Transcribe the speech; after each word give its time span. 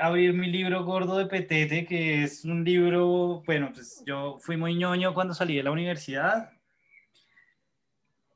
abrir 0.00 0.34
mi 0.34 0.50
libro 0.50 0.84
gordo 0.84 1.16
de 1.16 1.26
Petete, 1.26 1.86
que 1.86 2.24
es 2.24 2.44
un 2.44 2.64
libro, 2.64 3.42
bueno, 3.46 3.70
pues 3.72 4.02
yo 4.06 4.38
fui 4.40 4.56
muy 4.56 4.74
ñoño 4.74 5.14
cuando 5.14 5.32
salí 5.32 5.56
de 5.56 5.62
la 5.62 5.70
universidad. 5.70 6.52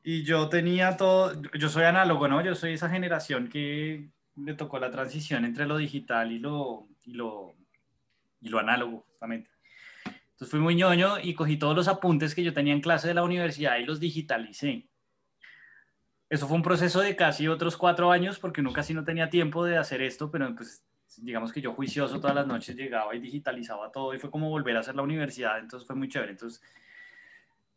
Y 0.02 0.22
yo 0.22 0.48
tenía 0.48 0.96
todo, 0.96 1.40
yo 1.58 1.68
soy 1.68 1.84
análogo, 1.84 2.28
¿no? 2.28 2.42
Yo 2.42 2.54
soy 2.54 2.72
esa 2.72 2.90
generación 2.90 3.48
que 3.48 4.10
le 4.36 4.54
tocó 4.54 4.78
la 4.78 4.90
transición 4.90 5.44
entre 5.44 5.66
lo 5.66 5.76
digital 5.76 6.32
y 6.32 6.38
lo, 6.38 6.88
y 7.04 7.12
lo, 7.12 7.54
y 8.40 8.48
lo 8.48 8.58
análogo, 8.58 9.04
justamente. 9.08 9.50
Entonces 10.04 10.50
fui 10.50 10.60
muy 10.60 10.74
ñoño 10.74 11.20
y 11.20 11.34
cogí 11.34 11.56
todos 11.56 11.76
los 11.76 11.88
apuntes 11.88 12.34
que 12.34 12.42
yo 12.42 12.52
tenía 12.52 12.74
en 12.74 12.80
clase 12.80 13.08
de 13.08 13.14
la 13.14 13.22
universidad 13.22 13.78
y 13.78 13.84
los 13.84 14.00
digitalicé. 14.00 14.88
Eso 16.28 16.48
fue 16.48 16.56
un 16.56 16.62
proceso 16.62 17.00
de 17.00 17.16
casi 17.16 17.48
otros 17.48 17.76
cuatro 17.76 18.10
años 18.10 18.38
porque 18.38 18.60
uno 18.60 18.72
casi 18.72 18.92
no 18.92 19.04
tenía 19.04 19.30
tiempo 19.30 19.64
de 19.64 19.76
hacer 19.76 20.02
esto, 20.02 20.30
pero 20.30 20.54
pues 20.54 20.84
digamos 21.22 21.52
que 21.52 21.60
yo 21.60 21.72
juicioso 21.72 22.20
todas 22.20 22.34
las 22.34 22.46
noches 22.46 22.76
llegaba 22.76 23.14
y 23.14 23.20
digitalizaba 23.20 23.90
todo 23.90 24.14
y 24.14 24.18
fue 24.18 24.30
como 24.30 24.50
volver 24.50 24.76
a 24.76 24.80
hacer 24.80 24.94
la 24.94 25.02
universidad, 25.02 25.58
entonces 25.58 25.86
fue 25.86 25.96
muy 25.96 26.08
chévere. 26.08 26.32
Entonces 26.32 26.62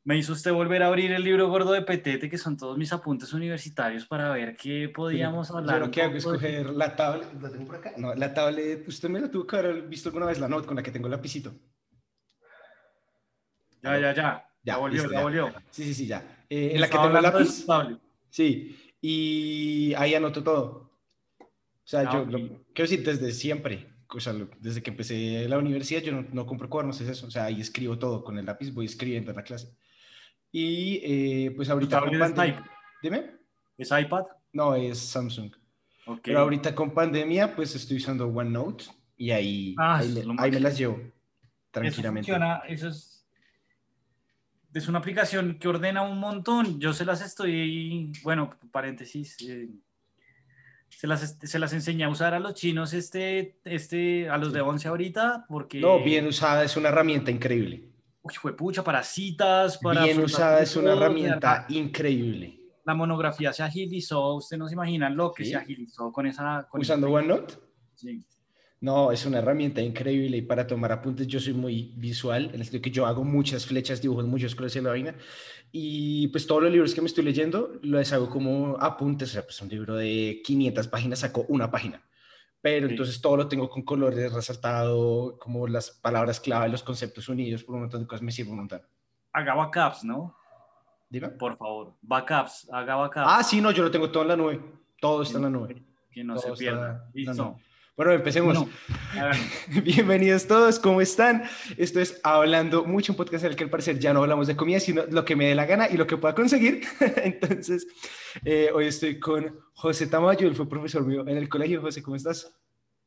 me 0.03 0.17
hizo 0.17 0.31
usted 0.31 0.53
volver 0.53 0.84
a 0.84 0.88
abrir 0.88 1.12
el 1.12 1.21
libro 1.21 1.49
gordo 1.49 1.73
de 1.73 1.81
Petete, 1.81 2.29
que 2.29 2.38
son 2.38 2.55
todos 2.55 2.77
mis 2.77 2.93
apuntes 2.93 3.34
universitarios 3.34 4.05
para 4.05 4.31
ver 4.31 4.55
qué 4.55 4.88
podíamos 4.88 5.52
hablar. 5.52 5.79
lo 5.81 5.91
que 5.91 6.02
hago 6.02 6.15
es 6.15 6.23
coger 6.23 6.70
la 6.70 6.95
tablet, 6.95 7.27
la 7.41 7.52
tengo 7.52 7.65
por 7.65 7.76
acá, 7.76 7.91
no, 7.98 8.15
la 8.15 8.34
tablet, 8.34 8.88
usted 8.88 9.09
me 9.09 9.20
la 9.20 9.29
tuvo 9.29 9.45
que 9.45 9.57
haber 9.57 9.81
visto 9.81 10.07
alguna 10.07 10.27
vez 10.27 10.40
la 10.40 10.48
note 10.48 10.65
con 10.65 10.77
la 10.77 10.84
que 10.84 10.91
tengo 10.91 11.07
el 11.07 11.12
lapicito. 11.12 11.54
Ya, 13.81 13.99
ya, 13.99 14.13
ya. 14.13 14.49
Ya 14.63 14.77
volvió, 14.77 15.12
ya. 15.12 15.21
volvió. 15.21 15.54
Sí, 15.71 15.84
sí, 15.84 15.93
sí, 15.93 16.07
ya. 16.07 16.45
Eh, 16.49 16.71
en 16.73 16.81
la 16.81 16.88
que 16.88 16.98
tengo 16.98 17.17
el 17.17 17.23
lápiz. 17.23 17.65
Sí, 18.29 18.93
y 19.01 19.93
ahí 19.98 20.15
anoto 20.15 20.43
todo. 20.43 20.91
O 21.40 21.90
sea, 21.90 22.12
yo 22.12 22.26
quiero 22.77 22.91
decir, 22.91 23.04
desde 23.04 23.31
siempre, 23.34 23.88
o 24.08 24.20
sea, 24.20 24.34
desde 24.59 24.84
que 24.84 24.91
empecé 24.91 25.49
la 25.49 25.58
universidad, 25.58 26.02
yo 26.02 26.22
no, 26.22 26.45
compro 26.45 26.70
cuadernos, 26.70 27.02
es 27.02 27.09
eso. 27.09 27.26
O 27.26 27.31
sea, 27.31 27.45
ahí 27.45 27.59
escribo 27.59 27.98
todo 27.98 28.24
con 28.24 28.38
el 28.38 28.46
lápiz, 28.46 28.71
voy 28.71 28.85
escribiendo 28.85 29.32
en 29.32 29.38
la 29.38 29.43
clase. 29.43 29.76
Y 30.51 31.01
eh, 31.04 31.54
pues 31.55 31.71
ahorita 31.71 31.99
con 32.01 32.20
pandemia. 32.20 32.70
Dime. 33.01 33.32
¿Es 33.79 33.90
iPad? 33.90 34.26
No, 34.54 34.76
es 34.76 34.99
Samsung. 34.99 35.51
Okay. 36.05 36.21
Pero 36.24 36.41
ahorita 36.41 36.76
con 36.76 36.93
pandemia, 36.93 37.55
pues 37.55 37.74
estoy 37.74 37.98
usando 37.98 38.27
OneNote 38.27 38.85
y 39.18 39.32
ahí, 39.32 39.76
ah, 39.79 39.98
ahí, 39.98 40.51
me, 40.51 40.60
las 40.60 40.77
llevo 40.77 41.01
tranquilamente. 41.71 42.29
Eso 42.29 42.40
funciona, 42.40 42.62
eso 42.68 42.90
es, 42.90 43.27
es 44.71 44.88
una 44.88 44.99
aplicación 44.99 45.57
que 45.57 45.68
ordena 45.68 46.04
un 46.04 46.20
montón. 46.20 46.79
Yo 46.79 46.94
se 46.94 47.05
las 47.05 47.21
estoy, 47.21 48.12
bueno, 48.23 48.55
paréntesis, 48.71 49.35
eh, 49.41 49.68
se 50.90 51.07
las, 51.07 51.38
se 51.41 51.60
las 51.60 51.74
enseñé 51.74 52.05
a 52.05 52.10
usar 52.10 52.34
a 52.34 52.40
los 52.40 52.54
chinos, 52.54 52.93
este, 52.93 53.60
este, 53.63 54.30
a 54.30 54.38
los 54.38 54.54
de 54.54 54.62
11 54.62 54.88
ahorita, 54.88 55.46
porque... 55.48 55.79
No, 55.79 56.04
bien 56.04 56.27
usada, 56.27 56.63
es 56.63 56.76
una 56.77 56.90
herramienta 56.90 57.32
increíble. 57.32 57.90
Uy, 58.21 58.34
fue 58.34 58.55
pucha, 58.55 58.84
para 58.84 59.04
citas, 59.04 59.77
para... 59.77 60.04
Bien 60.04 60.21
usada, 60.21 60.62
es 60.62 60.76
una 60.76 60.94
herramienta 60.94 61.66
increíble. 61.70 62.60
La 62.84 62.94
monografía 62.94 63.54
se 63.54 63.63
agilizó, 63.63 64.35
usted 64.35 64.57
no 64.57 64.68
se 64.68 64.74
imagina 64.74 65.09
lo 65.09 65.31
que 65.34 65.46
se 65.46 65.56
agilizó 65.56 66.12
con 66.12 66.25
esa... 66.25 66.68
¿Usando 66.74 67.12
OneNote? 67.12 67.56
Sí. 67.96 68.25
No, 68.79 69.11
es 69.11 69.25
una 69.25 69.39
herramienta 69.39 69.81
increíble 69.81 70.38
y 70.38 70.41
para 70.44 70.67
tomar 70.67 70.91
apuntes 70.91 71.25
yo 71.25 71.39
soy 71.39 71.53
muy 71.53 71.94
visual, 71.95 72.51
en 72.53 72.59
el 72.59 72.63
sentido 72.63 72.81
que 72.83 72.91
yo 72.91 73.07
hago 73.07 73.23
muchas 73.23 73.66
flechas, 73.66 74.01
dibujos, 74.01 74.25
muchos 74.28 74.53
colores 74.53 74.75
en 74.75 74.83
la 74.83 74.91
vaina 74.91 75.16
y 75.72 76.28
pues 76.28 76.45
todos 76.45 76.61
los 76.61 76.72
libros 76.72 76.94
que 76.94 77.01
me 77.01 77.07
estoy 77.07 77.23
leyendo 77.23 77.79
los 77.81 78.13
hago 78.13 78.29
como 78.29 78.78
apuntes, 78.79 79.29
o 79.29 79.33
sea, 79.33 79.44
pues 79.44 79.59
un 79.63 79.69
libro 79.69 79.95
de 79.95 80.41
500 80.45 80.88
páginas 80.89 81.19
saco 81.19 81.45
una 81.50 81.72
página, 81.72 82.03
pero 82.61 82.88
entonces 82.88 83.19
todo 83.19 83.35
lo 83.35 83.47
tengo 83.47 83.67
con 83.67 83.81
colores 83.81 84.31
resaltado, 84.31 85.39
como 85.39 85.67
las 85.67 85.89
palabras 85.89 86.39
clave, 86.39 86.69
los 86.69 86.83
conceptos 86.83 87.28
unidos, 87.29 87.63
por 87.63 87.75
un 87.75 87.81
montón 87.81 88.01
de 88.01 88.07
cosas 88.07 88.22
me 88.22 88.31
sirve 88.31 88.51
un 88.51 88.57
montón. 88.57 88.81
Haga 89.33 89.55
backups, 89.55 90.03
¿no? 90.03 90.35
Dime. 91.09 91.29
Por 91.29 91.57
favor, 91.57 91.95
backups, 92.01 92.69
haga 92.71 92.95
backups. 92.95 93.25
Ah, 93.27 93.43
sí, 93.43 93.59
no, 93.59 93.71
yo 93.71 93.81
lo 93.81 93.89
tengo 93.89 94.11
todo 94.11 94.21
en 94.21 94.29
la 94.29 94.37
nube, 94.37 94.61
todo 95.01 95.23
está 95.23 95.37
en 95.37 95.43
la 95.45 95.49
nube. 95.49 95.83
Que 96.11 96.23
no 96.23 96.37
se 96.37 96.51
pierda. 96.51 97.09
Listo. 97.11 97.57
Bueno, 97.97 98.12
empecemos. 98.12 98.63
Bienvenidos 99.84 100.46
todos, 100.46 100.78
¿cómo 100.78 101.02
están? 101.02 101.46
Esto 101.78 102.00
es 102.00 102.22
Hablando 102.24 102.85
Mucho, 102.85 103.13
un 103.13 103.18
podcast 103.18 103.44
en 103.44 103.50
el 103.50 103.58
que 103.58 103.63
al 103.63 103.72
parecer 103.72 103.97
ya 103.97 104.13
no 104.13 104.22
hablamos 104.22 104.46
de 104.46 104.56
comida, 104.56 104.80
sino 104.80 105.08
lo 105.08 105.25
que 105.25 105.35
me 105.35 105.47
dé 105.47 105.56
la 105.56 105.66
gana 105.66 105.90
y 105.90 105.97
lo 105.97 106.06
que 106.06 106.16
pueda 106.16 106.35
conseguir. 106.35 106.84
Entonces, 107.24 107.88
eh, 108.46 108.69
hoy 108.72 108.85
estoy 108.85 109.19
con 109.19 109.59
José 109.74 110.06
Tamayo, 110.06 110.47
él 110.47 110.53
fue 110.53 110.69
profesor 110.69 111.08
mío 111.08 111.22
en 111.28 111.38
el 111.38 111.50
colegio. 111.50 111.81
José, 111.81 112.03
¿cómo 112.03 112.16
estás? 112.16 112.56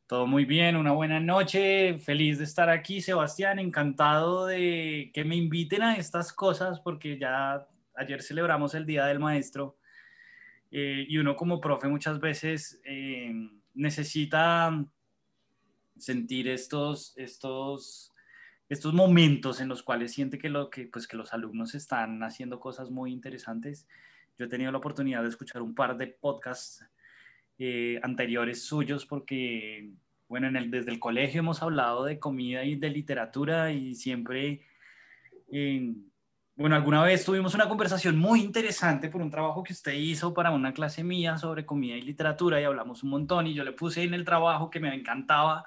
Todo 0.08 0.26
muy 0.26 0.44
bien, 0.44 0.74
una 0.74 0.90
buena 0.90 1.20
noche, 1.20 1.96
feliz 1.98 2.38
de 2.38 2.44
estar 2.44 2.68
aquí, 2.68 3.00
Sebastián, 3.00 3.60
encantado 3.60 4.46
de 4.46 5.12
que 5.14 5.22
me 5.24 5.36
inviten 5.36 5.84
a 5.84 5.94
estas 5.98 6.32
cosas 6.32 6.80
porque 6.80 7.16
ya 7.16 7.64
ayer 7.94 8.22
celebramos 8.22 8.74
el 8.74 8.86
Día 8.86 9.06
del 9.06 9.20
Maestro 9.20 9.76
eh, 10.72 11.06
y 11.08 11.16
uno 11.18 11.36
como 11.36 11.60
profe 11.60 11.86
muchas 11.86 12.18
veces... 12.18 12.80
Eh, 12.84 13.32
necesita 13.74 14.84
sentir 15.98 16.48
estos, 16.48 17.12
estos, 17.16 18.12
estos 18.68 18.94
momentos 18.94 19.60
en 19.60 19.68
los 19.68 19.82
cuales 19.82 20.12
siente 20.12 20.38
que, 20.38 20.48
lo, 20.48 20.70
que, 20.70 20.86
pues, 20.86 21.06
que 21.06 21.16
los 21.16 21.32
alumnos 21.32 21.74
están 21.74 22.22
haciendo 22.22 22.60
cosas 22.60 22.90
muy 22.90 23.12
interesantes. 23.12 23.86
Yo 24.38 24.46
he 24.46 24.48
tenido 24.48 24.72
la 24.72 24.78
oportunidad 24.78 25.22
de 25.22 25.28
escuchar 25.28 25.62
un 25.62 25.74
par 25.74 25.96
de 25.96 26.06
podcasts 26.06 26.84
eh, 27.58 28.00
anteriores 28.02 28.62
suyos 28.62 29.04
porque, 29.04 29.90
bueno, 30.28 30.48
desde 30.68 30.90
el 30.90 30.98
colegio 30.98 31.40
hemos 31.40 31.62
hablado 31.62 32.04
de 32.04 32.18
comida 32.18 32.64
y 32.64 32.76
de 32.76 32.90
literatura 32.90 33.72
y 33.72 33.94
siempre... 33.94 34.62
Eh, 35.52 35.94
bueno, 36.60 36.76
alguna 36.76 37.02
vez 37.02 37.24
tuvimos 37.24 37.54
una 37.54 37.70
conversación 37.70 38.18
muy 38.18 38.42
interesante 38.42 39.08
por 39.08 39.22
un 39.22 39.30
trabajo 39.30 39.62
que 39.62 39.72
usted 39.72 39.94
hizo 39.94 40.34
para 40.34 40.50
una 40.50 40.74
clase 40.74 41.02
mía 41.02 41.38
sobre 41.38 41.64
comida 41.64 41.96
y 41.96 42.02
literatura 42.02 42.60
y 42.60 42.64
hablamos 42.64 43.02
un 43.02 43.08
montón 43.08 43.46
y 43.46 43.54
yo 43.54 43.64
le 43.64 43.72
puse 43.72 44.02
en 44.02 44.12
el 44.12 44.26
trabajo 44.26 44.68
que 44.68 44.78
me 44.78 44.94
encantaba 44.94 45.64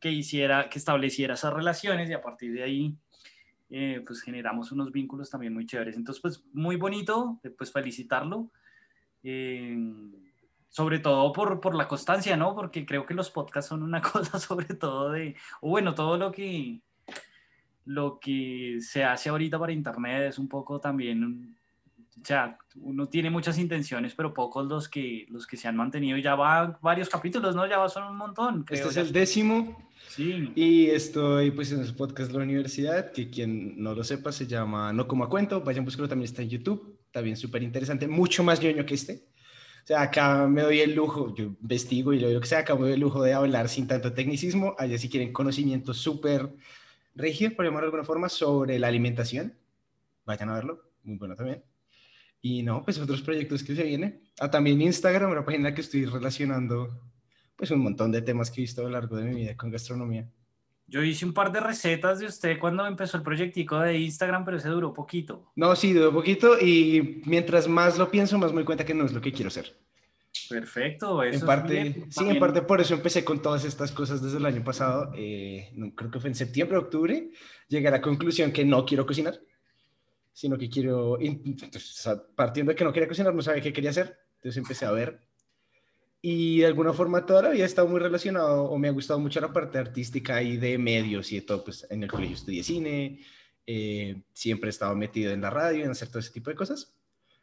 que 0.00 0.10
hiciera, 0.10 0.68
que 0.68 0.80
estableciera 0.80 1.34
esas 1.34 1.52
relaciones 1.52 2.10
y 2.10 2.12
a 2.12 2.20
partir 2.20 2.52
de 2.52 2.64
ahí 2.64 2.96
eh, 3.70 4.02
pues 4.04 4.20
generamos 4.20 4.72
unos 4.72 4.90
vínculos 4.90 5.30
también 5.30 5.54
muy 5.54 5.64
chéveres. 5.64 5.96
Entonces 5.96 6.20
pues 6.20 6.44
muy 6.52 6.74
bonito, 6.74 7.38
eh, 7.44 7.50
pues 7.50 7.70
felicitarlo. 7.70 8.50
Eh, 9.22 9.78
sobre 10.70 10.98
todo 10.98 11.32
por, 11.32 11.60
por 11.60 11.76
la 11.76 11.86
constancia, 11.86 12.36
¿no? 12.36 12.52
Porque 12.56 12.84
creo 12.84 13.06
que 13.06 13.14
los 13.14 13.30
podcasts 13.30 13.68
son 13.68 13.84
una 13.84 14.02
cosa 14.12 14.40
sobre 14.40 14.74
todo 14.74 15.12
de, 15.12 15.36
o 15.60 15.68
bueno, 15.68 15.94
todo 15.94 16.18
lo 16.18 16.32
que 16.32 16.80
lo 17.86 18.18
que 18.20 18.78
se 18.80 19.04
hace 19.04 19.28
ahorita 19.28 19.58
para 19.58 19.72
Internet 19.72 20.28
es 20.28 20.38
un 20.38 20.48
poco 20.48 20.78
también, 20.80 21.56
o 22.20 22.24
sea, 22.24 22.58
uno 22.80 23.08
tiene 23.08 23.30
muchas 23.30 23.58
intenciones, 23.58 24.14
pero 24.14 24.34
pocos 24.34 24.66
los 24.66 24.88
que, 24.88 25.26
los 25.30 25.46
que 25.46 25.56
se 25.56 25.68
han 25.68 25.76
mantenido. 25.76 26.18
Ya 26.18 26.34
va 26.34 26.78
varios 26.82 27.08
capítulos, 27.08 27.54
¿no? 27.54 27.66
Ya 27.66 27.78
va 27.78 27.88
son 27.88 28.10
un 28.10 28.16
montón. 28.16 28.64
este 28.68 28.88
es 28.88 28.96
el 28.96 29.12
décimo. 29.12 29.78
Sí. 30.08 30.50
Y 30.54 30.86
estoy 30.86 31.50
pues 31.52 31.72
en 31.72 31.80
el 31.80 31.94
podcast 31.94 32.30
de 32.30 32.38
la 32.38 32.44
universidad, 32.44 33.12
que 33.12 33.30
quien 33.30 33.80
no 33.82 33.94
lo 33.94 34.02
sepa 34.02 34.32
se 34.32 34.46
llama 34.46 34.92
No 34.92 35.06
Como 35.06 35.24
a 35.24 35.28
Cuento. 35.28 35.60
Vayan 35.60 35.82
a 35.82 35.84
buscarlo, 35.84 36.08
también 36.08 36.28
está 36.28 36.42
en 36.42 36.48
YouTube. 36.48 36.98
También 37.12 37.36
súper 37.36 37.62
interesante, 37.62 38.08
mucho 38.08 38.42
más 38.42 38.60
ñoño 38.60 38.84
que 38.84 38.94
este. 38.94 39.24
O 39.84 39.86
sea, 39.86 40.02
acá 40.02 40.48
me 40.48 40.62
doy 40.62 40.80
el 40.80 40.94
lujo, 40.94 41.32
yo 41.34 41.44
investigo 41.44 42.12
y 42.12 42.18
lo 42.18 42.40
que 42.40 42.46
sea, 42.46 42.58
acá 42.58 42.74
me 42.74 42.80
doy 42.82 42.92
el 42.92 43.00
lujo 43.00 43.22
de 43.22 43.34
hablar 43.34 43.68
sin 43.68 43.86
tanto 43.86 44.12
tecnicismo. 44.12 44.74
Allá 44.78 44.98
si 44.98 45.08
quieren 45.08 45.32
conocimiento 45.32 45.94
súper 45.94 46.50
rígido, 47.16 47.56
por 47.56 47.64
llamarlo 47.64 47.86
de 47.86 47.88
alguna 47.88 48.04
forma, 48.04 48.28
sobre 48.28 48.78
la 48.78 48.88
alimentación. 48.88 49.54
Vayan 50.24 50.50
a 50.50 50.54
verlo, 50.54 50.92
muy 51.02 51.16
bueno 51.16 51.34
también. 51.34 51.64
Y 52.40 52.62
no, 52.62 52.84
pues 52.84 52.98
otros 52.98 53.22
proyectos 53.22 53.62
que 53.64 53.74
se 53.74 53.82
vienen. 53.82 54.22
Ah, 54.38 54.50
también 54.50 54.80
Instagram, 54.80 55.30
una 55.30 55.44
página 55.44 55.74
que 55.74 55.80
estoy 55.80 56.04
relacionando 56.04 57.00
pues 57.56 57.70
un 57.70 57.80
montón 57.80 58.12
de 58.12 58.22
temas 58.22 58.50
que 58.50 58.60
he 58.60 58.64
visto 58.64 58.82
a 58.82 58.84
lo 58.84 58.90
largo 58.90 59.16
de 59.16 59.24
mi 59.24 59.34
vida 59.34 59.56
con 59.56 59.70
gastronomía. 59.70 60.30
Yo 60.88 61.02
hice 61.02 61.24
un 61.24 61.32
par 61.32 61.50
de 61.50 61.58
recetas 61.58 62.20
de 62.20 62.26
usted 62.26 62.58
cuando 62.60 62.86
empezó 62.86 63.16
el 63.16 63.24
proyectico 63.24 63.80
de 63.80 63.98
Instagram, 63.98 64.44
pero 64.44 64.58
ese 64.58 64.68
duró 64.68 64.92
poquito. 64.92 65.50
No, 65.56 65.74
sí, 65.74 65.92
duró 65.92 66.12
poquito 66.12 66.60
y 66.60 67.22
mientras 67.26 67.66
más 67.66 67.98
lo 67.98 68.08
pienso, 68.10 68.38
más 68.38 68.52
me 68.52 68.56
doy 68.56 68.66
cuenta 68.66 68.84
que 68.84 68.94
no 68.94 69.04
es 69.04 69.12
lo 69.12 69.20
que 69.20 69.32
quiero 69.32 69.48
hacer. 69.48 69.74
Perfecto. 70.48 71.22
Eso 71.22 71.40
en 71.40 71.46
parte, 71.46 72.04
sí, 72.10 72.28
en 72.28 72.38
parte 72.38 72.62
por 72.62 72.80
eso 72.80 72.94
empecé 72.94 73.24
con 73.24 73.42
todas 73.42 73.64
estas 73.64 73.92
cosas 73.92 74.22
desde 74.22 74.38
el 74.38 74.46
año 74.46 74.62
pasado. 74.62 75.12
Eh, 75.16 75.72
creo 75.94 76.10
que 76.10 76.20
fue 76.20 76.30
en 76.30 76.34
septiembre, 76.34 76.78
octubre. 76.78 77.30
Llegué 77.68 77.88
a 77.88 77.92
la 77.92 78.00
conclusión 78.00 78.52
que 78.52 78.64
no 78.64 78.84
quiero 78.84 79.06
cocinar, 79.06 79.40
sino 80.32 80.58
que 80.58 80.68
quiero, 80.68 81.18
partiendo 82.34 82.72
de 82.72 82.76
que 82.76 82.84
no 82.84 82.92
quería 82.92 83.08
cocinar, 83.08 83.34
no 83.34 83.42
sabía 83.42 83.62
qué 83.62 83.72
quería 83.72 83.90
hacer. 83.90 84.18
Entonces 84.36 84.58
empecé 84.58 84.86
a 84.86 84.92
ver. 84.92 85.20
Y 86.22 86.60
de 86.60 86.66
alguna 86.66 86.92
forma 86.92 87.24
todavía 87.24 87.64
he 87.64 87.66
estado 87.66 87.88
muy 87.88 88.00
relacionado 88.00 88.64
o 88.64 88.78
me 88.78 88.88
ha 88.88 88.92
gustado 88.92 89.20
mucho 89.20 89.40
la 89.40 89.52
parte 89.52 89.78
artística 89.78 90.42
y 90.42 90.56
de 90.56 90.78
medios 90.78 91.30
y 91.32 91.36
de 91.36 91.42
todo. 91.42 91.64
Pues 91.64 91.86
en 91.90 92.02
el 92.02 92.10
colegio 92.10 92.36
estudié 92.36 92.62
cine, 92.62 93.20
eh, 93.66 94.22
siempre 94.32 94.68
he 94.68 94.70
estado 94.70 94.94
metido 94.94 95.32
en 95.32 95.40
la 95.40 95.50
radio, 95.50 95.84
en 95.84 95.90
hacer 95.90 96.08
todo 96.08 96.18
ese 96.18 96.32
tipo 96.32 96.50
de 96.50 96.56
cosas. 96.56 96.92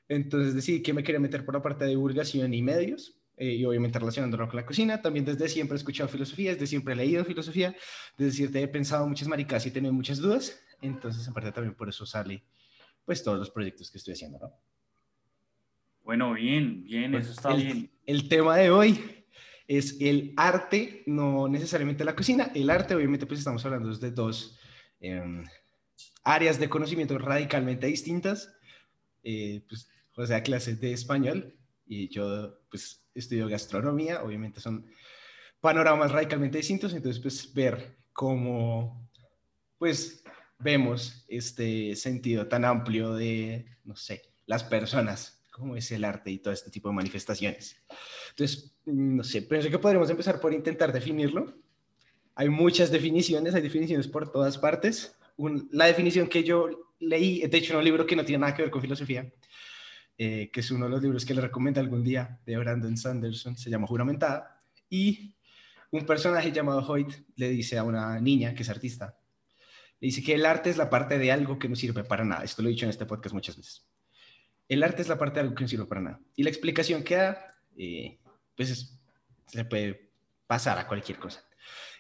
Entonces 0.08 0.54
decidí 0.54 0.82
que 0.82 0.94
me 0.94 1.04
quería 1.04 1.20
meter 1.20 1.46
por 1.46 1.56
la 1.56 1.62
parte 1.62 1.86
de 1.86 1.92
divulgación 1.92 2.54
y 2.54 2.62
medios 2.62 3.20
eh, 3.38 3.54
y 3.54 3.66
obviamente 3.66 4.00
relacionándolo 4.00 4.48
con 4.48 4.58
la 4.58 4.66
cocina. 4.66 5.02
También 5.02 5.26
desde 5.26 5.48
siempre 5.50 5.76
he 5.76 5.78
escuchado 5.78 6.10
filosofía, 6.10 6.52
desde 6.52 6.68
siempre 6.68 6.94
he 6.94 6.98
leído 6.98 7.26
filosofía, 7.26 7.76
desde 8.18 8.38
siempre 8.38 8.62
he 8.62 8.68
pensado 8.68 9.08
muchas 9.08 9.28
maricas 9.28 9.66
y 9.66 9.70
he 9.70 9.72
tenido 9.72 9.94
muchas 9.94 10.20
dudas. 10.20 10.60
Entonces, 10.82 11.28
en 11.28 11.34
parte 11.34 11.52
también 11.52 11.76
por 11.76 11.90
eso 11.90 12.06
sale 12.06 12.44
pues 13.06 13.24
todos 13.24 13.40
los 13.40 13.50
proyectos 13.50 13.92
que 13.92 13.98
estoy 13.98 14.14
haciendo, 14.14 14.40
¿no? 14.40 14.54
Bueno, 16.04 16.34
bien, 16.34 16.84
bien, 16.84 17.16
eso 17.16 17.32
está 17.32 17.56
bien. 17.56 17.90
El 18.06 18.28
tema 18.28 18.58
de 18.58 18.70
hoy 18.70 19.26
es 19.68 19.98
el 20.02 20.34
arte, 20.36 21.04
no 21.06 21.48
necesariamente 21.48 22.04
la 22.04 22.16
cocina. 22.16 22.52
El 22.54 22.70
arte, 22.70 22.94
obviamente, 22.94 23.26
pues 23.26 23.40
estamos 23.40 23.64
hablando 23.66 23.96
de 23.96 24.12
dos 24.12 24.60
em, 25.00 25.44
áreas 26.24 26.60
de 26.60 26.70
conocimiento 26.70 27.18
radicalmente 27.18 27.88
distintas. 27.88 28.54
Eh, 29.24 29.64
pues, 29.68 29.90
o 30.16 30.26
sea, 30.26 30.44
clases 30.44 30.80
de 30.80 30.94
español 30.94 31.56
y 31.86 32.10
yo, 32.10 32.60
pues, 32.70 33.06
estudio 33.14 33.48
gastronomía, 33.48 34.24
obviamente 34.24 34.60
son 34.60 34.86
panoramas 35.62 36.12
radicalmente 36.12 36.58
distintos, 36.58 36.94
entonces 36.94 37.22
pues 37.22 37.54
ver 37.54 37.98
cómo 38.12 39.10
pues 39.78 40.24
vemos 40.60 41.26
este 41.28 41.96
sentido 41.96 42.48
tan 42.48 42.66
amplio 42.66 43.14
de, 43.14 43.66
no 43.84 43.96
sé, 43.96 44.22
las 44.46 44.64
personas, 44.64 45.42
cómo 45.52 45.76
es 45.76 45.92
el 45.92 46.04
arte 46.04 46.32
y 46.32 46.40
todo 46.40 46.54
este 46.54 46.72
tipo 46.72 46.90
de 46.90 46.96
manifestaciones. 46.96 47.78
Entonces, 48.32 48.76
no 48.86 49.24
sé, 49.24 49.42
pensé 49.42 49.70
que 49.70 49.80
podríamos 49.80 50.10
empezar 50.10 50.40
por 50.40 50.54
intentar 50.54 50.92
definirlo. 50.92 51.54
Hay 52.36 52.50
muchas 52.50 52.92
definiciones, 52.92 53.54
hay 53.56 53.62
definiciones 53.62 54.08
por 54.08 54.32
todas 54.32 54.58
partes. 54.58 55.16
la 55.72 55.86
definición 55.86 56.28
que 56.28 56.44
yo 56.44 56.94
leí, 57.00 57.46
de 57.46 57.58
hecho, 57.58 57.74
en 57.74 57.80
un 57.80 57.86
libro 57.86 58.06
que 58.06 58.16
no 58.16 58.26
tiene 58.26 58.42
nada 58.42 58.56
que 58.56 58.64
ver 58.64 58.72
con 58.72 58.82
filosofía, 58.82 59.32
eh, 60.18 60.52
que 60.52 60.60
es 60.60 60.70
uno 60.70 60.86
de 60.86 60.92
los 60.92 61.02
libros 61.02 61.26
que 61.26 61.34
le 61.34 61.42
recomiendo 61.42 61.80
algún 61.80 62.04
día 62.04 62.40
de 62.46 62.58
Brandon 62.58 62.96
Sanderson, 62.96 63.58
se 63.58 63.70
llama 63.70 63.88
Juramentada, 63.88 64.62
y 64.90 65.36
un 65.92 66.06
personaje 66.06 66.52
llamado 66.52 66.80
Hoyt 66.88 67.12
le 67.36 67.50
dice 67.50 67.78
a 67.78 67.84
una 67.84 68.20
niña 68.20 68.54
que 68.54 68.62
es 68.62 68.70
artista, 68.70 69.18
le 70.00 70.08
dice 70.08 70.22
que 70.22 70.36
el 70.36 70.46
arte 70.46 70.70
es 70.70 70.78
la 70.78 70.90
parte 70.90 71.18
de 71.18 71.32
algo 71.32 71.58
que 71.58 71.68
no 71.68 71.76
sirve 71.76 72.04
para 72.04 72.24
nada. 72.24 72.44
Esto 72.44 72.62
lo 72.62 72.68
he 72.68 72.72
dicho 72.72 72.86
en 72.86 72.90
este 72.90 73.06
podcast 73.06 73.34
muchas 73.34 73.58
veces. 73.58 73.88
El 74.68 74.84
arte 74.84 75.02
es 75.02 75.08
la 75.08 75.18
parte 75.18 75.36
de 75.36 75.42
algo 75.42 75.56
que 75.56 75.64
no 75.64 75.68
sirve 75.68 75.86
para 75.86 76.02
nada. 76.02 76.20
Y 76.36 76.44
la 76.44 76.50
explicación 76.50 77.04
que 77.04 77.16
da, 77.16 77.56
eh, 77.78 78.20
pues 78.56 79.00
se 79.48 79.66
puede 79.66 80.12
pasar 80.46 80.78
a 80.78 80.88
cualquier 80.88 81.18
cosa. 81.20 81.44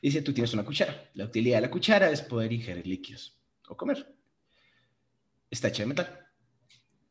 Dice, 0.01 0.21
tú 0.21 0.33
tienes 0.33 0.53
una 0.53 0.65
cuchara. 0.65 1.09
La 1.13 1.25
utilidad 1.25 1.57
de 1.57 1.61
la 1.61 1.71
cuchara 1.71 2.09
es 2.09 2.21
poder 2.21 2.51
ingerir 2.51 2.85
líquidos 2.85 3.39
o 3.69 3.77
comer. 3.77 4.05
Está 5.49 5.69
hecha 5.69 5.83
de 5.83 5.87
metal 5.87 6.22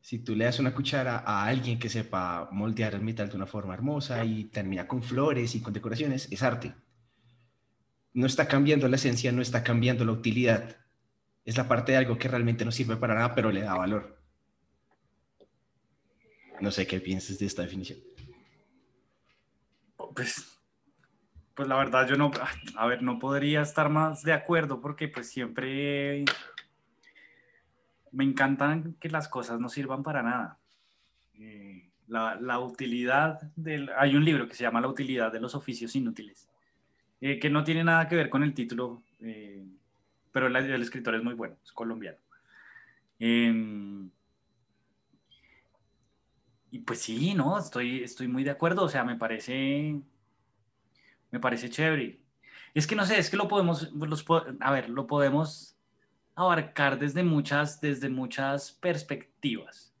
si 0.03 0.19
tú 0.19 0.35
le 0.35 0.43
das 0.43 0.59
una 0.59 0.73
cuchara 0.73 1.23
a 1.25 1.45
alguien 1.45 1.79
que 1.79 1.87
sepa 1.87 2.49
moldear 2.51 2.93
el 2.93 3.01
metal 3.01 3.29
de 3.29 3.37
una 3.37 3.45
forma 3.45 3.73
hermosa 3.73 4.25
y 4.25 4.43
termina 4.43 4.85
con 4.85 5.01
flores 5.01 5.55
y 5.55 5.61
con 5.61 5.71
decoraciones, 5.71 6.27
es 6.29 6.43
arte. 6.43 6.75
No 8.11 8.25
está 8.27 8.45
cambiando 8.45 8.89
la 8.89 8.97
esencia, 8.97 9.31
no 9.31 9.41
está 9.41 9.63
cambiando 9.63 10.03
la 10.03 10.11
utilidad. 10.11 10.75
Es 11.45 11.55
la 11.55 11.69
parte 11.69 11.93
de 11.93 11.99
algo 11.99 12.17
que 12.17 12.27
realmente 12.27 12.65
no 12.65 12.71
sirve 12.73 12.97
para 12.97 13.15
nada, 13.15 13.33
pero 13.33 13.49
le 13.49 13.61
da 13.61 13.75
valor. 13.75 14.21
No 16.59 16.69
sé 16.69 16.85
qué 16.85 16.99
piensas 16.99 17.39
de 17.39 17.45
esta 17.45 17.61
definición. 17.61 17.99
Pues, 20.13 20.59
pues 21.53 21.67
la 21.69 21.77
verdad 21.77 22.09
yo 22.09 22.17
no, 22.17 22.29
a 22.75 22.87
ver, 22.87 23.03
no 23.03 23.19
podría 23.19 23.61
estar 23.61 23.87
más 23.87 24.21
de 24.21 24.33
acuerdo 24.33 24.81
porque 24.81 25.07
pues 25.07 25.29
siempre 25.29 26.25
me 28.13 28.23
encantan 28.23 28.95
que 28.99 29.09
las 29.09 29.27
cosas 29.27 29.59
no 29.59 29.69
sirvan 29.69 30.03
para 30.03 30.23
nada. 30.23 30.59
Eh, 31.33 31.89
la, 32.07 32.59
utilidad 32.59 33.41
del... 33.55 33.89
Hay 33.97 34.15
un 34.15 34.23
libro 34.23 34.47
que 34.47 34.55
se 34.55 34.63
llama 34.63 34.81
La 34.81 34.87
utilidad 34.87 35.31
de 35.31 35.41
los 35.41 35.55
oficios 35.55 35.95
inútiles, 35.95 36.47
eh, 37.19 37.39
que 37.39 37.49
no 37.49 37.63
tiene 37.63 37.83
nada 37.83 38.07
que 38.07 38.15
ver 38.15 38.29
con 38.29 38.43
el 38.43 38.53
título, 38.53 39.03
eh, 39.19 39.65
pero 40.31 40.47
el, 40.47 40.81
escritor 40.81 41.15
es 41.15 41.23
muy 41.23 41.33
bueno, 41.33 41.57
es 41.63 41.71
colombiano. 41.71 42.19
Em, 43.17 44.09
y 46.69 46.79
pues 46.79 46.99
sí, 46.99 47.33
no, 47.33 47.57
estoy, 47.57 48.03
estoy 48.03 48.27
muy 48.27 48.43
de 48.43 48.51
acuerdo, 48.51 48.83
o 48.83 48.89
sea, 48.89 49.03
me 49.03 49.15
parece, 49.15 49.99
me 51.31 51.39
parece 51.39 51.69
chévere. 51.69 52.19
Es 52.75 52.85
que 52.85 52.95
no 52.95 53.05
sé, 53.05 53.17
es 53.17 53.29
que 53.29 53.37
lo 53.37 53.47
podemos, 53.47 53.91
a 54.59 54.71
ver, 54.71 54.89
lo 54.89 55.07
podemos 55.07 55.72
abarcar 56.35 56.99
desde 56.99 57.23
muchas, 57.23 57.79
desde 57.81 58.09
muchas 58.09 58.71
perspectivas. 58.71 59.93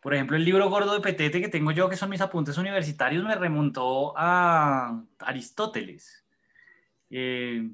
por 0.00 0.14
ejemplo, 0.14 0.36
el 0.36 0.44
libro 0.44 0.68
gordo 0.68 0.92
de 0.94 1.00
Petete 1.00 1.40
que 1.40 1.48
tengo 1.48 1.70
yo, 1.70 1.88
que 1.88 1.96
son 1.96 2.10
mis 2.10 2.20
apuntes 2.20 2.58
universitarios, 2.58 3.24
me 3.24 3.34
remontó 3.34 4.12
a 4.16 5.02
Aristóteles, 5.18 6.24
eh, 7.10 7.70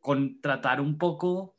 con 0.00 0.40
tratar 0.40 0.80
un 0.80 0.98
poco 0.98 1.54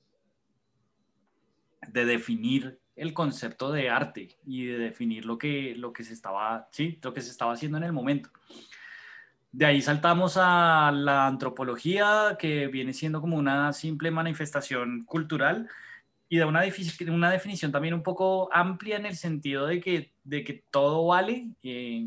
de 1.88 2.06
definir 2.06 2.80
el 2.96 3.14
concepto 3.14 3.72
de 3.72 3.90
arte 3.90 4.38
y 4.46 4.66
de 4.66 4.78
definir 4.78 5.26
lo 5.26 5.38
que, 5.38 5.76
lo 5.76 5.92
que, 5.92 6.04
se, 6.04 6.14
estaba, 6.14 6.70
¿sí? 6.72 7.00
lo 7.04 7.14
que 7.14 7.22
se 7.22 7.32
estaba 7.32 7.54
haciendo 7.54 7.78
en 7.78 7.84
el 7.84 7.94
momento. 7.94 8.30
De 9.56 9.66
ahí 9.66 9.82
saltamos 9.82 10.36
a 10.36 10.92
la 10.94 11.28
antropología, 11.28 12.36
que 12.38 12.68
viene 12.68 12.92
siendo 12.92 13.22
como 13.22 13.38
una 13.38 13.72
simple 13.72 14.12
manifestación 14.12 15.06
cultural 15.06 15.70
y 16.28 16.36
de 16.36 16.44
una, 16.44 16.64
una 17.08 17.32
definición 17.32 17.72
también 17.72 17.94
un 17.94 18.04
poco 18.04 18.50
amplia 18.52 18.98
en 18.98 19.06
el 19.06 19.16
sentido 19.16 19.66
de 19.66 19.80
que, 19.80 20.12
de 20.26 20.44
que 20.44 20.66
todo 20.70 21.08
vale 21.08 21.52
eh, 21.64 22.06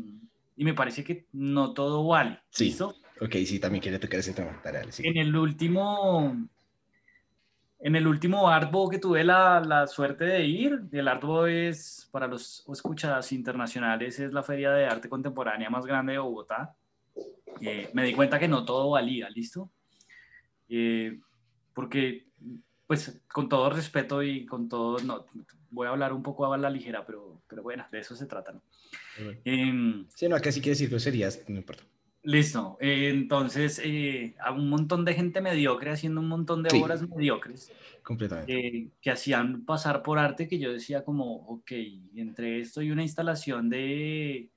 y 0.57 0.63
me 0.63 0.75
parece 0.75 1.03
que 1.03 1.25
no 1.33 1.73
todo 1.73 2.05
vale. 2.05 2.39
Sí. 2.51 2.65
¿Listo? 2.65 2.93
Ok, 3.19 3.33
sí, 3.47 3.59
también 3.59 3.81
quiere 3.81 3.97
tocar 3.97 4.19
ese 4.19 4.33
tema. 4.33 4.61
En 4.99 5.17
el 5.17 5.35
último... 5.35 6.37
En 7.79 7.95
el 7.95 8.05
último 8.05 8.47
Artbo 8.47 8.89
que 8.89 8.99
tuve 8.99 9.23
la, 9.23 9.59
la, 9.61 9.87
suerte 9.87 10.25
de 10.25 10.45
ir, 10.45 10.81
el 10.91 11.07
Artbo 11.07 11.47
es, 11.47 12.07
para 12.11 12.27
los 12.27 12.63
escuchadas 12.71 13.31
internacionales, 13.31 14.19
es 14.19 14.33
la 14.33 14.43
feria 14.43 14.69
de 14.71 14.85
arte 14.85 15.09
contemporánea 15.09 15.71
más 15.71 15.87
grande 15.87 16.11
de 16.11 16.19
Bogotá. 16.19 16.75
Eh, 17.61 17.89
me 17.93 18.03
di 18.03 18.13
cuenta 18.13 18.39
que 18.39 18.47
no 18.47 18.65
todo 18.65 18.91
valía, 18.91 19.29
¿listo? 19.29 19.69
Eh, 20.69 21.19
porque, 21.73 22.27
pues, 22.87 23.21
con 23.27 23.49
todo 23.49 23.69
respeto 23.69 24.23
y 24.23 24.45
con 24.45 24.69
todo, 24.69 24.99
no, 24.99 25.25
voy 25.71 25.87
a 25.87 25.91
hablar 25.91 26.13
un 26.13 26.23
poco 26.23 26.51
a 26.51 26.57
la 26.57 26.69
ligera, 26.69 27.05
pero, 27.05 27.41
pero 27.47 27.63
bueno, 27.63 27.85
de 27.91 27.99
eso 27.99 28.15
se 28.15 28.25
trata, 28.25 28.53
¿no? 28.53 28.61
Em, 29.43 30.07
sí, 30.15 30.27
no, 30.27 30.35
acá 30.35 30.51
sí 30.51 30.61
quiere 30.61 30.71
decir 30.71 30.89
groserías, 30.89 31.43
no 31.47 31.57
importa. 31.57 31.83
Listo, 32.23 32.77
eh, 32.81 33.09
entonces, 33.09 33.81
a 34.39 34.51
un 34.51 34.69
montón 34.69 35.05
de 35.05 35.13
gente 35.13 35.41
mediocre 35.41 35.91
haciendo 35.91 36.19
un 36.21 36.27
montón 36.27 36.63
de 36.63 36.77
obras 36.79 37.07
mediocres. 37.07 37.71
Completamente. 38.03 38.91
que 39.01 39.11
hacían 39.11 39.65
pasar 39.65 40.01
por 40.01 40.17
arte 40.17 40.47
que 40.47 40.57
yo 40.57 40.73
decía 40.73 41.03
como, 41.03 41.45
ok, 41.47 41.71
entre 42.15 42.59
esto 42.59 42.81
y 42.81 42.89
una 42.91 43.03
instalación 43.03 43.69
de 43.69 44.49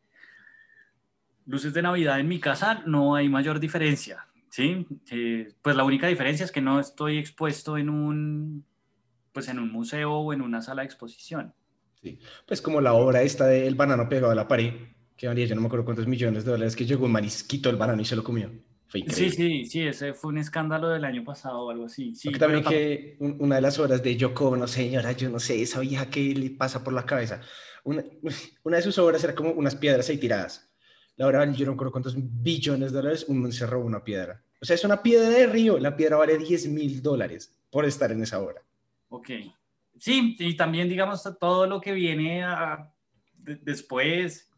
luces 1.47 1.75
de 1.75 1.83
Navidad 1.83 2.21
en 2.21 2.29
mi 2.29 2.41
casa 2.41 2.83
no 2.87 3.15
hay 3.15 3.29
mayor 3.29 3.61
diferencia, 3.61 4.27
¿sí? 4.49 4.87
Eh, 5.11 5.49
pues 5.63 5.77
la 5.77 5.85
única 5.85 6.07
diferencia 6.07 6.45
es 6.45 6.53
que 6.53 6.61
no 6.61 6.81
estoy 6.81 7.19
expuesto 7.19 7.77
en 7.77 7.89
un, 7.89 8.65
pues 9.33 9.49
en 9.49 9.59
un 9.59 9.71
museo 9.71 10.13
o 10.13 10.33
en 10.33 10.43
una 10.43 10.63
sala 10.63 10.83
de 10.83 10.87
exposición. 10.87 11.55
Sí, 12.01 12.19
pues 12.47 12.61
como 12.61 12.81
la 12.81 12.95
obra 12.95 13.23
esta 13.23 13.47
del 13.47 13.75
banano 13.75 14.09
pegado 14.09 14.33
a 14.33 14.35
la 14.35 14.49
pared, 14.49 14.73
que 15.17 15.29
valía 15.29 15.47
yo 15.47 15.55
no 15.55 15.61
me 15.61 15.69
acuerdo 15.69 15.85
cuántos 15.85 16.07
millones 16.07 16.45
de 16.45 16.51
dólares, 16.51 16.75
que 16.75 16.87
llegó 16.87 17.07
un 17.07 17.13
marisquito 17.13 17.71
el 17.71 17.77
banano 17.77 18.03
y 18.03 18.05
se 18.05 18.17
lo 18.17 18.25
comió. 18.25 18.51
Sí, 19.09 19.31
sí, 19.31 19.65
sí, 19.65 19.87
ese 19.87 20.13
fue 20.13 20.33
un 20.33 20.39
escándalo 20.39 20.91
del 20.91 21.07
año 21.07 21.25
pasado 21.25 21.63
o 21.63 21.71
algo 21.71 21.87
así. 21.87 22.15
Sí, 22.15 22.31
también 22.33 22.63
que 22.63 23.17
una 23.19 23.55
de 23.55 23.63
las 23.63 23.79
obras 23.79 24.03
de 24.03 24.17
Yoko, 24.17 24.55
no 24.55 24.67
señora, 24.67 25.13
yo 25.13 25.31
no 25.31 25.39
sé, 25.39 25.63
esa 25.63 25.81
vieja 25.81 26.11
que 26.11 26.35
le 26.35 26.51
pasa 26.51 26.85
por 26.85 26.93
la 26.93 27.07
cabeza. 27.07 27.41
Una, 27.85 28.05
una 28.65 28.77
de 28.77 28.83
sus 28.83 28.99
obras 28.99 29.25
era 29.25 29.35
como 29.35 29.53
unas 29.53 29.77
piedras 29.77 30.11
ahí 30.11 30.19
tiradas 30.19 30.72
la 31.31 31.39
verdad 31.39 31.55
yo 31.55 31.67
no 31.67 31.73
recuerdo 31.73 31.93
cuántos 31.93 32.17
billones 32.17 32.91
de 32.91 32.99
dólares, 32.99 33.25
un 33.29 33.53
se 33.53 33.67
robó 33.67 33.85
una 33.85 34.03
piedra. 34.03 34.43
O 34.61 34.65
sea, 34.65 34.75
es 34.75 34.85
una 34.85 35.03
piedra 35.03 35.29
de 35.29 35.47
río, 35.47 35.79
la 35.79 35.97
piedra 35.97 36.17
vale 36.17 36.37
10 36.37 36.69
mil 36.69 37.01
dólares 37.01 37.57
por 37.71 37.85
estar 37.85 38.11
en 38.11 38.23
esa 38.23 38.41
obra. 38.41 38.63
Ok. 39.09 39.31
Sí, 39.99 40.37
y 40.39 40.57
también, 40.57 40.89
digamos, 40.89 41.23
todo 41.39 41.67
lo 41.67 41.81
que 41.81 41.93
viene 41.93 42.45
después, 43.37 44.51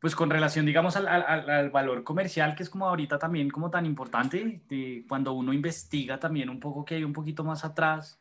pues 0.00 0.14
con 0.14 0.30
relación, 0.30 0.64
digamos, 0.64 0.96
al, 0.96 1.70
valor 1.70 2.04
comercial, 2.04 2.54
que 2.54 2.62
es 2.62 2.70
como 2.70 2.88
ahorita 2.88 3.18
también 3.18 3.50
como 3.50 3.70
tan 3.70 3.84
importante, 3.84 4.62
de 4.66 5.04
cuando 5.06 5.34
uno 5.34 5.52
investiga 5.52 6.18
también 6.18 6.48
un 6.48 6.58
poco 6.58 6.86
que 6.86 6.94
hay 6.94 7.04
un 7.04 7.12
poquito 7.12 7.44
más 7.44 7.66
atrás, 7.66 8.18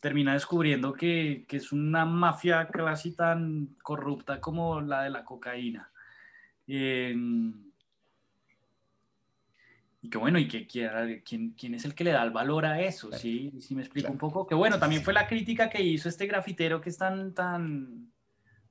termina 0.00 0.32
descubriendo 0.32 0.92
que, 0.92 1.44
que, 1.48 1.56
es 1.56 1.72
una 1.72 2.04
mafia 2.04 2.68
casi 2.68 3.14
tan 3.14 3.76
corrupta 3.82 4.40
como 4.40 4.80
la 4.80 5.02
de 5.02 5.10
la 5.10 5.24
cocaína. 5.24 5.90
Y 10.00 10.10
que 10.10 10.18
bueno, 10.18 10.38
y 10.38 10.46
que 10.46 10.66
quién, 10.66 11.54
quién 11.58 11.74
es 11.74 11.84
el 11.84 11.94
que 11.94 12.04
le 12.04 12.12
da 12.12 12.22
el 12.22 12.30
valor 12.30 12.64
a 12.64 12.80
eso, 12.80 13.10
¿sí? 13.12 13.52
¿Sí 13.60 13.74
me 13.74 13.82
explico 13.82 14.12
un 14.12 14.18
poco? 14.18 14.46
Que 14.46 14.54
bueno, 14.54 14.78
también 14.78 15.02
fue 15.02 15.12
la 15.12 15.26
crítica 15.26 15.68
que 15.68 15.82
hizo 15.82 16.08
este 16.08 16.26
grafitero 16.26 16.80
que 16.80 16.90
es 16.90 16.98
tan, 16.98 17.34
tan, 17.34 18.12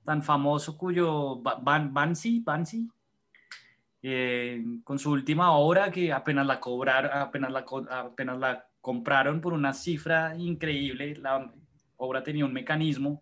tan 0.05 0.23
famoso, 0.23 0.77
cuyo 0.77 1.41
Ban, 1.41 1.93
Bansi, 1.93 2.39
Bansi, 2.39 2.87
eh, 4.01 4.63
con 4.83 4.97
su 4.97 5.11
última 5.11 5.51
obra 5.51 5.91
que 5.91 6.13
apenas 6.13 6.47
la 6.47 6.61
cobraron, 6.61 7.11
apenas 7.11 7.51
la, 7.51 7.65
apenas 7.89 8.37
la 8.39 8.66
compraron 8.87 9.41
por 9.41 9.51
una 9.51 9.73
cifra 9.73 10.33
increíble, 10.37 11.17
la 11.17 11.51
obra 11.97 12.23
tenía 12.23 12.45
un 12.45 12.53
mecanismo 12.53 13.21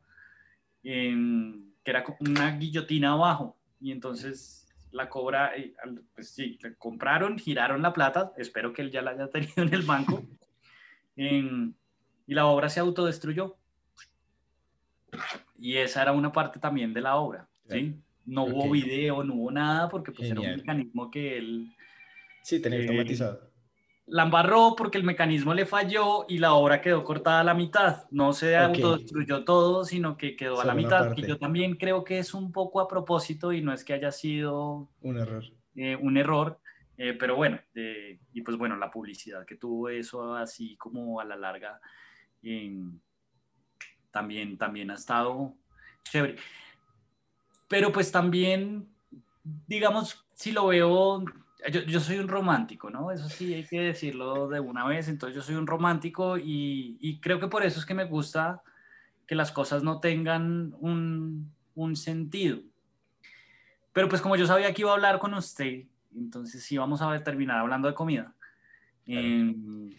que 0.84 1.50
era 1.84 2.04
una 2.20 2.56
guillotina 2.56 3.14
abajo 3.14 3.58
y 3.82 3.92
entonces 3.92 4.68
la 4.92 5.10
cobra, 5.10 5.58
eh, 5.58 5.74
pues 6.14 6.30
sí, 6.30 6.60
la 6.62 6.76
compraron, 6.76 7.40
giraron 7.40 7.82
la 7.82 7.94
plata, 7.94 8.32
espero 8.38 8.74
que 8.74 8.84
él 8.84 8.92
ya 8.92 9.02
la 9.02 9.10
haya 9.10 9.28
tenido 9.32 9.64
en 9.64 9.74
el 9.74 9.82
banco, 9.82 10.24
y 11.16 11.44
la 12.28 12.46
obra 12.46 12.70
se 12.70 12.80
autodestruyó. 12.80 13.58
Y 15.58 15.78
esa 15.78 16.04
era 16.04 16.12
una 16.12 16.32
parte 16.32 16.60
también 16.60 16.94
de 16.94 17.02
la 17.02 17.16
obra, 17.16 17.50
¿sí? 17.68 17.96
No 18.24 18.44
hubo 18.44 18.70
video, 18.70 19.24
no 19.24 19.34
hubo 19.34 19.50
nada, 19.50 19.90
porque 19.90 20.12
pues 20.12 20.30
era 20.30 20.42
un 20.42 20.58
mecanismo 20.58 21.10
que 21.10 21.40
él... 21.40 21.76
Sí, 22.44 22.62
tenía 22.62 22.82
automatizado 22.82 23.55
la 24.08 24.24
embarró 24.24 24.76
porque 24.78 24.98
el 24.98 25.04
mecanismo 25.04 25.54
le 25.54 25.66
falló 25.66 26.26
y 26.28 26.38
la 26.38 26.54
obra 26.54 26.82
quedó 26.82 27.04
cortada 27.04 27.40
a 27.40 27.44
la 27.44 27.54
mitad. 27.54 28.06
No 28.12 28.34
se 28.34 28.56
autodestruyó 28.56 29.44
todo, 29.44 29.84
sino 29.84 30.16
que 30.16 30.36
quedó 30.36 30.62
a 30.62 30.66
la 30.66 30.76
mitad. 30.76 31.16
Y 31.18 31.26
yo 31.26 31.38
también 31.40 31.76
creo 31.76 32.04
que 32.04 32.20
es 32.20 32.34
un 32.34 32.52
poco 32.52 32.80
a 32.80 32.88
propósito 32.88 33.52
y 33.52 33.62
no 33.62 33.74
es 33.74 33.84
que 33.84 33.94
haya 33.94 34.12
sido 34.12 34.90
un 35.02 35.18
error. 35.18 35.44
Eh, 35.76 35.96
un 35.96 36.18
error, 36.18 36.60
eh, 36.98 37.14
pero 37.14 37.36
bueno, 37.36 37.60
y 37.74 38.42
pues 38.42 38.58
bueno, 38.58 38.78
la 38.78 38.92
publicidad 38.92 39.46
que 39.46 39.56
tuvo 39.56 39.90
eso 39.90 40.36
así 40.36 40.78
como 40.78 41.20
a 41.20 41.26
la 41.26 41.36
larga 41.36 41.82
también, 44.12 44.58
también 44.58 44.92
ha 44.92 44.94
estado 44.94 45.54
chévere. 46.04 46.38
Pero 47.68 47.92
pues 47.92 48.12
también, 48.12 48.88
digamos, 49.68 50.26
si 50.36 50.52
lo 50.52 50.68
veo 50.68 51.26
yo, 51.72 52.00
soy 52.00 52.18
un 52.18 52.28
romántico, 52.28 52.90
¿no? 52.90 53.12
Eso 53.12 53.28
sí 53.30 53.54
hay 53.54 53.66
que 53.66 53.82
decirlo 53.82 54.48
de 54.48 54.60
una 54.60 54.86
vez. 54.86 55.08
Entonces 55.08 55.36
yo 55.36 55.42
soy 55.42 55.56
un 55.56 55.68
romántico 55.68 56.38
y, 56.38 57.20
creo 57.22 57.40
que 57.40 57.48
por 57.48 57.66
eso 57.66 57.80
es 57.80 57.86
que 57.86 57.94
me 57.94 58.06
gusta 58.06 58.62
que 59.28 59.36
las 59.36 59.52
cosas 59.52 59.84
no 59.84 60.00
tengan 60.00 60.76
un, 60.80 61.52
sentido. 61.96 62.60
Pero 63.94 64.10
pues 64.10 64.22
como 64.22 64.36
yo 64.36 64.46
sabía 64.46 64.74
que 64.74 64.82
iba 64.82 64.92
a 64.92 64.96
hablar 64.96 65.20
con 65.20 65.34
usted, 65.34 65.86
entonces 66.16 66.64
sí 66.64 66.78
vamos 66.78 67.02
a 67.02 67.24
terminar 67.24 67.60
hablando 67.60 67.88
de 67.88 67.94
comida. 67.94 68.34
Em, 69.06 69.94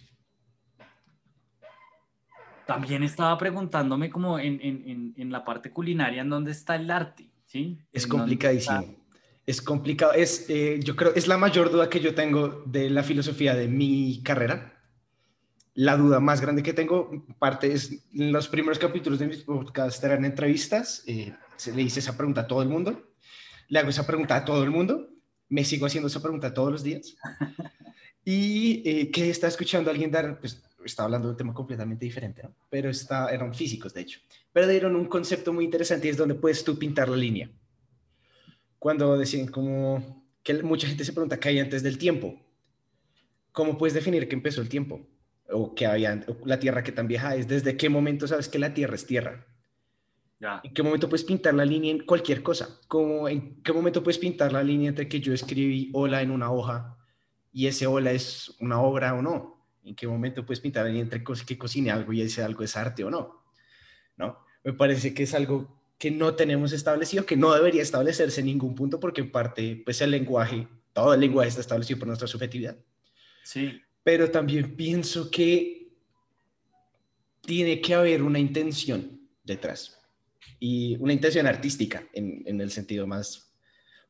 también 2.67 3.03
estaba 3.03 3.39
preguntándome 3.39 4.11
como 4.11 4.39
en, 4.39 5.15
la 5.31 5.45
parte 5.45 5.71
culinaria, 5.71 6.23
¿en 6.23 6.31
dónde 6.31 6.53
está 6.53 6.77
el 6.77 6.91
arte? 6.91 7.31
¿Sí? 7.47 7.79
Es 7.93 8.07
complicadísimo. 8.07 9.06
Es 9.47 9.63
complicado, 9.63 10.13
es, 10.13 10.47
eh, 10.49 10.81
yo 10.83 10.97
creo, 10.97 11.15
es 11.15 11.29
la 11.29 11.39
mayor 11.39 11.71
duda 11.71 11.89
que 11.89 12.01
yo 12.01 12.17
tengo 12.17 12.65
de 12.67 12.91
la 12.91 13.05
filosofía 13.05 13.55
de 13.55 13.69
mi 13.69 14.21
carrera. 14.25 14.73
La 15.75 15.97
duda 15.97 16.19
más 16.19 16.41
grande 16.41 16.65
que 16.65 16.73
tengo, 16.73 17.25
parte 17.39 17.73
es, 17.73 18.05
en 18.13 18.33
los 18.33 18.49
primeros 18.49 18.81
capítulos 18.81 19.21
de 19.21 19.29
mis 19.29 19.45
podcast 19.45 20.03
eran 20.03 20.25
entrevistas, 20.25 21.05
eh, 21.07 21.33
se 21.57 21.73
le 21.73 21.83
hice 21.83 22.01
esa 22.01 22.17
pregunta 22.17 22.41
a 22.41 22.47
todo 22.49 22.61
el 22.61 22.69
mundo, 22.69 23.15
le 23.69 23.79
hago 23.79 23.91
esa 23.91 24.05
pregunta 24.05 24.35
a 24.35 24.45
todo 24.45 24.65
el 24.65 24.71
mundo, 24.71 25.11
me 25.49 25.65
sigo 25.65 25.87
haciendo 25.87 26.09
esa 26.09 26.21
pregunta 26.21 26.53
todos 26.53 26.73
los 26.73 26.83
días. 26.83 27.17
Y 28.29 28.83
eh, 28.85 29.13
que 29.13 29.31
está 29.31 29.47
escuchando 29.47 29.89
alguien 29.89 30.11
dar, 30.11 30.41
pues 30.41 30.61
está 30.85 31.05
hablando 31.05 31.29
de 31.29 31.33
un 31.35 31.37
tema 31.37 31.55
completamente 31.55 32.05
diferente, 32.05 32.43
pero 32.69 32.91
está, 32.91 33.29
eran 33.29 33.55
físicos, 33.55 33.95
de 33.95 34.01
hecho. 34.01 34.19
Pero 34.53 34.67
dieron 34.67 34.97
un 34.97 35.05
concepto 35.05 35.53
muy 35.53 35.65
interesante 35.65 36.09
y 36.09 36.11
es 36.11 36.17
donde 36.17 36.35
puedes 36.35 36.65
tú 36.65 36.77
pintar 36.77 37.09
la 37.09 37.17
línea 37.17 37.49
cuando 38.87 39.19
decían 39.19 39.49
como 39.49 40.25
que 40.45 40.63
mucha 40.63 40.87
gente 40.87 41.05
se 41.05 41.13
pregunta 41.13 41.41
qué 41.41 41.49
hay 41.49 41.59
antes 41.59 41.83
del 41.83 41.99
tiempo. 41.99 42.41
¿Cómo 43.51 43.77
puedes 43.77 43.95
definir 43.95 44.29
que 44.29 44.37
empezó 44.37 44.61
el 44.61 44.69
tiempo? 44.69 45.05
O 45.51 45.75
que 45.75 45.87
había 45.87 46.25
la 46.45 46.61
Tierra 46.61 46.85
que 46.85 46.93
tan 46.93 47.09
vieja 47.09 47.35
es. 47.35 47.49
¿Desde 47.49 47.77
qué 47.77 47.89
momento 47.89 48.29
sabes 48.29 48.49
que 48.49 48.61
la 48.61 48.75
Tierra 48.75 48.95
es 48.95 49.05
Tierra? 49.05 49.45
¿En 50.63 50.73
qué 50.73 50.85
momento 50.85 51.09
puedes 51.09 51.25
pintar 51.25 51.55
la 51.55 51.65
línea 51.65 51.91
en 51.91 52.07
cualquier 52.07 52.45
cosa? 52.45 52.79
Como 52.87 53.29
¿En 53.29 53.61
qué 53.61 53.73
momento 53.73 54.05
puedes 54.05 54.19
pintar 54.19 54.53
la 54.53 54.63
línea 54.63 54.91
entre 54.91 55.09
que 55.09 55.19
yo 55.19 55.35
escribí 55.35 55.91
hola 55.93 56.23
en 56.23 56.31
una 56.31 56.53
hoja 56.53 56.97
y 57.53 57.67
ese 57.67 57.89
hola 57.89 58.13
es 58.13 58.55
una 58.61 58.81
obra 58.81 59.15
o 59.15 59.21
no? 59.21 59.67
¿En 59.83 59.97
qué 59.97 60.07
momento 60.07 60.47
puedes 60.47 60.61
pintar 60.61 60.85
la 60.85 60.91
línea 60.91 61.03
entre 61.03 61.25
que 61.25 61.59
cocine 61.59 61.91
algo 61.91 62.13
y 62.13 62.21
ese 62.21 62.45
algo 62.45 62.63
es 62.63 62.77
arte 62.77 63.03
o 63.03 63.11
no? 63.11 63.43
¿No? 64.17 64.39
Me 64.63 64.75
parece 64.75 65.13
que 65.13 65.25
es 65.25 65.35
algo 65.35 65.77
que 65.99 66.11
no 66.11 66.35
tenemos 66.35 66.73
establecido, 66.73 67.25
que 67.25 67.37
no 67.37 67.53
debería 67.55 67.83
establecerse 67.83 68.41
en 68.41 68.47
ningún 68.47 68.75
punto 68.75 69.01
porque 69.01 69.23
en 69.23 69.31
parte, 69.31 69.83
pues 69.85 70.01
el 70.01 70.11
lenguaje, 70.11 70.69
todo 70.93 71.15
el 71.15 71.21
lenguaje 71.21 71.49
está 71.49 71.61
establecido 71.61 71.99
por 71.99 72.09
nuestra 72.09 72.29
subjetividad. 72.29 72.77
Sí. 73.43 73.81
Pero 74.03 74.31
también 74.31 74.77
pienso 74.77 75.31
que 75.31 75.89
tiene 77.41 77.81
que 77.81 77.95
haber 77.95 78.23
una 78.23 78.39
intención 78.39 79.21
detrás 79.43 79.99
y 80.59 80.97
una 80.99 81.13
intención 81.13 81.47
artística 81.47 82.07
en, 82.13 82.61
el 82.61 82.71
sentido 82.71 83.07
más 83.07 83.55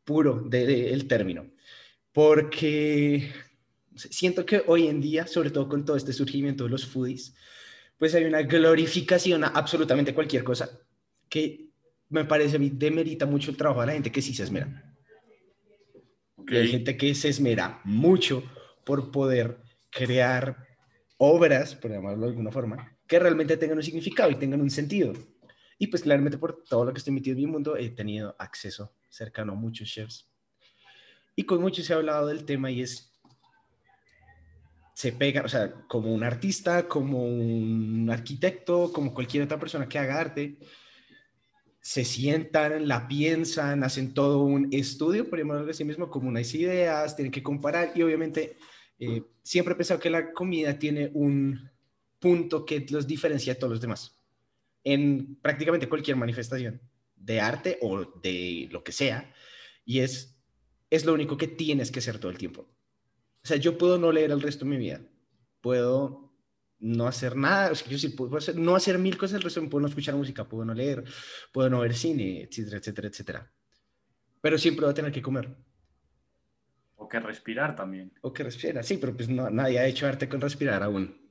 puro 0.04 0.40
del 0.40 1.06
término. 1.06 1.50
Porque 2.12 3.30
siento 3.94 4.46
que 4.46 4.62
hoy 4.66 4.88
en 4.88 5.00
día, 5.00 5.26
sobre 5.26 5.50
todo 5.50 5.68
con 5.68 5.84
todo 5.84 5.96
este 5.96 6.12
surgimiento 6.12 6.64
de 6.64 6.70
los 6.70 6.86
foodies, 6.86 7.34
pues 7.98 8.14
hay 8.14 8.24
una 8.24 8.42
glorificación 8.42 9.44
a 9.44 9.48
absolutamente 9.48 10.14
cualquier 10.14 10.44
cosa 10.44 10.80
que 11.28 11.65
me 12.08 12.24
parece 12.24 12.56
a 12.56 12.58
mí 12.58 12.70
demerita 12.70 13.26
mucho 13.26 13.50
el 13.50 13.56
trabajo 13.56 13.80
de 13.80 13.86
la 13.88 13.92
gente 13.94 14.12
que 14.12 14.22
sí 14.22 14.34
se 14.34 14.44
esmera. 14.44 14.94
Hay 16.48 16.68
gente 16.68 16.96
que 16.96 17.14
se 17.14 17.28
esmera 17.28 17.80
mucho 17.84 18.44
por 18.84 19.10
poder 19.10 19.58
crear 19.90 20.64
obras, 21.18 21.74
por 21.74 21.90
llamarlo 21.90 22.22
de 22.22 22.28
alguna 22.28 22.52
forma, 22.52 22.96
que 23.06 23.18
realmente 23.18 23.56
tengan 23.56 23.78
un 23.78 23.82
significado 23.82 24.30
y 24.30 24.36
tengan 24.36 24.60
un 24.60 24.70
sentido. 24.70 25.12
Y 25.78 25.88
pues 25.88 26.02
claramente 26.02 26.38
por 26.38 26.62
todo 26.64 26.84
lo 26.84 26.92
que 26.92 26.98
estoy 26.98 27.12
metido 27.12 27.36
en 27.36 27.44
mi 27.44 27.50
mundo 27.50 27.76
he 27.76 27.90
tenido 27.90 28.36
acceso 28.38 28.94
cercano 29.08 29.52
a 29.52 29.56
muchos 29.56 29.88
chefs. 29.88 30.30
Y 31.34 31.42
con 31.44 31.60
muchos 31.60 31.84
se 31.84 31.92
ha 31.92 31.96
hablado 31.96 32.28
del 32.28 32.44
tema 32.44 32.70
y 32.70 32.82
es, 32.82 33.12
se 34.94 35.12
pega, 35.12 35.42
o 35.42 35.48
sea, 35.48 35.72
como 35.88 36.14
un 36.14 36.22
artista, 36.22 36.88
como 36.88 37.24
un 37.24 38.08
arquitecto, 38.10 38.92
como 38.92 39.12
cualquier 39.12 39.42
otra 39.42 39.58
persona 39.58 39.88
que 39.88 39.98
haga 39.98 40.18
arte, 40.18 40.58
se 41.86 42.04
sientan, 42.04 42.88
la 42.88 43.06
piensan, 43.06 43.84
hacen 43.84 44.12
todo 44.12 44.40
un 44.40 44.66
estudio, 44.72 45.30
por 45.30 45.38
llamarlo 45.38 45.70
así 45.70 45.84
mismo, 45.84 46.10
como 46.10 46.28
unas 46.28 46.52
ideas, 46.52 47.14
tienen 47.14 47.30
que 47.30 47.44
comparar 47.44 47.92
y 47.94 48.02
obviamente 48.02 48.56
eh, 48.98 49.22
siempre 49.44 49.72
he 49.72 49.76
pensado 49.76 50.00
que 50.00 50.10
la 50.10 50.32
comida 50.32 50.76
tiene 50.80 51.12
un 51.14 51.70
punto 52.18 52.66
que 52.66 52.84
los 52.90 53.06
diferencia 53.06 53.54
de 53.54 53.60
todos 53.60 53.74
los 53.74 53.80
demás 53.80 54.20
en 54.82 55.36
prácticamente 55.36 55.88
cualquier 55.88 56.16
manifestación 56.16 56.80
de 57.14 57.40
arte 57.40 57.78
o 57.80 58.04
de 58.20 58.68
lo 58.72 58.82
que 58.82 58.90
sea 58.90 59.32
y 59.84 60.00
es, 60.00 60.40
es 60.90 61.04
lo 61.04 61.14
único 61.14 61.36
que 61.36 61.46
tienes 61.46 61.92
que 61.92 62.00
hacer 62.00 62.18
todo 62.18 62.32
el 62.32 62.38
tiempo. 62.38 62.62
O 62.62 63.46
sea, 63.46 63.58
yo 63.58 63.78
puedo 63.78 63.96
no 63.96 64.10
leer 64.10 64.32
el 64.32 64.42
resto 64.42 64.64
de 64.64 64.72
mi 64.72 64.76
vida, 64.76 65.02
puedo 65.60 66.25
no 66.78 67.06
hacer 67.06 67.36
nada, 67.36 67.72
o 67.72 67.74
sea, 67.74 67.88
yo 67.88 67.98
sí 67.98 68.10
puedo 68.10 68.36
hacer, 68.36 68.56
no 68.56 68.76
hacer 68.76 68.98
mil 68.98 69.16
cosas, 69.16 69.36
el 69.36 69.42
resto 69.42 69.66
puedo 69.68 69.80
no 69.80 69.88
escuchar 69.88 70.14
música, 70.14 70.44
puedo 70.44 70.64
no 70.64 70.74
leer, 70.74 71.04
puedo 71.52 71.70
no 71.70 71.80
ver 71.80 71.94
cine, 71.94 72.42
etcétera, 72.42 72.78
etcétera, 72.78 73.08
etcétera. 73.08 73.52
Pero 74.40 74.58
siempre 74.58 74.84
voy 74.84 74.90
a 74.90 74.94
tener 74.94 75.12
que 75.12 75.22
comer. 75.22 75.56
O 76.96 77.08
que 77.08 77.20
respirar 77.20 77.74
también. 77.74 78.12
O 78.20 78.32
que 78.32 78.42
respirar, 78.42 78.84
sí, 78.84 78.98
pero 78.98 79.16
pues 79.16 79.28
no, 79.28 79.50
nadie 79.50 79.78
ha 79.78 79.86
hecho 79.86 80.06
arte 80.06 80.28
con 80.28 80.40
respirar 80.40 80.82
aún. 80.82 81.26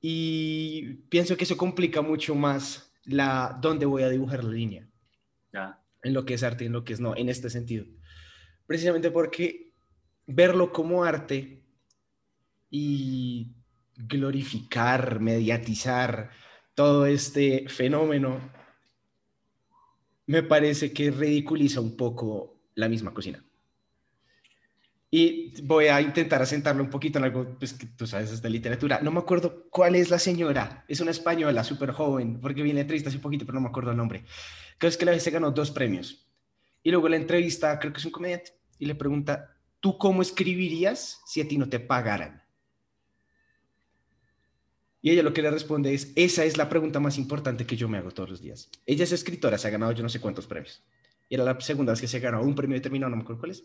Y 0.00 0.94
pienso 1.08 1.36
que 1.36 1.44
eso 1.44 1.56
complica 1.56 2.02
mucho 2.02 2.34
más 2.34 2.92
la 3.04 3.58
dónde 3.60 3.86
voy 3.86 4.02
a 4.02 4.08
dibujar 4.08 4.44
la 4.44 4.52
línea. 4.52 4.88
Ya. 5.52 5.82
En 6.02 6.12
lo 6.12 6.24
que 6.24 6.34
es 6.34 6.42
arte 6.42 6.64
y 6.64 6.66
en 6.66 6.72
lo 6.72 6.84
que 6.84 6.92
es 6.92 7.00
no, 7.00 7.16
en 7.16 7.28
este 7.28 7.50
sentido. 7.50 7.86
Precisamente 8.66 9.10
porque 9.10 9.72
verlo 10.26 10.72
como 10.72 11.04
arte 11.04 11.65
y 12.70 13.54
glorificar, 13.96 15.20
mediatizar 15.20 16.30
todo 16.74 17.06
este 17.06 17.68
fenómeno, 17.68 18.38
me 20.26 20.42
parece 20.42 20.92
que 20.92 21.10
ridiculiza 21.10 21.80
un 21.80 21.96
poco 21.96 22.60
la 22.74 22.88
misma 22.88 23.14
cocina. 23.14 23.42
Y 25.10 25.62
voy 25.62 25.86
a 25.86 26.00
intentar 26.00 26.42
asentarlo 26.42 26.82
un 26.82 26.90
poquito 26.90 27.18
en 27.18 27.24
algo 27.24 27.56
pues, 27.58 27.72
que 27.72 27.86
tú 27.86 28.06
sabes, 28.06 28.32
es 28.32 28.42
de 28.42 28.50
literatura. 28.50 29.00
No 29.02 29.12
me 29.12 29.20
acuerdo 29.20 29.66
cuál 29.70 29.94
es 29.94 30.10
la 30.10 30.18
señora. 30.18 30.84
Es 30.88 31.00
una 31.00 31.12
española 31.12 31.62
súper 31.64 31.92
joven, 31.92 32.40
porque 32.40 32.62
vi 32.62 32.72
la 32.72 32.80
entrevista 32.80 33.08
hace 33.08 33.20
poquito, 33.20 33.46
pero 33.46 33.54
no 33.54 33.62
me 33.62 33.68
acuerdo 33.68 33.92
el 33.92 33.96
nombre. 33.96 34.24
Creo 34.78 34.92
que 34.98 35.04
la 35.04 35.12
vez 35.12 35.22
se 35.22 35.30
ganó 35.30 35.52
dos 35.52 35.70
premios. 35.70 36.28
Y 36.82 36.90
luego 36.90 37.08
la 37.08 37.16
entrevista, 37.16 37.78
creo 37.78 37.92
que 37.92 38.00
es 38.00 38.04
un 38.04 38.12
comediante, 38.12 38.52
y 38.78 38.86
le 38.86 38.94
pregunta, 38.94 39.56
¿tú 39.80 39.96
cómo 39.96 40.22
escribirías 40.22 41.20
si 41.24 41.40
a 41.40 41.48
ti 41.48 41.56
no 41.56 41.68
te 41.68 41.80
pagaran? 41.80 42.42
Y 45.06 45.12
ella 45.12 45.22
lo 45.22 45.32
que 45.32 45.40
le 45.40 45.52
responde 45.52 45.94
es, 45.94 46.10
esa 46.16 46.44
es 46.44 46.56
la 46.56 46.68
pregunta 46.68 46.98
más 46.98 47.16
importante 47.16 47.64
que 47.64 47.76
yo 47.76 47.88
me 47.88 47.96
hago 47.96 48.10
todos 48.10 48.28
los 48.28 48.40
días. 48.40 48.68
Ella 48.84 49.04
es 49.04 49.12
escritora, 49.12 49.56
se 49.56 49.68
ha 49.68 49.70
ganado 49.70 49.92
yo 49.92 50.02
no 50.02 50.08
sé 50.08 50.20
cuántos 50.20 50.48
premios. 50.48 50.82
Y 51.28 51.36
era 51.36 51.44
la 51.44 51.60
segunda 51.60 51.92
vez 51.92 52.00
que 52.00 52.08
se 52.08 52.18
ganó 52.18 52.42
un 52.42 52.56
premio 52.56 52.74
determinado, 52.74 53.10
no 53.10 53.16
me 53.16 53.22
acuerdo 53.22 53.38
cuál 53.38 53.52
es. 53.52 53.62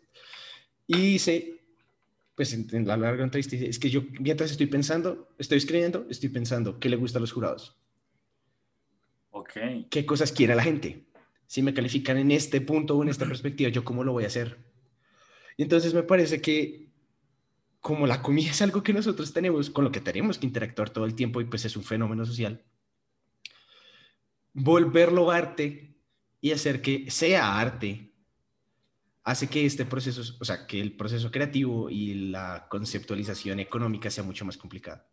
Y 0.85 0.97
dice, 0.97 1.63
pues 2.35 2.53
en, 2.53 2.85
la 2.85 2.95
larga 2.95 3.23
entrevista, 3.23 3.55
es 3.55 3.79
que 3.79 3.89
yo 3.89 4.03
mientras 4.19 4.51
estoy 4.51 4.67
pensando, 4.67 5.29
estoy 5.39 5.57
escribiendo, 5.57 6.05
estoy 6.11 6.29
pensando 6.29 6.79
qué 6.79 6.89
le 6.89 6.95
gusta 6.95 7.17
a 7.17 7.21
los 7.21 7.31
jurados. 7.31 7.75
Ok. 9.31 9.53
¿Qué 9.89 10.05
cosas 10.05 10.31
quiere 10.31 10.53
la 10.53 10.61
gente? 10.61 11.07
Si 11.47 11.63
me 11.63 11.73
califican 11.73 12.19
en 12.19 12.29
este 12.29 12.61
punto 12.61 12.95
o 12.95 13.01
en 13.01 13.09
esta 13.09 13.25
perspectiva, 13.25 13.71
¿yo 13.71 13.83
cómo 13.83 14.03
lo 14.03 14.11
voy 14.11 14.25
a 14.25 14.27
hacer? 14.27 14.59
Y 15.57 15.63
entonces 15.63 15.95
me 15.95 16.03
parece 16.03 16.39
que 16.39 16.90
como 17.81 18.05
la 18.05 18.21
comida 18.21 18.51
es 18.51 18.61
algo 18.61 18.83
que 18.83 18.93
nosotros 18.93 19.33
tenemos, 19.33 19.71
con 19.71 19.83
lo 19.83 19.91
que 19.91 19.99
tenemos 19.99 20.37
que 20.37 20.45
interactuar 20.45 20.91
todo 20.91 21.05
el 21.05 21.15
tiempo 21.15 21.41
y 21.41 21.45
pues 21.45 21.65
es 21.65 21.75
un 21.75 21.83
fenómeno 21.83 22.25
social, 22.25 22.63
volverlo 24.53 25.31
arte 25.31 25.97
y 26.39 26.51
hacer 26.51 26.81
que 26.81 27.09
sea 27.09 27.59
arte 27.59 28.13
hace 29.23 29.47
que 29.47 29.65
este 29.65 29.85
proceso, 29.85 30.21
o 30.39 30.45
sea, 30.45 30.65
que 30.67 30.79
el 30.79 30.95
proceso 30.95 31.31
creativo 31.31 31.89
y 31.89 32.29
la 32.29 32.67
conceptualización 32.69 33.59
económica 33.59 34.09
sea 34.09 34.23
mucho 34.23 34.45
más 34.45 34.57
complicado. 34.57 35.03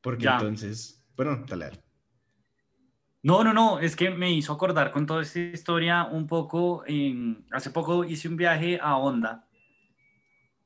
Porque 0.00 0.26
entonces, 0.26 1.04
bueno, 1.16 1.44
dale. 1.46 1.82
No, 3.22 3.42
no, 3.42 3.52
no, 3.52 3.80
es 3.80 3.96
que 3.96 4.10
me 4.10 4.32
hizo 4.32 4.52
acordar 4.52 4.90
con 4.90 5.04
toda 5.04 5.22
esta 5.22 5.40
historia 5.40 6.04
un 6.04 6.26
poco, 6.26 6.84
hace 7.50 7.70
poco 7.70 8.04
hice 8.04 8.28
un 8.28 8.36
viaje 8.36 8.78
a 8.80 8.96
Honda 8.96 9.47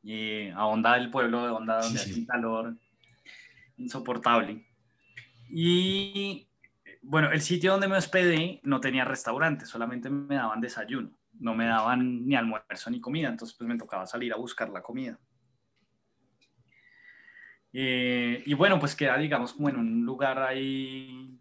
y 0.02 0.48
a 0.48 0.66
Honda 0.66 0.94
del 0.94 1.10
pueblo 1.10 1.44
de 1.44 1.50
Honda, 1.50 1.80
donde 1.80 2.00
hace 2.00 2.14
un 2.14 2.26
calor 2.26 2.76
insoportable. 3.76 4.66
Y 5.48 6.48
bueno, 7.02 7.30
el 7.30 7.40
sitio 7.40 7.72
donde 7.72 7.88
me 7.88 7.96
hospedé 7.96 8.60
no 8.62 8.80
tenía 8.80 9.04
restaurante, 9.04 9.66
solamente 9.66 10.08
me 10.10 10.36
daban 10.36 10.60
desayuno, 10.60 11.10
no 11.38 11.54
me 11.54 11.66
daban 11.66 12.26
ni 12.26 12.34
almuerzo 12.34 12.90
ni 12.90 13.00
comida, 13.00 13.28
entonces 13.28 13.56
pues 13.56 13.68
me 13.68 13.76
tocaba 13.76 14.06
salir 14.06 14.32
a 14.32 14.36
buscar 14.36 14.70
la 14.70 14.82
comida. 14.82 15.18
Eh, 17.72 18.42
y 18.44 18.54
bueno, 18.54 18.78
pues 18.78 18.94
queda, 18.94 19.16
digamos, 19.16 19.54
como 19.54 19.68
en 19.68 19.76
un 19.76 20.04
lugar 20.04 20.38
ahí, 20.38 21.38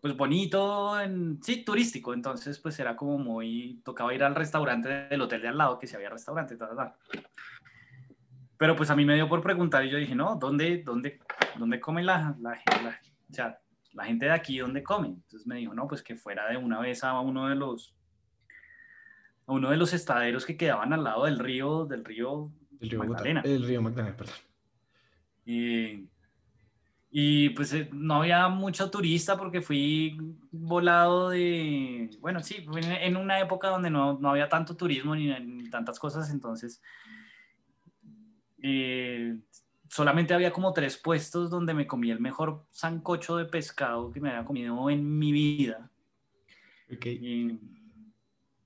pues 0.00 0.16
bonito, 0.16 1.00
en, 1.00 1.42
sí, 1.42 1.64
turístico. 1.64 2.14
Entonces, 2.14 2.58
pues 2.58 2.78
era 2.78 2.96
como 2.96 3.18
muy, 3.18 3.80
tocaba 3.84 4.14
ir 4.14 4.22
al 4.22 4.34
restaurante 4.34 4.88
del 4.88 5.20
hotel 5.20 5.42
de 5.42 5.48
al 5.48 5.58
lado, 5.58 5.78
que 5.78 5.86
si 5.86 5.96
había 5.96 6.10
restaurante, 6.10 6.56
tal, 6.56 6.76
tal. 6.76 6.94
Pero 8.58 8.74
pues 8.74 8.90
a 8.90 8.96
mí 8.96 9.04
me 9.04 9.14
dio 9.14 9.28
por 9.28 9.42
preguntar 9.42 9.84
y 9.84 9.90
yo 9.90 9.98
dije, 9.98 10.14
no, 10.14 10.36
¿dónde, 10.36 10.82
dónde, 10.82 11.20
dónde 11.58 11.80
come 11.80 12.02
la, 12.02 12.34
la, 12.40 12.58
la, 12.82 13.00
o 13.30 13.32
sea, 13.32 13.58
la 13.92 14.04
gente 14.04 14.26
de 14.26 14.32
aquí, 14.32 14.58
¿dónde 14.58 14.82
come? 14.82 15.08
Entonces 15.08 15.46
me 15.46 15.56
dijo, 15.56 15.74
no, 15.74 15.86
pues 15.88 16.02
que 16.02 16.16
fuera 16.16 16.48
de 16.48 16.56
una 16.56 16.80
vez 16.80 17.02
a 17.02 17.18
uno 17.20 17.48
de 17.48 17.54
los, 17.54 17.94
a 19.46 19.52
uno 19.52 19.70
de 19.70 19.76
los 19.76 19.92
estaderos 19.92 20.46
que 20.46 20.56
quedaban 20.56 20.92
al 20.92 21.04
lado 21.04 21.24
del 21.24 21.38
río, 21.38 21.86
del 21.86 22.04
río, 22.04 22.50
el 22.80 22.90
río 22.90 22.98
Magdalena. 23.00 23.42
El 23.44 23.66
río 23.66 23.82
Magdalena, 23.82 24.16
perdón. 24.16 24.34
Y, 25.44 26.08
y 27.18 27.48
pues 27.48 27.72
eh, 27.72 27.88
no 27.94 28.16
había 28.16 28.46
mucho 28.48 28.90
turista 28.90 29.38
porque 29.38 29.62
fui 29.62 30.18
volado 30.50 31.30
de, 31.30 32.10
bueno, 32.20 32.40
sí, 32.40 32.66
en 32.76 33.16
una 33.16 33.40
época 33.40 33.70
donde 33.70 33.88
no, 33.88 34.18
no 34.18 34.28
había 34.28 34.50
tanto 34.50 34.76
turismo 34.76 35.16
ni, 35.16 35.28
ni 35.40 35.70
tantas 35.70 35.98
cosas, 35.98 36.28
entonces 36.28 36.82
eh, 38.62 39.34
solamente 39.88 40.34
había 40.34 40.52
como 40.52 40.74
tres 40.74 40.98
puestos 40.98 41.48
donde 41.48 41.72
me 41.72 41.86
comí 41.86 42.10
el 42.10 42.20
mejor 42.20 42.66
sancocho 42.70 43.38
de 43.38 43.46
pescado 43.46 44.12
que 44.12 44.20
me 44.20 44.28
había 44.28 44.44
comido 44.44 44.90
en 44.90 45.18
mi 45.18 45.32
vida. 45.32 45.90
Okay. 46.94 47.58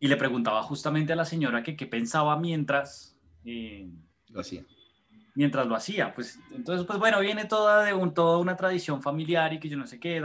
Y, 0.00 0.08
le 0.08 0.16
preguntaba 0.16 0.60
justamente 0.64 1.12
a 1.12 1.16
la 1.16 1.24
señora 1.24 1.62
que 1.62 1.76
qué 1.76 1.86
pensaba 1.86 2.36
mientras... 2.36 3.16
Eh, 3.44 3.88
lo 4.30 4.40
hacía 4.40 4.64
mientras 5.34 5.66
lo 5.66 5.74
hacía. 5.74 6.14
Pues 6.14 6.38
entonces, 6.52 6.86
pues 6.86 6.98
bueno, 6.98 7.20
viene 7.20 7.44
toda 7.44 7.84
de 7.84 7.94
un, 7.94 8.14
toda 8.14 8.38
una 8.38 8.56
tradición 8.56 9.02
familiar 9.02 9.52
y 9.52 9.60
que 9.60 9.68
yo 9.68 9.76
no 9.76 9.86
sé 9.86 10.00
qué, 10.00 10.20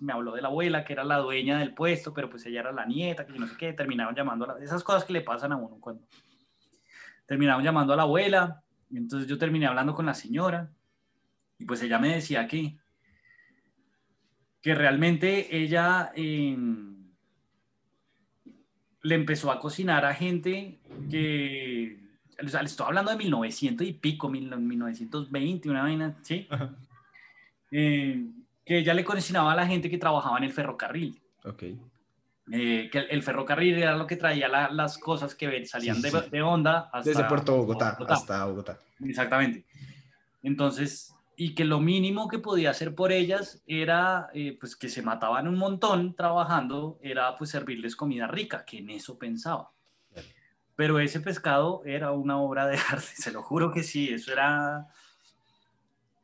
me 0.00 0.12
habló 0.12 0.32
de 0.32 0.42
la 0.42 0.48
abuela 0.48 0.84
que 0.84 0.92
era 0.92 1.04
la 1.04 1.18
dueña 1.18 1.58
del 1.58 1.74
puesto, 1.74 2.12
pero 2.12 2.30
pues 2.30 2.44
ella 2.46 2.60
era 2.60 2.72
la 2.72 2.86
nieta, 2.86 3.26
que 3.26 3.32
yo 3.32 3.38
no 3.38 3.46
sé 3.46 3.56
qué, 3.56 3.72
terminaron 3.72 4.14
llamando 4.14 4.50
a 4.50 4.62
esas 4.62 4.82
cosas 4.82 5.04
que 5.04 5.12
le 5.12 5.20
pasan 5.20 5.52
a 5.52 5.56
uno 5.56 5.78
cuando 5.80 6.02
terminaron 7.26 7.62
llamando 7.62 7.92
a 7.92 7.96
la 7.96 8.02
abuela, 8.02 8.62
entonces 8.92 9.28
yo 9.28 9.36
terminé 9.36 9.66
hablando 9.66 9.94
con 9.94 10.06
la 10.06 10.14
señora 10.14 10.70
y 11.58 11.64
pues 11.64 11.82
ella 11.82 11.98
me 11.98 12.14
decía 12.14 12.46
que 12.46 12.76
que 14.66 14.74
realmente 14.74 15.56
ella 15.56 16.10
em, 16.16 17.12
le 19.00 19.14
empezó 19.14 19.52
a 19.52 19.60
cocinar 19.60 20.04
a 20.04 20.12
gente 20.12 20.80
que 21.08 22.00
o 22.44 22.48
sea, 22.48 22.62
le 22.62 22.68
estoy 22.68 22.86
hablando 22.86 23.10
de 23.10 23.16
1900 23.16 23.86
y 23.86 23.92
pico, 23.92 24.28
1920, 24.28 25.70
una 25.70 25.82
vaina, 25.82 26.16
¿sí? 26.22 26.46
Eh, 27.70 28.24
que 28.64 28.84
ya 28.84 28.94
le 28.94 29.04
cocinaba 29.04 29.52
a 29.52 29.56
la 29.56 29.66
gente 29.66 29.90
que 29.90 29.98
trabajaba 29.98 30.38
en 30.38 30.44
el 30.44 30.52
ferrocarril. 30.52 31.20
Ok. 31.44 31.64
Eh, 32.52 32.88
que 32.92 32.98
el, 32.98 33.22
ferrocarril 33.22 33.76
era 33.76 33.96
lo 33.96 34.06
que 34.06 34.16
traía 34.16 34.48
las 34.48 34.98
cosas 34.98 35.34
que 35.34 35.66
salían 35.66 36.00
de, 36.00 36.10
de, 36.30 36.42
Honda 36.42 36.90
hasta... 36.92 37.10
Desde 37.10 37.24
Puerto 37.24 37.56
Bogotá, 37.56 37.96
hasta 38.08 38.44
Bogotá. 38.44 38.78
Exactamente. 39.00 39.64
Entonces, 40.42 41.12
y 41.36 41.54
que 41.54 41.64
lo 41.64 41.80
mínimo 41.80 42.28
que 42.28 42.38
podía 42.38 42.70
hacer 42.70 42.94
por 42.94 43.12
ellas 43.12 43.62
era, 43.66 44.30
eh, 44.32 44.56
pues 44.58 44.76
que 44.76 44.88
se 44.88 45.02
mataban 45.02 45.48
un 45.48 45.56
montón 45.56 46.14
trabajando, 46.14 46.98
era 47.02 47.36
pues 47.36 47.50
servirles 47.50 47.96
comida 47.96 48.26
rica, 48.26 48.64
que 48.64 48.78
en 48.78 48.90
eso 48.90 49.18
pensaba. 49.18 49.70
Pero 50.76 51.00
ese 51.00 51.20
pescado 51.20 51.82
era 51.84 52.12
una 52.12 52.38
obra 52.38 52.66
de 52.66 52.76
arte, 52.90 53.14
se 53.16 53.32
lo 53.32 53.42
juro 53.42 53.72
que 53.72 53.82
sí, 53.82 54.10
eso 54.10 54.32
era... 54.32 54.86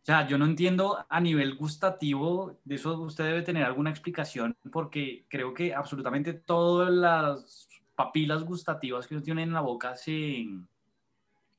O 0.03 0.05
sea, 0.05 0.27
yo 0.27 0.37
no 0.37 0.47
entiendo 0.47 1.05
a 1.09 1.21
nivel 1.21 1.55
gustativo, 1.55 2.59
de 2.65 2.75
eso 2.75 3.01
usted 3.01 3.25
debe 3.25 3.43
tener 3.43 3.62
alguna 3.62 3.91
explicación, 3.91 4.57
porque 4.73 5.25
creo 5.29 5.55
que 5.55 5.73
absolutamente 5.73 6.33
todas 6.33 6.91
las 6.91 7.69
papilas 7.95 8.43
gustativas 8.43 9.07
que 9.07 9.15
uno 9.15 9.23
tiene 9.23 9.45
en 9.45 9.53
la 9.53 9.61
boca 9.61 9.95
se, 9.95 10.45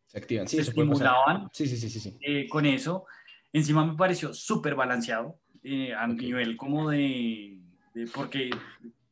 se 0.07 0.17
activan, 0.17 0.47
sí, 0.47 0.57
se 0.57 0.63
estimulaban 0.63 1.49
sí, 1.53 1.65
sí, 1.67 1.77
sí, 1.77 1.99
sí, 1.99 2.17
eh, 2.21 2.47
con 2.49 2.65
eso. 2.65 3.05
Encima 3.53 3.85
me 3.85 3.95
pareció 3.95 4.33
súper 4.33 4.75
balanceado 4.75 5.39
eh, 5.63 5.93
a 5.93 6.05
nivel 6.07 6.57
como 6.57 6.89
de, 6.89 7.59
de, 7.93 8.07
porque 8.07 8.49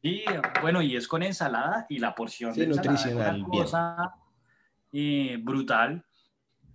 y 0.02 0.24
bueno, 0.62 0.82
y 0.82 0.96
es 0.96 1.08
con 1.08 1.22
ensalada 1.22 1.86
y 1.88 2.00
la 2.00 2.16
porción 2.16 2.54
de 2.54 2.68
nutricional, 2.68 3.36
es 3.38 3.44
una 3.44 3.50
cosa 3.50 4.16
eh, 4.92 5.38
brutal. 5.42 6.04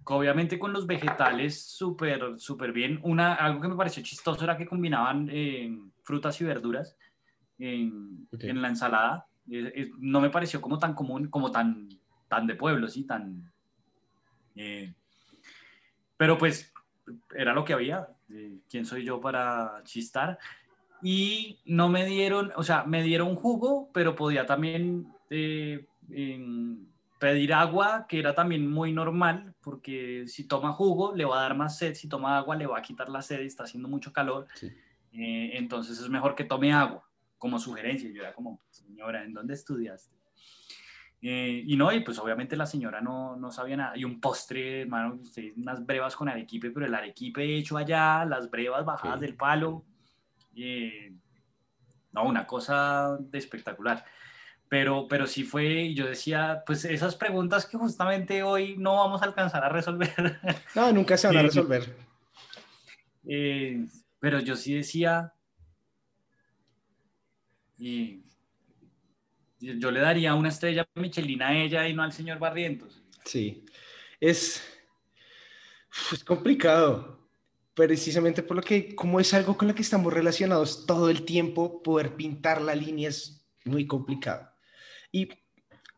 Obviamente 0.05 0.59
con 0.59 0.73
los 0.73 0.87
vegetales 0.87 1.61
súper, 1.61 2.39
súper 2.39 2.73
bien. 2.73 3.01
Una, 3.03 3.35
algo 3.35 3.61
que 3.61 3.69
me 3.69 3.75
pareció 3.75 4.03
chistoso 4.05 4.45
era 4.45 4.57
que 4.57 4.67
combinaban 4.67 5.29
eh, 5.33 5.77
frutas 6.05 6.41
y 6.41 6.45
verduras 6.45 6.97
en, 7.59 8.29
en 8.39 8.63
la 8.63 8.69
ensalada. 8.69 9.27
no 9.99 10.21
me 10.21 10.31
pareció 10.31 10.61
como 10.61 10.79
tan 10.79 10.95
común, 10.95 11.29
como 11.29 11.51
tan, 11.51 11.89
tan 12.29 12.47
de 12.47 12.55
pueblo, 12.55 12.87
sí, 12.87 13.05
tan... 13.05 13.53
Eh, 14.55 14.95
pero 16.17 16.39
pues 16.39 16.73
era 17.35 17.53
lo 17.53 17.65
que 17.65 17.73
había. 17.73 18.09
¿Quién 18.71 18.87
soy 18.87 19.05
yo 19.05 19.21
para 19.21 19.83
chistar? 19.85 20.39
Y 21.09 21.61
no 21.65 21.89
me 21.89 22.05
dieron, 22.05 22.51
o 22.57 22.65
sea, 22.65 22.83
me 22.83 23.01
dieron 23.01 23.37
jugo, 23.37 23.91
pero 23.95 24.17
podía 24.17 24.45
también 24.45 25.07
eh, 25.31 25.87
pedir 27.21 27.53
agua, 27.53 28.07
que 28.09 28.19
era 28.19 28.35
también 28.35 28.69
muy 28.69 28.93
normal, 28.93 29.55
porque 29.63 30.25
si 30.27 30.49
toma 30.49 30.73
jugo 30.73 31.15
le 31.15 31.25
va 31.25 31.39
a 31.39 31.43
dar 31.43 31.57
más 31.57 31.79
sed, 31.79 31.95
si 31.95 32.09
toma 32.09 32.37
agua 32.37 32.57
le 32.57 32.67
va 32.67 32.79
a 32.79 32.83
quitar 32.83 33.09
la 33.09 33.23
sed 33.23 33.43
y 33.43 33.47
está 33.47 33.63
haciendo 33.63 33.89
mucho 33.89 34.13
calor, 34.13 34.49
eh, 35.13 35.51
entonces 35.53 36.01
es 36.01 36.09
mejor 36.09 36.35
que 36.35 36.43
tome 36.43 36.73
agua, 36.73 37.09
como 37.39 37.61
sugerencia. 37.61 38.11
Yo 38.11 38.23
era 38.23 38.35
como, 38.35 38.61
señora, 38.71 39.23
¿en 39.23 39.33
dónde 39.33 39.55
estudiaste? 39.55 40.17
Eh, 41.23 41.63
y 41.65 41.77
no, 41.77 41.93
y 41.93 42.01
pues 42.01 42.19
obviamente 42.19 42.57
la 42.57 42.67
señora 42.67 43.01
no, 43.01 43.37
no 43.37 43.53
sabía 43.53 43.77
nada. 43.77 43.97
Y 43.97 44.03
un 44.03 44.21
postre, 44.21 44.81
hermano, 44.81 45.21
unas 45.57 45.87
brevas 45.87 46.17
con 46.17 46.29
arequipe, 46.29 46.73
pero 46.73 46.85
el 46.85 46.95
arequipe 46.97 47.57
hecho 47.57 47.77
allá, 47.77 48.25
las 48.25 48.51
brevas 48.51 48.85
bajadas 48.85 49.21
del 49.21 49.37
palo, 49.37 49.85
no, 52.13 52.25
una 52.25 52.47
cosa 52.47 53.17
de 53.21 53.39
espectacular. 53.39 54.05
Pero, 54.69 55.07
pero 55.07 55.27
sí 55.27 55.45
fue, 55.45 55.95
yo 55.95 56.07
decía, 56.07 56.65
pues 56.67 56.85
esas 56.85 57.15
preguntas 57.15 57.67
que 57.67 57.77
justamente 57.77 58.43
hoy 58.43 58.77
no 58.77 58.97
vamos 58.97 59.23
a 59.23 59.27
alcanzar 59.27 59.63
a 59.63 59.69
resolver. 59.69 60.11
No, 60.75 60.93
nunca 60.93 61.17
se 61.17 61.29
van 61.29 61.37
a 61.37 61.43
resolver. 61.43 61.97
Eh, 63.29 63.87
pero 64.19 64.41
yo 64.41 64.57
sí 64.57 64.75
decía, 64.75 65.33
y 67.79 68.25
yo 69.59 69.91
le 69.91 70.01
daría 70.01 70.35
una 70.35 70.49
estrella 70.49 70.87
Michelin 70.95 71.43
a 71.43 71.57
ella 71.57 71.89
y 71.89 71.95
no 71.95 72.03
al 72.03 72.13
señor 72.13 72.39
Barrientos. 72.39 73.03
Sí, 73.25 73.65
es, 74.21 74.63
es 76.13 76.25
complicado, 76.25 77.16
precisamente 77.77 78.43
por 78.43 78.57
lo 78.57 78.63
que, 78.63 78.95
como 78.95 79.21
es 79.21 79.35
algo 79.35 79.59
con 79.59 79.69
lo 79.69 79.75
que 79.75 79.83
estamos 79.83 80.11
relacionados 80.11 80.87
todo 80.87 81.11
el 81.11 81.27
tiempo, 81.27 81.83
poder 81.83 82.17
pintar 82.17 82.63
la 82.63 82.75
línea 82.75 83.11
es 83.11 83.47
muy 83.67 83.87
complicado. 83.87 84.49
Y 85.13 85.29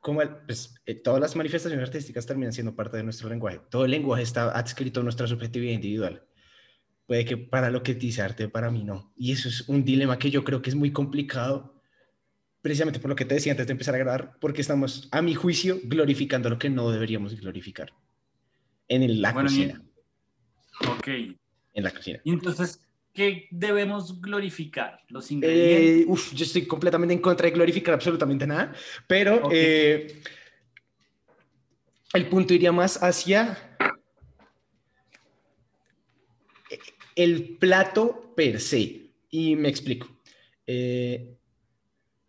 como 0.00 0.20
pues, 0.44 0.74
eh, 0.86 0.96
todas 0.96 1.20
las 1.20 1.36
manifestaciones 1.36 1.86
artísticas 1.86 2.26
terminan 2.26 2.52
siendo 2.52 2.74
parte 2.74 2.96
de 2.96 3.04
nuestro 3.04 3.28
lenguaje, 3.28 3.60
todo 3.70 3.84
el 3.84 3.92
lenguaje 3.92 4.24
está 4.24 4.50
adscrito 4.50 5.00
a 5.00 5.02
nuestra 5.04 5.28
subjetividad 5.28 5.72
individual. 5.72 6.26
Puede 7.06 7.24
que 7.24 7.36
para 7.36 7.70
lo 7.70 7.84
que 7.84 7.94
dice 7.94 8.22
arte, 8.22 8.48
para 8.48 8.72
mí 8.72 8.82
no. 8.82 9.12
Y 9.16 9.30
eso 9.30 9.48
es 9.48 9.68
un 9.68 9.84
dilema 9.84 10.18
que 10.18 10.32
yo 10.32 10.42
creo 10.42 10.60
que 10.60 10.70
es 10.70 10.76
muy 10.76 10.90
complicado 10.90 11.80
precisamente 12.60 12.98
por 12.98 13.08
lo 13.08 13.14
que 13.14 13.24
te 13.24 13.36
decía 13.36 13.52
antes 13.52 13.68
de 13.68 13.72
empezar 13.72 13.94
a 13.94 13.98
grabar, 13.98 14.36
porque 14.40 14.62
estamos, 14.62 15.08
a 15.12 15.22
mi 15.22 15.36
juicio, 15.36 15.78
glorificando 15.84 16.50
lo 16.50 16.58
que 16.58 16.70
no 16.70 16.90
deberíamos 16.90 17.40
glorificar 17.40 17.92
en 18.88 19.22
la 19.22 19.32
cocina. 19.32 19.80
ok. 20.88 21.08
En 21.78 21.84
la 21.84 21.92
cocina. 21.92 22.20
Y 22.24 22.32
entonces, 22.32 22.80
¿qué 23.14 23.46
debemos 23.52 24.20
glorificar? 24.20 25.00
Los 25.08 25.30
ingredientes. 25.30 26.02
Eh, 26.02 26.04
uf, 26.08 26.34
yo 26.34 26.44
estoy 26.44 26.66
completamente 26.66 27.14
en 27.14 27.20
contra 27.20 27.46
de 27.46 27.52
glorificar 27.52 27.94
absolutamente 27.94 28.48
nada, 28.48 28.74
pero 29.06 29.48
eh, 29.52 30.20
el 32.14 32.26
punto 32.26 32.52
iría 32.52 32.72
más 32.72 33.00
hacia 33.00 33.78
el 37.14 37.56
plato 37.58 38.32
per 38.34 38.60
se. 38.60 39.12
Y 39.30 39.54
me 39.54 39.68
explico. 39.68 40.08
Eh, 40.66 41.38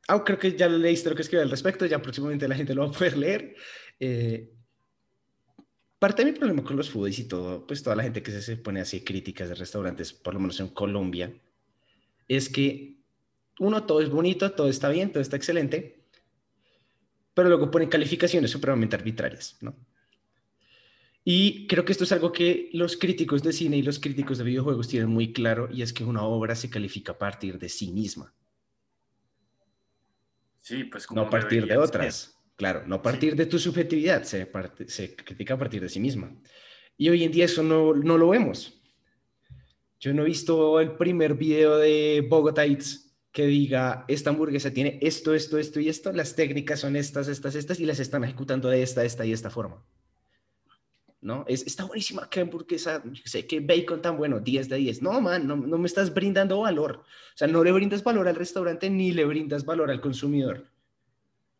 Ah, 0.09 0.23
creo 0.23 0.39
que 0.39 0.57
ya 0.57 0.67
leíste 0.67 1.07
lo 1.07 1.15
que 1.15 1.21
escribí 1.21 1.43
al 1.43 1.51
respecto, 1.51 1.85
ya 1.85 2.01
próximamente 2.01 2.47
la 2.47 2.55
gente 2.55 2.73
lo 2.73 2.81
va 2.81 2.87
a 2.89 2.97
poder 2.97 3.15
leer. 3.15 3.55
Eh, 3.99 4.49
parte 5.99 6.23
de 6.23 6.31
mi 6.31 6.37
problema 6.37 6.63
con 6.63 6.77
los 6.77 6.89
foodies 6.89 7.19
y 7.19 7.27
todo, 7.27 7.67
pues 7.67 7.83
toda 7.83 7.95
la 7.95 8.03
gente 8.03 8.23
que 8.23 8.31
se 8.31 8.57
pone 8.57 8.79
así 8.79 9.01
críticas 9.01 9.49
de 9.49 9.55
restaurantes, 9.55 10.13
por 10.13 10.33
lo 10.33 10.39
menos 10.39 10.59
en 10.61 10.69
Colombia, 10.69 11.33
es 12.27 12.49
que 12.49 12.95
uno, 13.59 13.83
todo 13.83 14.01
es 14.01 14.09
bonito, 14.09 14.51
todo 14.51 14.69
está 14.69 14.89
bien, 14.89 15.11
todo 15.11 15.21
está 15.21 15.35
excelente, 15.35 16.05
pero 17.33 17.49
luego 17.49 17.69
ponen 17.69 17.89
calificaciones 17.89 18.49
supremamente 18.49 18.95
arbitrarias, 18.95 19.57
¿no? 19.61 19.75
Y 21.25 21.67
creo 21.67 21.83
que 21.83 21.91
esto 21.91 22.05
es 22.05 22.11
algo 22.13 22.31
que 22.31 22.69
los 22.73 22.95
críticos 22.95 23.43
de 23.43 23.51
cine 23.51 23.77
y 23.77 23.81
los 23.81 23.99
críticos 23.99 24.37
de 24.37 24.45
videojuegos 24.45 24.87
tienen 24.87 25.09
muy 25.09 25.33
claro, 25.33 25.69
y 25.71 25.81
es 25.81 25.91
que 25.91 26.05
una 26.05 26.23
obra 26.23 26.55
se 26.55 26.69
califica 26.69 27.11
a 27.11 27.17
partir 27.17 27.59
de 27.59 27.67
sí 27.67 27.91
misma. 27.91 28.33
Sí, 30.61 30.85
pues 30.85 31.11
no 31.11 31.21
a 31.21 31.29
partir 31.29 31.67
de 31.67 31.77
otras. 31.77 32.38
Claro, 32.59 32.83
no 32.85 32.95
a 32.95 33.01
partir 33.01 33.37
de 33.37 33.45
tu 33.45 33.57
subjetividad, 33.57 34.23
se, 34.23 34.51
se, 34.87 35.15
critica 35.15 35.53
a 35.53 35.57
partir 35.57 35.81
de 35.81 35.87
sí 35.87 36.01
misma. 36.01 36.35
Y 36.97 37.07
hoy 37.07 37.23
en 37.23 37.31
día 37.31 37.45
eso 37.45 37.63
no, 37.63 37.93
no 37.93 38.17
lo 38.17 38.27
vemos. 38.27 38.81
Yo 39.97 40.13
no 40.13 40.23
he 40.23 40.25
visto 40.25 40.81
el 40.81 40.97
primer 40.97 41.35
video 41.35 41.77
de 41.77 42.27
Bogotá 42.29 42.65
Eats 42.65 43.15
que 43.31 43.45
diga, 43.45 44.03
esta 44.09 44.31
hamburguesa 44.31 44.71
tiene 44.71 44.99
esto, 45.01 45.33
esto, 45.33 45.57
esto 45.57 45.79
y 45.79 45.87
esto, 45.87 46.11
las 46.11 46.35
técnicas 46.35 46.81
son 46.81 46.97
estas, 46.97 47.29
estas, 47.29 47.55
estas, 47.55 47.79
y 47.79 47.85
las 47.85 48.01
están 48.01 48.25
ejecutando 48.25 48.67
de 48.67 48.83
esta, 48.83 49.05
esta 49.05 49.25
y 49.25 49.31
esta 49.31 49.49
forma. 49.49 49.81
¿No? 51.21 51.45
Es, 51.47 51.65
está 51.65 51.85
buenísima, 51.85 52.29
qué 52.29 52.41
hamburguesa, 52.41 53.01
sé, 53.23 53.47
qué 53.47 53.61
bacon 53.61 54.01
tan 54.01 54.17
bueno, 54.17 54.41
10 54.41 54.67
de 54.67 54.75
10. 54.75 55.01
No, 55.01 55.21
man, 55.21 55.47
no, 55.47 55.55
no 55.55 55.77
me 55.77 55.87
estás 55.87 56.13
brindando 56.13 56.59
valor. 56.59 57.05
O 57.35 57.37
sea, 57.37 57.47
no 57.47 57.63
le 57.63 57.71
brindas 57.71 58.03
valor 58.03 58.27
al 58.27 58.35
restaurante 58.35 58.89
ni 58.89 59.13
le 59.13 59.23
brindas 59.23 59.63
valor 59.63 59.89
al 59.91 60.01
consumidor 60.01 60.67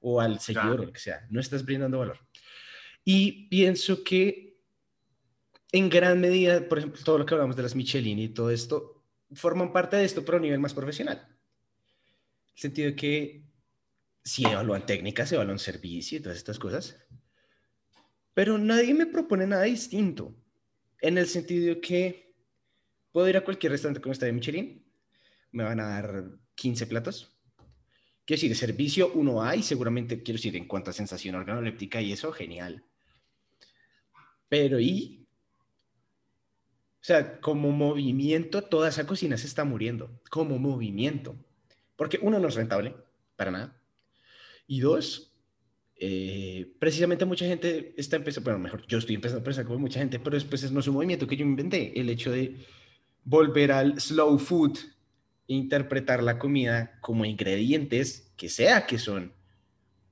o 0.02 0.22
al 0.22 0.40
seguidor, 0.40 0.82
o 0.82 0.86
lo 0.86 0.94
que 0.94 1.00
sea. 1.00 1.26
No 1.30 1.40
estás 1.40 1.66
brindando 1.66 2.00
valor. 2.00 2.20
Y 3.04 3.48
pienso 3.50 4.04
que 4.04 4.58
en 5.72 5.90
gran 5.90 6.20
medida, 6.20 6.68
por 6.68 6.80
ejemplo, 6.80 7.02
todo 7.04 7.20
lo 7.20 7.26
que 7.26 7.34
hablamos 7.34 7.56
de 7.56 7.64
las 7.64 7.76
Michelin 7.76 8.20
y 8.20 8.30
todo 8.30 8.50
esto, 8.50 9.04
forman 9.34 9.72
parte 9.72 9.98
de 9.98 10.06
esto, 10.06 10.26
pero 10.26 10.38
a 10.38 10.42
nivel 10.42 10.60
más 10.60 10.74
profesional. 10.74 11.28
El 12.56 12.62
sentido 12.62 12.90
de 12.90 12.96
que 12.96 13.44
sí 14.24 14.44
evalúan 14.46 14.86
técnicas, 14.86 15.32
evalúan 15.32 15.60
servicio 15.60 16.18
y 16.18 16.22
todas 16.22 16.38
estas 16.38 16.60
cosas, 16.60 16.98
pero 18.34 18.58
nadie 18.58 18.94
me 18.94 19.06
propone 19.06 19.46
nada 19.46 19.64
distinto. 19.64 20.36
En 21.02 21.18
el 21.18 21.28
sentido 21.28 21.76
de 21.76 21.82
que 21.82 22.36
puedo 23.12 23.30
ir 23.30 23.38
a 23.38 23.44
cualquier 23.44 23.72
restaurante 23.72 24.02
con 24.02 24.12
esta 24.12 24.26
de 24.26 24.34
Michelin, 24.34 24.86
me 25.52 25.64
van 25.64 25.80
a 25.80 25.88
dar 25.88 26.26
15 26.56 26.88
platos, 26.88 27.39
Quiero 28.30 28.42
decir, 28.42 28.52
de 28.52 28.56
servicio 28.58 29.12
uno 29.16 29.42
hay, 29.42 29.64
seguramente 29.64 30.22
quiero 30.22 30.38
decir, 30.38 30.56
en 30.56 30.68
cuanto 30.68 30.92
a 30.92 30.94
sensación 30.94 31.34
organoléptica 31.34 32.00
y 32.00 32.12
eso, 32.12 32.32
genial. 32.32 32.84
Pero 34.48 34.80
¿y? 34.80 35.26
O 37.02 37.04
sea, 37.04 37.42
como 37.42 37.72
movimiento, 37.72 38.62
toda 38.62 38.90
esa 38.90 39.08
cocina 39.08 39.36
se 39.36 39.48
está 39.48 39.64
muriendo, 39.64 40.22
como 40.30 40.60
movimiento. 40.60 41.44
Porque 41.96 42.20
uno 42.22 42.38
no 42.38 42.50
es 42.50 42.54
rentable, 42.54 42.94
para 43.36 43.50
nada. 43.50 43.82
Y 44.68 44.80
dos, 44.80 45.34
eh, 45.96 46.72
precisamente 46.78 47.26
mucha 47.26 47.48
gente 47.48 47.96
está 47.98 48.18
empezando, 48.18 48.52
bueno, 48.52 48.60
mejor 48.60 48.86
yo 48.86 49.00
estoy 49.00 49.16
empezando 49.16 49.42
a 49.42 49.44
pensar 49.44 49.66
como 49.66 49.80
mucha 49.80 50.02
gente, 50.02 50.20
pero 50.20 50.36
después 50.36 50.72
no 50.72 50.82
es 50.82 50.88
un 50.88 50.94
movimiento 50.94 51.26
que 51.26 51.36
yo 51.36 51.46
inventé, 51.46 52.00
el 52.00 52.08
hecho 52.12 52.30
de 52.30 52.58
volver 53.24 53.72
al 53.72 54.00
slow 54.00 54.38
food, 54.38 54.78
interpretar 55.50 56.22
la 56.22 56.38
comida 56.38 57.00
como 57.02 57.26
ingredientes 57.26 58.32
que 58.38 58.50
sea 58.50 58.86
que 58.86 59.00
son, 59.00 59.34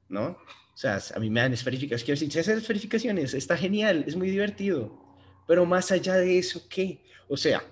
¿no? 0.10 0.30
O 0.30 0.78
sea, 0.80 1.00
a 1.16 1.20
mí 1.20 1.30
me 1.30 1.42
dan 1.42 1.54
esferificaciones, 1.54 2.04
quiero 2.04 2.20
decir, 2.20 2.40
hacer 2.40 2.58
esferificaciones 2.58 3.36
está 3.36 3.56
genial, 3.56 4.04
es 4.08 4.16
muy 4.16 4.32
divertido, 4.32 5.00
pero 5.48 5.66
más 5.66 5.92
allá 5.92 6.16
de 6.16 6.40
eso, 6.40 6.68
¿qué? 6.68 7.04
O 7.28 7.38
sea, 7.38 7.64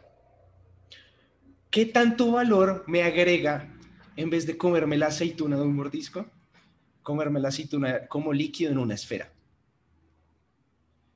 ¿qué 1.72 1.88
tanto 1.88 2.32
valor 2.32 2.84
me 2.88 3.02
agrega 3.02 3.76
en 4.16 4.30
vez 4.30 4.46
de 4.46 4.58
comerme 4.58 4.98
la 4.98 5.08
aceituna 5.08 5.56
de 5.56 5.64
un 5.64 5.76
mordisco, 5.76 6.28
comerme 7.02 7.40
la 7.40 7.50
aceituna 7.50 8.06
como 8.08 8.32
líquido 8.32 8.72
en 8.72 8.78
una 8.78 8.94
esfera? 8.94 9.34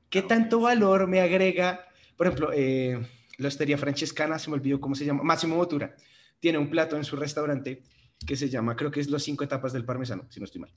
¿Qué 0.08 0.18
ah, 0.18 0.26
tanto 0.26 0.60
valor 0.60 1.06
me 1.06 1.20
agrega, 1.20 1.86
por 2.16 2.26
ejemplo, 2.26 2.50
eh, 2.52 3.00
la 3.38 3.48
hostería 3.48 3.78
francescana, 3.78 4.36
se 4.36 4.50
me 4.50 4.56
olvidó 4.56 4.80
cómo 4.80 4.96
se 4.96 5.04
llama, 5.04 5.22
Máximo 5.22 5.54
Motura, 5.54 5.94
tiene 6.40 6.58
un 6.58 6.70
plato 6.70 6.96
en 6.96 7.04
su 7.04 7.16
restaurante 7.16 7.82
que 8.26 8.36
se 8.36 8.48
llama, 8.48 8.76
creo 8.76 8.90
que 8.90 9.00
es 9.00 9.08
los 9.08 9.22
cinco 9.22 9.44
etapas 9.44 9.72
del 9.72 9.84
parmesano, 9.84 10.26
si 10.30 10.40
no 10.40 10.44
estoy 10.44 10.62
mal. 10.62 10.74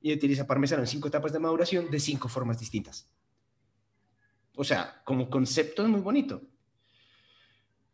Y 0.00 0.12
utiliza 0.12 0.46
parmesano 0.46 0.82
en 0.82 0.86
cinco 0.86 1.08
etapas 1.08 1.32
de 1.32 1.38
maduración 1.38 1.90
de 1.90 1.98
cinco 1.98 2.28
formas 2.28 2.60
distintas. 2.60 3.10
O 4.54 4.64
sea, 4.64 5.02
como 5.04 5.30
concepto 5.30 5.82
es 5.82 5.88
muy 5.88 6.00
bonito. 6.00 6.42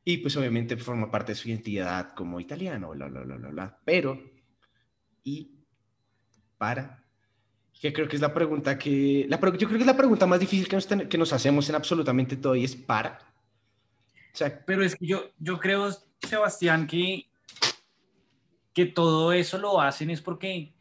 Y 0.04 0.18
pues 0.18 0.36
obviamente 0.36 0.76
forma 0.76 1.10
parte 1.10 1.32
de 1.32 1.36
su 1.36 1.48
identidad 1.48 2.14
como 2.14 2.40
italiano, 2.40 2.90
bla, 2.90 3.06
bla, 3.06 3.20
bla, 3.22 3.36
bla, 3.36 3.48
bla. 3.48 3.80
Pero, 3.84 4.20
¿y 5.22 5.64
para? 6.58 7.04
Que 7.80 7.92
creo 7.92 8.06
que 8.06 8.16
es 8.16 8.22
la 8.22 8.34
pregunta 8.34 8.78
que, 8.78 9.26
la, 9.28 9.38
yo 9.38 9.66
creo 9.66 9.70
que 9.70 9.78
es 9.78 9.86
la 9.86 9.96
pregunta 9.96 10.26
más 10.26 10.40
difícil 10.40 10.68
que 10.68 10.76
nos, 10.76 10.86
que 10.86 11.18
nos 11.18 11.32
hacemos 11.32 11.68
en 11.68 11.74
absolutamente 11.74 12.36
todo 12.36 12.54
y 12.54 12.64
es 12.64 12.76
para. 12.76 13.33
Pero 14.66 14.84
es 14.84 14.96
que 14.96 15.06
yo, 15.06 15.30
yo 15.38 15.58
creo, 15.58 15.90
Sebastián, 16.20 16.86
que, 16.86 17.28
que 18.72 18.86
todo 18.86 19.32
eso 19.32 19.58
lo 19.58 19.80
hacen 19.80 20.10
es 20.10 20.20
porque 20.20 20.74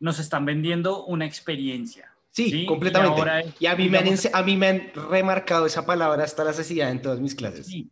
nos 0.00 0.18
están 0.18 0.44
vendiendo 0.44 1.04
una 1.04 1.24
experiencia. 1.24 2.12
Sí, 2.30 2.64
completamente. 2.66 3.54
Y, 3.60 3.66
a, 3.66 3.76
mí 3.76 3.88
me 3.88 3.98
han, 3.98 4.08
a 4.32 4.42
mí 4.42 4.56
me 4.56 4.68
han 4.68 4.92
remarcado 4.94 5.66
esa 5.66 5.84
palabra 5.84 6.24
hasta 6.24 6.44
la 6.44 6.50
necesidad 6.50 6.90
en 6.90 7.02
todas 7.02 7.20
mis 7.20 7.34
clases. 7.34 7.66
Sí. 7.66 7.90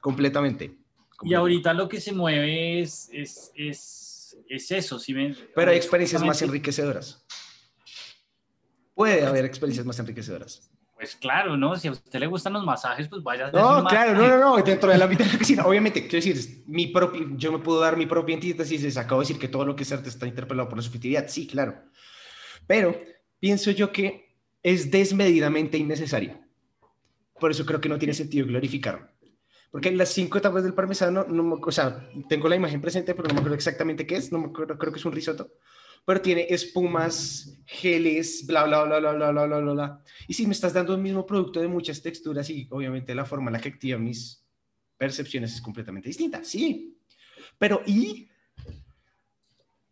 Completamente, 0.00 0.76
Y 1.22 1.32
ahorita 1.32 1.72
lo 1.72 1.88
que 1.88 1.98
se 1.98 2.12
mueve 2.12 2.80
es, 2.80 3.08
es, 3.10 3.50
es, 3.54 4.36
es 4.48 4.70
eso. 4.70 4.98
¿sí 4.98 5.14
Pero 5.54 5.70
hay 5.70 5.76
experiencias 5.78 6.22
más 6.22 6.42
enriquecedoras. 6.42 7.24
Puede 8.94 9.24
haber 9.24 9.44
experiencias 9.44 9.86
más 9.86 9.98
enriquecedoras. 9.98 10.70
Pues 11.04 11.16
claro, 11.16 11.54
¿no? 11.54 11.76
Si 11.76 11.86
a 11.86 11.90
usted 11.90 12.18
le 12.18 12.26
gustan 12.26 12.54
los 12.54 12.64
masajes, 12.64 13.08
pues 13.08 13.22
vaya 13.22 13.50
No, 13.50 13.84
claro, 13.84 14.14
no, 14.14 14.26
no, 14.26 14.38
no, 14.38 14.62
dentro 14.62 14.90
de 14.90 14.96
la 14.96 15.06
de 15.06 15.22
la 15.22 15.36
cocina. 15.38 15.66
Obviamente, 15.66 16.08
quiero 16.08 16.24
decir, 16.24 16.64
mi 16.66 16.86
propio, 16.86 17.28
yo 17.36 17.52
me 17.52 17.58
puedo 17.58 17.78
dar 17.78 17.98
mi 17.98 18.06
propia 18.06 18.34
antítesis, 18.34 18.96
acabo 18.96 19.20
de 19.20 19.26
decir 19.26 19.38
que 19.38 19.48
todo 19.48 19.66
lo 19.66 19.76
que 19.76 19.82
es 19.82 19.92
arte 19.92 20.08
está 20.08 20.26
interpelado 20.26 20.66
por 20.66 20.78
la 20.78 20.82
subjetividad, 20.82 21.28
sí, 21.28 21.46
claro. 21.46 21.74
Pero 22.66 22.98
pienso 23.38 23.70
yo 23.70 23.92
que 23.92 24.34
es 24.62 24.90
desmedidamente 24.90 25.76
innecesario. 25.76 26.40
Por 27.38 27.50
eso 27.50 27.66
creo 27.66 27.82
que 27.82 27.90
no 27.90 27.98
tiene 27.98 28.14
sentido 28.14 28.46
glorificarlo. 28.46 29.06
Porque 29.70 29.90
en 29.90 29.98
las 29.98 30.08
cinco 30.08 30.38
etapas 30.38 30.62
del 30.62 30.72
parmesano, 30.72 31.26
no, 31.28 31.60
o 31.62 31.70
sea, 31.70 32.08
tengo 32.30 32.48
la 32.48 32.56
imagen 32.56 32.80
presente, 32.80 33.14
pero 33.14 33.28
no 33.28 33.34
me 33.34 33.40
acuerdo 33.40 33.56
exactamente 33.56 34.06
qué 34.06 34.16
es, 34.16 34.32
no 34.32 34.38
me 34.38 34.46
acuerdo, 34.46 34.78
creo 34.78 34.90
que 34.90 35.00
es 35.00 35.04
un 35.04 35.12
risotto 35.12 35.50
pero 36.04 36.20
tiene 36.20 36.46
espumas, 36.50 37.58
geles, 37.66 38.44
bla, 38.46 38.64
bla, 38.64 38.84
bla, 38.84 38.98
bla, 38.98 39.12
bla, 39.14 39.30
bla, 39.32 39.46
bla, 39.46 39.72
bla, 39.72 40.02
Y 40.28 40.34
si 40.34 40.46
me 40.46 40.52
estás 40.52 40.72
dando 40.74 40.94
el 40.94 41.00
mismo 41.00 41.24
producto 41.24 41.60
de 41.60 41.68
muchas 41.68 42.02
texturas 42.02 42.48
y 42.50 42.66
obviamente 42.70 43.14
la 43.14 43.24
forma 43.24 43.48
en 43.48 43.54
la 43.54 43.60
que 43.60 43.70
activa 43.70 43.98
mis 43.98 44.44
percepciones 44.96 45.54
es 45.54 45.60
completamente 45.62 46.08
distinta, 46.08 46.44
sí. 46.44 46.98
Pero 47.58 47.82
¿y? 47.86 48.28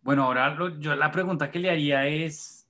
Bueno, 0.03 0.25
ahora 0.25 0.57
yo 0.81 0.95
la 0.97 1.11
pregunta 1.11 1.51
que 1.51 1.59
le 1.61 1.71
haría 1.71 2.07
es 2.07 2.67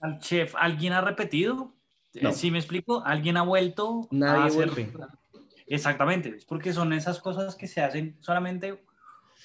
al 0.00 0.18
chef, 0.18 0.54
¿alguien 0.56 0.92
ha 0.92 1.00
repetido? 1.00 1.74
No. 2.20 2.32
¿Sí 2.32 2.50
me 2.50 2.58
explico? 2.58 3.02
¿Alguien 3.04 3.36
ha 3.36 3.42
vuelto? 3.42 4.08
a 4.10 4.14
Nadie 4.14 4.46
hacer- 4.48 4.70
vuelve. 4.70 4.92
Exactamente, 5.66 6.30
es 6.36 6.44
porque 6.44 6.72
son 6.72 6.92
esas 6.92 7.20
cosas 7.20 7.54
que 7.54 7.68
se 7.68 7.80
hacen 7.80 8.16
solamente 8.20 8.82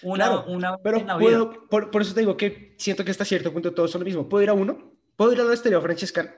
una, 0.03 0.25
Claro, 0.25 0.45
una 0.47 0.77
Pero 0.77 0.97
en 0.99 1.07
la 1.07 1.17
vida. 1.17 1.29
puedo, 1.29 1.67
por, 1.69 1.91
por 1.91 2.01
eso 2.01 2.13
te 2.13 2.19
digo 2.21 2.35
que 2.37 2.75
siento 2.77 3.03
que 3.05 3.11
hasta 3.11 3.25
cierto 3.25 3.51
punto 3.53 3.73
todos 3.73 3.91
son 3.91 4.01
lo 4.01 4.05
mismo. 4.05 4.27
Puedo 4.29 4.43
ir 4.43 4.49
a 4.49 4.53
uno, 4.53 4.93
puedo 5.15 5.31
ir 5.33 5.39
a 5.41 5.43
la 5.43 5.53
Estereo 5.53 5.81
Francescana 5.81 6.35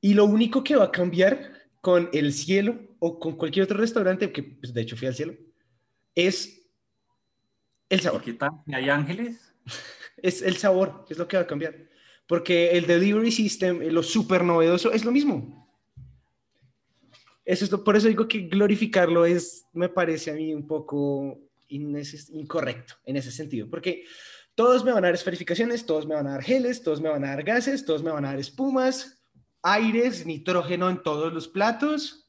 y 0.00 0.14
lo 0.14 0.24
único 0.24 0.62
que 0.62 0.76
va 0.76 0.84
a 0.84 0.90
cambiar 0.90 1.52
con 1.80 2.08
el 2.12 2.32
cielo 2.32 2.78
o 2.98 3.18
con 3.18 3.36
cualquier 3.36 3.64
otro 3.64 3.78
restaurante, 3.78 4.32
que 4.32 4.42
pues, 4.42 4.72
de 4.74 4.80
hecho 4.82 4.96
fui 4.96 5.08
al 5.08 5.14
cielo, 5.14 5.34
es 6.14 6.62
el 7.88 8.00
¿Y 8.00 8.02
sabor. 8.02 8.22
¿Qué 8.22 8.32
tal? 8.34 8.50
¿Hay 8.72 8.88
ángeles? 8.88 9.52
Es 10.22 10.40
el 10.40 10.56
sabor, 10.56 11.04
es 11.10 11.18
lo 11.18 11.28
que 11.28 11.36
va 11.36 11.42
a 11.42 11.46
cambiar. 11.46 11.74
Porque 12.26 12.70
el 12.70 12.86
delivery 12.86 13.30
system, 13.30 13.82
eh, 13.82 13.90
lo 13.90 14.02
súper 14.02 14.42
novedoso, 14.44 14.90
es 14.90 15.04
lo 15.04 15.12
mismo. 15.12 15.68
Eso 17.44 17.64
es 17.66 17.70
lo- 17.70 17.84
por 17.84 17.96
eso 17.96 18.08
digo 18.08 18.26
que 18.26 18.40
glorificarlo 18.48 19.26
es, 19.26 19.66
me 19.74 19.88
parece 19.90 20.30
a 20.30 20.34
mí 20.34 20.54
un 20.54 20.66
poco 20.66 21.38
incorrecto 21.68 22.94
en 23.04 23.16
ese 23.16 23.30
sentido. 23.30 23.68
Porque 23.68 24.04
todos 24.54 24.84
me 24.84 24.92
van 24.92 25.04
a 25.04 25.08
dar 25.08 25.14
esferificaciones, 25.14 25.84
todos 25.84 26.06
me 26.06 26.14
van 26.14 26.26
a 26.26 26.32
dar 26.32 26.42
geles, 26.42 26.82
todos 26.82 27.00
me 27.00 27.10
van 27.10 27.24
a 27.24 27.28
dar 27.28 27.42
gases, 27.42 27.84
todos 27.84 28.02
me 28.02 28.10
van 28.10 28.24
a 28.24 28.30
dar 28.30 28.38
espumas, 28.38 29.22
aires, 29.62 30.24
nitrógeno 30.24 30.88
en 30.88 31.02
todos 31.02 31.32
los 31.32 31.46
platos. 31.46 32.26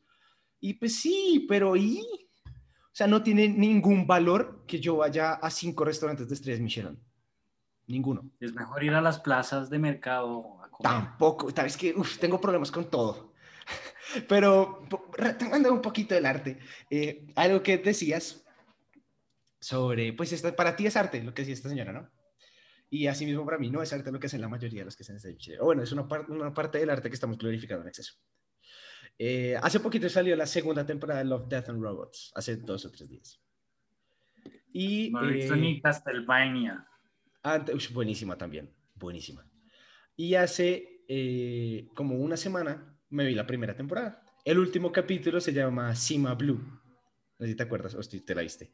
Y 0.59 0.73
pues 0.73 0.95
sí, 0.99 1.45
pero 1.47 1.75
¿y? 1.75 2.01
O 2.45 2.97
sea, 2.97 3.07
no 3.07 3.23
tiene 3.23 3.47
ningún 3.47 4.07
valor 4.07 4.65
que 4.67 4.79
yo 4.79 4.97
vaya 4.97 5.33
a 5.33 5.49
cinco 5.49 5.85
restaurantes 5.85 6.27
de 6.27 6.35
estrellas 6.35 6.59
Michelin. 6.59 6.99
Ninguno. 7.85 8.29
Es 8.39 8.53
mejor 8.53 8.83
ir 8.83 8.93
a 8.93 9.01
las 9.01 9.19
plazas 9.19 9.69
de 9.69 9.79
mercado 9.79 10.61
a 10.61 10.69
comer. 10.69 10.91
Tampoco. 10.91 11.49
Sabes 11.51 11.77
que 11.77 11.93
uf, 11.95 12.17
tengo 12.17 12.41
problemas 12.41 12.71
con 12.71 12.89
todo. 12.89 13.33
Pero 14.27 14.83
retomando 15.13 15.71
un 15.71 15.81
poquito 15.81 16.15
del 16.15 16.25
arte, 16.25 16.59
eh, 16.89 17.25
algo 17.35 17.63
que 17.63 17.77
decías 17.77 18.43
sobre, 19.59 20.13
pues 20.13 20.33
esta, 20.33 20.55
para 20.55 20.75
ti 20.75 20.85
es 20.85 20.95
arte, 20.95 21.23
lo 21.23 21.33
que 21.33 21.41
decía 21.41 21.53
esta 21.53 21.69
señora, 21.69 21.93
¿no? 21.93 22.11
Y 22.89 23.07
así 23.07 23.25
mismo 23.25 23.45
para 23.45 23.57
mí 23.57 23.69
no 23.69 23.81
es 23.81 23.91
arte 23.91 24.11
lo 24.11 24.19
que 24.19 24.27
hacen 24.27 24.39
la 24.39 24.47
mayoría 24.47 24.79
de 24.79 24.85
los 24.85 24.95
que 24.95 25.03
hacen 25.03 25.17
este 25.17 25.35
Chile. 25.35 25.57
O 25.59 25.65
bueno, 25.65 25.83
es 25.83 25.91
una, 25.91 26.07
par- 26.07 26.29
una 26.31 26.53
parte 26.53 26.77
del 26.77 26.89
arte 26.89 27.09
que 27.09 27.15
estamos 27.15 27.37
glorificando 27.37 27.81
en 27.83 27.89
exceso. 27.89 28.13
Eh, 29.19 29.57
hace 29.61 29.79
poquito 29.79 30.07
salió 30.07 30.35
la 30.35 30.45
segunda 30.45 30.85
temporada 30.85 31.19
de 31.19 31.25
Love, 31.25 31.47
Death 31.49 31.69
and 31.69 31.81
Robots, 31.81 32.31
hace 32.35 32.57
dos 32.57 32.85
o 32.85 32.91
tres 32.91 33.09
días. 33.09 33.41
Y 34.71 35.07
eh, 35.07 35.49
ni 35.57 35.81
Castlevania. 35.81 36.87
Buenísima 37.93 38.37
también, 38.37 38.73
buenísima. 38.95 39.49
Y 40.15 40.35
hace 40.35 41.03
eh, 41.07 41.87
como 41.95 42.15
una 42.15 42.37
semana 42.37 42.97
me 43.09 43.25
vi 43.25 43.33
la 43.33 43.47
primera 43.47 43.75
temporada. 43.75 44.23
El 44.45 44.59
último 44.59 44.91
capítulo 44.91 45.41
se 45.41 45.51
llama 45.51 45.95
Sima 45.95 46.35
Blue. 46.35 46.57
No 46.57 47.45
sé 47.45 47.47
si 47.47 47.55
te 47.55 47.63
acuerdas, 47.63 47.95
o 47.95 48.03
si 48.03 48.21
te 48.21 48.33
la 48.33 48.43
viste. 48.43 48.71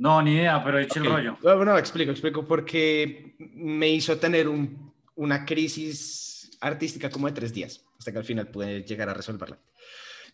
No, 0.00 0.22
ni 0.22 0.32
idea, 0.32 0.64
pero 0.64 0.78
eche 0.78 0.98
el 0.98 1.06
Ok. 1.06 1.12
rollo. 1.12 1.38
Bueno, 1.42 1.64
no, 1.66 1.78
explico, 1.78 2.10
explico, 2.10 2.46
porque 2.46 3.34
me 3.38 3.90
hizo 3.90 4.16
tener 4.16 4.48
un- 4.48 4.90
una 5.16 5.44
crisis 5.44 6.50
artística 6.62 7.10
como 7.10 7.26
de 7.26 7.34
tres 7.34 7.52
días, 7.52 7.84
hasta 7.98 8.10
que 8.10 8.16
al 8.18 8.24
final 8.24 8.48
pude 8.48 8.82
llegar 8.82 9.10
a 9.10 9.14
resolverla. 9.14 9.58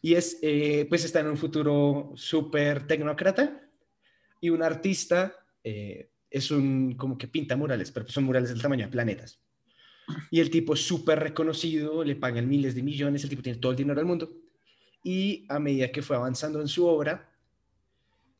Y 0.00 0.14
es, 0.14 0.38
eh, 0.42 0.86
pues 0.88 1.04
está 1.04 1.18
en 1.18 1.26
un 1.26 1.36
futuro 1.36 2.12
súper 2.14 2.86
tecnócrata 2.86 3.60
y 4.40 4.50
un 4.50 4.62
artista 4.62 5.34
eh, 5.64 6.10
es 6.30 6.52
un, 6.52 6.94
como 6.96 7.18
que 7.18 7.26
pinta 7.26 7.56
murales, 7.56 7.90
pero 7.90 8.06
son 8.08 8.22
murales 8.22 8.50
del 8.50 8.62
tamaño 8.62 8.84
de 8.86 8.92
planetas. 8.92 9.40
Y 10.30 10.38
el 10.38 10.48
tipo 10.48 10.74
es 10.74 10.80
súper 10.86 11.18
reconocido, 11.18 12.04
le 12.04 12.14
pagan 12.14 12.48
miles 12.48 12.76
de 12.76 12.84
millones, 12.84 13.24
el 13.24 13.30
tipo 13.30 13.42
tiene 13.42 13.58
todo 13.58 13.72
el 13.72 13.78
dinero 13.78 13.96
del 13.98 14.06
mundo. 14.06 14.30
Y 15.02 15.44
a 15.48 15.58
medida 15.58 15.90
que 15.90 16.02
fue 16.02 16.14
avanzando 16.14 16.60
en 16.60 16.68
su 16.68 16.86
obra, 16.86 17.28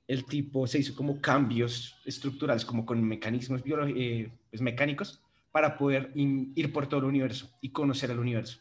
el 0.06 0.24
tipo 0.24 0.66
se 0.66 0.78
hizo 0.78 0.94
como 0.94 1.20
cambios 1.20 1.96
estructurales, 2.04 2.64
como 2.64 2.86
con 2.86 3.02
mecanismos 3.02 3.62
eh, 3.66 4.30
pues, 4.50 4.62
mecánicos, 4.62 5.22
para 5.50 5.76
poder 5.76 6.12
ir 6.14 6.72
por 6.72 6.86
todo 6.86 7.00
el 7.00 7.06
universo 7.06 7.50
y 7.60 7.70
conocer 7.70 8.10
el 8.10 8.18
universo. 8.18 8.60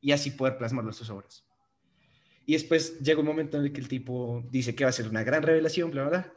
Y 0.00 0.12
así 0.12 0.30
poder 0.32 0.58
plasmarlo 0.58 0.90
en 0.90 0.94
sus 0.94 1.08
obras. 1.08 1.46
Y 2.46 2.52
después 2.52 3.00
llega 3.00 3.20
un 3.20 3.26
momento 3.26 3.56
en 3.56 3.64
el 3.64 3.72
que 3.72 3.80
el 3.80 3.88
tipo 3.88 4.44
dice 4.50 4.74
que 4.74 4.84
va 4.84 4.90
a 4.90 4.92
ser 4.92 5.08
una 5.08 5.22
gran 5.22 5.42
revelación, 5.42 5.90
bla, 5.90 6.08
bla, 6.08 6.10
bla. 6.10 6.32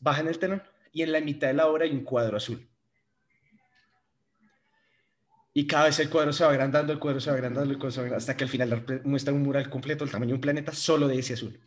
Baja 0.00 0.20
en 0.22 0.28
el 0.28 0.38
telón 0.38 0.62
y 0.92 1.02
en 1.02 1.12
la 1.12 1.20
mitad 1.20 1.48
de 1.48 1.54
la 1.54 1.68
obra 1.68 1.84
hay 1.84 1.92
un 1.92 2.02
cuadro 2.02 2.36
azul. 2.36 2.66
Y 5.54 5.66
cada 5.66 5.84
vez 5.86 5.98
el 6.00 6.10
cuadro 6.10 6.32
se 6.32 6.44
va 6.44 6.50
agrandando, 6.50 6.92
el 6.92 6.98
cuadro 6.98 7.20
se 7.20 7.30
va 7.30 7.36
agrandando, 7.36 7.70
el 7.70 7.78
cuadro 7.78 7.92
se 7.92 8.00
va 8.00 8.06
agrandando, 8.06 8.22
hasta 8.22 8.36
que 8.36 8.44
al 8.44 8.50
final 8.50 9.02
muestra 9.04 9.32
un 9.32 9.42
mural 9.42 9.70
completo 9.70 10.04
del 10.04 10.12
tamaño 10.12 10.30
de 10.30 10.34
un 10.34 10.40
planeta 10.40 10.72
solo 10.72 11.08
de 11.08 11.18
ese 11.18 11.34
azul. 11.34 11.58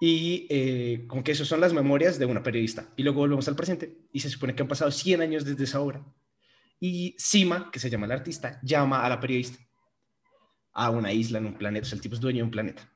Y 0.00 0.46
eh, 0.50 1.06
como 1.06 1.24
que 1.24 1.32
esas 1.32 1.48
son 1.48 1.60
las 1.60 1.72
memorias 1.72 2.18
de 2.18 2.26
una 2.26 2.42
periodista. 2.42 2.92
Y 2.96 3.02
luego 3.02 3.20
volvemos 3.20 3.48
al 3.48 3.56
presente 3.56 3.96
y 4.12 4.20
se 4.20 4.28
supone 4.28 4.54
que 4.54 4.62
han 4.62 4.68
pasado 4.68 4.90
100 4.90 5.22
años 5.22 5.44
desde 5.44 5.64
esa 5.64 5.80
obra. 5.80 6.04
Y 6.78 7.14
Sima, 7.18 7.70
que 7.70 7.78
se 7.78 7.88
llama 7.88 8.06
el 8.06 8.12
artista, 8.12 8.60
llama 8.62 9.04
a 9.04 9.08
la 9.08 9.20
periodista 9.20 9.58
a 10.72 10.90
una 10.90 11.12
isla 11.12 11.38
en 11.38 11.46
un 11.46 11.56
planeta. 11.56 11.86
O 11.86 11.88
sea, 11.88 11.96
el 11.96 12.02
tipo 12.02 12.14
es 12.14 12.20
dueño 12.20 12.38
de 12.38 12.44
un 12.44 12.50
planeta. 12.50 12.92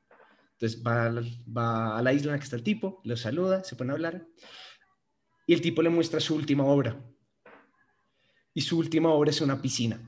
Entonces 0.53 0.83
va 0.87 1.07
a, 1.07 1.11
la, 1.11 1.23
va 1.49 1.99
a 1.99 2.03
la 2.03 2.13
isla 2.13 2.27
en 2.27 2.33
la 2.33 2.39
que 2.39 2.45
está 2.45 2.57
el 2.57 2.63
tipo, 2.63 3.01
lo 3.05 3.17
saluda, 3.17 3.65
se 3.65 3.77
pone 3.77 3.93
a 3.93 3.95
hablar. 3.95 4.27
Y 5.47 5.55
el 5.55 5.63
tipo 5.63 5.81
le 5.81 5.89
muestra 5.89 6.21
su 6.21 6.35
última 6.35 6.65
obra. 6.65 7.03
Y 8.53 8.61
su 8.61 8.79
última 8.79 9.09
obra 9.09 9.31
es 9.31 9.41
una 9.41 9.63
piscina. 9.63 9.99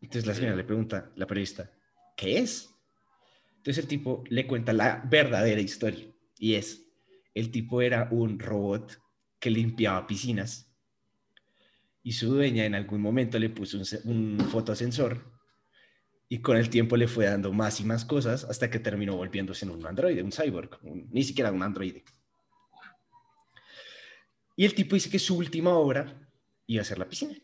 Entonces 0.00 0.26
la 0.26 0.34
señora 0.34 0.54
le 0.54 0.62
pregunta, 0.62 1.10
la 1.16 1.26
periodista, 1.26 1.68
¿qué 2.16 2.38
es? 2.38 2.75
Entonces 3.66 3.82
el 3.82 3.88
tipo 3.88 4.22
le 4.28 4.46
cuenta 4.46 4.72
la 4.72 5.02
verdadera 5.10 5.60
historia. 5.60 6.06
Y 6.38 6.54
es, 6.54 6.86
el 7.34 7.50
tipo 7.50 7.82
era 7.82 8.06
un 8.12 8.38
robot 8.38 8.96
que 9.40 9.50
limpiaba 9.50 10.06
piscinas. 10.06 10.72
Y 12.04 12.12
su 12.12 12.28
dueña 12.32 12.64
en 12.64 12.76
algún 12.76 13.00
momento 13.00 13.40
le 13.40 13.50
puso 13.50 13.78
un, 14.04 14.38
un 14.38 14.38
fotosensor. 14.48 15.32
Y 16.28 16.38
con 16.42 16.56
el 16.56 16.70
tiempo 16.70 16.96
le 16.96 17.08
fue 17.08 17.24
dando 17.26 17.52
más 17.52 17.80
y 17.80 17.84
más 17.84 18.04
cosas 18.04 18.44
hasta 18.44 18.70
que 18.70 18.78
terminó 18.78 19.16
volviéndose 19.16 19.64
en 19.64 19.72
un 19.72 19.84
androide, 19.84 20.22
un 20.22 20.30
cyborg, 20.30 20.78
un- 20.82 21.08
ni 21.10 21.24
siquiera 21.24 21.50
un 21.50 21.64
androide. 21.64 22.04
Y 24.54 24.64
el 24.64 24.76
tipo 24.76 24.94
dice 24.94 25.10
que 25.10 25.18
su 25.18 25.36
última 25.36 25.74
obra 25.74 26.30
iba 26.68 26.82
a 26.82 26.84
ser 26.84 27.00
la 27.00 27.08
piscina. 27.08 27.34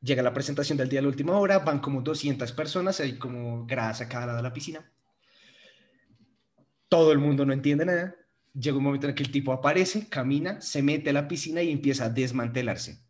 Llega 0.00 0.24
la 0.24 0.34
presentación 0.34 0.76
del 0.76 0.88
día 0.88 0.98
de 0.98 1.02
la 1.02 1.08
última 1.10 1.38
hora, 1.38 1.60
van 1.60 1.78
como 1.78 2.02
200 2.02 2.50
personas, 2.50 2.98
hay 2.98 3.16
como 3.16 3.64
gradas 3.64 4.00
a 4.00 4.08
cada 4.08 4.26
lado 4.26 4.38
de 4.38 4.42
la 4.42 4.52
piscina. 4.52 4.92
Todo 6.88 7.12
el 7.12 7.18
mundo 7.18 7.44
no 7.44 7.52
entiende 7.52 7.84
nada. 7.84 8.14
Llega 8.54 8.76
un 8.76 8.84
momento 8.84 9.06
en 9.06 9.10
el 9.10 9.14
que 9.16 9.22
el 9.22 9.30
tipo 9.30 9.52
aparece, 9.52 10.08
camina, 10.08 10.60
se 10.60 10.82
mete 10.82 11.10
a 11.10 11.12
la 11.12 11.28
piscina 11.28 11.62
y 11.62 11.70
empieza 11.70 12.06
a 12.06 12.08
desmantelarse. 12.10 13.02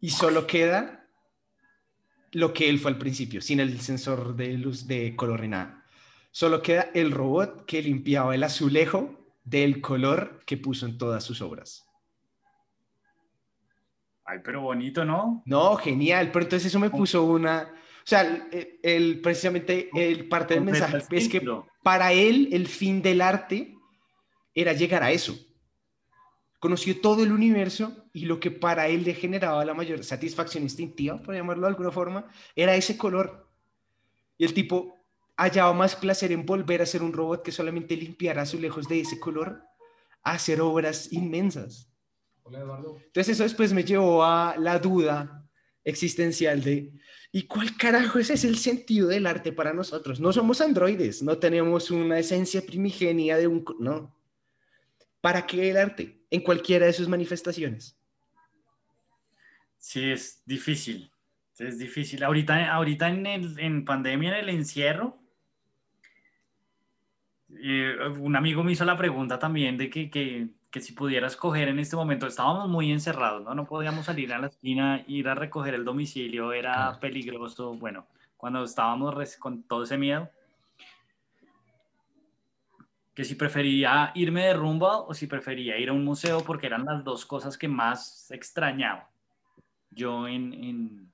Y 0.00 0.10
solo 0.10 0.46
queda 0.46 1.06
lo 2.32 2.52
que 2.52 2.68
él 2.68 2.78
fue 2.78 2.90
al 2.92 2.98
principio, 2.98 3.40
sin 3.40 3.60
el 3.60 3.80
sensor 3.80 4.34
de 4.34 4.54
luz 4.54 4.86
de 4.86 5.14
color 5.14 5.40
ni 5.42 5.48
nada. 5.48 5.84
Solo 6.32 6.62
queda 6.62 6.90
el 6.94 7.10
robot 7.10 7.64
que 7.66 7.82
limpiaba 7.82 8.34
el 8.34 8.42
azulejo 8.44 9.32
del 9.44 9.80
color 9.80 10.42
que 10.46 10.56
puso 10.56 10.86
en 10.86 10.96
todas 10.96 11.22
sus 11.24 11.40
obras. 11.42 11.86
Ay, 14.24 14.38
pero 14.44 14.60
bonito, 14.62 15.04
¿no? 15.04 15.42
No, 15.44 15.76
genial, 15.76 16.30
pero 16.32 16.44
entonces 16.44 16.66
eso 16.68 16.78
me 16.78 16.90
puso 16.90 17.24
una, 17.24 17.72
o 17.72 18.06
sea, 18.06 18.20
el, 18.52 18.78
el- 18.82 19.20
precisamente 19.20 19.90
el 19.94 20.28
parte 20.28 20.54
del 20.54 20.64
mensaje 20.64 20.96
es 20.98 21.28
que. 21.28 21.40
Para 21.82 22.12
él 22.12 22.48
el 22.52 22.66
fin 22.66 23.02
del 23.02 23.20
arte 23.20 23.76
era 24.54 24.72
llegar 24.72 25.02
a 25.02 25.12
eso. 25.12 25.38
Conoció 26.58 27.00
todo 27.00 27.22
el 27.22 27.32
universo 27.32 28.04
y 28.12 28.26
lo 28.26 28.38
que 28.38 28.50
para 28.50 28.88
él 28.88 29.04
le 29.04 29.14
generaba 29.14 29.64
la 29.64 29.72
mayor 29.72 30.04
satisfacción 30.04 30.62
instintiva, 30.62 31.22
por 31.22 31.34
llamarlo 31.34 31.62
de 31.62 31.68
alguna 31.68 31.90
forma, 31.90 32.28
era 32.54 32.74
ese 32.74 32.98
color. 32.98 33.48
Y 34.36 34.44
el 34.44 34.52
tipo 34.52 34.94
hallaba 35.36 35.72
más 35.72 35.96
placer 35.96 36.32
en 36.32 36.44
volver 36.44 36.82
a 36.82 36.86
ser 36.86 37.02
un 37.02 37.14
robot 37.14 37.42
que 37.42 37.52
solamente 37.52 37.96
limpiara 37.96 38.42
azulejos 38.42 38.86
de 38.88 39.00
ese 39.00 39.18
color, 39.18 39.62
a 40.22 40.32
hacer 40.32 40.60
obras 40.60 41.10
inmensas. 41.12 41.90
Hola 42.42 42.58
Eduardo. 42.60 42.96
Entonces 43.06 43.30
eso 43.30 43.42
después 43.44 43.72
me 43.72 43.84
llevó 43.84 44.22
a 44.22 44.54
la 44.58 44.78
duda 44.78 45.39
existencial 45.84 46.62
de, 46.62 46.92
¿y 47.32 47.42
cuál 47.44 47.76
carajo 47.76 48.18
ese 48.18 48.34
es 48.34 48.44
el 48.44 48.58
sentido 48.58 49.08
del 49.08 49.26
arte 49.26 49.52
para 49.52 49.72
nosotros? 49.72 50.20
No 50.20 50.32
somos 50.32 50.60
androides, 50.60 51.22
no 51.22 51.38
tenemos 51.38 51.90
una 51.90 52.18
esencia 52.18 52.62
primigenia 52.62 53.36
de 53.36 53.46
un... 53.46 53.64
No. 53.78 54.16
¿Para 55.20 55.46
qué 55.46 55.70
el 55.70 55.76
arte? 55.76 56.20
En 56.30 56.42
cualquiera 56.42 56.86
de 56.86 56.92
sus 56.92 57.08
manifestaciones. 57.08 57.96
Sí, 59.78 60.10
es 60.10 60.42
difícil. 60.46 61.10
Es 61.58 61.78
difícil. 61.78 62.22
Ahorita, 62.22 62.72
ahorita 62.72 63.08
en, 63.08 63.26
el, 63.26 63.58
en 63.58 63.84
pandemia, 63.84 64.30
en 64.30 64.44
el 64.44 64.48
encierro, 64.48 65.20
eh, 67.62 67.96
un 68.18 68.36
amigo 68.36 68.62
me 68.62 68.72
hizo 68.72 68.84
la 68.84 68.96
pregunta 68.96 69.38
también 69.38 69.76
de 69.76 69.90
que, 69.90 70.10
que, 70.10 70.48
que, 70.70 70.80
si 70.80 70.92
pudiera 70.92 71.26
escoger 71.26 71.68
en 71.68 71.78
este 71.78 71.96
momento, 71.96 72.26
estábamos 72.26 72.68
muy 72.68 72.92
encerrados, 72.92 73.42
¿no? 73.42 73.54
No 73.54 73.66
podíamos 73.66 74.06
salir 74.06 74.32
a 74.32 74.38
la 74.38 74.46
esquina, 74.48 75.04
ir 75.06 75.28
a 75.28 75.34
recoger 75.34 75.74
el 75.74 75.84
domicilio, 75.84 76.52
era 76.52 76.98
peligroso, 77.00 77.74
bueno, 77.74 78.06
cuando 78.36 78.64
estábamos 78.64 79.36
con 79.36 79.62
todo 79.64 79.82
ese 79.82 79.98
miedo, 79.98 80.30
que 83.14 83.24
si 83.24 83.34
prefería 83.34 84.12
irme 84.14 84.46
de 84.46 84.54
rumba 84.54 85.00
o 85.00 85.12
si 85.12 85.26
prefería 85.26 85.76
ir 85.78 85.90
a 85.90 85.92
un 85.92 86.04
museo, 86.04 86.42
porque 86.42 86.66
eran 86.66 86.84
las 86.84 87.04
dos 87.04 87.26
cosas 87.26 87.58
que 87.58 87.68
más 87.68 88.30
extrañaba 88.30 89.10
yo 89.90 90.28
en, 90.28 90.54
en, 90.54 91.12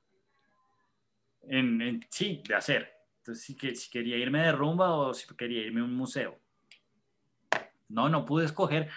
en, 1.83 2.07
sí, 2.11 2.43
de 2.47 2.55
hacer. 2.55 2.93
Entonces, 3.19 3.45
si, 3.45 3.57
que, 3.57 3.75
si 3.75 3.91
quería 3.91 4.17
irme 4.17 4.43
de 4.43 4.53
rumba 4.53 4.95
o 4.95 5.15
si 5.15 5.27
quería 5.35 5.63
irme 5.63 5.81
a 5.81 5.85
un 5.85 5.95
museo. 5.95 6.39
No, 7.89 8.09
no 8.09 8.25
pude 8.25 8.45
escoger, 8.45 8.89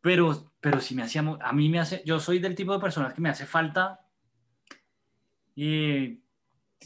pero, 0.00 0.52
pero 0.60 0.80
si 0.80 0.94
me 0.94 1.02
hacía, 1.02 1.22
a 1.40 1.52
mí 1.52 1.68
me 1.68 1.80
hace, 1.80 2.02
yo 2.04 2.20
soy 2.20 2.38
del 2.38 2.54
tipo 2.54 2.72
de 2.72 2.80
personas 2.80 3.14
que 3.14 3.20
me 3.20 3.28
hace 3.28 3.46
falta 3.46 4.00
eh, 5.56 6.18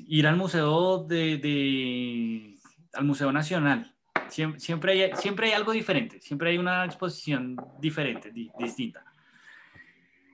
ir 0.07 0.27
al 0.27 0.37
museo 0.37 1.05
de, 1.05 1.38
de, 1.38 2.59
al 2.92 3.05
Museo 3.05 3.33
Nacional. 3.33 3.94
Siempre, 4.29 4.92
hay, 4.92 5.16
siempre 5.16 5.48
hay 5.48 5.53
algo 5.53 5.72
diferente, 5.72 6.20
siempre 6.20 6.50
hay 6.50 6.59
una 6.59 6.85
exposición 6.85 7.57
diferente, 7.79 8.33
distinta. 8.33 9.05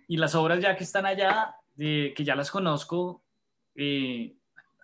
Y 0.08 0.16
las 0.16 0.34
obras 0.34 0.60
ya 0.60 0.74
que 0.74 0.84
están 0.84 1.06
allá, 1.06 1.56
que 1.76 2.14
ya 2.16 2.34
las 2.34 2.50
conozco, 2.50 3.22
eh, 3.74 4.34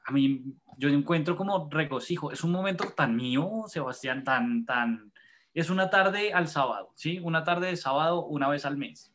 a 0.04 0.12
mí 0.12 0.44
yo 0.76 0.88
encuentro 0.88 1.36
como 1.36 1.68
regocijo. 1.70 2.30
Es 2.30 2.44
un 2.44 2.52
momento 2.52 2.84
tan 2.96 3.16
mío, 3.16 3.64
Sebastián, 3.66 4.22
tan, 4.22 4.64
tan... 4.66 5.12
Es 5.56 5.70
una 5.70 5.88
tarde 5.88 6.34
al 6.34 6.48
sábado, 6.48 6.92
¿sí? 6.94 7.18
Una 7.18 7.42
tarde 7.42 7.68
de 7.68 7.76
sábado 7.76 8.26
una 8.26 8.46
vez 8.46 8.66
al 8.66 8.76
mes. 8.76 9.10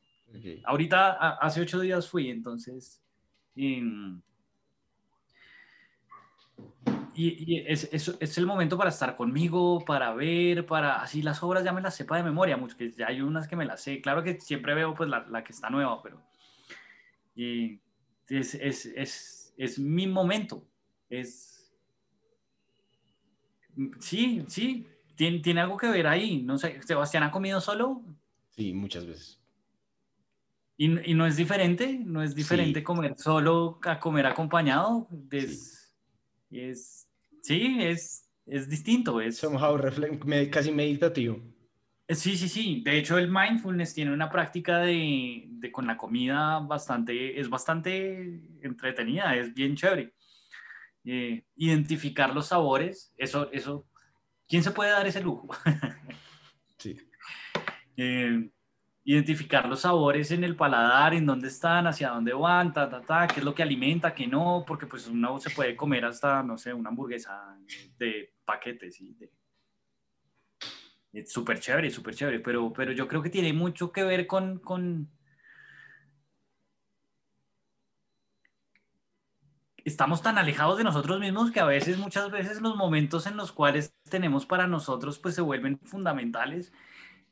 Ahorita, 0.63 1.36
hace 1.36 1.62
ocho 1.62 1.80
días 1.80 2.10
fui, 2.10 2.32
entonces... 2.32 2.99
Em, 3.56 4.19
y, 7.13 7.62
es, 7.67 7.88
es, 7.91 8.17
es, 8.19 8.38
el 8.39 8.47
momento 8.47 8.75
para 8.75 8.89
estar 8.89 9.15
conmigo, 9.15 9.86
para 9.86 10.15
ver, 10.15 10.65
para 10.65 11.04
así 11.04 11.21
las 11.21 11.43
obras 11.43 11.63
ya 11.63 11.73
me 11.73 11.82
las 11.82 11.95
sepa 11.95 12.17
de 12.17 12.23
memoria, 12.23 12.60
que 12.75 12.91
ya 12.91 13.10
hay 13.10 13.21
unas 13.21 13.47
que 13.47 13.56
me 13.56 13.65
las 13.65 13.84
sé. 13.84 14.01
Claro 14.01 14.23
que 14.23 14.41
siempre 14.41 14.73
veo 14.73 14.95
pues 14.95 15.12
la, 15.12 15.27
la 15.27 15.43
que 15.43 15.54
está 15.54 15.69
nueva, 15.69 16.01
pero 16.01 16.23
y 17.36 17.80
es, 18.30 18.56
es, 18.56 18.88
es, 18.88 19.54
es 19.58 19.77
mi 19.77 20.08
momento. 20.08 20.65
Es 21.08 21.71
sí, 23.99 24.43
sí, 24.47 24.88
tiene, 25.21 25.38
tiene 25.38 25.62
algo 25.62 25.77
que 25.77 25.88
ver 25.88 26.07
ahí. 26.07 26.41
No 26.41 26.57
sé, 26.57 26.81
Sebastián 26.81 27.21
ha 27.21 27.29
comido 27.29 27.62
solo. 27.62 28.01
Sí, 28.55 28.73
muchas 28.73 29.05
veces. 29.05 29.39
Y, 30.77 31.12
y, 31.12 31.13
no 31.13 31.27
es 31.27 31.38
diferente, 31.38 32.01
no 32.03 32.23
es 32.23 32.34
diferente 32.34 32.84
comer 32.84 33.13
solo 33.17 33.79
a 33.84 33.99
comer 33.99 34.25
acompañado. 34.25 35.07
Es, 35.29 35.93
sí. 36.49 36.60
es, 36.60 37.07
sí, 37.43 37.77
es, 37.81 38.31
es 38.47 38.67
distinto. 38.67 39.21
Es 39.21 39.38
somehow 39.38 39.79
casi 40.49 40.71
meditativo. 40.71 41.39
Eh, 42.07 42.15
sí, 42.15 42.36
sí, 42.36 42.49
sí. 42.49 42.81
De 42.84 42.97
hecho, 42.97 43.19
el 43.19 43.29
mindfulness 43.29 43.93
tiene 43.93 44.12
una 44.12 44.27
práctica 44.27 44.79
de, 44.79 45.45
de, 45.47 45.71
con 45.71 45.86
la 45.86 45.97
comida 45.97 46.57
bastante, 46.62 47.39
es 47.39 47.47
bastante 47.47 48.41
entretenida, 48.63 49.36
es 49.36 49.53
bien 49.53 49.75
chévere. 49.75 50.15
Eh, 51.05 51.43
identificar 51.57 52.34
los 52.34 52.47
sabores, 52.47 53.13
eso, 53.17 53.51
eso, 53.51 53.86
¿quién 54.51 54.63
se 54.63 54.71
puede 54.71 54.91
dar 54.91 55.07
ese 55.07 55.21
lujo? 55.21 55.47
sí. 56.77 56.97
Eh, 57.95 58.49
identificar 59.05 59.65
los 59.67 59.79
sabores 59.79 60.29
en 60.31 60.43
el 60.43 60.57
paladar, 60.57 61.13
en 61.13 61.25
dónde 61.25 61.47
están, 61.47 61.87
hacia 61.87 62.09
dónde 62.09 62.33
van, 62.33 62.73
ta, 62.73 62.89
ta, 62.89 63.01
ta, 63.01 63.27
qué 63.27 63.39
es 63.39 63.45
lo 63.45 63.55
que 63.55 63.63
alimenta, 63.63 64.13
qué 64.13 64.27
no, 64.27 64.65
porque 64.67 64.87
pues 64.87 65.07
uno 65.07 65.39
se 65.39 65.51
puede 65.51 65.77
comer 65.77 66.03
hasta, 66.03 66.43
no 66.43 66.57
sé, 66.57 66.73
una 66.73 66.89
hamburguesa 66.89 67.57
de 67.97 68.33
paquetes 68.43 68.99
y 68.99 69.13
de 69.13 69.31
es 71.13 71.31
súper 71.31 71.59
chévere, 71.59 71.89
súper 71.89 72.15
chévere, 72.15 72.39
pero, 72.39 72.71
pero 72.71 72.91
yo 72.91 73.07
creo 73.07 73.21
que 73.21 73.29
tiene 73.29 73.53
mucho 73.53 73.91
que 73.91 74.03
ver 74.03 74.27
con, 74.27 74.59
con... 74.59 75.09
Estamos 79.83 80.21
tan 80.21 80.37
alejados 80.37 80.77
de 80.77 80.83
nosotros 80.83 81.19
mismos 81.19 81.51
que 81.51 81.59
a 81.59 81.65
veces, 81.65 81.97
muchas 81.97 82.29
veces, 82.31 82.61
los 82.61 82.75
momentos 82.75 83.25
en 83.27 83.37
los 83.37 83.51
cuales 83.51 83.95
tenemos 84.09 84.45
para 84.45 84.67
nosotros, 84.67 85.19
pues 85.19 85.35
se 85.35 85.41
vuelven 85.41 85.79
fundamentales. 85.83 86.71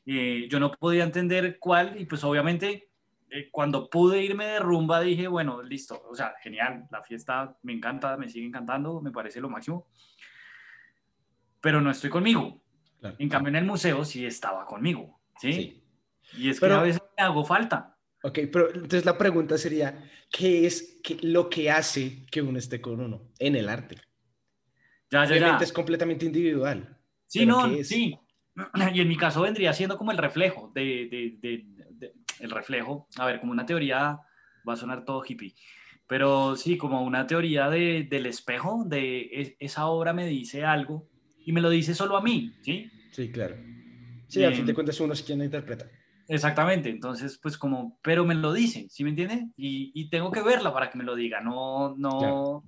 Eh, 0.06 0.48
yo 0.50 0.58
no 0.58 0.72
podía 0.72 1.04
entender 1.04 1.58
cuál, 1.58 2.00
y 2.00 2.06
pues 2.06 2.24
obviamente 2.24 2.90
eh, 3.30 3.48
cuando 3.52 3.88
pude 3.88 4.22
irme 4.22 4.46
de 4.46 4.58
rumba 4.58 5.00
dije, 5.00 5.28
bueno, 5.28 5.62
listo, 5.62 6.02
o 6.10 6.14
sea, 6.14 6.34
genial, 6.42 6.88
la 6.90 7.02
fiesta 7.02 7.56
me 7.62 7.72
encanta, 7.72 8.16
me 8.16 8.28
sigue 8.28 8.46
encantando, 8.46 9.00
me 9.00 9.12
parece 9.12 9.40
lo 9.40 9.48
máximo, 9.48 9.86
pero 11.60 11.80
no 11.80 11.90
estoy 11.90 12.10
conmigo. 12.10 12.60
En 13.18 13.28
cambio, 13.28 13.48
en 13.50 13.56
el 13.56 13.64
museo 13.64 14.04
sí 14.04 14.26
estaba 14.26 14.66
conmigo, 14.66 15.20
¿sí? 15.38 15.82
Y 16.36 16.50
es 16.50 16.60
que 16.60 16.66
a 16.66 16.82
veces 16.82 17.02
me 17.16 17.24
hago 17.24 17.44
falta. 17.44 17.89
Ok, 18.22 18.38
pero 18.52 18.68
entonces 18.68 19.04
la 19.04 19.16
pregunta 19.16 19.56
sería, 19.56 20.04
¿qué 20.30 20.66
es 20.66 21.00
lo 21.22 21.48
que 21.48 21.70
hace 21.70 22.26
que 22.30 22.42
uno 22.42 22.58
esté 22.58 22.80
con 22.80 23.00
uno 23.00 23.22
en 23.38 23.56
el 23.56 23.68
arte? 23.68 23.96
Ya, 25.10 25.24
ya, 25.24 25.32
Obviamente 25.32 25.64
es 25.64 25.72
completamente 25.72 26.26
individual. 26.26 26.98
Sí, 27.26 27.46
no, 27.46 27.62
sí. 27.82 28.18
Y 28.94 29.00
en 29.00 29.08
mi 29.08 29.16
caso 29.16 29.42
vendría 29.42 29.72
siendo 29.72 29.96
como 29.96 30.10
el 30.10 30.18
reflejo 30.18 30.70
de, 30.74 31.38
de, 31.40 31.64
de, 31.98 32.14
el 32.40 32.50
reflejo, 32.50 33.08
a 33.16 33.26
ver, 33.26 33.40
como 33.40 33.52
una 33.52 33.64
teoría, 33.64 34.18
va 34.68 34.72
a 34.72 34.76
sonar 34.76 35.04
todo 35.04 35.22
hippie, 35.26 35.54
pero 36.06 36.56
sí, 36.56 36.76
como 36.76 37.02
una 37.02 37.26
teoría 37.26 37.70
del 37.70 38.26
espejo, 38.26 38.84
de 38.86 39.56
esa 39.60 39.86
obra 39.86 40.12
me 40.12 40.26
dice 40.26 40.64
algo 40.64 41.08
y 41.46 41.52
me 41.52 41.60
lo 41.60 41.70
dice 41.70 41.94
solo 41.94 42.16
a 42.16 42.22
mí, 42.22 42.52
¿sí? 42.62 42.90
Sí, 43.12 43.30
claro. 43.30 43.56
Sí, 44.26 44.44
al 44.44 44.54
fin 44.54 44.66
de 44.66 44.74
cuentas 44.74 45.00
uno 45.00 45.12
es 45.12 45.22
quien 45.22 45.38
lo 45.38 45.44
interpreta. 45.44 45.88
Exactamente, 46.32 46.88
entonces 46.90 47.36
pues 47.38 47.58
como, 47.58 47.98
pero 48.02 48.24
me 48.24 48.36
lo 48.36 48.52
dice, 48.52 48.86
¿sí 48.88 49.02
me 49.02 49.10
entiende? 49.10 49.48
Y, 49.56 49.90
y 49.96 50.10
tengo 50.10 50.30
que 50.30 50.42
verla 50.42 50.72
para 50.72 50.88
que 50.88 50.96
me 50.96 51.02
lo 51.02 51.16
diga, 51.16 51.40
no, 51.40 51.96
no, 51.96 52.62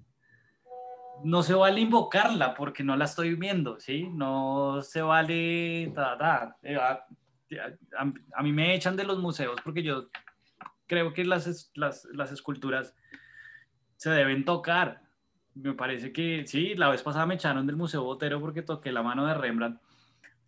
no 1.22 1.42
se 1.44 1.54
vale 1.54 1.80
invocarla 1.80 2.54
porque 2.54 2.82
no 2.82 2.96
la 2.96 3.04
estoy 3.04 3.36
viendo, 3.36 3.78
¿sí? 3.78 4.08
No 4.08 4.82
se 4.82 5.00
vale, 5.00 5.84
eh, 5.84 5.94
a, 6.76 7.06
a, 8.34 8.42
mí 8.42 8.52
me 8.52 8.74
echan 8.74 8.96
de 8.96 9.04
los 9.04 9.20
museos 9.20 9.60
porque 9.62 9.84
yo 9.84 10.08
creo 10.88 11.12
que 11.12 11.24
las, 11.24 11.70
las, 11.76 12.04
las 12.06 12.32
esculturas 12.32 12.96
se 13.94 14.10
deben 14.10 14.44
tocar, 14.44 15.02
me 15.54 15.74
parece 15.74 16.12
que 16.12 16.48
sí, 16.48 16.74
la 16.74 16.88
vez 16.88 17.04
pasada 17.04 17.26
me 17.26 17.36
echaron 17.36 17.64
del 17.68 17.76
Museo 17.76 18.02
Botero 18.02 18.40
porque 18.40 18.62
toqué 18.62 18.90
la 18.90 19.04
mano 19.04 19.24
de 19.24 19.34
Rembrandt. 19.34 19.80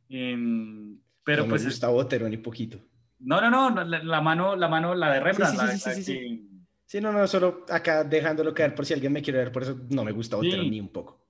pero 0.08 1.44
no 1.44 1.48
pues. 1.48 1.62
Me 1.62 1.68
gusta 1.68 1.86
Botero 1.90 2.28
ni 2.28 2.38
poquito. 2.38 2.80
No, 3.24 3.40
no, 3.40 3.50
no, 3.50 3.84
la, 3.84 4.20
mano, 4.20 4.54
la 4.56 4.68
mano, 4.68 4.94
la 4.94 5.12
de 5.12 5.20
Rembrandt. 5.20 5.60
Sí, 5.60 5.78
sí, 5.78 5.90
sí, 5.94 6.02
sí, 6.02 6.50
sí, 6.84 7.00
no, 7.00 7.12
no, 7.12 7.26
solo 7.26 7.64
acá 7.68 8.04
dejándolo 8.04 8.54
caer 8.54 8.74
por 8.74 8.86
si 8.86 8.94
alguien 8.94 9.12
me 9.12 9.22
quiere 9.22 9.40
ver, 9.40 9.52
por 9.52 9.62
eso 9.62 9.78
no 9.90 10.04
me 10.04 10.12
gusta 10.12 10.36
Botero 10.36 10.62
ni 10.62 10.80
un 10.80 10.88
poco. 10.88 11.20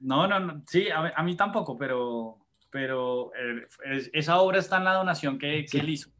No, 0.00 0.26
no, 0.26 0.38
no 0.40 0.62
sí, 0.66 0.88
a, 0.90 1.22
mí 1.22 1.36
tampoco, 1.36 1.76
pero, 1.78 2.38
pero 2.70 3.32
eh, 3.34 4.08
esa 4.12 4.40
obra 4.40 4.58
está 4.58 4.76
en 4.78 4.84
la 4.84 4.94
donación 4.94 5.38
que, 5.38 5.64
que 5.64 5.78
él 5.78 5.90
hizo 5.90 6.10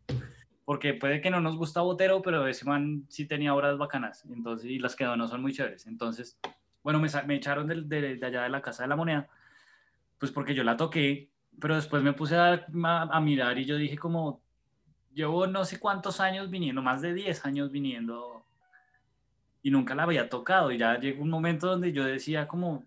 porque 0.67 0.95
puede 0.95 1.21
que 1.21 1.31
no 1.31 1.41
nos 1.41 1.57
gusta 1.57 1.81
Botero, 1.81 2.21
pero 2.21 2.49
ese 2.49 2.65
man 2.65 3.07
sí 3.09 3.25
tenía 3.25 3.55
obras 3.55 3.79
bacanas, 3.79 4.25
entonces, 4.29 4.69
y 4.69 4.81
las 4.81 4.97
que 4.97 5.05
donó 5.05 5.29
son 5.29 5.41
muy 5.41 5.53
chéveres. 5.53 5.87
Entonces, 5.87 6.41
bueno, 6.83 6.99
me, 6.99 7.09
me 7.25 7.37
echaron 7.37 7.69
de, 7.69 7.83
de, 8.17 8.27
allá 8.27 8.43
de 8.43 8.49
la 8.49 8.61
Casa 8.61 8.83
de 8.83 8.89
la 8.89 8.97
Moneda, 8.97 9.29
pues 10.19 10.33
porque 10.33 10.57
yo 10.57 10.65
la 10.65 10.77
toqué, 10.77 11.31
pero 11.61 11.77
después 11.77 12.03
me 12.03 12.15
puse 12.15 12.35
a, 12.35 12.67
a, 12.67 13.21
mirar 13.21 13.57
y 13.61 13.65
yo 13.65 13.77
dije 13.77 13.97
como, 13.97 14.41
llevo 15.17 15.47
no 15.47 15.65
sé 15.65 15.81
cuántos 15.81 16.21
años 16.21 16.51
viniendo, 16.51 16.83
más 16.83 17.03
de 17.03 17.15
10 17.15 17.45
años 17.47 17.73
viniendo 17.73 18.45
y 19.63 19.71
nunca 19.71 19.97
la 19.97 20.05
había 20.05 20.29
tocado 20.29 20.71
y 20.71 20.79
ya 20.79 21.01
llegó 21.01 21.25
un 21.25 21.31
momento 21.31 21.67
donde 21.67 21.93
yo 21.93 22.05
decía 22.05 22.47
como, 22.47 22.85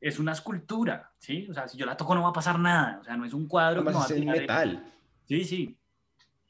es 0.00 0.18
una 0.18 0.32
escultura, 0.32 1.12
¿sí? 1.18 1.46
O 1.48 1.54
sea, 1.54 1.68
si 1.68 1.78
yo 1.78 1.86
la 1.86 1.96
toco 1.96 2.14
no 2.14 2.22
va 2.22 2.30
a 2.30 2.34
pasar 2.34 2.58
nada, 2.58 2.98
o 3.00 3.04
sea, 3.04 3.16
no 3.16 3.24
es 3.24 3.32
un 3.32 3.46
cuadro. 3.46 3.82
que 3.82 3.92
no 3.92 4.00
va 4.00 4.06
es 4.06 4.24
metal. 4.24 4.84
Sí, 5.24 5.44
sí, 5.44 5.78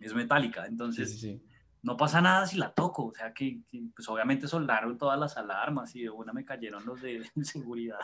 es 0.01 0.15
metálica, 0.15 0.67
entonces... 0.67 1.13
Sí, 1.13 1.19
sí 1.19 1.43
no 1.83 1.97
pasa 1.97 2.21
nada 2.21 2.47
si 2.47 2.59
la 2.59 2.73
toco, 2.73 3.07
o 3.07 3.15
sea 3.15 3.35
que, 3.35 3.61
pues 3.95 4.09
obviamente 4.09 4.47
soldaron 4.47 4.97
todas 4.97 5.19
las 5.19 5.37
alarmas 5.37 5.95
y 5.97 6.03
de 6.03 6.11
una 6.11 6.33
me 6.33 6.45
cayeron 6.45 6.87
los 6.87 7.03
de 7.03 7.29
seguridad. 7.43 7.99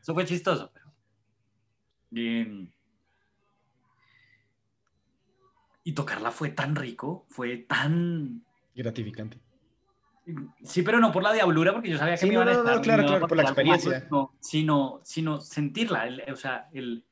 Eso 0.00 0.14
fue 0.14 0.24
chistoso, 0.24 0.72
pero... 0.72 0.86
y 5.86 5.92
tocarla 5.92 6.32
fue 6.32 6.50
tan 6.50 6.74
rico, 6.74 7.26
fue 7.28 7.58
tan... 7.58 8.42
Gratificante. 8.74 9.38
Sí, 10.64 10.82
pero 10.82 10.98
no 10.98 11.12
por 11.12 11.22
la 11.22 11.32
diablura, 11.32 11.72
porque 11.72 11.90
yo 11.90 11.96
sabía 11.96 12.16
que 12.16 12.26
me 12.26 12.32
iban 12.32 12.48
a 12.48 12.52
estar... 12.54 12.74
No, 12.74 12.82
claro, 12.82 13.06
claro, 13.06 13.28
por 13.28 13.36
la 13.36 13.44
experiencia. 13.44 14.08
sino, 14.40 15.00
sino 15.04 15.40
sentirla, 15.40 16.08
o 16.32 16.34
sea, 16.34 16.68
el, 16.72 17.04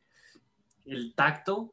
el 0.86 1.14
tacto. 1.14 1.72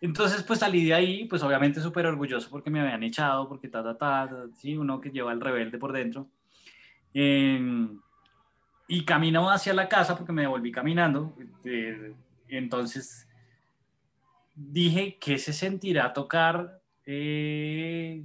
Entonces, 0.00 0.42
pues 0.42 0.60
salí 0.60 0.86
de 0.86 0.94
ahí, 0.94 1.26
pues 1.26 1.42
obviamente 1.42 1.82
súper 1.82 2.06
orgulloso 2.06 2.48
porque 2.48 2.70
me 2.70 2.80
habían 2.80 3.02
echado, 3.02 3.46
porque 3.46 3.68
ta, 3.68 3.82
ta, 3.82 3.98
ta, 3.98 4.46
sí, 4.54 4.78
uno 4.78 5.02
que 5.02 5.10
lleva 5.10 5.32
el 5.32 5.40
rebelde 5.42 5.76
por 5.76 5.92
dentro. 5.92 6.30
Em, 7.12 8.00
y 8.88 9.04
camino 9.04 9.50
hacia 9.50 9.74
la 9.74 9.86
casa 9.86 10.16
porque 10.16 10.32
me 10.32 10.42
devolví 10.42 10.72
caminando. 10.72 11.36
Eh, 11.62 12.14
entonces 12.48 13.29
dije, 14.60 15.18
¿qué 15.18 15.38
se 15.38 15.52
sentirá 15.52 16.12
tocar, 16.12 16.80
eh, 17.06 18.22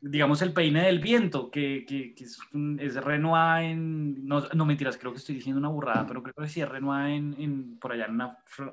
digamos, 0.00 0.40
el 0.42 0.52
peine 0.52 0.86
del 0.86 1.00
viento? 1.00 1.50
Que, 1.50 1.84
que, 1.86 2.14
es, 2.18 2.38
es, 2.78 2.96
Renoir 2.96 3.64
en... 3.64 4.26
No, 4.26 4.40
no, 4.54 4.64
mentiras, 4.64 4.96
creo 4.96 5.12
que 5.12 5.18
estoy 5.18 5.34
diciendo 5.34 5.58
una 5.58 5.68
burrada, 5.68 6.06
pero 6.06 6.22
creo 6.22 6.34
que 6.34 6.48
sí 6.48 6.60
es 6.60 6.68
Renoir 6.68 7.10
en, 7.10 7.78
por 7.78 7.92
allá 7.92 8.06
en 8.06 8.20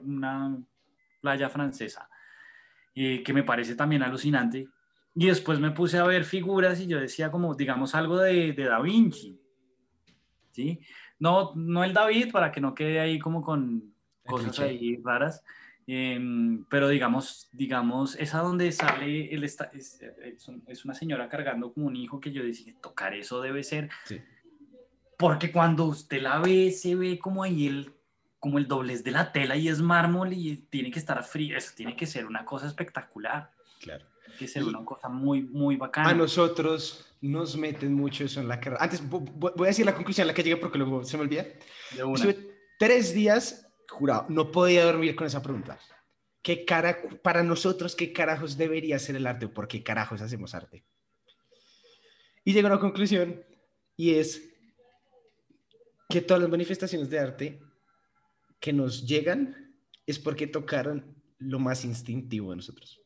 una, 0.04 0.58
playa 1.22 1.50
francesa, 1.50 2.10
eh, 2.96 3.24
que 3.24 3.34
me 3.34 3.44
parece 3.44 3.76
también 3.76 4.04
alucinante. 4.04 4.68
Y 5.16 5.28
después 5.28 5.60
me 5.60 5.72
puse 5.72 5.98
a 5.98 6.06
ver 6.06 6.24
figuras 6.24 6.80
y 6.80 6.88
yo 6.88 7.00
decía 7.00 7.30
como, 7.30 7.54
digamos, 7.54 7.96
algo 7.96 8.18
de, 8.18 8.54
de 8.54 8.64
Da 8.64 8.80
Vinci. 8.82 9.40
¿Sí? 10.52 10.80
No, 11.20 11.54
no 11.56 11.84
el 11.84 11.94
David, 11.94 12.32
para 12.32 12.52
que 12.52 12.62
no 12.62 12.76
quede 12.76 13.00
ahí 13.00 13.20
como 13.20 13.42
con 13.42 13.93
cosas 14.26 14.60
ahí 14.60 14.98
raras. 15.04 15.44
Em, 15.86 16.64
pero 16.70 16.88
digamos, 16.88 17.50
digamos, 17.52 18.16
esa 18.16 18.40
donde 18.40 18.72
sale, 18.72 19.34
él 19.34 19.44
está, 19.44 19.66
es, 19.74 20.00
es, 20.68 20.86
una 20.86 20.94
señora 20.94 21.28
cargando 21.28 21.74
como 21.74 21.88
un 21.88 21.96
hijo 21.96 22.22
que 22.22 22.32
yo 22.32 22.44
decía, 22.44 22.74
tocar 22.82 23.14
eso 23.14 23.42
debe 23.42 23.64
ser. 23.64 23.90
Sí. 24.06 24.22
Porque 25.18 25.52
cuando 25.52 25.86
usted 25.86 26.22
la 26.22 26.40
ve, 26.40 26.72
se 26.72 26.96
ve 26.96 27.20
como 27.20 27.44
ahí 27.44 27.68
el, 27.68 27.94
como 28.40 28.60
el 28.60 28.68
doblez 28.68 29.04
de 29.04 29.12
la 29.12 29.32
tela 29.32 29.58
y 29.58 29.68
es 29.68 29.82
mármol 29.82 30.32
y 30.34 30.58
tiene 30.70 30.90
que 30.90 31.00
estar 31.00 31.22
frío, 31.24 31.58
eso 31.58 31.74
tiene 31.76 31.96
que 31.96 32.06
ser 32.06 32.26
una 32.26 32.46
cosa 32.46 32.68
espectacular. 32.68 33.52
Claro 33.82 34.06
que 34.38 34.48
ser 34.48 34.64
una 34.64 34.84
cosa 34.84 35.10
muy, 35.10 35.42
muy 35.42 35.78
bacana. 35.78 36.10
A 36.10 36.14
nosotros 36.14 37.06
nos 37.22 37.56
meten 37.56 37.94
mucho 37.94 38.26
eso 38.26 38.42
en 38.42 38.48
la 38.48 38.60
carrera. 38.60 38.84
Antes 38.84 39.08
voy 39.08 39.52
a 39.60 39.68
decir 39.68 39.86
la 39.86 39.96
conclusión 39.96 40.26
a 40.26 40.28
la 40.30 40.34
que 40.34 40.44
llegué 40.44 40.58
porque 40.58 40.78
luego 40.78 41.04
se 41.04 41.18
me 41.18 41.24
olvida. 41.24 41.46
Tres 42.80 43.14
días, 43.14 43.63
jurado, 43.90 44.26
no 44.30 44.52
podía 44.52 44.86
dormir 44.86 45.16
con 45.16 45.28
esa 45.28 45.42
pregunta. 45.42 45.80
¿Qué 46.42 46.66
cara, 46.66 46.98
para 47.22 47.44
nosotros, 47.44 47.96
qué 47.96 48.12
carajos 48.12 48.58
debería 48.58 49.00
ser 49.00 49.16
el 49.16 49.28
arte 49.28 49.46
o 49.46 49.54
por 49.54 49.68
qué 49.68 49.82
carajos 49.82 50.22
hacemos 50.22 50.54
arte? 50.54 50.84
Y 52.44 52.54
llego 52.54 52.68
a 52.68 52.72
una 52.72 52.80
conclusión 52.82 53.44
y 53.96 54.16
es 54.16 54.50
que 56.10 56.22
todas 56.22 56.42
las 56.42 56.52
manifestaciones 56.52 57.10
de 57.10 57.20
arte 57.20 57.62
que 58.60 58.74
nos 58.74 59.06
llegan 59.08 59.76
es 60.06 60.20
porque 60.20 60.48
tocaron 60.48 61.16
lo 61.38 61.60
más 61.60 61.86
instintivo 61.86 62.52
de 62.52 62.58
nosotros 62.58 63.04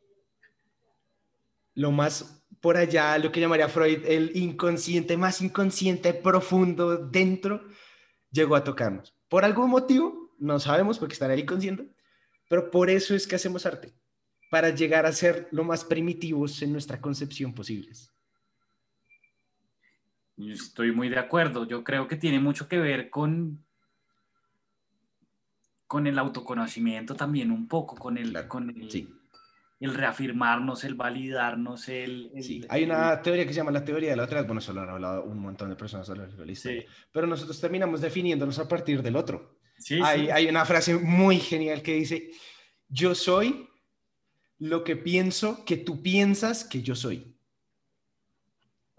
lo 1.78 1.91
más 1.91 2.43
por 2.59 2.75
allá, 2.75 3.19
lo 3.19 3.32
que 3.32 3.39
llamaría 3.39 3.69
Freud, 3.69 4.03
el 4.05 4.36
inconsciente, 4.36 5.15
más 5.15 5.41
inconsciente, 5.41 6.11
profundo 6.11 6.97
dentro, 6.97 7.63
llegó 8.32 8.55
a 8.55 8.63
tocarnos. 8.63 9.15
Por 9.30 9.45
algún 9.45 9.69
motivo, 9.69 10.16
no 10.38 10.59
sabemos 10.59 10.99
porque 10.99 11.13
estará 11.13 11.35
inconsciente, 11.35 11.89
pero 12.49 12.71
por 12.71 12.89
eso 12.89 13.15
es 13.15 13.27
que 13.27 13.35
hacemos 13.35 13.65
arte, 13.65 13.93
para 14.49 14.69
llegar 14.69 15.05
a 15.05 15.11
ser 15.11 15.47
lo 15.51 15.63
más 15.63 15.83
primitivos 15.83 16.61
en 16.61 16.71
nuestra 16.71 17.01
concepción 17.01 17.53
posibles. 17.53 18.13
Estoy 20.38 20.91
muy 20.91 21.09
de 21.09 21.17
acuerdo. 21.17 21.65
Yo 21.65 21.83
creo 21.83 22.07
que 22.07 22.15
tiene 22.15 22.39
mucho 22.39 22.67
que 22.67 22.77
ver 22.77 23.09
con, 23.09 23.65
con 25.88 26.05
el 26.05 26.19
autoconocimiento 26.19 27.15
también, 27.15 27.51
un 27.51 27.67
poco, 27.67 27.95
con 27.95 28.17
el, 28.17 28.47
con 28.47 28.69
el, 28.69 28.91
sí 28.91 29.09
el 29.79 29.93
reafirmarnos, 29.93 30.83
el 30.83 30.95
validarnos, 30.95 31.88
el... 31.89 32.31
sí, 32.41 32.65
hay 32.69 32.83
una 32.83 33.21
teoría 33.21 33.45
que 33.45 33.53
se 33.53 33.57
llama 33.57 33.71
la 33.71 33.85
teoría 33.85 34.11
de 34.11 34.15
la 34.15 34.23
otra, 34.23 34.41
bueno, 34.41 34.59
solo 34.59 34.81
han 34.81 34.89
hablado 34.89 35.23
un 35.23 35.39
montón 35.39 35.69
de 35.69 35.75
personas 35.75 36.09
a 36.09 36.15
lo 36.15 36.25
largo 36.25 36.43
pero 37.11 37.27
nosotros 37.27 37.59
terminamos 37.61 38.01
definiéndonos 38.01 38.57
a 38.59 38.67
partir 38.67 39.03
del 39.03 39.15
otro. 39.15 39.57
Sí, 39.78 39.99
hay, 40.03 40.25
sí. 40.25 40.32
hay 40.32 40.47
una 40.47 40.65
frase 40.65 40.95
muy 40.95 41.38
genial 41.39 41.82
que 41.82 41.93
dice, 41.93 42.32
yo 42.89 43.15
soy 43.15 43.69
lo 44.59 44.84
que 44.84 44.95
pienso 44.95 45.63
que 45.65 45.78
tú 45.78 46.01
piensas 46.01 46.63
que 46.63 46.82
yo 46.82 46.95
soy. 46.95 47.38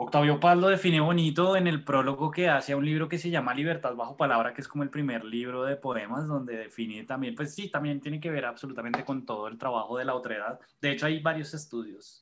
Octavio 0.00 0.38
Paz 0.38 0.56
lo 0.56 0.68
define 0.68 1.00
bonito 1.00 1.56
en 1.56 1.66
el 1.66 1.82
prólogo 1.82 2.30
que 2.30 2.48
hace 2.48 2.72
a 2.72 2.76
un 2.76 2.84
libro 2.84 3.08
que 3.08 3.18
se 3.18 3.30
llama 3.30 3.52
Libertad 3.52 3.96
bajo 3.96 4.16
palabra, 4.16 4.54
que 4.54 4.60
es 4.60 4.68
como 4.68 4.84
el 4.84 4.90
primer 4.90 5.24
libro 5.24 5.64
de 5.64 5.74
poemas 5.74 6.28
donde 6.28 6.56
define 6.56 7.02
también, 7.02 7.34
pues 7.34 7.52
sí, 7.52 7.68
también 7.68 8.00
tiene 8.00 8.20
que 8.20 8.30
ver 8.30 8.44
absolutamente 8.44 9.04
con 9.04 9.26
todo 9.26 9.48
el 9.48 9.58
trabajo 9.58 9.98
de 9.98 10.04
la 10.04 10.14
otredad. 10.14 10.60
De 10.80 10.92
hecho, 10.92 11.06
hay 11.06 11.20
varios 11.20 11.52
estudios 11.52 12.20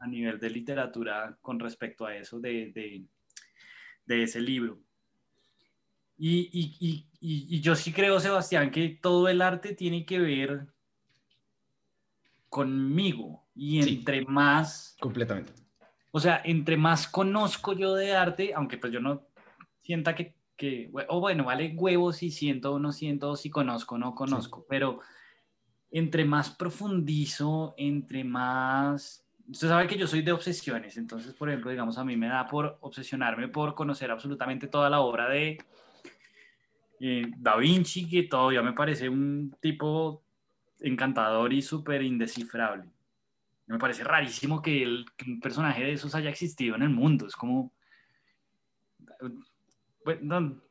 a 0.00 0.06
nivel 0.08 0.40
de 0.40 0.50
literatura 0.50 1.38
con 1.40 1.60
respecto 1.60 2.04
a 2.04 2.16
eso 2.16 2.40
de, 2.40 2.72
de, 2.72 3.04
de 4.06 4.22
ese 4.24 4.40
libro. 4.40 4.80
Y, 6.16 6.48
y, 6.52 6.76
y, 6.80 7.06
y, 7.20 7.60
yo 7.60 7.74
sí 7.74 7.92
creo, 7.92 8.20
Sebastián, 8.20 8.70
que 8.70 8.88
todo 8.88 9.28
el 9.28 9.42
arte 9.42 9.74
tiene 9.74 10.06
que 10.06 10.20
ver 10.20 10.68
conmigo 12.48 13.44
y 13.54 13.80
entre 13.80 14.24
más... 14.24 14.96
Completamente. 15.00 15.52
o 16.12 16.20
sea, 16.20 16.40
entre 16.44 16.76
más 16.76 17.08
conozco 17.08 17.72
yo 17.72 17.94
de 17.94 18.14
arte, 18.14 18.52
aunque 18.54 18.78
pues 18.78 18.92
yo 18.92 19.00
no 19.00 19.26
sienta 19.80 20.14
que, 20.14 20.36
que 20.56 20.90
o 21.08 21.20
bueno, 21.20 21.44
vale 21.44 21.74
huevos 21.76 22.18
si 22.18 22.30
siento 22.30 22.74
o 22.74 22.78
no 22.78 22.92
siento, 22.92 23.34
si 23.34 23.50
conozco 23.50 23.96
o 23.96 23.98
no 23.98 24.14
conozco, 24.14 24.64
pero 24.68 25.00
entre 25.90 26.24
más 26.24 26.50
profundizo, 26.50 27.74
entre 27.76 28.24
más... 28.24 29.26
Usted 29.46 29.68
sabe 29.68 29.86
que 29.86 29.98
yo 29.98 30.06
soy 30.06 30.22
de 30.22 30.32
obsesiones, 30.32 30.96
entonces, 30.96 31.34
por 31.34 31.48
ejemplo, 31.48 31.70
digamos, 31.70 31.98
a 31.98 32.04
mí 32.04 32.16
me 32.16 32.28
da 32.28 32.46
por 32.46 32.78
obsesionarme 32.80 33.48
por 33.48 33.74
conocer 33.74 34.10
absolutamente 34.10 34.68
toda 34.68 34.88
la 34.88 35.00
obra 35.00 35.28
de 35.28 35.58
eh, 37.06 37.30
Da 37.36 37.56
Vinci, 37.56 38.08
que 38.08 38.22
todavía 38.22 38.62
me 38.62 38.72
parece 38.72 39.10
un 39.10 39.54
tipo 39.60 40.24
encantador 40.80 41.52
y 41.52 41.60
súper 41.60 42.02
indescifrable. 42.02 42.84
Me 43.66 43.78
parece 43.78 44.04
rarísimo 44.04 44.62
que, 44.62 44.82
el, 44.82 45.04
un 45.26 45.38
personaje 45.38 45.84
de 45.84 45.92
esos 45.92 46.14
haya 46.14 46.30
existido 46.30 46.76
en 46.76 46.82
el 46.82 46.88
mundo. 46.88 47.26
Es 47.26 47.36
como... 47.36 47.74
Bueno, 50.02 50.62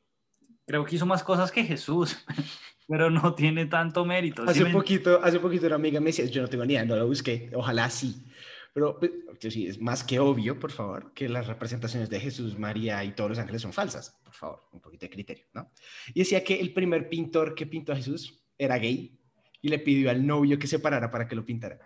creo 0.66 0.86
que 0.86 0.96
hizo 0.96 1.06
más 1.06 1.24
cosas 1.24 1.52
que 1.52 1.64
Jesús, 1.66 2.18
pero 2.88 3.12
no 3.12 3.36
tiene 3.36 3.68
tanto 3.68 4.04
mérito. 4.04 4.42
Hace, 4.48 4.66
poquito, 4.66 5.24
hace 5.24 5.40
poquito 5.40 5.68
una 5.68 5.76
amiga 5.76 6.00
me 6.00 6.08
decía, 6.08 6.26
yo 6.26 6.42
no 6.42 6.48
tengo 6.48 6.66
ni 6.66 6.74
idea, 6.74 6.84
no 6.84 6.96
lo 6.96 7.06
busqué, 7.06 7.52
ojalá 7.54 7.92
sí. 7.92 8.26
Pero 8.74 8.98
pues, 9.00 9.12
sí, 9.40 9.68
es 9.68 9.80
más 9.80 10.04
que 10.04 10.20
obvio, 10.20 10.60
por 10.60 10.72
favor, 10.72 11.14
que 11.14 11.30
las 11.30 11.46
representaciones 11.46 12.10
de 12.10 12.20
Jesús, 12.20 12.58
María 12.58 13.04
y 13.04 13.12
todos 13.12 13.30
los 13.30 13.40
ángeles 13.40 13.62
son 13.62 13.72
falsas. 13.72 14.20
Por 14.24 14.34
favor, 14.34 14.64
un 14.72 14.82
poquito 14.82 15.06
de 15.06 15.12
criterio, 15.12 15.46
¿no? 15.54 15.72
Y 16.14 16.20
decía 16.20 16.44
que 16.44 16.60
el 16.60 16.74
primer 16.74 17.08
pintor 17.08 17.54
que 17.54 17.68
pintó 17.68 17.94
a 17.94 17.96
Jesús 17.96 18.44
era 18.58 18.78
gay 18.80 19.16
y 19.62 19.70
le 19.70 19.80
pidió 19.80 20.10
al 20.10 20.26
novio 20.26 20.58
que 20.58 20.68
se 20.68 20.80
parara 20.80 21.12
para 21.12 21.28
que 21.28 21.36
lo 21.36 21.46
pintara. 21.46 21.80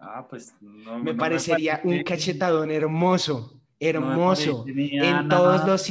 Ah, 0.00 0.26
pues 0.28 0.54
me 0.60 1.14
parecería 1.14 1.80
un 1.84 2.02
cachetadón 2.02 2.70
hermoso, 2.70 3.60
hermoso, 3.78 4.64
en 4.66 5.28
todos 5.28 5.66
los 5.66 5.88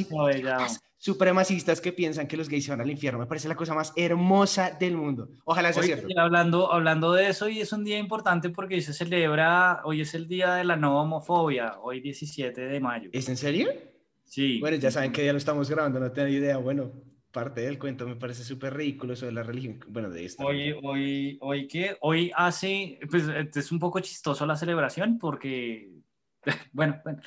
supremacistas 1.02 1.82
que 1.82 1.92
piensan 1.92 2.28
que 2.28 2.38
los 2.38 2.48
gays 2.48 2.64
se 2.64 2.70
van 2.70 2.80
al 2.80 2.92
infierno. 2.92 3.18
Me 3.18 3.26
parece 3.26 3.48
la 3.48 3.56
cosa 3.56 3.74
más 3.74 3.92
hermosa 3.96 4.70
del 4.70 4.96
mundo. 4.96 5.30
Ojalá 5.46 5.74
sea 5.74 5.82
cierto. 5.82 6.08
Hablando, 6.16 6.72
hablando 6.72 7.12
de 7.12 7.28
eso, 7.28 7.50
y 7.50 7.60
es 7.60 7.74
un 7.74 7.84
día 7.84 7.98
importante 7.98 8.52
porque 8.52 8.76
hoy 8.76 8.82
se 8.82 8.94
celebra, 8.94 9.82
hoy 9.84 10.02
es 10.02 10.14
el 10.14 10.28
día 10.28 10.54
de 10.54 10.64
la 10.64 10.76
no 10.76 11.02
homofobia, 11.02 11.80
hoy 11.82 12.02
17 12.02 12.62
de 12.62 12.80
mayo. 12.80 13.10
¿Es 13.14 13.28
en 13.30 13.38
serio? 13.38 13.70
Sí. 14.26 14.60
Bueno, 14.60 14.78
ya 14.78 14.92
saben 14.92 15.12
que 15.12 15.26
ya 15.26 15.32
lo 15.32 15.40
estamos 15.40 15.72
grabando, 15.72 16.00
no 16.00 16.12
tengo 16.12 16.28
idea. 16.28 16.58
Bueno, 16.58 16.92
parte 17.32 17.62
del 17.62 17.80
cuento 17.80 18.08
me 18.08 18.16
parece 18.16 18.44
súper 18.44 18.76
ridículo 18.76 19.16
de 19.16 19.32
la 19.32 19.42
religión, 19.42 19.80
bueno, 19.88 20.12
de 20.12 20.26
esta. 20.26 20.46
Hoy, 20.46 20.76
hoy, 20.84 21.40
hoy 21.42 21.68
¿qué? 21.68 21.98
Hoy 22.02 22.32
hace, 22.36 23.00
pues 23.10 23.24
es 23.28 23.72
un 23.72 23.80
poco 23.80 24.00
chistoso 24.02 24.46
la 24.46 24.56
celebración 24.56 25.18
porque, 25.18 25.90
bueno, 26.74 27.02
bueno, 27.04 27.24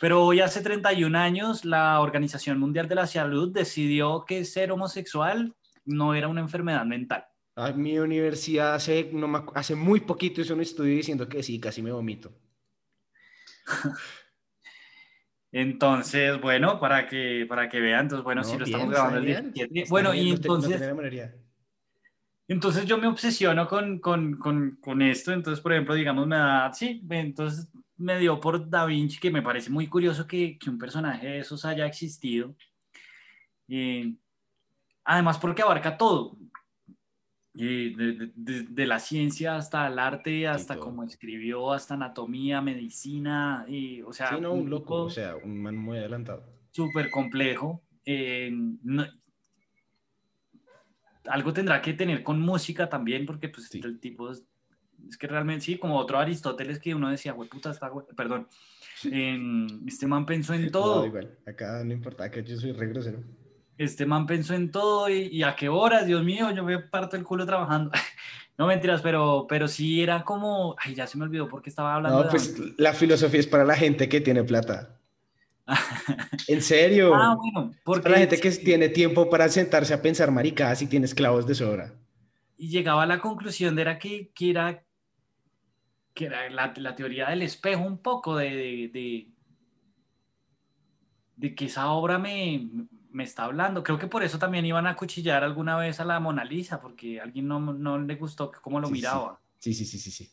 pero 0.00 0.24
hoy 0.24 0.40
hace 0.40 0.62
31 0.62 1.16
años 1.18 1.66
la 1.66 2.00
Organización 2.00 2.58
Mundial 2.58 2.88
de 2.88 2.94
la 2.94 3.06
Salud 3.06 3.52
decidió 3.52 4.24
que 4.26 4.46
ser 4.46 4.72
homosexual 4.72 5.54
no 5.84 6.14
era 6.14 6.26
una 6.26 6.40
enfermedad 6.40 6.86
mental. 6.86 7.26
A 7.54 7.72
mi 7.72 7.98
universidad 7.98 8.74
hace, 8.74 9.10
no, 9.12 9.44
hace 9.54 9.74
muy 9.74 10.00
poquito 10.00 10.40
hizo 10.40 10.54
un 10.54 10.62
estudio 10.62 10.96
diciendo 10.96 11.28
que 11.28 11.42
sí, 11.42 11.60
casi 11.60 11.82
me 11.82 11.92
vomito. 11.92 12.32
Entonces, 15.52 16.40
bueno, 16.40 16.80
para 16.80 17.06
que, 17.06 17.44
para 17.46 17.68
que 17.68 17.80
vean, 17.80 18.02
entonces, 18.02 18.24
bueno, 18.24 18.42
si 18.42 18.56
lo 18.56 18.64
estamos 18.64 18.88
grabando 18.88 19.18
el 19.18 19.26
17. 19.26 19.84
Bueno, 19.90 20.14
y 20.14 20.30
entonces... 20.30 20.80
entonces 22.46 22.86
yo 22.86 22.96
me 22.98 23.08
obsesiono 23.08 23.66
con, 23.66 23.98
con, 23.98 24.38
con, 24.38 24.78
con, 24.80 25.02
esto, 25.02 25.32
entonces, 25.32 25.60
por 25.60 25.72
ejemplo, 25.72 25.94
digamos, 25.94 26.28
me 26.28 26.36
da, 26.36 26.72
sí, 26.72 27.04
entonces 27.10 27.68
me 28.00 28.18
dio 28.18 28.40
por 28.40 28.68
Da 28.68 28.86
Vinci, 28.86 29.18
que 29.18 29.30
me 29.30 29.42
parece 29.42 29.70
muy 29.70 29.86
curioso 29.86 30.26
que, 30.26 30.58
que 30.58 30.70
un 30.70 30.78
personaje 30.78 31.26
de 31.26 31.38
esos 31.40 31.64
haya 31.64 31.86
existido. 31.86 32.56
Eh, 33.68 34.14
además, 35.04 35.38
porque 35.38 35.62
abarca 35.62 35.96
todo. 35.96 36.36
Y 37.52 37.94
de, 37.94 38.32
de, 38.34 38.62
de, 38.62 38.86
la 38.86 38.98
ciencia 38.98 39.56
hasta 39.56 39.86
el 39.86 39.98
arte, 39.98 40.46
hasta 40.46 40.76
cómo 40.76 41.02
escribió, 41.02 41.72
hasta 41.72 41.94
anatomía, 41.94 42.60
medicina, 42.60 43.64
y, 43.68 44.02
o 44.02 44.12
sea... 44.12 44.28
Sí, 44.28 44.40
no, 44.40 44.52
un 44.52 44.70
loco, 44.70 45.04
o 45.04 45.10
sea, 45.10 45.36
un 45.36 45.60
man 45.60 45.76
muy 45.76 45.98
adelantado. 45.98 46.44
Súper 46.70 47.10
complejo. 47.10 47.82
Eh, 48.04 48.50
no, 48.52 49.04
algo 51.26 51.52
tendrá 51.52 51.82
que 51.82 51.92
tener 51.92 52.22
con 52.22 52.40
música 52.40 52.88
también, 52.88 53.26
porque 53.26 53.48
pues 53.48 53.68
sí. 53.68 53.80
el 53.84 54.00
tipo 54.00 54.30
es, 55.08 55.16
que 55.16 55.26
realmente 55.26 55.64
sí, 55.64 55.78
como 55.78 55.96
otro 55.96 56.18
Aristóteles 56.18 56.78
que 56.78 56.94
uno 56.94 57.10
decía, 57.10 57.32
güey, 57.32 57.48
puta, 57.48 57.70
está, 57.70 57.90
perdón, 58.16 58.48
eh, 59.10 59.38
este 59.86 60.06
man 60.06 60.26
pensó 60.26 60.54
en 60.54 60.70
todo. 60.70 61.00
No, 61.00 61.06
igual, 61.06 61.38
acá 61.46 61.82
no 61.84 61.92
importa, 61.92 62.30
que 62.30 62.42
yo 62.42 62.56
soy 62.56 62.72
re 62.72 62.88
grosero. 62.88 63.18
Este 63.78 64.04
man 64.04 64.26
pensó 64.26 64.54
en 64.54 64.70
todo 64.70 65.08
y, 65.08 65.28
y, 65.28 65.42
a 65.42 65.56
qué 65.56 65.68
horas, 65.68 66.06
Dios 66.06 66.22
mío, 66.22 66.50
yo 66.50 66.64
me 66.64 66.78
parto 66.78 67.16
el 67.16 67.24
culo 67.24 67.46
trabajando. 67.46 67.90
no 68.58 68.66
mentiras, 68.66 69.00
pero, 69.00 69.46
pero 69.48 69.68
sí 69.68 70.02
era 70.02 70.22
como, 70.22 70.76
ay, 70.78 70.94
ya 70.94 71.06
se 71.06 71.16
me 71.16 71.24
olvidó 71.24 71.48
porque 71.48 71.70
estaba 71.70 71.94
hablando. 71.94 72.24
No, 72.24 72.28
pues 72.28 72.54
la 72.76 72.92
filosofía 72.92 73.40
es 73.40 73.46
para 73.46 73.64
la 73.64 73.74
gente 73.74 74.06
que 74.06 74.20
tiene 74.20 74.44
plata. 74.44 75.00
¿En 76.46 76.60
serio? 76.60 77.14
Ah, 77.14 77.36
bueno, 77.36 77.72
porque... 77.84 78.00
Es 78.00 78.02
para 78.02 78.14
la 78.16 78.20
gente 78.20 78.38
que 78.38 78.50
tiene 78.50 78.90
tiempo 78.90 79.30
para 79.30 79.48
sentarse 79.48 79.94
a 79.94 80.02
pensar 80.02 80.30
maricadas 80.30 80.82
y 80.82 80.86
tiene 80.86 81.06
esclavos 81.06 81.46
de 81.46 81.54
sobra. 81.54 81.94
Y 82.58 82.68
llegaba 82.68 83.04
a 83.04 83.06
la 83.06 83.18
conclusión 83.20 83.74
de 83.74 83.82
era 83.82 83.98
que, 83.98 84.30
que 84.34 84.50
era, 84.50 84.84
que 86.20 86.26
era 86.26 86.50
la, 86.50 86.70
la, 86.76 86.94
teoría 86.94 87.30
del 87.30 87.40
espejo 87.40 87.82
un 87.82 87.96
poco, 87.96 88.36
de, 88.36 88.50
de, 88.50 88.90
de, 88.92 89.28
de 91.34 91.54
que 91.54 91.64
esa 91.64 91.90
obra 91.92 92.18
me, 92.18 92.68
me 93.10 93.24
está 93.24 93.44
hablando. 93.44 93.82
Creo 93.82 93.98
que 93.98 94.06
por 94.06 94.22
eso 94.22 94.38
también 94.38 94.66
iban 94.66 94.86
a 94.86 94.96
cuchillar 94.96 95.42
alguna 95.42 95.78
vez 95.78 95.98
a 95.98 96.04
la 96.04 96.20
Mona 96.20 96.44
Lisa, 96.44 96.78
porque 96.78 97.20
a 97.20 97.22
alguien 97.22 97.48
no, 97.48 97.58
no 97.58 97.96
le 97.96 98.16
gustó 98.16 98.52
cómo 98.60 98.80
lo 98.80 98.88
sí, 98.88 98.92
miraba. 98.92 99.40
Sí, 99.58 99.72
sí, 99.72 99.86
sí, 99.86 99.98
sí, 99.98 100.10
sí. 100.10 100.30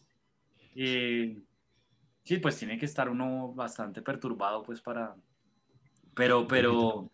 Eh, 0.76 1.42
sí, 2.26 2.38
pues 2.40 2.58
tiene 2.58 2.78
que 2.78 2.86
estar 2.86 3.08
uno 3.08 3.54
bastante 3.54 4.02
perturbado, 4.02 4.64
pues 4.64 4.82
para... 4.82 5.16
Pero, 6.14 6.46
pero... 6.50 7.10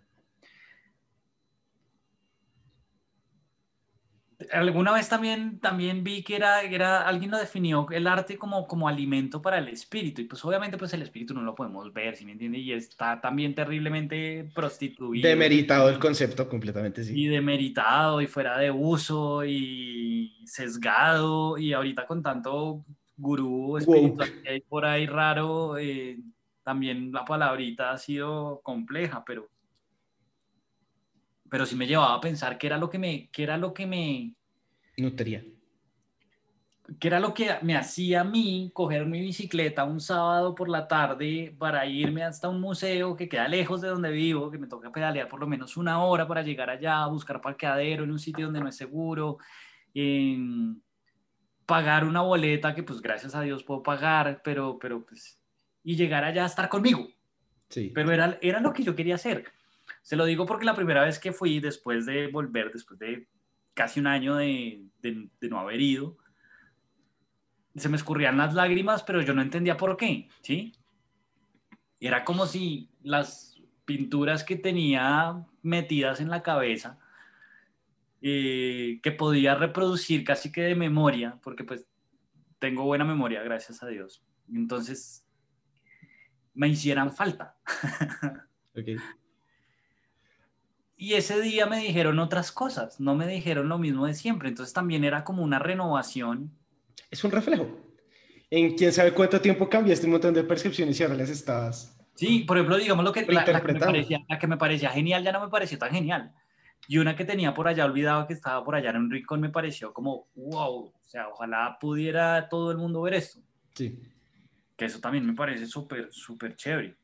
Alguna 4.51 4.93
vez 4.93 5.09
también, 5.09 5.59
también 5.59 6.03
vi 6.03 6.23
que 6.23 6.35
era, 6.35 6.61
era, 6.61 7.07
alguien 7.07 7.31
lo 7.31 7.37
definió 7.37 7.87
el 7.91 8.07
arte 8.07 8.37
como, 8.37 8.67
como 8.67 8.87
alimento 8.87 9.41
para 9.41 9.57
el 9.57 9.67
espíritu, 9.67 10.21
y 10.21 10.25
pues 10.25 10.43
obviamente 10.43 10.77
pues 10.77 10.93
el 10.93 11.01
espíritu 11.01 11.33
no 11.33 11.41
lo 11.41 11.55
podemos 11.55 11.91
ver, 11.93 12.15
¿sí 12.15 12.25
me 12.25 12.33
entiende? 12.33 12.57
Y 12.57 12.71
está 12.73 13.21
también 13.21 13.55
terriblemente 13.55 14.49
prostituido. 14.53 15.27
Demeritado 15.27 15.89
el 15.89 15.99
concepto 15.99 16.49
completamente, 16.49 17.03
sí. 17.03 17.13
Y 17.19 17.27
demeritado, 17.27 18.21
y 18.21 18.27
fuera 18.27 18.57
de 18.57 18.71
uso, 18.71 19.45
y 19.45 20.43
sesgado, 20.45 21.57
y 21.57 21.73
ahorita 21.73 22.05
con 22.05 22.21
tanto 22.21 22.85
gurú 23.15 23.77
espiritual 23.77 24.29
wow. 24.31 24.41
que 24.43 24.49
hay 24.49 24.61
por 24.61 24.85
ahí 24.85 25.05
raro, 25.05 25.77
eh, 25.77 26.19
también 26.63 27.11
la 27.11 27.25
palabrita 27.25 27.91
ha 27.91 27.97
sido 27.97 28.61
compleja, 28.63 29.23
pero 29.25 29.49
pero 31.53 31.67
sí 31.67 31.75
me 31.75 31.85
llevaba 31.85 32.15
a 32.15 32.19
pensar 32.19 32.57
qué 32.57 32.65
era 32.65 32.79
lo 32.79 32.89
que 32.89 32.97
me, 32.97 33.29
qué 33.31 33.43
era 33.43 33.57
lo 33.57 33.75
que 33.75 33.85
me 33.85 34.33
nutría. 34.97 35.45
¿Qué 36.99 37.07
era 37.07 37.19
lo 37.19 37.31
que 37.35 37.47
me 37.61 37.77
hacía 37.77 38.21
a 38.21 38.23
mí 38.23 38.71
coger 38.73 39.05
mi 39.05 39.21
bicicleta 39.21 39.83
un 39.83 39.99
sábado 39.99 40.55
por 40.55 40.67
la 40.67 40.87
tarde 40.87 41.55
para 41.59 41.85
irme 41.85 42.23
hasta 42.23 42.49
un 42.49 42.59
museo 42.59 43.15
que 43.15 43.29
queda 43.29 43.47
lejos 43.47 43.81
de 43.81 43.89
donde 43.89 44.09
vivo, 44.09 44.49
que 44.49 44.57
me 44.57 44.65
toca 44.65 44.91
pedalear 44.91 45.27
por 45.27 45.39
lo 45.39 45.45
menos 45.45 45.77
una 45.77 46.03
hora 46.03 46.27
para 46.27 46.41
llegar 46.41 46.71
allá, 46.71 47.05
buscar 47.05 47.39
parqueadero 47.39 48.03
en 48.03 48.09
un 48.09 48.17
sitio 48.17 48.45
donde 48.45 48.59
no 48.59 48.69
es 48.69 48.75
seguro, 48.75 49.37
eh, 49.93 50.35
pagar 51.67 52.03
una 52.03 52.21
boleta 52.21 52.73
que 52.73 52.81
pues 52.81 52.99
gracias 52.99 53.35
a 53.35 53.41
Dios 53.41 53.63
puedo 53.63 53.83
pagar, 53.83 54.41
pero, 54.43 54.79
pero 54.79 55.05
pues, 55.05 55.39
y 55.83 55.95
llegar 55.95 56.23
allá 56.23 56.45
a 56.45 56.47
estar 56.47 56.67
conmigo. 56.67 57.07
Sí. 57.69 57.91
Pero 57.93 58.11
era, 58.11 58.39
era 58.41 58.59
lo 58.59 58.73
que 58.73 58.81
yo 58.81 58.95
quería 58.95 59.13
hacer. 59.13 59.45
Se 60.03 60.17
lo 60.17 60.25
digo 60.25 60.45
porque 60.45 60.65
la 60.65 60.75
primera 60.75 61.03
vez 61.05 61.17
que 61.17 61.31
fui, 61.31 61.61
después 61.61 62.05
de 62.05 62.27
volver, 62.27 62.71
después 62.71 62.99
de 62.99 63.25
casi 63.73 64.01
un 64.01 64.07
año 64.07 64.35
de, 64.35 64.85
no 65.41 65.59
haber 65.59 65.79
ido, 65.79 66.17
se 67.73 67.87
me 67.87 67.95
escurrían 67.95 68.37
las 68.37 68.53
lágrimas, 68.53 69.01
pero 69.01 69.21
yo 69.21 69.33
no 69.33 69.41
entendía 69.41 69.77
por 69.77 69.95
qué, 69.95 70.29
¿sí? 70.41 70.73
Era 72.01 72.25
como 72.25 72.45
si 72.45 72.89
las 73.01 73.61
pinturas 73.85 74.43
que 74.43 74.57
tenía 74.57 75.45
metidas 75.61 76.19
en 76.19 76.29
la 76.29 76.43
cabeza, 76.43 76.99
eh, 78.21 78.99
que 79.01 79.11
podía 79.13 79.55
reproducir 79.55 80.25
casi 80.25 80.51
que 80.51 80.63
de 80.63 80.75
memoria, 80.75 81.39
porque 81.41 81.63
pues 81.63 81.87
tengo 82.59 82.83
buena 82.83 83.05
memoria, 83.05 83.41
gracias 83.41 83.81
a 83.81 83.87
Dios. 83.87 84.21
Entonces, 84.53 85.25
me 86.53 86.67
hicieran 86.67 87.11
falta. 87.13 87.57
okay. 88.75 88.97
Y 90.95 91.13
ese 91.13 91.41
día 91.41 91.65
me 91.65 91.79
dijeron 91.79 92.19
otras 92.19 92.51
cosas, 92.51 92.99
no 92.99 93.15
me 93.15 93.27
dijeron 93.27 93.67
lo 93.67 93.77
mismo 93.77 94.05
de 94.05 94.13
siempre. 94.13 94.49
Entonces 94.49 94.73
también 94.73 95.03
era 95.03 95.23
como 95.23 95.43
una 95.43 95.59
renovación. 95.59 96.51
Es 97.09 97.23
un 97.23 97.31
reflejo. 97.31 97.67
En 98.49 98.75
quién 98.75 98.93
sabe 98.93 99.13
cuánto 99.13 99.41
tiempo 99.41 99.67
cambiaste 99.67 100.05
un 100.05 100.13
montón 100.13 100.33
de 100.33 100.43
percepciones 100.43 100.99
y 100.99 101.03
ahora 101.03 101.15
las 101.15 101.29
estabas. 101.29 101.97
Sí, 102.15 102.39
por 102.41 102.57
ejemplo, 102.57 102.77
digamos 102.77 103.03
lo 103.03 103.11
que, 103.11 103.25
la, 103.25 103.45
la, 103.45 103.61
que 103.61 103.73
me 103.73 103.79
parecía, 103.79 104.23
la 104.29 104.37
que 104.37 104.47
me 104.47 104.57
parecía 104.57 104.89
genial 104.91 105.23
ya 105.23 105.31
no 105.31 105.41
me 105.41 105.49
pareció 105.49 105.77
tan 105.79 105.91
genial. 105.91 106.31
Y 106.87 106.97
una 106.97 107.15
que 107.15 107.25
tenía 107.25 107.53
por 107.53 107.67
allá 107.67 107.85
olvidado 107.85 108.27
que 108.27 108.33
estaba 108.33 108.63
por 108.63 108.75
allá 108.75 108.91
en 108.91 108.97
un 108.97 109.11
rincón 109.11 109.41
me 109.41 109.49
pareció 109.49 109.93
como, 109.93 110.27
wow, 110.35 110.85
o 110.85 110.93
sea, 111.01 111.29
ojalá 111.29 111.77
pudiera 111.79 112.49
todo 112.49 112.71
el 112.71 112.77
mundo 112.77 113.01
ver 113.01 113.15
esto. 113.15 113.39
Sí. 113.73 113.99
Que 114.75 114.85
eso 114.85 114.99
también 114.99 115.25
me 115.25 115.33
parece 115.33 115.65
súper, 115.65 116.09
súper 116.11 116.55
chévere. 116.55 116.95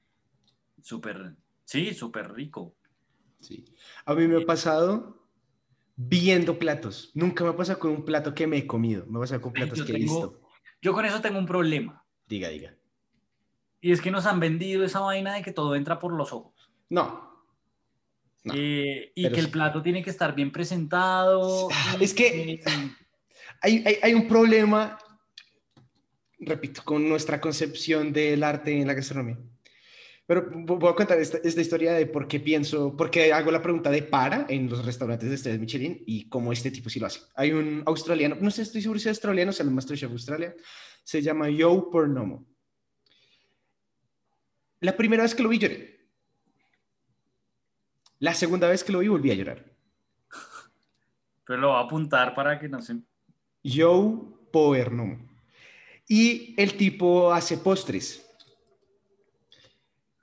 Súper, 0.82 1.34
sí, 1.64 1.94
súper 1.94 2.32
rico. 2.32 2.76
Sí. 3.40 3.66
A 4.06 4.14
mí 4.16 4.28
me 4.28 4.42
ha 4.42 4.46
pasado 4.46 5.20
viendo 5.96 6.58
platos. 6.58 7.12
Nunca 7.14 7.44
me 7.44 7.52
ha 7.52 7.58
pasado 7.58 7.80
con 7.80 7.92
un 7.92 8.06
plato 8.06 8.34
que 8.34 8.48
me 8.48 8.58
he 8.58 8.68
comido. 8.68 9.06
Me 9.08 9.18
ha 9.18 9.22
pasado 9.22 9.42
con 9.42 9.54
platos 9.54 9.80
yo 9.80 9.86
que 9.86 9.94
tengo, 9.94 9.98
he 9.98 10.28
visto. 10.28 10.42
Yo 10.82 10.94
con 10.94 11.06
eso 11.06 11.22
tengo 11.22 11.38
un 11.38 11.46
problema. 11.46 12.06
Diga, 12.28 12.50
diga. 12.50 12.76
Y 13.82 13.92
es 13.92 14.02
que 14.02 14.12
nos 14.12 14.26
han 14.26 14.40
vendido 14.40 14.84
esa 14.84 15.00
vaina 15.00 15.34
de 15.34 15.42
que 15.42 15.52
todo 15.52 15.76
entra 15.76 16.00
por 16.00 16.14
los 16.14 16.34
ojos. 16.34 16.72
No. 16.90 17.46
no 18.44 18.54
eh, 18.56 19.12
y 19.16 19.30
que 19.30 19.40
el 19.40 19.50
plato 19.50 19.82
tiene 19.82 20.04
que 20.04 20.10
estar 20.10 20.36
bien 20.36 20.52
presentado. 20.52 21.68
Es 22.00 22.14
que 22.14 22.62
hay, 23.62 23.84
hay, 23.86 23.98
hay 24.02 24.14
un 24.14 24.28
problema, 24.28 24.98
repito, 26.40 26.82
con 26.84 27.08
nuestra 27.08 27.40
concepción 27.40 28.12
del 28.12 28.44
arte 28.44 28.80
en 28.80 28.88
la 28.88 28.94
gastronomía. 28.94 29.38
Pero 30.30 30.48
voy 30.52 30.92
a 30.92 30.94
contar 30.94 31.18
esta, 31.18 31.40
esta, 31.44 31.60
historia 31.60 31.94
de 31.94 32.06
por 32.06 32.28
qué 32.28 32.40
pienso, 32.40 32.96
por 32.96 33.10
qué 33.10 33.34
hago 33.34 33.50
la 33.50 33.64
pregunta 33.64 33.90
de 33.90 34.04
para 34.04 34.46
en 34.48 34.70
los 34.70 34.86
restaurantes 34.86 35.28
de 35.28 35.34
estrellas 35.34 35.60
Michelin 35.60 36.04
y 36.06 36.30
cómo 36.30 36.54
este 36.54 36.70
tipo 36.70 36.88
sí 36.88 37.00
lo 37.00 37.08
hace. 37.08 37.22
Hay 37.34 37.52
un 37.52 37.82
australiano, 37.88 38.38
no 38.40 38.52
sé, 38.52 38.62
estoy 38.62 38.84
seguro 38.84 39.00
si 39.00 39.10
es 39.10 39.18
australiano, 39.18 39.50
es 39.50 39.60
el 39.60 39.72
Masterchef 39.72 40.12
Australia, 40.12 40.54
se 41.04 41.24
llama 41.24 41.48
Joe 41.48 41.86
Pernomo. 41.92 42.46
La 44.82 44.96
primera 44.96 45.24
vez 45.24 45.34
que 45.34 45.42
lo 45.42 45.50
vi 45.50 45.58
lloré. 45.58 46.00
La 48.20 48.36
segunda 48.36 48.70
vez 48.70 48.84
que 48.84 48.92
lo 48.92 49.00
vi 49.00 49.08
volví 49.08 49.32
a 49.32 49.34
llorar. 49.34 49.66
Pero 51.44 51.60
lo 51.60 51.70
voy 51.70 51.78
a 51.78 51.80
apuntar 51.80 52.36
para 52.36 52.60
que 52.60 52.70
no 52.70 52.80
se... 52.84 52.98
Joe 53.64 54.20
Pernomo. 54.54 55.28
Y 56.08 56.54
el 56.56 56.78
tipo 56.78 57.34
hace 57.34 57.58
postres. 57.58 58.29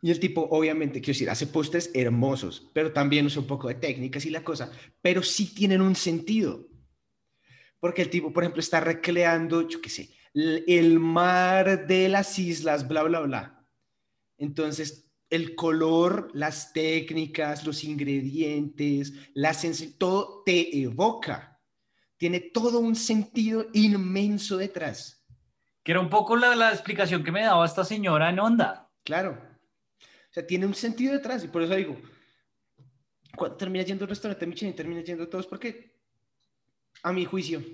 Y 0.02 0.10
el 0.10 0.20
tipo, 0.20 0.42
obviamente, 0.50 1.00
quiero 1.00 1.14
decir, 1.14 1.30
hace 1.30 1.46
postres 1.46 1.90
hermosos, 1.94 2.70
pero 2.72 2.92
también 2.92 3.26
usa 3.26 3.40
un 3.40 3.46
poco 3.46 3.68
de 3.68 3.74
técnicas 3.74 4.26
y 4.26 4.30
la 4.30 4.44
cosa, 4.44 4.70
pero 5.00 5.22
sí 5.22 5.54
tienen 5.54 5.80
un 5.80 5.96
sentido. 5.96 6.68
Porque 7.80 8.02
el 8.02 8.10
tipo, 8.10 8.32
por 8.32 8.42
ejemplo, 8.42 8.60
está 8.60 8.80
recreando, 8.80 9.66
yo 9.66 9.80
qué 9.80 9.90
sé, 9.90 10.10
el 10.34 10.98
mar 11.00 11.86
de 11.86 12.08
las 12.08 12.38
islas, 12.38 12.86
bla, 12.86 13.02
bla, 13.04 13.20
bla. 13.20 13.66
Entonces, 14.38 15.10
el 15.30 15.54
color, 15.54 16.30
las 16.34 16.72
técnicas, 16.72 17.64
los 17.64 17.82
ingredientes, 17.84 19.12
la 19.34 19.56
todo 19.98 20.42
te 20.44 20.78
evoca. 20.78 21.60
Tiene 22.16 22.40
todo 22.40 22.78
un 22.78 22.96
sentido 22.96 23.66
inmenso 23.72 24.56
detrás. 24.56 25.24
Que 25.82 25.92
era 25.92 26.00
un 26.00 26.08
poco 26.08 26.36
la, 26.36 26.54
la 26.54 26.70
explicación 26.70 27.22
que 27.24 27.32
me 27.32 27.42
daba 27.42 27.64
esta 27.64 27.84
señora 27.84 28.30
en 28.30 28.40
onda. 28.40 28.90
Claro. 29.04 29.55
O 30.36 30.38
sea, 30.38 30.46
tiene 30.46 30.66
un 30.66 30.74
sentido 30.74 31.14
detrás 31.14 31.42
y 31.44 31.48
por 31.48 31.62
eso 31.62 31.74
digo, 31.74 31.96
cuando 33.34 33.56
termina 33.56 33.82
yendo 33.86 34.04
al 34.04 34.10
restaurante 34.10 34.46
Michelin, 34.46 34.76
termina 34.76 35.00
yendo 35.00 35.26
todos 35.30 35.46
porque, 35.46 35.96
a 37.02 37.10
mi 37.10 37.24
juicio, 37.24 37.64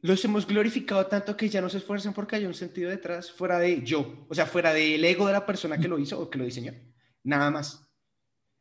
los 0.00 0.24
hemos 0.24 0.46
glorificado 0.46 1.06
tanto 1.08 1.36
que 1.36 1.50
ya 1.50 1.60
no 1.60 1.68
se 1.68 1.76
esfuerzan 1.76 2.14
porque 2.14 2.36
hay 2.36 2.46
un 2.46 2.54
sentido 2.54 2.88
detrás 2.88 3.30
fuera 3.30 3.58
de 3.58 3.82
yo, 3.82 4.24
o 4.30 4.34
sea, 4.34 4.46
fuera 4.46 4.72
del 4.72 5.04
ego 5.04 5.26
de 5.26 5.34
la 5.34 5.44
persona 5.44 5.76
que 5.76 5.88
lo 5.88 5.98
hizo 5.98 6.18
o 6.18 6.30
que 6.30 6.38
lo 6.38 6.46
diseñó, 6.46 6.72
nada 7.22 7.50
más. 7.50 7.86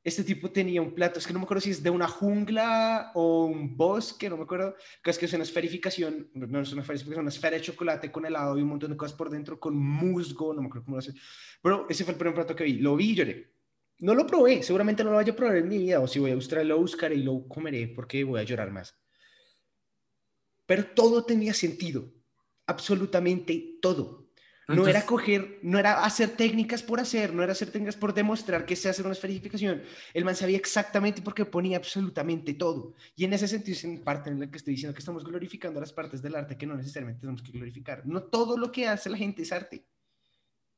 Este 0.03 0.23
tipo 0.23 0.49
tenía 0.49 0.81
un 0.81 0.95
plato, 0.95 1.19
es 1.19 1.27
que 1.27 1.33
no 1.33 1.39
me 1.39 1.45
acuerdo 1.45 1.61
si 1.61 1.69
es 1.69 1.83
de 1.83 1.91
una 1.91 2.07
jungla 2.07 3.11
o 3.13 3.45
un 3.45 3.77
bosque, 3.77 4.29
no 4.29 4.37
me 4.37 4.43
acuerdo, 4.43 4.75
que 5.03 5.11
es 5.11 5.17
que 5.19 5.25
es 5.25 5.33
una 5.33 5.43
esferificación, 5.43 6.29
no 6.33 6.59
es 6.59 6.73
una 6.73 6.81
esferificación, 6.81 7.13
es 7.13 7.19
una 7.19 7.29
esfera 7.29 7.57
de 7.57 7.61
chocolate 7.61 8.11
con 8.11 8.25
helado 8.25 8.57
y 8.57 8.63
un 8.63 8.69
montón 8.69 8.91
de 8.91 8.97
cosas 8.97 9.15
por 9.15 9.29
dentro, 9.29 9.59
con 9.59 9.77
musgo, 9.77 10.53
no 10.53 10.61
me 10.61 10.67
acuerdo 10.67 10.85
cómo 10.85 10.97
lo 10.97 11.01
hace. 11.01 11.13
Pero 11.61 11.85
ese 11.87 12.03
fue 12.03 12.13
el 12.13 12.17
primer 12.17 12.33
plato 12.33 12.55
que 12.55 12.63
vi, 12.63 12.73
lo 12.79 12.95
vi 12.95 13.11
y 13.11 13.15
lloré. 13.15 13.53
No 13.99 14.15
lo 14.15 14.25
probé, 14.25 14.63
seguramente 14.63 15.03
no 15.03 15.11
lo 15.11 15.17
vaya 15.17 15.33
a 15.33 15.35
probar 15.35 15.57
en 15.57 15.69
mi 15.69 15.77
vida, 15.77 15.99
o 15.99 16.07
si 16.07 16.17
voy 16.17 16.31
a 16.31 16.33
Australia 16.33 16.69
lo 16.69 16.79
buscaré 16.79 17.15
y 17.15 17.23
lo 17.23 17.47
comeré 17.47 17.87
porque 17.87 18.23
voy 18.23 18.39
a 18.39 18.43
llorar 18.43 18.71
más. 18.71 18.97
Pero 20.65 20.85
todo 20.95 21.23
tenía 21.25 21.53
sentido, 21.53 22.11
absolutamente 22.65 23.77
todo. 23.79 24.30
No 24.67 24.87
era 24.87 25.05
coger, 25.05 25.59
no 25.63 25.79
era 25.79 26.03
hacer 26.03 26.29
técnicas 26.29 26.83
por 26.83 26.99
hacer, 26.99 27.33
no 27.33 27.43
era 27.43 27.51
hacer 27.51 27.71
técnicas 27.71 27.95
por 27.95 28.13
demostrar 28.13 28.65
que 28.65 28.75
se 28.75 28.89
hace 28.89 29.01
una 29.01 29.11
esferificación. 29.11 29.81
El 30.13 30.23
man 30.23 30.35
sabía 30.35 30.57
exactamente 30.57 31.21
porque 31.21 31.45
ponía 31.45 31.77
absolutamente 31.77 32.53
todo. 32.53 32.93
Y 33.15 33.25
en 33.25 33.33
ese 33.33 33.47
sentido 33.47 33.75
es 33.75 33.83
en 33.83 34.03
parte 34.03 34.29
en 34.29 34.39
la 34.39 34.49
que 34.49 34.57
estoy 34.57 34.75
diciendo 34.75 34.93
que 34.93 34.99
estamos 34.99 35.23
glorificando 35.23 35.79
las 35.79 35.91
partes 35.91 36.21
del 36.21 36.35
arte 36.35 36.57
que 36.57 36.65
no 36.65 36.75
necesariamente 36.75 37.21
tenemos 37.21 37.41
que 37.41 37.51
glorificar. 37.51 38.05
No 38.05 38.23
todo 38.23 38.57
lo 38.57 38.71
que 38.71 38.87
hace 38.87 39.09
la 39.09 39.17
gente 39.17 39.41
es 39.41 39.51
arte. 39.51 39.85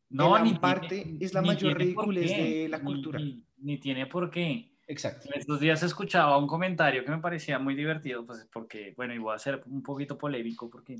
No, 0.09 0.37
ni 0.39 0.53
parte 0.53 1.17
es 1.19 1.33
la 1.33 1.41
mayor 1.41 1.77
ridiculez 1.77 2.29
de 2.29 2.67
la 2.69 2.79
cultura. 2.79 3.19
Ni, 3.57 3.79
tiene 3.79 4.05
por 4.05 4.29
qué. 4.29 4.71
Exacto. 4.87 5.27
En 5.31 5.39
estos 5.39 5.59
días 5.59 5.81
escuchaba 5.81 6.37
un 6.37 6.47
comentario 6.47 7.03
que 7.03 7.11
me 7.11 7.17
parecía 7.17 7.57
muy 7.57 7.73
divertido, 7.73 8.25
pues 8.25 8.47
porque, 8.51 8.93
bueno, 8.95 9.13
y 9.13 9.17
voy 9.17 9.33
a 9.33 9.39
ser 9.39 9.63
un 9.65 9.81
poquito 9.81 10.17
polémico 10.17 10.69
porque 10.69 10.97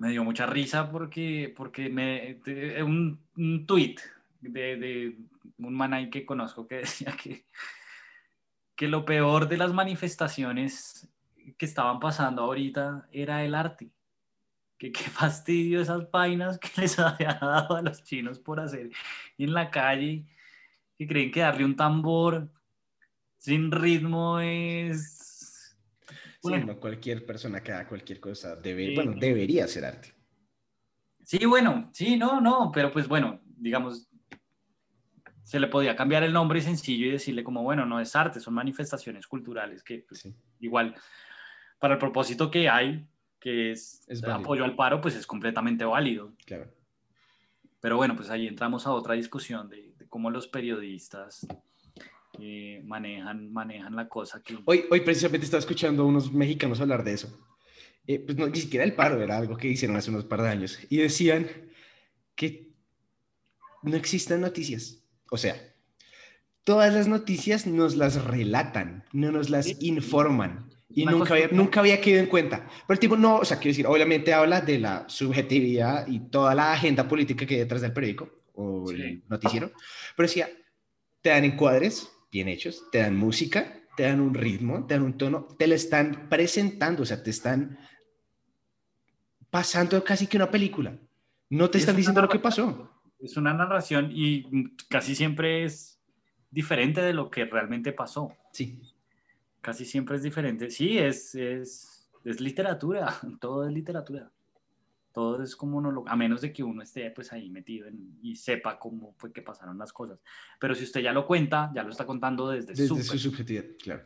me 0.00 0.08
dio 0.08 0.24
mucha 0.24 0.46
risa 0.46 0.90
porque, 0.90 1.52
porque 1.54 1.90
me, 1.90 2.40
un, 2.82 3.20
un 3.36 3.66
tweet 3.66 3.96
de, 4.40 4.76
de, 4.76 5.18
un 5.58 5.74
man 5.74 5.92
ahí 5.92 6.08
que 6.08 6.24
conozco 6.24 6.66
que 6.66 6.76
decía 6.86 7.14
que, 7.22 7.44
que 8.74 8.88
lo 8.88 9.04
peor 9.04 9.46
de 9.46 9.58
las 9.58 9.74
manifestaciones 9.74 11.06
que 11.58 11.66
estaban 11.66 12.00
pasando 12.00 12.42
ahorita 12.42 13.08
era 13.12 13.44
el 13.44 13.54
arte. 13.54 13.90
Que 14.78 14.90
qué 14.90 15.04
fastidio 15.10 15.82
esas 15.82 16.10
vainas 16.10 16.58
que 16.58 16.70
les 16.80 16.98
había 16.98 17.34
dado 17.34 17.76
a 17.76 17.82
los 17.82 18.02
chinos 18.02 18.38
por 18.38 18.58
hacer 18.58 18.90
en 19.36 19.52
la 19.52 19.70
calle, 19.70 20.24
que 20.96 21.06
creen 21.06 21.30
que 21.30 21.40
darle 21.40 21.66
un 21.66 21.76
tambor 21.76 22.48
sin 23.36 23.70
ritmo 23.70 24.40
es 24.40 25.19
bueno. 26.42 26.78
cualquier 26.78 27.26
persona 27.26 27.62
que 27.62 27.72
haga 27.72 27.88
cualquier 27.88 28.20
cosa 28.20 28.56
debe, 28.56 28.94
bueno, 28.94 29.14
debería 29.18 29.66
ser 29.68 29.84
arte. 29.84 30.14
Sí, 31.22 31.44
bueno, 31.44 31.90
sí, 31.92 32.16
no, 32.16 32.40
no, 32.40 32.70
pero 32.72 32.90
pues 32.90 33.06
bueno, 33.06 33.40
digamos, 33.44 34.08
se 35.42 35.60
le 35.60 35.68
podía 35.68 35.96
cambiar 35.96 36.22
el 36.22 36.32
nombre 36.32 36.60
sencillo 36.60 37.06
y 37.06 37.10
decirle 37.10 37.44
como, 37.44 37.62
bueno, 37.62 37.84
no 37.84 38.00
es 38.00 38.14
arte, 38.16 38.40
son 38.40 38.54
manifestaciones 38.54 39.26
culturales 39.26 39.82
que 39.82 40.04
pues, 40.08 40.28
igual, 40.60 40.94
para 41.78 41.94
el 41.94 42.00
propósito 42.00 42.50
que 42.50 42.68
hay, 42.68 43.06
que 43.38 43.72
es, 43.72 44.06
apoyo 44.24 44.64
al 44.64 44.76
paro, 44.76 45.00
pues 45.00 45.16
es 45.16 45.26
completamente 45.26 45.84
válido. 45.84 46.32
Claro. 46.44 46.72
Pero 47.80 47.96
bueno, 47.96 48.14
pues 48.14 48.30
ahí 48.30 48.46
entramos 48.46 48.86
a 48.86 48.92
otra 48.92 49.14
discusión 49.14 49.68
de, 49.68 49.94
de 49.96 50.08
cómo 50.08 50.30
los 50.30 50.46
periodistas 50.48 51.46
manejan, 52.84 53.52
manejan 53.52 53.94
la 53.96 54.08
cosa. 54.08 54.42
Que... 54.42 54.58
Hoy, 54.64 54.84
hoy 54.90 55.00
precisamente 55.00 55.44
estaba 55.44 55.60
escuchando 55.60 56.02
a 56.02 56.06
unos 56.06 56.32
mexicanos 56.32 56.80
hablar 56.80 57.04
de 57.04 57.12
eso. 57.12 57.38
Eh, 58.06 58.18
pues 58.18 58.36
no, 58.36 58.48
ni 58.48 58.58
siquiera 58.58 58.84
el 58.84 58.94
paro 58.94 59.22
era 59.22 59.36
algo 59.36 59.56
que 59.56 59.68
hicieron 59.68 59.96
hace 59.96 60.10
unos 60.10 60.24
par 60.24 60.42
de 60.42 60.48
años. 60.48 60.78
Y 60.88 60.98
decían 60.98 61.46
que 62.34 62.70
no 63.82 63.96
existen 63.96 64.40
noticias. 64.40 65.04
O 65.30 65.36
sea, 65.36 65.56
todas 66.64 66.92
las 66.92 67.08
noticias 67.08 67.66
nos 67.66 67.96
las 67.96 68.24
relatan, 68.24 69.04
no 69.12 69.30
nos 69.30 69.50
las 69.50 69.80
informan. 69.80 70.70
Y 70.92 71.04
nunca 71.04 71.34
había, 71.34 71.48
nunca 71.52 71.80
había 71.80 72.00
quedado 72.00 72.24
en 72.24 72.28
cuenta. 72.28 72.66
Pero 72.86 72.94
el 72.94 72.98
tipo 72.98 73.16
no, 73.16 73.36
o 73.36 73.44
sea, 73.44 73.58
quiero 73.58 73.70
decir, 73.70 73.86
obviamente 73.86 74.34
habla 74.34 74.60
de 74.60 74.80
la 74.80 75.08
subjetividad 75.08 76.08
y 76.08 76.18
toda 76.30 76.54
la 76.54 76.72
agenda 76.72 77.06
política 77.06 77.46
que 77.46 77.54
hay 77.54 77.60
detrás 77.60 77.80
del 77.80 77.92
periódico 77.92 78.28
o 78.54 78.90
el 78.90 79.22
noticiero. 79.28 79.70
Pero 80.16 80.26
decía, 80.26 80.48
te 81.22 81.30
dan 81.30 81.44
encuadres, 81.44 82.10
bien 82.30 82.48
hechos, 82.48 82.84
te 82.90 82.98
dan 82.98 83.16
música, 83.16 83.82
te 83.96 84.04
dan 84.04 84.20
un 84.20 84.34
ritmo, 84.34 84.86
te 84.86 84.94
dan 84.94 85.02
un 85.02 85.18
tono, 85.18 85.46
te 85.58 85.66
lo 85.66 85.74
están 85.74 86.28
presentando, 86.28 87.02
o 87.02 87.06
sea, 87.06 87.22
te 87.22 87.30
están 87.30 87.78
pasando 89.50 90.02
casi 90.04 90.26
que 90.26 90.36
una 90.36 90.50
película. 90.50 90.96
No 91.48 91.68
te 91.68 91.78
están 91.78 91.96
diciendo 91.96 92.22
lo 92.22 92.28
que 92.28 92.38
pasó. 92.38 92.90
Es 93.18 93.36
una 93.36 93.52
narración 93.52 94.10
y 94.12 94.74
casi 94.88 95.14
siempre 95.14 95.64
es 95.64 96.00
diferente 96.50 97.00
de 97.00 97.12
lo 97.12 97.30
que 97.30 97.44
realmente 97.44 97.92
pasó. 97.92 98.32
Sí. 98.52 98.80
Casi 99.60 99.84
siempre 99.84 100.16
es 100.16 100.22
diferente. 100.22 100.70
Sí, 100.70 100.96
es, 100.98 101.34
es, 101.34 102.08
es 102.24 102.40
literatura, 102.40 103.20
todo 103.40 103.66
es 103.66 103.72
literatura 103.72 104.30
todo 105.12 105.42
es 105.42 105.56
como 105.56 105.78
uno 105.78 105.90
lo, 105.90 106.08
a 106.08 106.16
menos 106.16 106.40
de 106.40 106.52
que 106.52 106.62
uno 106.62 106.82
esté 106.82 107.10
pues 107.10 107.32
ahí 107.32 107.50
metido 107.50 107.88
y 108.22 108.36
sepa 108.36 108.78
cómo 108.78 109.14
fue 109.16 109.32
que 109.32 109.42
pasaron 109.42 109.78
las 109.78 109.92
cosas. 109.92 110.20
Pero 110.58 110.74
si 110.74 110.84
usted 110.84 111.00
ya 111.00 111.12
lo 111.12 111.26
cuenta, 111.26 111.70
ya 111.74 111.82
lo 111.82 111.90
está 111.90 112.06
contando 112.06 112.48
desde, 112.48 112.68
desde 112.68 112.86
su, 112.86 113.18
subjetividad, 113.18 113.64
claro. 113.82 114.04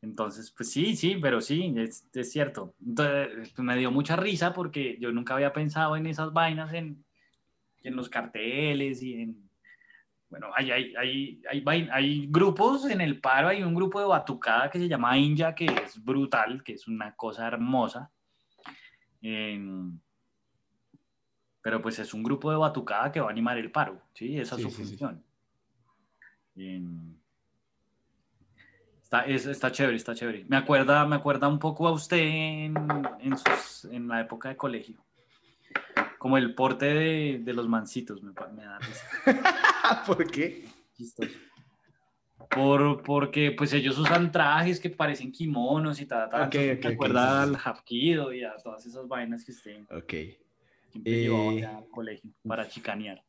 Entonces, 0.00 0.52
pues 0.52 0.70
sí, 0.70 0.94
sí, 0.94 1.18
pero 1.20 1.40
sí, 1.40 1.74
es, 1.76 2.06
es 2.12 2.30
cierto. 2.30 2.74
Entonces, 2.86 3.52
pues, 3.54 3.58
me 3.58 3.76
dio 3.76 3.90
mucha 3.90 4.14
risa 4.16 4.52
porque 4.52 4.96
yo 5.00 5.10
nunca 5.10 5.34
había 5.34 5.52
pensado 5.52 5.96
en 5.96 6.06
esas 6.06 6.32
vainas, 6.32 6.72
en, 6.72 7.04
en 7.82 7.96
los 7.96 8.08
carteles 8.08 9.02
y 9.02 9.14
en... 9.22 9.48
Bueno, 10.30 10.48
hay, 10.54 10.70
hay, 10.70 10.94
hay, 10.94 11.42
hay, 11.66 11.88
hay 11.90 12.26
grupos 12.28 12.84
en 12.90 13.00
el 13.00 13.18
paro, 13.18 13.48
hay 13.48 13.62
un 13.62 13.74
grupo 13.74 13.98
de 13.98 14.06
batucada 14.06 14.70
que 14.70 14.78
se 14.78 14.86
llama 14.86 15.16
Inja, 15.16 15.54
que 15.54 15.64
es 15.64 16.04
brutal, 16.04 16.62
que 16.62 16.74
es 16.74 16.86
una 16.86 17.16
cosa 17.16 17.46
hermosa 17.46 18.12
pero 19.20 20.00
pues 21.82 21.98
es 21.98 22.14
un 22.14 22.22
grupo 22.22 22.50
de 22.50 22.56
batucada 22.56 23.10
que 23.10 23.20
va 23.20 23.28
a 23.28 23.30
animar 23.30 23.58
el 23.58 23.70
paro, 23.70 24.00
¿sí? 24.14 24.38
Esa 24.38 24.56
es 24.56 24.62
su 24.62 24.70
función. 24.70 25.22
está, 29.02 29.26
está 29.26 29.72
chévere, 29.72 29.96
está 29.96 30.14
chévere. 30.14 30.44
Me 30.48 30.56
acuerda, 30.56 31.04
me 31.06 31.16
acuerda 31.16 31.48
un 31.48 31.58
poco 31.58 31.88
a 31.88 31.92
usted 31.92 32.18
en, 32.18 32.74
en, 33.90 34.08
la 34.08 34.20
época 34.20 34.50
de 34.50 34.56
colegio. 34.56 35.02
Como 36.18 36.36
el 36.36 36.54
porte 36.54 36.86
de, 36.86 37.40
de 37.42 37.52
los 37.52 37.68
mancitos, 37.68 38.22
me, 38.22 38.32
me 38.54 38.64
da 38.64 38.78
risa. 38.78 39.04
¿Por 40.06 40.30
qué? 40.30 40.68
Por, 42.50 43.02
porque 43.02 43.52
pues 43.52 43.72
ellos 43.72 43.98
usan 43.98 44.32
trajes 44.32 44.80
que 44.80 44.90
parecen 44.90 45.30
kimonos 45.30 46.00
y 46.00 46.06
tal, 46.06 46.30
tal. 46.30 46.48
Okay, 46.48 46.70
okay, 46.72 46.90
recuerda 46.90 47.42
al 47.42 47.56
hapkido 47.56 48.32
y 48.32 48.42
a 48.42 48.56
todas 48.56 48.86
esas 48.86 49.06
vainas 49.06 49.44
que 49.44 49.52
usted 49.52 49.82
Ok. 49.90 50.14
siempre 50.90 51.26
eh... 51.26 51.64
al 51.64 51.88
colegio 51.88 52.30
para 52.46 52.66
chicanear. 52.68 53.22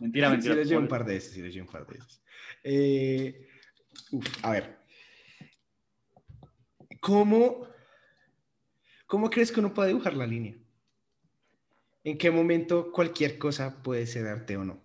Mentira, 0.00 0.30
mentira. 0.30 0.54
Sí, 0.54 0.60
les 0.60 0.68
llevo 0.68 0.80
un 0.80 0.88
par 0.88 1.04
de 1.04 1.16
esos, 1.16 1.32
sí 1.32 1.42
les 1.42 1.52
llevo 1.52 1.66
un 1.66 1.72
par 1.72 1.86
de 1.86 1.98
esos. 1.98 2.22
Eh... 2.64 3.48
Uf, 4.10 4.44
a 4.44 4.52
ver. 4.52 4.78
¿Cómo, 7.00 7.66
¿Cómo 9.06 9.28
crees 9.28 9.52
que 9.52 9.60
uno 9.60 9.74
puede 9.74 9.88
dibujar 9.88 10.14
la 10.14 10.26
línea? 10.26 10.56
¿En 12.04 12.18
qué 12.18 12.30
momento 12.30 12.90
cualquier 12.90 13.38
cosa 13.38 13.82
puede 13.82 14.06
ser 14.06 14.26
arte 14.26 14.56
o 14.56 14.64
no? 14.64 14.81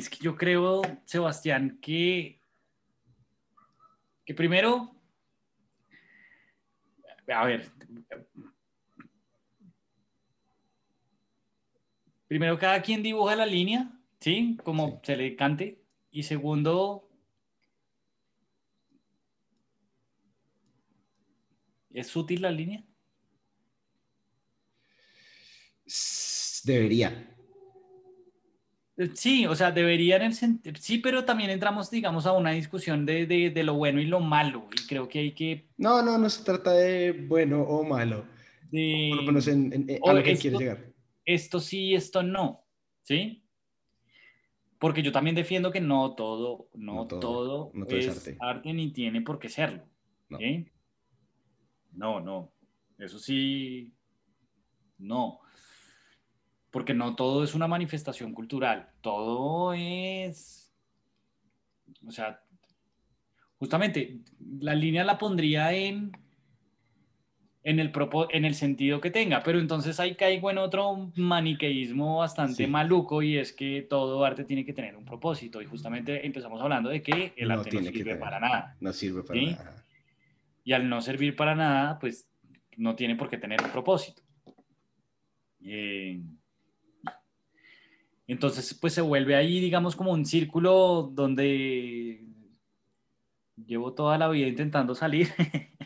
Es 0.00 0.08
que 0.08 0.16
yo 0.24 0.34
creo, 0.34 0.80
Sebastián, 1.04 1.78
que, 1.82 2.40
que 4.24 4.32
primero, 4.32 4.96
a 7.28 7.44
ver, 7.44 7.70
primero 12.26 12.58
cada 12.58 12.80
quien 12.80 13.02
dibuja 13.02 13.36
la 13.36 13.44
línea, 13.44 13.92
¿sí? 14.20 14.56
Como 14.64 15.02
se 15.04 15.18
le 15.18 15.36
cante. 15.36 15.84
Y 16.10 16.22
segundo, 16.22 17.06
¿es 21.90 22.16
útil 22.16 22.40
la 22.40 22.50
línea? 22.50 22.82
Debería. 26.64 27.36
Sí, 29.14 29.46
o 29.46 29.54
sea, 29.54 29.70
deberían 29.70 30.22
el 30.22 30.34
sí, 30.78 30.98
pero 30.98 31.24
también 31.24 31.50
entramos, 31.50 31.90
digamos, 31.90 32.26
a 32.26 32.32
una 32.32 32.50
discusión 32.50 33.06
de, 33.06 33.26
de, 33.26 33.62
lo 33.62 33.74
bueno 33.74 34.00
y 34.00 34.06
lo 34.06 34.20
malo, 34.20 34.68
y 34.76 34.86
creo 34.86 35.08
que 35.08 35.20
hay 35.20 35.32
que... 35.32 35.68
No, 35.78 36.02
no, 36.02 36.18
no 36.18 36.28
se 36.28 36.44
trata 36.44 36.72
de 36.72 37.12
bueno 37.12 37.62
o 37.62 37.82
malo, 37.82 38.26
de... 38.70 39.12
a 40.06 40.12
lo 40.12 40.22
que 40.22 40.32
esto, 40.32 40.58
llegar. 40.58 40.92
Esto 41.24 41.60
sí, 41.60 41.94
esto 41.94 42.22
no, 42.22 42.64
¿sí? 43.02 43.42
Porque 44.78 45.02
yo 45.02 45.12
también 45.12 45.36
defiendo 45.36 45.70
que 45.70 45.80
no 45.80 46.14
todo, 46.14 46.68
no, 46.74 47.06
todo, 47.06 47.72
es, 47.88 48.36
arte. 48.38 48.72
ni 48.72 48.92
tiene 48.92 49.22
por 49.22 49.38
qué 49.38 49.48
serlo, 49.48 49.84
no. 50.28 50.38
No, 51.92 52.20
no, 52.20 52.52
eso 52.98 53.18
sí, 53.18 53.92
no. 54.98 55.39
Porque 56.70 56.94
no 56.94 57.16
todo 57.16 57.44
es 57.44 57.54
una 57.54 57.66
manifestación 57.66 58.32
cultural, 58.32 58.90
todo 59.00 59.74
es, 59.74 60.72
o 62.06 62.10
sea, 62.10 62.42
justamente 63.58 64.20
la 64.58 64.74
línea 64.74 65.04
la 65.04 65.18
pondría 65.18 65.72
en 65.72 66.12
en 67.62 67.78
el, 67.78 67.92
en 68.30 68.44
el 68.44 68.54
sentido 68.54 69.00
que 69.00 69.10
tenga, 69.10 69.42
pero 69.42 69.58
entonces 69.58 70.00
ahí 70.00 70.14
caigo 70.14 70.50
en 70.50 70.58
otro 70.58 71.12
maniqueísmo 71.16 72.18
bastante 72.18 72.66
maluco 72.66 73.22
y 73.22 73.36
es 73.36 73.52
que 73.52 73.86
todo 73.88 74.24
arte 74.24 74.44
tiene 74.44 74.64
que 74.64 74.72
tener 74.72 74.96
un 74.96 75.04
propósito 75.04 75.60
y 75.60 75.66
justamente 75.66 76.24
empezamos 76.26 76.60
hablando 76.60 76.88
de 76.88 77.02
que 77.02 77.34
el 77.36 77.50
arte 77.50 77.80
no 77.80 77.90
sirve 77.90 78.16
para 78.16 78.40
nada. 78.40 78.76
No 78.80 78.92
sirve 78.92 79.22
para 79.22 79.40
nada. 79.40 79.84
Y 80.64 80.72
al 80.72 80.88
no 80.88 81.02
servir 81.02 81.36
para 81.36 81.54
nada, 81.54 81.98
pues 81.98 82.30
no 82.76 82.96
tiene 82.96 83.16
por 83.16 83.28
qué 83.28 83.36
tener 83.36 83.62
un 83.62 83.70
propósito. 83.70 84.22
Eh, 85.62 86.22
entonces, 88.32 88.74
pues 88.74 88.94
se 88.94 89.00
vuelve 89.00 89.34
ahí, 89.34 89.58
digamos, 89.58 89.96
como 89.96 90.12
un 90.12 90.24
círculo 90.24 91.10
donde 91.12 92.24
llevo 93.66 93.92
toda 93.92 94.18
la 94.18 94.28
vida 94.28 94.46
intentando 94.46 94.94
salir. 94.94 95.28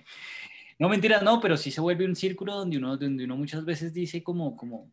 No, 0.77 0.89
mentiras, 0.89 1.23
no, 1.23 1.41
pero 1.41 1.57
sí 1.57 1.71
se 1.71 1.81
vuelve 1.81 2.05
un 2.05 2.17
círculo 2.17 2.53
donde 2.57 2.79
uno, 2.79 2.97
donde 2.97 3.25
uno 3.25 3.37
muchas 3.37 3.65
veces 3.65 3.95
dice 3.95 4.25
como, 4.25 4.57
como, 4.57 4.91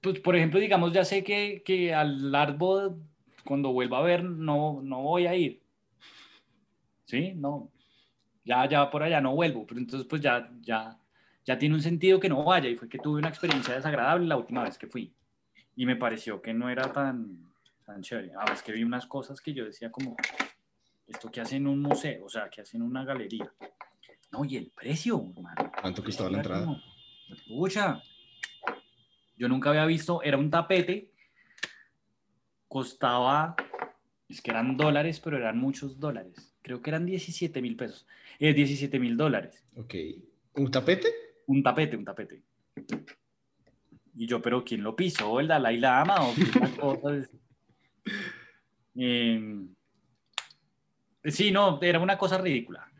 pues 0.00 0.18
por 0.18 0.34
ejemplo, 0.34 0.58
digamos, 0.58 0.92
ya 0.92 1.04
sé 1.04 1.22
que, 1.22 1.62
que 1.64 1.94
al 1.94 2.34
árbol, 2.34 3.00
cuando 3.44 3.72
vuelva 3.72 3.98
a 3.98 4.02
ver, 4.02 4.24
no, 4.24 4.82
no 4.82 5.02
voy 5.02 5.26
a 5.26 5.36
ir. 5.36 5.62
¿Sí? 7.04 7.32
No, 7.36 7.70
ya, 8.44 8.68
ya 8.68 8.90
por 8.90 9.04
allá 9.04 9.20
no 9.20 9.36
vuelvo, 9.36 9.64
pero 9.64 9.80
entonces 9.80 10.06
pues 10.08 10.20
ya, 10.20 10.50
ya, 10.62 10.98
ya 11.44 11.56
tiene 11.56 11.76
un 11.76 11.82
sentido 11.82 12.18
que 12.18 12.28
no 12.28 12.42
vaya 12.44 12.68
y 12.68 12.76
fue 12.76 12.88
que 12.88 12.98
tuve 12.98 13.18
una 13.20 13.28
experiencia 13.28 13.74
desagradable 13.74 14.26
la 14.26 14.36
última 14.36 14.64
vez 14.64 14.76
que 14.76 14.88
fui 14.88 15.15
y 15.76 15.84
me 15.84 15.94
pareció 15.94 16.40
que 16.40 16.54
no 16.54 16.70
era 16.70 16.90
tan, 16.92 17.52
tan 17.84 18.02
chévere. 18.02 18.32
A 18.34 18.46
veces 18.46 18.62
que 18.62 18.72
vi 18.72 18.82
unas 18.82 19.06
cosas 19.06 19.40
que 19.40 19.52
yo 19.52 19.64
decía 19.64 19.92
como, 19.92 20.16
esto 21.06 21.30
que 21.30 21.42
hacen 21.42 21.58
en 21.58 21.66
un 21.68 21.80
museo, 21.80 22.24
o 22.24 22.28
sea, 22.28 22.48
que 22.48 22.62
hacen 22.62 22.80
en 22.80 22.88
una 22.88 23.04
galería. 23.04 23.52
No, 24.32 24.44
y 24.44 24.56
el 24.56 24.70
precio, 24.70 25.22
hermano. 25.36 25.70
¿Cuánto 25.80 26.02
costaba 26.02 26.30
la 26.30 26.38
entrada? 26.38 26.82
Escucha, 27.30 28.02
yo 29.36 29.48
nunca 29.48 29.70
había 29.70 29.84
visto, 29.84 30.22
era 30.22 30.38
un 30.38 30.50
tapete, 30.50 31.12
costaba, 32.66 33.54
es 34.28 34.40
que 34.40 34.50
eran 34.50 34.76
dólares, 34.76 35.20
pero 35.20 35.36
eran 35.36 35.58
muchos 35.58 36.00
dólares. 36.00 36.54
Creo 36.62 36.80
que 36.80 36.90
eran 36.90 37.04
17 37.04 37.60
mil 37.60 37.76
pesos, 37.76 38.06
eh, 38.38 38.54
17 38.54 38.98
mil 38.98 39.16
dólares. 39.16 39.64
Ok. 39.76 39.94
¿Un 40.54 40.70
tapete? 40.70 41.08
Un 41.46 41.62
tapete, 41.62 41.96
un 41.96 42.04
tapete. 42.04 42.42
Y 44.16 44.26
yo, 44.26 44.40
pero 44.40 44.64
¿quién 44.64 44.82
lo 44.82 44.96
pisó? 44.96 45.38
¿El 45.40 45.48
Dalai 45.48 45.78
Lama 45.78 46.16
o 46.22 46.34
cosa? 47.00 47.28
eh, 48.96 49.66
Sí, 51.24 51.50
no, 51.50 51.80
era 51.82 51.98
una 51.98 52.16
cosa 52.16 52.38
ridícula. 52.38 52.90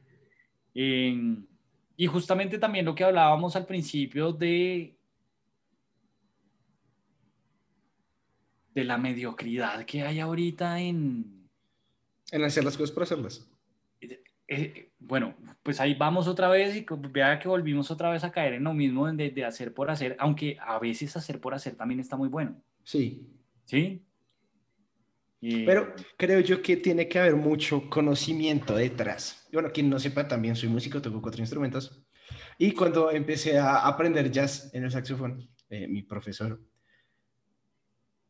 y 0.75 2.07
justamente 2.07 2.59
también 2.59 2.85
lo 2.85 2.95
que 2.95 3.05
hablábamos 3.05 3.55
al 3.57 3.67
principio 3.67 4.33
de, 4.33 4.97
de 8.75 8.85
la 8.85 8.99
mediocridad 8.99 9.85
que 9.87 10.03
hay 10.03 10.21
ahorita 10.21 10.81
en... 10.81 11.49
En 12.33 12.45
hacer 12.45 12.65
las 12.65 12.77
cosas 12.77 12.91
por 12.93 13.05
hacerlas. 13.05 13.49
Eh, 14.01 14.23
eh, 14.49 14.86
bueno, 14.99 15.35
pues 15.63 15.81
ahí 15.81 15.95
vamos 15.95 16.27
otra 16.29 16.49
vez 16.49 16.77
y 16.77 16.87
vea 17.11 17.39
que 17.39 17.49
volvimos 17.49 17.91
otra 17.91 18.11
vez 18.11 18.25
a 18.25 18.33
caer 18.33 18.55
en 18.55 18.65
lo 18.65 18.75
mismo 18.75 19.11
de, 19.13 19.31
de 19.31 19.45
hacer 19.45 19.75
por 19.75 19.91
hacer, 19.91 20.17
aunque 20.19 20.57
a 20.61 20.79
veces 20.79 21.17
hacer 21.17 21.41
por 21.41 21.55
hacer 21.55 21.77
también 21.77 22.01
está 22.01 22.17
muy 22.17 22.29
bueno. 22.29 22.61
Sí. 22.83 23.29
¿Sí? 23.65 24.07
Pero 25.41 25.95
creo 26.17 26.41
yo 26.41 26.63
que 26.63 26.77
tiene 26.77 27.09
que 27.09 27.19
haber 27.19 27.37
mucho 27.37 27.89
conocimiento 27.89 28.75
detrás. 28.75 29.47
Bueno, 29.53 29.71
quien 29.71 29.89
no 29.89 29.99
sepa, 29.99 30.27
también 30.27 30.57
soy 30.57 30.69
músico, 30.69 31.01
toco 31.01 31.23
cuatro 31.23 31.41
instrumentos. 31.41 32.03
Y 32.59 32.73
cuando 32.73 33.11
empecé 33.11 33.59
a 33.59 33.87
aprender 33.87 34.31
jazz 34.31 34.71
en 34.75 34.85
el 34.85 34.91
saxofón, 34.91 35.49
eh, 35.69 35.87
mi 35.87 36.03
profesor, 36.03 36.61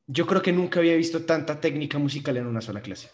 yo 0.07 0.27
creo 0.27 0.43
que 0.43 0.53
nunca 0.53 0.81
había 0.81 0.97
visto 0.97 1.25
tanta 1.25 1.61
técnica 1.61 1.99
musical 1.99 2.37
en 2.37 2.47
una 2.47 2.61
sola 2.61 2.81
clase. 2.81 3.11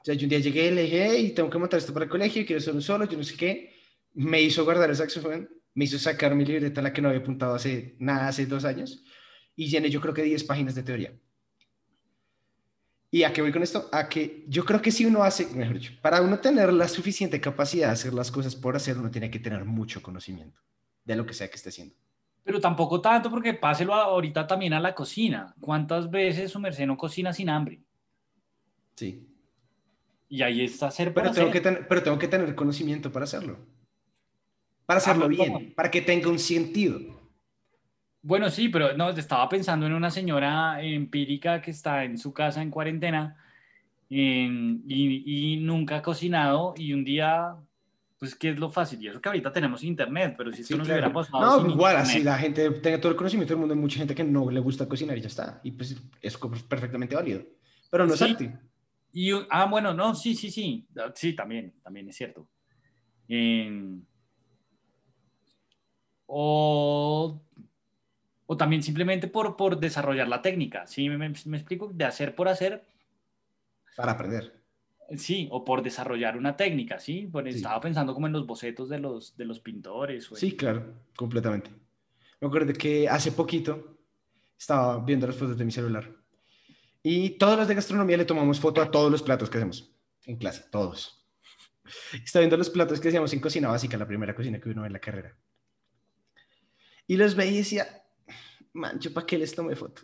O 0.00 0.04
sea, 0.04 0.14
yo 0.14 0.24
un 0.24 0.30
día 0.30 0.38
llegué 0.38 0.68
y 0.68 0.70
le 0.70 0.82
dije, 0.82 1.18
y 1.18 1.30
tengo 1.30 1.50
que 1.50 1.58
montar 1.58 1.78
esto 1.78 1.92
para 1.92 2.06
el 2.06 2.10
colegio, 2.10 2.46
quiero 2.46 2.60
ser 2.60 2.74
un 2.74 2.80
solo, 2.80 3.06
yo 3.06 3.18
no 3.18 3.24
sé 3.24 3.36
qué. 3.36 3.74
Me 4.14 4.40
hizo 4.40 4.64
guardar 4.64 4.88
el 4.88 4.96
saxofón, 4.96 5.48
me 5.74 5.84
hizo 5.84 5.98
sacar 5.98 6.34
mi 6.34 6.44
libreta, 6.44 6.80
la 6.80 6.92
que 6.92 7.02
no 7.02 7.08
había 7.08 7.20
apuntado 7.20 7.54
hace 7.54 7.96
nada, 7.98 8.28
hace 8.28 8.46
dos 8.46 8.64
años, 8.64 9.04
y 9.54 9.68
llené 9.68 9.90
yo 9.90 10.00
creo 10.00 10.14
que 10.14 10.22
10 10.22 10.44
páginas 10.44 10.74
de 10.74 10.82
teoría. 10.82 11.12
¿Y 13.10 13.24
a 13.24 13.32
qué 13.32 13.42
voy 13.42 13.52
con 13.52 13.62
esto? 13.62 13.88
A 13.92 14.08
que 14.08 14.44
yo 14.48 14.64
creo 14.64 14.80
que 14.80 14.92
si 14.92 15.04
uno 15.04 15.22
hace, 15.22 15.46
mejor 15.54 15.78
dicho, 15.78 15.92
para 16.00 16.22
uno 16.22 16.38
tener 16.38 16.72
la 16.72 16.88
suficiente 16.88 17.40
capacidad 17.40 17.88
de 17.88 17.92
hacer 17.92 18.14
las 18.14 18.30
cosas 18.30 18.54
por 18.54 18.76
hacer, 18.76 18.96
uno 18.96 19.10
tiene 19.10 19.30
que 19.30 19.40
tener 19.40 19.64
mucho 19.64 20.00
conocimiento 20.00 20.60
de 21.04 21.16
lo 21.16 21.26
que 21.26 21.34
sea 21.34 21.48
que 21.48 21.56
esté 21.56 21.70
haciendo. 21.70 21.94
Pero 22.44 22.60
tampoco 22.60 23.00
tanto, 23.00 23.28
porque 23.28 23.52
páselo 23.52 23.94
ahorita 23.94 24.46
también 24.46 24.72
a 24.72 24.80
la 24.80 24.94
cocina. 24.94 25.54
¿Cuántas 25.60 26.10
veces 26.10 26.52
su 26.52 26.60
merced 26.60 26.86
no 26.86 26.96
cocina 26.96 27.32
sin 27.32 27.50
hambre? 27.50 27.82
Sí. 28.94 29.29
Y 30.32 30.42
ahí 30.42 30.64
está 30.64 30.86
hacer 30.86 31.12
pero 31.12 31.32
tengo 31.32 31.50
Que 31.50 31.60
tener, 31.60 31.88
pero 31.88 32.02
tengo 32.04 32.18
que 32.18 32.28
tener 32.28 32.54
conocimiento 32.54 33.10
para 33.10 33.24
hacerlo. 33.24 33.58
Para 34.86 34.98
hacerlo 34.98 35.24
ah, 35.24 35.28
bien, 35.28 35.74
para 35.74 35.90
que 35.90 36.00
tenga 36.00 36.30
un 36.30 36.38
sentido. 36.38 36.98
Bueno, 38.22 38.48
sí, 38.48 38.68
pero 38.68 38.96
no, 38.96 39.10
estaba 39.10 39.48
pensando 39.48 39.86
en 39.86 39.92
una 39.92 40.10
señora 40.10 40.82
empírica 40.82 41.60
que 41.60 41.72
está 41.72 42.04
en 42.04 42.16
su 42.16 42.32
casa 42.32 42.62
en 42.62 42.70
cuarentena 42.70 43.36
y, 44.08 45.58
nunca 45.62 45.96
ha 45.96 46.02
cocinado 46.02 46.74
y 46.76 46.92
un 46.92 47.02
día, 47.02 47.56
pues, 48.18 48.34
¿qué 48.36 48.50
es 48.50 48.58
lo 48.58 48.70
fácil? 48.70 49.02
Y 49.02 49.08
eso 49.08 49.20
que 49.20 49.28
ahorita 49.28 49.52
tenemos 49.52 49.82
internet, 49.82 50.34
pero 50.36 50.52
si 50.52 50.62
esto 50.62 50.76
nos 50.76 50.88
hubiera 50.88 51.12
pasado. 51.12 51.62
No, 51.62 51.70
igual, 51.70 51.96
así 51.96 52.22
la 52.22 52.38
gente 52.38 52.70
tenga 52.70 53.00
todo 53.00 53.10
el 53.10 53.16
conocimiento 53.16 53.54
del 53.54 53.60
mundo, 53.60 53.74
hay 53.74 53.80
mucha 53.80 53.98
gente 53.98 54.14
que 54.14 54.24
no 54.24 54.48
le 54.50 54.60
gusta 54.60 54.88
cocinar 54.88 55.18
y 55.18 55.22
ya 55.22 55.28
está. 55.28 55.60
Y 55.64 55.72
pues 55.72 55.96
es 56.20 56.38
perfectamente 56.68 57.16
válido. 57.16 57.42
Pero 57.90 58.06
no 58.06 58.14
es 58.14 58.22
arte. 58.22 58.69
Y, 59.12 59.32
ah, 59.50 59.66
bueno, 59.66 59.92
no, 59.92 60.14
sí, 60.14 60.34
sí, 60.34 60.50
sí. 60.50 60.86
Sí, 61.14 61.34
también, 61.34 61.74
también 61.82 62.08
es 62.08 62.16
cierto. 62.16 62.48
o 66.26 67.40
o 68.52 68.56
también 68.56 68.82
simplemente 68.82 69.28
por, 69.28 69.56
por 69.56 69.78
desarrollar 69.78 70.26
la 70.26 70.42
técnica, 70.42 70.84
¿sí? 70.84 71.08
Me, 71.08 71.16
me, 71.16 71.56
explico, 71.56 71.88
de 71.94 72.04
hacer 72.04 72.34
por 72.34 72.48
hacer. 72.48 72.84
Para 73.96 74.10
aprender. 74.10 74.60
Sí, 75.16 75.46
o 75.52 75.64
por 75.64 75.84
desarrollar 75.84 76.36
una 76.36 76.56
técnica, 76.56 76.98
¿sí? 76.98 77.28
Porque 77.30 77.50
Estaba 77.50 77.80
pensando 77.80 78.12
como 78.12 78.26
en 78.26 78.32
los 78.32 78.48
bocetos 78.48 78.88
de 78.88 78.98
los, 78.98 79.36
de 79.36 79.44
los 79.44 79.60
pintores. 79.60 80.28
Sí, 80.34 80.56
claro, 80.56 80.94
completamente. 81.14 81.70
Me 82.40 82.48
acuerdo 82.48 82.72
que 82.72 83.08
hace 83.08 83.30
poquito 83.30 84.00
estaba 84.58 84.98
viendo 84.98 85.28
las 85.28 85.36
fotos 85.36 85.56
de 85.56 85.64
mi 85.64 85.70
celular 85.70 86.19
y 87.02 87.30
todos 87.38 87.58
los 87.58 87.68
de 87.68 87.74
gastronomía 87.74 88.16
le 88.16 88.24
tomamos 88.24 88.60
foto 88.60 88.82
a 88.82 88.90
todos 88.90 89.10
los 89.10 89.22
platos 89.22 89.48
que 89.48 89.58
hacemos 89.58 89.94
en 90.26 90.36
clase, 90.36 90.64
todos. 90.70 91.26
Estaba 92.24 92.42
viendo 92.42 92.56
los 92.56 92.70
platos 92.70 93.00
que 93.00 93.08
hacíamos 93.08 93.32
en 93.32 93.40
cocina 93.40 93.68
básica, 93.68 93.96
la 93.96 94.06
primera 94.06 94.34
cocina 94.34 94.60
que 94.60 94.68
uno 94.68 94.82
ve 94.82 94.88
en 94.88 94.92
la 94.92 95.00
carrera. 95.00 95.36
Y 97.06 97.16
los 97.16 97.34
veía 97.34 97.52
y 97.52 97.56
decía, 97.56 98.04
man, 98.72 98.98
yo 99.00 99.12
para 99.12 99.26
qué 99.26 99.38
les 99.38 99.54
tomé 99.54 99.74
foto. 99.74 100.02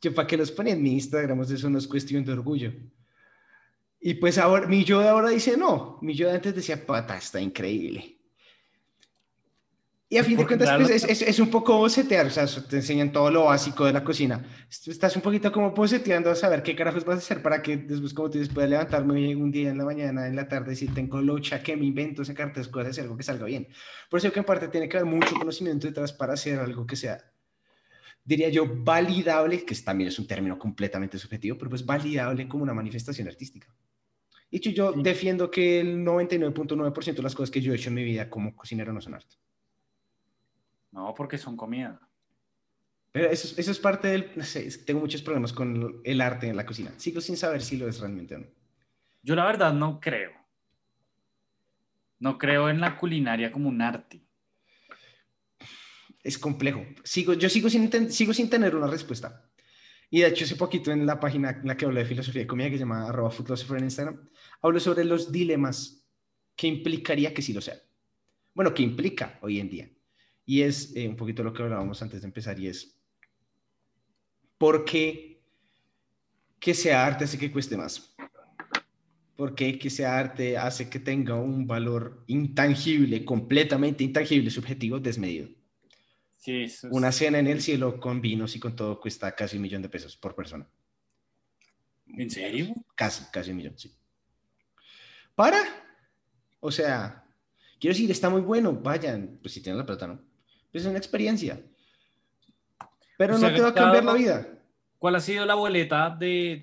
Yo 0.00 0.14
para 0.14 0.28
qué 0.28 0.36
los 0.36 0.52
ponía 0.52 0.74
en 0.74 0.82
mi 0.82 0.92
Instagram, 0.92 1.40
eso 1.42 1.70
no 1.70 1.78
es 1.78 1.88
cuestión 1.88 2.24
de 2.24 2.32
orgullo. 2.32 2.72
Y 4.00 4.14
pues 4.14 4.38
ahora, 4.38 4.66
mi 4.66 4.84
yo 4.84 5.00
de 5.00 5.08
ahora 5.08 5.30
dice 5.30 5.56
no, 5.56 5.98
mi 6.02 6.14
yo 6.14 6.28
de 6.28 6.34
antes 6.34 6.54
decía, 6.54 6.84
pata, 6.84 7.16
está 7.16 7.40
increíble. 7.40 8.20
Y 10.08 10.18
a 10.18 10.24
fin 10.24 10.36
de 10.36 10.46
cuentas, 10.46 10.70
pues, 10.76 11.04
es, 11.04 11.22
es, 11.22 11.40
un 11.40 11.50
poco 11.50 11.78
bocetear, 11.78 12.26
o 12.26 12.30
sea, 12.30 12.46
te 12.46 12.76
enseñan 12.76 13.10
todo 13.10 13.30
lo 13.30 13.46
básico 13.46 13.86
de 13.86 13.92
la 13.92 14.04
cocina. 14.04 14.44
Estás 14.68 15.16
un 15.16 15.22
poquito 15.22 15.50
como 15.50 15.70
boceteando 15.70 16.30
a 16.30 16.36
saber 16.36 16.62
qué 16.62 16.76
carajos 16.76 17.04
vas 17.04 17.16
a 17.16 17.18
hacer 17.18 17.42
para 17.42 17.62
que 17.62 17.78
después, 17.78 18.12
como 18.12 18.30
tú 18.30 18.38
dices, 18.38 18.52
puedas 18.52 18.70
levantarme 18.70 19.34
un 19.34 19.50
día 19.50 19.70
en 19.70 19.78
la 19.78 19.84
mañana, 19.84 20.26
en 20.28 20.36
la 20.36 20.46
tarde, 20.46 20.76
si 20.76 20.88
tengo 20.88 21.22
locha, 21.22 21.62
que 21.62 21.76
me 21.76 21.86
invento, 21.86 22.24
sacarte 22.24 22.62
cosas, 22.70 22.98
algo 22.98 23.16
que 23.16 23.22
salga 23.22 23.46
bien. 23.46 23.66
Por 24.10 24.18
eso 24.18 24.30
que 24.30 24.40
en 24.40 24.44
parte 24.44 24.68
tiene 24.68 24.88
que 24.88 24.98
haber 24.98 25.10
mucho 25.10 25.34
conocimiento 25.36 25.86
detrás 25.86 26.12
para 26.12 26.34
hacer 26.34 26.60
algo 26.60 26.86
que 26.86 26.96
sea, 26.96 27.18
diría 28.22 28.50
yo, 28.50 28.66
validable, 28.68 29.64
que 29.64 29.74
también 29.76 30.08
es 30.08 30.18
un 30.18 30.26
término 30.26 30.58
completamente 30.58 31.18
subjetivo, 31.18 31.56
pero 31.56 31.70
pues 31.70 31.84
validable 31.84 32.46
como 32.46 32.62
una 32.62 32.74
manifestación 32.74 33.26
artística. 33.26 33.68
Y 34.50 34.60
yo 34.72 34.92
defiendo 34.92 35.50
que 35.50 35.80
el 35.80 36.04
99.9% 36.04 37.14
de 37.14 37.22
las 37.22 37.34
cosas 37.34 37.50
que 37.50 37.60
yo 37.60 37.72
he 37.72 37.76
hecho 37.76 37.88
en 37.88 37.96
mi 37.96 38.04
vida 38.04 38.30
como 38.30 38.54
cocinero 38.54 38.92
no 38.92 39.00
son 39.00 39.14
arte. 39.14 39.34
No, 40.94 41.12
porque 41.12 41.36
son 41.36 41.56
comida. 41.56 42.00
Pero 43.10 43.28
eso, 43.28 43.52
eso 43.60 43.70
es 43.72 43.78
parte 43.80 44.06
del... 44.08 44.30
No 44.36 44.44
sé, 44.44 44.70
tengo 44.86 45.00
muchos 45.00 45.22
problemas 45.22 45.52
con 45.52 46.00
el 46.04 46.20
arte 46.20 46.48
en 46.48 46.56
la 46.56 46.64
cocina. 46.64 46.92
Sigo 46.98 47.20
sin 47.20 47.36
saber 47.36 47.62
si 47.62 47.76
lo 47.76 47.88
es 47.88 47.98
realmente 47.98 48.36
o 48.36 48.38
no. 48.38 48.46
Yo 49.20 49.34
la 49.34 49.44
verdad 49.44 49.72
no 49.72 49.98
creo. 49.98 50.30
No 52.20 52.38
creo 52.38 52.68
en 52.68 52.80
la 52.80 52.96
culinaria 52.96 53.50
como 53.50 53.68
un 53.68 53.82
arte. 53.82 54.22
es 56.22 56.38
complejo. 56.38 56.86
Sigo, 57.02 57.34
yo 57.34 57.48
sigo 57.48 57.68
sin, 57.68 58.12
sigo 58.12 58.32
sin 58.32 58.48
tener 58.48 58.76
una 58.76 58.86
respuesta. 58.86 59.50
Y 60.10 60.20
de 60.20 60.28
hecho, 60.28 60.44
hace 60.44 60.54
poquito 60.54 60.92
en 60.92 61.06
la 61.06 61.18
página 61.18 61.50
en 61.50 61.66
la 61.66 61.76
que 61.76 61.86
hablo 61.86 61.98
de 61.98 62.06
filosofía 62.06 62.42
y 62.42 62.46
comida, 62.46 62.70
que 62.70 62.76
se 62.76 62.80
llama 62.80 63.08
arroba 63.08 63.34
en 63.76 63.84
Instagram, 63.84 64.30
hablo 64.62 64.78
sobre 64.78 65.04
los 65.04 65.32
dilemas 65.32 66.06
que 66.54 66.68
implicaría 66.68 67.34
que 67.34 67.42
sí 67.42 67.52
lo 67.52 67.60
sea. 67.60 67.80
Bueno, 68.54 68.72
que 68.72 68.84
implica 68.84 69.40
hoy 69.42 69.58
en 69.58 69.68
día. 69.68 69.90
Y 70.46 70.62
es 70.62 70.94
eh, 70.94 71.08
un 71.08 71.16
poquito 71.16 71.42
lo 71.42 71.52
que 71.52 71.62
hablábamos 71.62 72.02
antes 72.02 72.20
de 72.20 72.26
empezar, 72.26 72.58
y 72.58 72.68
es, 72.68 72.96
¿por 74.58 74.84
qué 74.84 75.42
que 76.58 76.74
sea 76.74 77.06
arte 77.06 77.24
hace 77.24 77.38
que 77.38 77.52
cueste 77.52 77.76
más? 77.76 78.14
¿Por 79.36 79.54
qué 79.54 79.78
que 79.78 79.90
sea 79.90 80.18
arte 80.18 80.56
hace 80.56 80.88
que 80.88 81.00
tenga 81.00 81.34
un 81.34 81.66
valor 81.66 82.24
intangible, 82.28 83.24
completamente 83.24 84.04
intangible, 84.04 84.50
subjetivo, 84.50 85.00
desmedido? 85.00 85.48
Una 86.90 87.10
cena 87.10 87.38
en 87.38 87.46
el 87.46 87.62
cielo 87.62 87.98
con 87.98 88.20
vinos 88.20 88.54
y 88.54 88.60
con 88.60 88.76
todo 88.76 89.00
cuesta 89.00 89.34
casi 89.34 89.56
un 89.56 89.62
millón 89.62 89.82
de 89.82 89.88
pesos 89.88 90.16
por 90.16 90.34
persona. 90.34 90.68
¿En 92.06 92.30
serio? 92.30 92.74
Casi, 92.94 93.24
casi 93.32 93.50
un 93.50 93.56
millón, 93.56 93.78
sí. 93.78 93.94
¿Para? 95.34 95.62
O 96.60 96.70
sea, 96.70 97.26
quiero 97.80 97.94
decir, 97.94 98.10
está 98.10 98.28
muy 98.28 98.42
bueno, 98.42 98.72
vayan, 98.72 99.38
pues 99.40 99.54
si 99.54 99.62
tienen 99.62 99.78
la 99.78 99.86
plata, 99.86 100.06
¿no? 100.06 100.20
Es 100.74 100.84
una 100.84 100.98
experiencia. 100.98 101.58
Pero 103.16 103.38
no 103.38 103.52
te 103.52 103.60
va 103.60 103.68
a 103.68 103.74
cambiar 103.74 104.04
la 104.04 104.12
vida. 104.12 104.48
¿Cuál 104.98 105.14
ha 105.14 105.20
sido 105.20 105.46
la 105.46 105.54
boleta 105.54 106.10
de, 106.10 106.60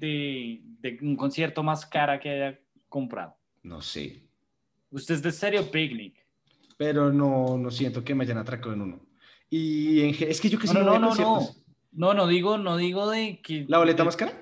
de, 0.81 0.97
un 1.01 1.15
concierto 1.15 1.63
más 1.63 1.85
cara 1.85 2.19
que 2.19 2.29
haya 2.29 2.59
comprado? 2.89 3.37
No 3.63 3.81
sé. 3.81 4.27
Usted 4.89 5.15
es 5.15 5.21
de 5.21 5.31
Stereo 5.31 5.71
Picnic. 5.71 6.25
Pero 6.77 7.13
no, 7.13 7.57
no 7.57 7.71
siento 7.71 8.03
que 8.03 8.13
me 8.13 8.25
hayan 8.25 8.37
atracado 8.37 8.73
en 8.73 8.81
uno. 8.81 8.99
Y 9.49 10.01
es 10.23 10.41
que 10.41 10.49
yo 10.49 10.59
que 10.59 10.67
no, 10.67 10.83
no, 10.83 10.99
no, 10.99 11.15
no, 11.15 11.49
no, 11.91 12.13
no, 12.13 12.27
digo, 12.27 12.57
no 12.57 12.77
digo 12.77 13.09
de 13.09 13.41
que... 13.41 13.65
¿La 13.67 13.77
boleta 13.77 14.03
más 14.03 14.17
cara? 14.17 14.33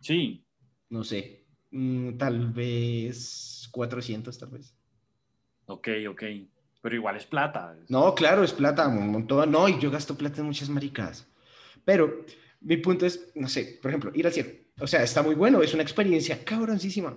Sí. 0.00 0.44
No 0.90 1.02
sé, 1.02 1.46
mm, 1.70 2.16
tal 2.18 2.52
vez 2.52 3.68
400, 3.70 4.38
tal 4.38 4.50
vez. 4.50 4.74
Ok, 5.66 5.88
ok, 6.08 6.22
pero 6.84 6.96
igual 6.96 7.16
es 7.16 7.24
plata. 7.24 7.74
No, 7.88 8.14
claro, 8.14 8.44
es 8.44 8.52
plata, 8.52 8.86
un 8.86 9.08
montón. 9.08 9.50
No, 9.50 9.66
y 9.70 9.80
yo 9.80 9.90
gasto 9.90 10.18
plata 10.18 10.42
en 10.42 10.48
muchas 10.48 10.68
maricadas. 10.68 11.26
Pero 11.82 12.26
mi 12.60 12.76
punto 12.76 13.06
es, 13.06 13.32
no 13.34 13.48
sé, 13.48 13.78
por 13.80 13.90
ejemplo, 13.90 14.10
ir 14.14 14.26
al 14.26 14.34
cielo. 14.34 14.50
O 14.78 14.86
sea, 14.86 15.02
está 15.02 15.22
muy 15.22 15.34
bueno, 15.34 15.62
es 15.62 15.72
una 15.72 15.82
experiencia 15.82 16.44
cabroncísima. 16.44 17.16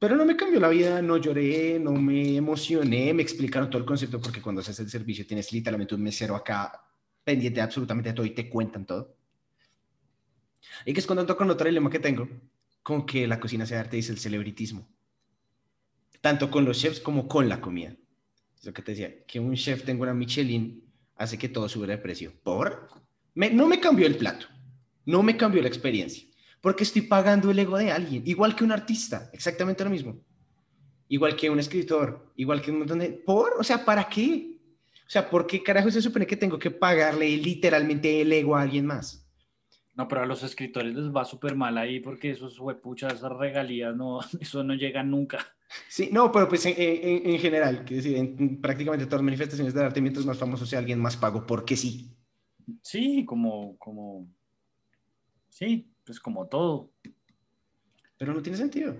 Pero 0.00 0.16
no 0.16 0.24
me 0.24 0.34
cambió 0.34 0.58
la 0.58 0.70
vida, 0.70 1.00
no 1.00 1.18
lloré, 1.18 1.78
no 1.78 1.92
me 1.92 2.34
emocioné, 2.34 3.14
me 3.14 3.22
explicaron 3.22 3.70
todo 3.70 3.78
el 3.78 3.86
concepto 3.86 4.20
porque 4.20 4.42
cuando 4.42 4.60
haces 4.60 4.80
el 4.80 4.90
servicio 4.90 5.24
tienes 5.24 5.52
literalmente 5.52 5.94
un 5.94 6.02
mesero 6.02 6.34
acá 6.34 6.84
pendiente 7.22 7.60
de 7.60 7.62
absolutamente 7.62 8.12
todo 8.12 8.26
y 8.26 8.30
te 8.30 8.50
cuentan 8.50 8.86
todo. 8.86 9.14
Y 10.84 10.92
que 10.92 10.98
es 10.98 11.06
cuando 11.06 11.36
con 11.36 11.48
otro 11.48 11.68
dilema 11.68 11.90
que 11.90 12.00
tengo, 12.00 12.28
con 12.82 13.06
que 13.06 13.28
la 13.28 13.38
cocina 13.38 13.66
sea 13.66 13.78
arte 13.78 13.98
y 13.98 14.00
es 14.00 14.10
el 14.10 14.18
celebritismo. 14.18 14.88
Tanto 16.20 16.50
con 16.50 16.64
los 16.64 16.78
chefs 16.78 17.00
como 17.00 17.26
con 17.26 17.48
la 17.48 17.60
comida. 17.60 17.94
Es 18.58 18.66
lo 18.66 18.72
que 18.72 18.82
te 18.82 18.92
decía, 18.92 19.24
que 19.26 19.40
un 19.40 19.54
chef 19.54 19.84
tenga 19.84 20.02
una 20.02 20.14
Michelin 20.14 20.84
hace 21.16 21.38
que 21.38 21.48
todo 21.48 21.68
suba 21.68 21.86
de 21.86 21.98
precio. 21.98 22.32
¿Por? 22.42 22.88
no 23.34 23.66
me 23.66 23.80
cambió 23.80 24.06
el 24.06 24.16
plato, 24.16 24.46
no 25.06 25.22
me 25.22 25.36
cambió 25.36 25.62
la 25.62 25.68
experiencia 25.68 26.30
porque 26.60 26.84
estoy 26.84 27.02
pagando 27.02 27.50
el 27.50 27.58
ego 27.58 27.78
de 27.78 27.90
alguien, 27.90 28.22
igual 28.26 28.54
que 28.54 28.64
un 28.64 28.72
artista, 28.72 29.30
exactamente 29.32 29.84
lo 29.84 29.90
mismo. 29.90 30.20
Igual 31.08 31.34
que 31.34 31.50
un 31.50 31.58
escritor, 31.58 32.32
igual 32.36 32.62
que 32.62 32.70
un 32.70 32.80
montón 32.80 33.00
de... 33.00 33.10
¿Por? 33.10 33.54
O 33.58 33.64
sea, 33.64 33.84
¿para 33.84 34.08
qué? 34.08 34.58
O 35.06 35.10
sea, 35.10 35.28
¿por 35.28 35.46
qué 35.46 35.62
carajo 35.62 35.90
se 35.90 36.02
supone 36.02 36.26
que 36.26 36.36
tengo 36.36 36.58
que 36.58 36.70
pagarle 36.70 37.36
literalmente 37.36 38.20
el 38.20 38.32
ego 38.32 38.54
a 38.54 38.62
alguien 38.62 38.86
más? 38.86 39.26
No, 39.96 40.06
pero 40.06 40.22
a 40.22 40.26
los 40.26 40.44
escritores 40.44 40.94
les 40.94 41.10
va 41.10 41.24
súper 41.24 41.56
mal 41.56 41.78
ahí 41.78 41.98
porque 41.98 42.30
esos 42.30 42.60
huepuchas, 42.60 43.14
esas 43.14 43.32
regalías, 43.32 43.96
no, 43.96 44.20
eso 44.40 44.62
no 44.62 44.74
llega 44.74 45.02
nunca. 45.02 45.52
Sí, 45.88 46.08
no, 46.12 46.32
pero 46.32 46.48
pues 46.48 46.66
en, 46.66 47.38
general, 47.38 47.84
que 47.84 47.96
decir, 47.96 48.16
en 48.16 48.60
prácticamente 48.60 49.06
todas 49.06 49.20
las 49.20 49.24
manifestaciones 49.24 49.72
de 49.72 49.84
arte, 49.84 50.00
mientras 50.00 50.26
más 50.26 50.38
famoso 50.38 50.66
sea 50.66 50.80
alguien, 50.80 51.00
más 51.00 51.16
pago, 51.16 51.46
porque 51.46 51.76
sí. 51.76 52.16
Sí, 52.82 53.24
como, 53.24 53.76
como, 53.78 54.28
sí, 55.48 55.92
pues 56.04 56.18
como 56.18 56.48
todo. 56.48 56.92
Pero 58.18 58.34
no 58.34 58.42
tiene 58.42 58.58
sentido. 58.58 58.96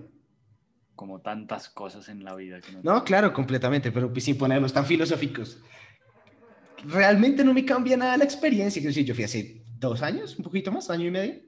Como 0.95 1.21
tantas 1.21 1.69
cosas 1.69 2.07
en 2.09 2.23
la 2.23 2.35
vida. 2.35 2.61
Que 2.61 2.71
no, 2.71 2.81
no 2.83 3.03
claro, 3.03 3.33
completamente, 3.33 3.91
pero 3.91 4.11
pues 4.11 4.23
sin 4.23 4.37
ponernos 4.37 4.73
tan 4.73 4.85
filosóficos. 4.85 5.61
Realmente 6.85 7.43
no 7.43 7.53
me 7.53 7.65
cambia 7.65 7.97
nada 7.97 8.17
la 8.17 8.23
experiencia. 8.23 8.81
Quiero 8.81 8.89
decir, 8.89 9.05
yo 9.05 9.13
fui 9.13 9.23
hace 9.23 9.63
dos 9.77 10.01
años, 10.01 10.37
un 10.37 10.43
poquito 10.43 10.71
más, 10.71 10.89
año 10.89 11.07
y 11.07 11.11
medio, 11.11 11.41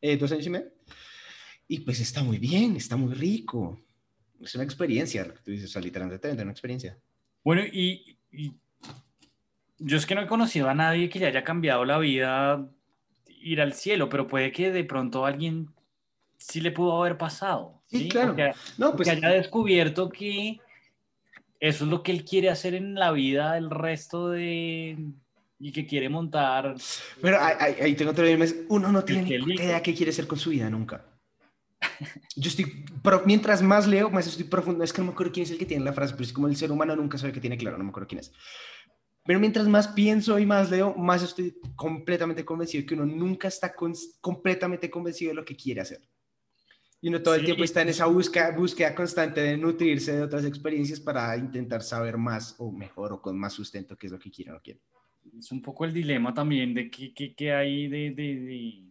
eh, 0.00 0.16
dos 0.16 0.32
años 0.32 0.46
y 0.46 0.50
medio. 0.50 0.70
Y 1.66 1.80
pues 1.80 2.00
está 2.00 2.22
muy 2.22 2.38
bien, 2.38 2.76
está 2.76 2.96
muy 2.96 3.14
rico. 3.14 3.80
Es 4.40 4.54
una 4.54 4.64
experiencia, 4.64 5.24
lo 5.24 5.34
que 5.34 5.42
tú 5.42 5.50
dices, 5.50 5.70
o 5.70 5.72
sea, 5.72 5.82
literalmente 5.82 6.30
una 6.30 6.50
experiencia. 6.50 6.96
Bueno, 7.44 7.62
y, 7.62 8.16
y 8.32 8.52
yo 9.78 9.96
es 9.96 10.06
que 10.06 10.14
no 10.14 10.22
he 10.22 10.26
conocido 10.26 10.68
a 10.68 10.74
nadie 10.74 11.08
que 11.08 11.18
le 11.18 11.26
haya 11.26 11.44
cambiado 11.44 11.84
la 11.84 11.98
vida 11.98 12.68
ir 13.26 13.60
al 13.60 13.72
cielo, 13.72 14.08
pero 14.08 14.26
puede 14.26 14.52
que 14.52 14.70
de 14.70 14.84
pronto 14.84 15.24
alguien 15.24 15.68
sí 16.36 16.60
le 16.60 16.70
pudo 16.70 17.00
haber 17.00 17.16
pasado. 17.16 17.82
Sí, 17.86 18.08
claro. 18.08 18.36
Que, 18.36 18.52
no, 18.78 18.94
pues... 18.94 19.08
haya 19.08 19.30
descubierto 19.30 20.08
que 20.08 20.60
eso 21.58 21.84
es 21.84 21.90
lo 21.90 22.02
que 22.02 22.12
él 22.12 22.24
quiere 22.24 22.50
hacer 22.50 22.74
en 22.74 22.94
la 22.94 23.12
vida 23.12 23.54
del 23.54 23.70
resto 23.70 24.30
de... 24.30 24.96
y 25.58 25.72
que 25.72 25.86
quiere 25.86 26.08
montar. 26.08 26.74
Pero 27.20 27.38
ahí, 27.40 27.94
tengo 27.94 28.12
otro. 28.12 28.24
Uno 28.68 28.92
no 28.92 29.04
tiene 29.04 29.22
ni 29.22 29.54
idea 29.54 29.82
qué 29.82 29.94
quiere 29.94 30.10
hacer 30.10 30.26
con 30.26 30.38
su 30.38 30.50
vida 30.50 30.70
nunca. 30.70 31.04
Yo 32.36 32.48
estoy, 32.48 32.84
pero 33.02 33.22
mientras 33.26 33.62
más 33.62 33.86
leo, 33.86 34.10
más 34.10 34.26
estoy 34.26 34.44
profundo. 34.44 34.84
Es 34.84 34.92
que 34.92 35.00
no 35.00 35.08
me 35.08 35.12
acuerdo 35.12 35.32
quién 35.32 35.44
es 35.44 35.50
el 35.50 35.58
que 35.58 35.66
tiene 35.66 35.84
la 35.84 35.92
frase, 35.92 36.14
pero 36.14 36.24
es 36.24 36.32
como 36.32 36.48
el 36.48 36.56
ser 36.56 36.72
humano 36.72 36.96
nunca 36.96 37.18
sabe 37.18 37.32
que 37.32 37.40
tiene 37.40 37.56
claro, 37.56 37.78
no 37.78 37.84
me 37.84 37.90
acuerdo 37.90 38.08
quién 38.08 38.20
es. 38.20 38.32
Pero 39.24 39.38
mientras 39.38 39.68
más 39.68 39.88
pienso 39.88 40.38
y 40.38 40.46
más 40.46 40.70
leo, 40.70 40.94
más 40.94 41.22
estoy 41.22 41.54
completamente 41.76 42.44
convencido 42.44 42.86
que 42.86 42.94
uno 42.94 43.06
nunca 43.06 43.48
está 43.48 43.74
completamente 44.20 44.90
convencido 44.90 45.30
de 45.30 45.34
lo 45.34 45.44
que 45.44 45.56
quiere 45.56 45.80
hacer. 45.80 46.00
Y 47.02 47.08
uno 47.08 47.22
todo 47.22 47.34
el 47.34 47.44
tiempo 47.44 47.64
está 47.64 47.80
en 47.80 47.88
esa 47.88 48.06
búsqueda, 48.06 48.50
búsqueda 48.50 48.94
constante 48.94 49.40
de 49.40 49.56
nutrirse 49.56 50.16
de 50.16 50.22
otras 50.22 50.44
experiencias 50.44 51.00
para 51.00 51.34
intentar 51.36 51.82
saber 51.82 52.18
más 52.18 52.54
o 52.58 52.70
mejor 52.70 53.12
o 53.12 53.22
con 53.22 53.38
más 53.38 53.54
sustento 53.54 53.96
qué 53.96 54.06
es 54.06 54.12
lo 54.12 54.18
que 54.18 54.30
quiere 54.30 54.50
o 54.50 54.54
no 54.54 54.60
quiere. 54.60 54.80
Es 55.38 55.50
un 55.50 55.62
poco 55.62 55.84
el 55.84 55.94
dilema 55.94 56.34
también 56.34 56.74
de 56.74 56.90
qué, 56.90 57.14
qué, 57.14 57.34
qué 57.34 57.52
hay 57.52 57.88
de, 57.88 58.10
de, 58.10 58.40
de, 58.40 58.89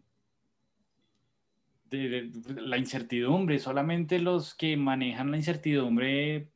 la 1.92 2.78
incertidumbre. 2.78 3.60
Solamente 3.60 4.20
los 4.20 4.56
que 4.56 4.78
manejan 4.78 5.32
la 5.32 5.38
incertidumbre 5.38 6.50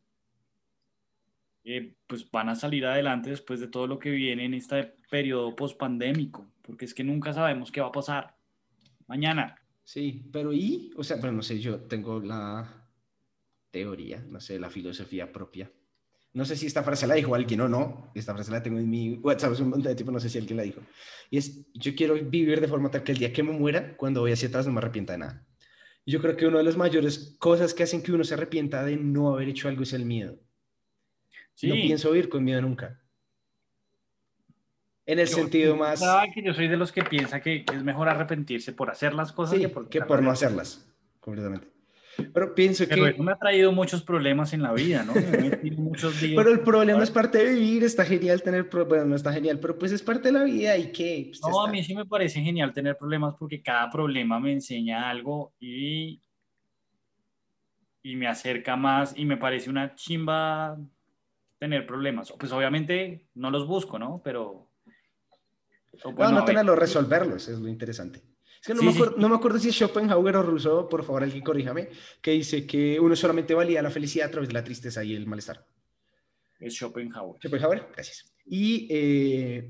eh, 1.66 1.96
pues 2.08 2.30
van 2.30 2.50
a 2.50 2.56
salir 2.56 2.86
adelante 2.86 3.30
después 3.30 3.60
de 3.62 3.68
todo 3.68 3.88
lo 3.88 3.98
que 3.98 4.12
viene 4.12 4.46
en 4.46 4.54
este 4.54 4.96
periodo 5.10 5.56
post-pandémico, 5.56 6.46
porque 6.62 6.86
es 6.86 6.94
que 6.94 7.04
nunca 7.06 7.32
sabemos 7.32 7.72
qué 7.72 7.80
va 7.80 7.88
a 7.88 7.92
pasar 7.92 8.36
mañana. 9.08 9.56
Sí, 9.84 10.26
pero 10.32 10.52
¿y? 10.52 10.92
O 10.98 11.04
sea, 11.04 11.18
bueno, 11.18 11.38
no 11.38 11.42
sé, 11.42 11.60
yo 11.60 11.80
tengo 11.82 12.20
la 12.20 12.90
teoría, 13.72 14.24
no 14.30 14.42
sé, 14.42 14.60
la 14.60 14.70
filosofía 14.70 15.32
propia. 15.32 15.72
No 16.34 16.46
sé 16.46 16.56
si 16.56 16.66
esta 16.66 16.82
frase 16.82 17.06
la 17.06 17.14
dijo 17.14 17.36
alguien 17.36 17.62
o 17.62 17.70
no, 17.70 18.12
esta 18.16 18.34
frase 18.34 18.52
la 18.52 18.64
tengo 18.64 18.80
en 18.80 18.90
mi 18.90 19.14
WhatsApp, 19.16 19.54
es 19.54 19.60
un 19.60 19.70
montón 19.70 19.92
de 19.92 19.96
tipo, 19.96 20.12
no 20.12 20.20
sé 20.20 20.30
si 20.30 20.40
alguien 20.40 20.58
la 20.58 20.64
dijo. 20.64 20.82
Y 21.30 21.38
es, 21.38 21.62
yo 21.74 21.94
quiero 21.96 22.16
vivir 22.16 22.60
de 22.60 22.68
forma 22.68 22.90
tal 22.90 23.04
que 23.04 23.12
el 23.12 23.20
día 23.20 23.32
que 23.32 23.44
me 23.44 23.52
muera, 23.52 23.96
cuando 23.96 24.22
voy 24.22 24.32
hacia 24.32 24.48
atrás 24.48 24.66
no 24.66 24.74
me 24.74 24.80
arrepienta 24.80 25.14
de 25.14 25.20
nada. 25.20 25.46
Yo 26.06 26.20
creo 26.22 26.36
que 26.36 26.48
una 26.48 26.58
de 26.58 26.64
las 26.64 26.76
mayores 26.76 27.36
cosas 27.38 27.74
que 27.74 27.84
hacen 27.84 28.02
que 28.02 28.12
uno 28.12 28.24
se 28.24 28.34
arrepienta 28.34 28.84
de 28.84 28.98
no 28.98 29.32
haber 29.32 29.50
hecho 29.50 29.68
algo 29.68 29.84
es 29.84 29.94
el 29.94 30.06
miedo. 30.06 30.40
No 31.62 31.76
pienso 31.76 32.16
ir 32.16 32.30
con 32.30 32.44
miedo 32.44 32.62
nunca. 32.62 33.00
En 35.06 35.20
el 35.20 35.28
sentido 35.28 35.76
más... 35.76 36.02
Que 36.34 36.42
yo 36.42 36.54
soy 36.54 36.68
de 36.68 36.78
los 36.78 36.92
que 36.92 37.04
piensa 37.04 37.42
que 37.42 37.64
es 37.72 37.84
mejor 37.84 38.10
arrepentirse 38.10 38.74
por 38.74 38.90
hacer 38.90 39.14
las 39.14 39.32
cosas 39.32 39.60
que 39.60 39.70
por, 39.70 39.88
que 39.88 40.02
por 40.02 40.24
no 40.24 40.32
hacerlas, 40.32 40.90
completamente. 41.20 41.73
Pero 42.34 42.54
pienso 42.54 42.86
Pero 42.88 43.06
que... 43.06 43.22
Me 43.22 43.32
ha 43.32 43.38
traído 43.38 43.72
muchos 43.72 44.04
problemas 44.04 44.54
en 44.54 44.62
la 44.62 44.74
vida, 44.74 45.04
¿no? 45.04 45.14
muchos 45.78 46.20
días... 46.22 46.36
Pero 46.36 46.52
el 46.52 46.60
problema 46.62 47.04
es 47.04 47.12
parte 47.12 47.40
de 47.40 47.54
vivir, 47.54 47.84
está 47.84 48.06
genial 48.06 48.42
tener... 48.42 48.70
Bueno, 48.88 49.06
no 49.06 49.16
está 49.16 49.34
genial, 49.34 49.60
pero 49.60 49.78
pues 49.78 49.92
es 49.92 50.02
parte 50.02 50.30
de 50.30 50.34
la 50.34 50.44
vida 50.44 50.78
y 50.78 50.92
que... 50.92 51.30
Pues, 51.30 51.42
no, 51.42 51.66
a 51.66 51.70
mí 51.70 51.84
sí 51.84 51.96
me 51.96 52.06
parece 52.06 52.42
genial 52.42 52.74
tener 52.74 52.98
problemas 52.98 53.36
porque 53.38 53.62
cada 53.62 53.90
problema 53.90 54.40
me 54.40 54.54
enseña 54.54 55.10
algo 55.10 55.54
y... 55.60 56.22
Y 58.06 58.16
me 58.18 58.28
acerca 58.28 58.76
más 58.76 59.14
y 59.18 59.24
me 59.24 59.38
parece 59.38 59.70
una 59.70 59.96
chimba 59.96 60.78
tener 61.58 61.88
problemas. 61.88 62.34
Pues 62.38 62.52
obviamente 62.52 63.28
no 63.36 63.50
los 63.50 63.66
busco, 63.66 63.98
¿no? 63.98 64.22
Pero... 64.24 64.70
no, 66.04 66.32
no 66.32 66.46
tenerlos, 66.46 66.78
resolverlos, 66.78 67.48
es 67.48 67.60
lo 67.60 67.70
interesante. 67.70 68.33
Es 68.64 68.68
que 68.68 68.76
no, 68.76 68.82
me 68.82 68.92
acuerdo, 68.92 69.18
no, 69.18 69.28
me 69.28 69.36
acuerdo, 69.36 69.60
si 69.60 69.68
es 69.68 69.76
Schopenhauer 69.76 70.38
o 70.38 70.42
Rousseau, 70.42 70.88
por 70.88 71.04
favor, 71.04 71.22
alguien 71.22 71.44
corríjame, 71.44 71.90
que 72.22 72.32
dice 72.32 72.66
que 72.66 72.98
uno 72.98 73.14
solamente 73.14 73.54
valía 73.54 73.82
la 73.82 73.90
felicidad 73.90 74.30
a 74.30 74.32
través 74.32 74.48
de 74.48 74.54
la 74.54 74.64
tristeza 74.64 75.04
y 75.04 75.14
el 75.14 75.28
malestar. 75.28 75.68
Es 76.62 76.76
Schopenhauer. 76.76 77.42
Schopenhauer, 77.42 77.90
gracias. 77.94 78.34
Y 78.46 78.88
eh, 78.90 79.70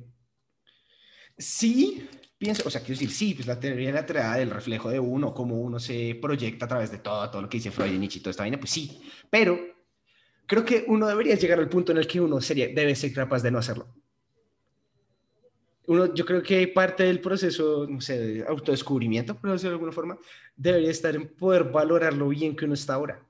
sí, 1.35 2.07
pienso, 2.37 2.67
o 2.67 2.69
sea, 2.69 2.81
quiero 2.81 2.99
decir, 2.99 3.09
sí, 3.09 3.33
pues 3.33 3.47
la 3.47 3.59
teoría 3.59 3.91
lateral 3.91 4.37
del 4.37 4.51
reflejo 4.51 4.91
de 4.91 4.99
uno, 4.99 5.33
cómo 5.33 5.59
uno 5.59 5.79
se 5.79 6.19
proyecta 6.21 6.65
a 6.65 6.67
través 6.67 6.91
de 6.91 6.99
todo, 6.99 7.31
todo 7.31 7.41
lo 7.41 7.49
que 7.49 7.57
dice 7.57 7.71
Freud 7.71 7.93
y 7.93 7.97
Nietzsche 7.97 8.19
y 8.19 8.21
toda 8.21 8.29
esta 8.29 8.43
vaina, 8.43 8.59
pues 8.59 8.69
sí, 8.69 9.01
pero 9.27 9.59
creo 10.45 10.63
que 10.63 10.85
uno 10.87 11.07
debería 11.07 11.33
llegar 11.33 11.57
al 11.57 11.67
punto 11.67 11.93
en 11.93 11.97
el 11.97 12.05
que 12.05 12.21
uno 12.21 12.39
sería, 12.41 12.67
debe 12.67 12.93
ser 12.93 13.11
capaz 13.11 13.41
de 13.41 13.49
no 13.49 13.57
hacerlo. 13.57 14.02
Uno, 15.87 16.13
yo 16.13 16.25
creo 16.25 16.41
que 16.41 16.67
parte 16.67 17.03
del 17.03 17.19
proceso, 17.19 17.85
no 17.89 17.99
sé, 17.99 18.17
de 18.17 18.45
autodescubrimiento, 18.45 19.35
por 19.35 19.51
decirlo 19.51 19.71
de 19.71 19.75
alguna 19.75 19.91
forma, 19.91 20.17
debería 20.55 20.91
estar 20.91 21.15
en 21.15 21.27
poder 21.27 21.65
valorar 21.65 22.13
lo 22.13 22.29
bien 22.29 22.55
que 22.55 22.65
uno 22.65 22.73
está 22.73 22.93
ahora. 22.93 23.25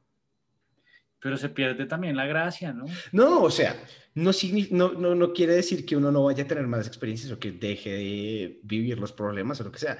Pero 1.20 1.38
se 1.38 1.50
pierde 1.50 1.86
también 1.86 2.16
la 2.16 2.28
gracia, 2.28 2.74
¿no? 2.74 2.86
No, 3.12 3.44
o 3.44 3.50
sea, 3.50 3.76
no, 4.14 4.32
no, 4.72 4.94
no, 4.94 5.16
no, 5.16 5.34
quiere 5.34 5.56
decir 5.56 5.86
que 5.86 5.96
uno 5.96 6.12
no 6.12 6.26
vaya 6.26 6.44
a 6.44 6.48
tener 6.48 6.68
malas 6.68 6.88
experiencias 6.88 7.32
o 7.32 7.40
que 7.40 7.52
deje 7.52 7.90
de 7.90 8.60
vivir 8.64 9.00
los 9.00 9.12
problemas 9.12 9.60
o 9.62 9.64
lo 9.64 9.72
que 9.72 9.80
sea. 9.80 9.98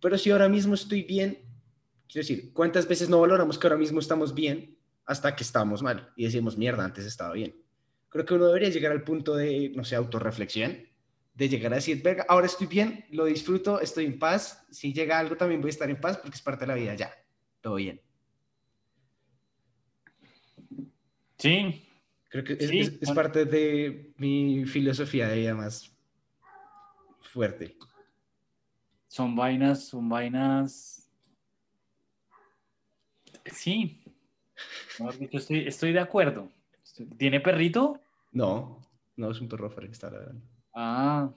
Pero 0.00 0.18
si 0.18 0.30
ahora 0.30 0.48
mismo 0.48 0.74
estoy 0.74 1.04
bien, 1.04 1.38
quiero 2.06 2.26
decir, 2.26 2.52
¿cuántas 2.52 2.86
veces 2.86 3.08
no 3.08 3.20
valoramos 3.20 3.58
que 3.58 3.66
ahora 3.66 3.78
mismo 3.78 4.00
estamos 4.00 4.34
bien 4.34 4.76
hasta 5.06 5.34
que 5.34 5.44
estamos 5.44 5.82
mal 5.82 6.12
y 6.16 6.24
decimos, 6.24 6.58
mierda, 6.58 6.84
antes 6.84 7.06
estaba 7.06 7.32
bien? 7.32 7.56
Creo 8.10 8.24
que 8.24 8.34
uno 8.34 8.46
debería 8.46 8.68
llegar 8.68 8.92
al 8.92 9.02
punto 9.02 9.34
de, 9.34 9.72
no 9.74 9.84
sé, 9.84 9.96
autorreflexión, 9.96 10.76
de 11.34 11.48
llegar 11.48 11.72
a 11.72 11.76
decir, 11.76 12.00
venga, 12.02 12.24
ahora 12.28 12.46
estoy 12.46 12.66
bien, 12.66 13.04
lo 13.10 13.24
disfruto, 13.24 13.80
estoy 13.80 14.06
en 14.06 14.18
paz, 14.18 14.64
si 14.70 14.92
llega 14.92 15.18
algo 15.18 15.36
también 15.36 15.60
voy 15.60 15.68
a 15.68 15.70
estar 15.70 15.90
en 15.90 16.00
paz 16.00 16.16
porque 16.18 16.36
es 16.36 16.42
parte 16.42 16.60
de 16.64 16.68
la 16.68 16.74
vida, 16.74 16.94
ya, 16.94 17.12
todo 17.60 17.74
bien. 17.74 18.00
Sí, 21.38 21.84
Creo 22.34 22.42
que 22.42 22.54
es, 22.58 23.12
parte 23.12 23.44
de 23.44 24.12
mi 24.16 24.64
filosofía 24.64 25.28
de 25.28 25.36
vida 25.36 25.54
más 25.54 25.96
fuerte. 27.20 27.76
Son 29.06 29.36
vainas, 29.36 29.84
son 29.84 30.08
vainas. 30.08 31.08
Sí. 33.52 34.02
estoy, 35.30 35.68
estoy 35.68 35.92
de 35.92 36.00
acuerdo. 36.00 36.50
¿Tiene 37.16 37.38
perrito? 37.38 38.00
No, 38.32 38.84
no 39.14 39.30
es 39.30 39.40
un 39.40 39.48
perro 39.48 39.72
que 39.72 39.86
está 39.86 40.10
ladrando. 40.10 40.44
Ah. 40.74 41.30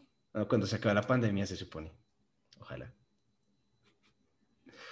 cuando 0.48 0.66
se 0.66 0.76
acaba 0.76 0.94
la 0.94 1.02
pandemia, 1.02 1.46
se 1.46 1.56
supone. 1.56 1.92
Ojalá. 2.60 2.92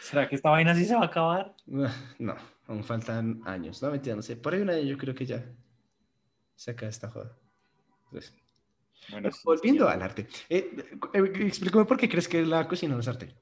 ¿Será 0.01 0.29
que 0.29 0.35
esta 0.35 0.51
vaina 0.51 0.75
sí 0.75 0.85
se 0.85 0.95
va 0.95 1.01
a 1.01 1.05
acabar? 1.05 1.55
No, 1.65 2.35
aún 2.67 2.83
faltan 2.83 3.41
años. 3.45 3.81
No, 3.81 3.89
mentira, 3.89 4.15
no 4.15 4.21
sé. 4.21 4.35
Por 4.35 4.53
ahí 4.53 4.61
un 4.61 4.69
año 4.69 4.83
yo 4.83 4.97
creo 4.97 5.15
que 5.15 5.25
ya 5.25 5.43
saca 6.55 6.87
esta 6.87 7.09
joda. 7.09 7.35
Bueno, 9.09 9.29
volviendo 9.43 9.89
al 9.89 10.01
arte, 10.01 10.27
eh, 10.49 10.75
eh, 11.13 11.33
explícame 11.41 11.85
por 11.85 11.97
qué 11.97 12.07
crees 12.07 12.27
que 12.27 12.45
la 12.45 12.67
cocina 12.67 12.93
no 12.93 13.01
es 13.01 13.07
arte. 13.07 13.35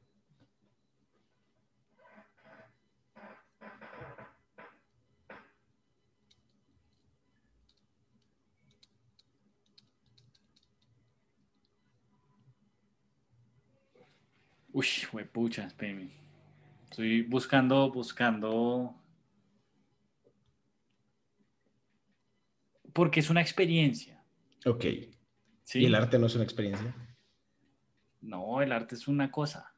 Uy, 14.73 14.85
pucha, 15.31 15.65
espérame. 15.67 16.09
Estoy 16.89 17.21
buscando, 17.21 17.91
buscando 17.91 18.95
porque 22.91 23.19
es 23.19 23.29
una 23.29 23.41
experiencia. 23.41 24.23
Ok. 24.65 24.85
¿Y 25.73 25.85
el 25.85 25.95
arte 25.95 26.19
no 26.19 26.27
es 26.27 26.35
una 26.35 26.43
experiencia? 26.43 26.95
No, 28.21 28.61
el 28.61 28.71
arte 28.71 28.95
es 28.95 29.07
una 29.07 29.31
cosa. 29.31 29.73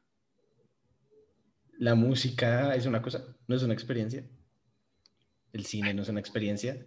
¿La 1.78 1.94
música 1.94 2.74
es 2.74 2.86
una 2.86 3.02
cosa? 3.02 3.36
¿No 3.46 3.56
es 3.56 3.62
una 3.62 3.74
experiencia? 3.74 4.26
¿El 5.52 5.64
cine 5.64 5.94
no 5.94 6.02
es 6.02 6.08
una 6.08 6.20
experiencia? 6.20 6.86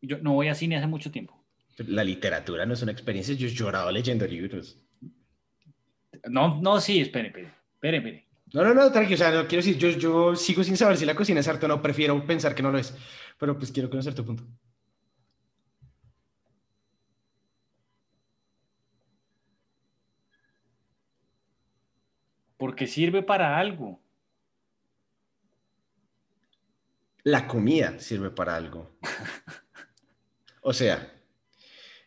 Yo 0.00 0.18
no 0.18 0.34
voy 0.34 0.48
a 0.48 0.54
cine 0.54 0.76
hace 0.76 0.86
mucho 0.86 1.10
tiempo. 1.10 1.44
La 1.78 2.02
literatura 2.02 2.66
no 2.66 2.74
es 2.74 2.82
una 2.82 2.92
experiencia. 2.92 3.34
Yo 3.34 3.46
he 3.46 3.50
llorado 3.50 3.90
leyendo 3.90 4.26
libros. 4.26 4.80
No, 6.28 6.60
no, 6.60 6.80
sí, 6.80 7.00
espere, 7.00 7.28
espere, 7.28 7.52
espere, 7.74 7.96
espere. 7.98 8.28
No, 8.52 8.62
no, 8.62 8.74
no, 8.74 8.90
tranquilo, 8.90 9.16
o 9.16 9.18
sea, 9.18 9.30
no 9.30 9.46
quiero 9.46 9.62
decir, 9.62 9.76
yo, 9.76 9.90
yo 9.90 10.34
sigo 10.34 10.64
sin 10.64 10.76
saber 10.76 10.96
si 10.96 11.04
la 11.04 11.14
cocina 11.14 11.40
es 11.40 11.48
arte 11.48 11.66
o 11.66 11.68
no, 11.68 11.82
prefiero 11.82 12.24
pensar 12.26 12.54
que 12.54 12.62
no 12.62 12.70
lo 12.70 12.78
es, 12.78 12.96
pero 13.38 13.58
pues 13.58 13.70
quiero 13.70 13.90
conocer 13.90 14.14
tu 14.14 14.24
punto. 14.24 14.44
porque 22.58 22.86
sirve 22.86 23.22
para 23.22 23.56
algo. 23.56 24.02
La 27.22 27.46
comida 27.46 27.98
sirve 27.98 28.30
para 28.30 28.56
algo. 28.56 28.98
o 30.62 30.72
sea, 30.72 31.10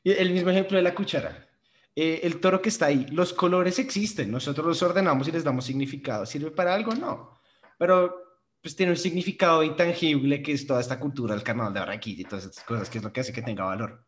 el 0.04 0.32
mismo 0.32 0.50
ejemplo 0.50 0.78
de 0.78 0.84
la 0.84 0.94
cuchara. 0.94 1.48
Eh, 1.96 2.22
el 2.24 2.40
toro 2.40 2.62
que 2.62 2.70
está 2.70 2.86
ahí, 2.86 3.06
los 3.12 3.34
colores 3.34 3.78
existen, 3.80 4.32
nosotros 4.32 4.66
los 4.66 4.82
ordenamos 4.82 5.28
y 5.28 5.32
les 5.32 5.44
damos 5.44 5.66
significado. 5.66 6.26
¿Sirve 6.26 6.52
para 6.52 6.74
algo? 6.74 6.94
No. 6.96 7.42
Pero 7.78 8.16
pues 8.62 8.76
tiene 8.76 8.92
un 8.92 8.98
significado 8.98 9.64
intangible 9.64 10.42
que 10.42 10.54
es 10.54 10.68
toda 10.68 10.80
esta 10.80 11.00
cultura, 11.00 11.34
el 11.34 11.44
carnaval 11.44 11.74
de 11.74 11.80
Barranquilla 11.80 12.22
y 12.22 12.26
todas 12.26 12.46
estas 12.46 12.64
cosas, 12.64 12.90
que 12.90 13.00
es 13.00 13.04
lo 13.04 13.12
que 13.12 13.22
hace 13.22 13.34
que 13.34 13.42
tenga 13.42 13.66
valor. 13.66 14.06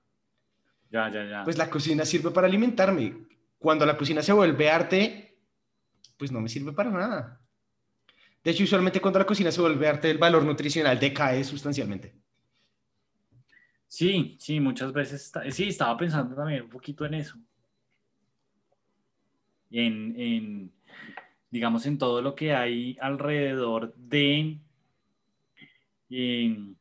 Ya, 0.92 1.12
ya, 1.12 1.26
ya. 1.26 1.44
Pues 1.44 1.58
la 1.58 1.70
cocina 1.70 2.06
sirve 2.06 2.30
para 2.32 2.48
alimentarme. 2.48 3.28
Cuando 3.58 3.86
la 3.86 3.98
cocina 3.98 4.22
se 4.22 4.32
vuelve 4.32 4.70
arte, 4.70 5.40
pues 6.18 6.32
no 6.32 6.40
me 6.40 6.50
sirve 6.50 6.72
para 6.72 6.92
nada. 6.92 7.42
De 8.44 8.52
hecho, 8.52 8.64
usualmente 8.64 9.02
cuando 9.02 9.20
la 9.20 9.26
cocina 9.26 9.52
se 9.52 9.62
vuelve 9.62 9.88
arte, 9.88 10.12
el 10.12 10.18
valor 10.18 10.44
nutricional 10.44 11.00
decae 11.00 11.44
sustancialmente. 11.44 12.16
Sí, 13.88 14.38
sí, 14.40 14.60
muchas 14.60 14.92
veces, 14.92 15.32
sí, 15.52 15.70
estaba 15.70 15.98
pensando 15.98 16.36
también 16.36 16.64
un 16.64 16.70
poquito 16.70 17.06
en 17.06 17.16
eso. 17.16 17.38
En, 19.74 20.14
en, 20.18 20.72
digamos, 21.50 21.86
en 21.86 21.98
todo 21.98 22.22
lo 22.22 22.36
que 22.36 22.54
hay 22.54 22.96
alrededor 23.02 23.94
de, 23.96 24.60
en, 26.10 26.78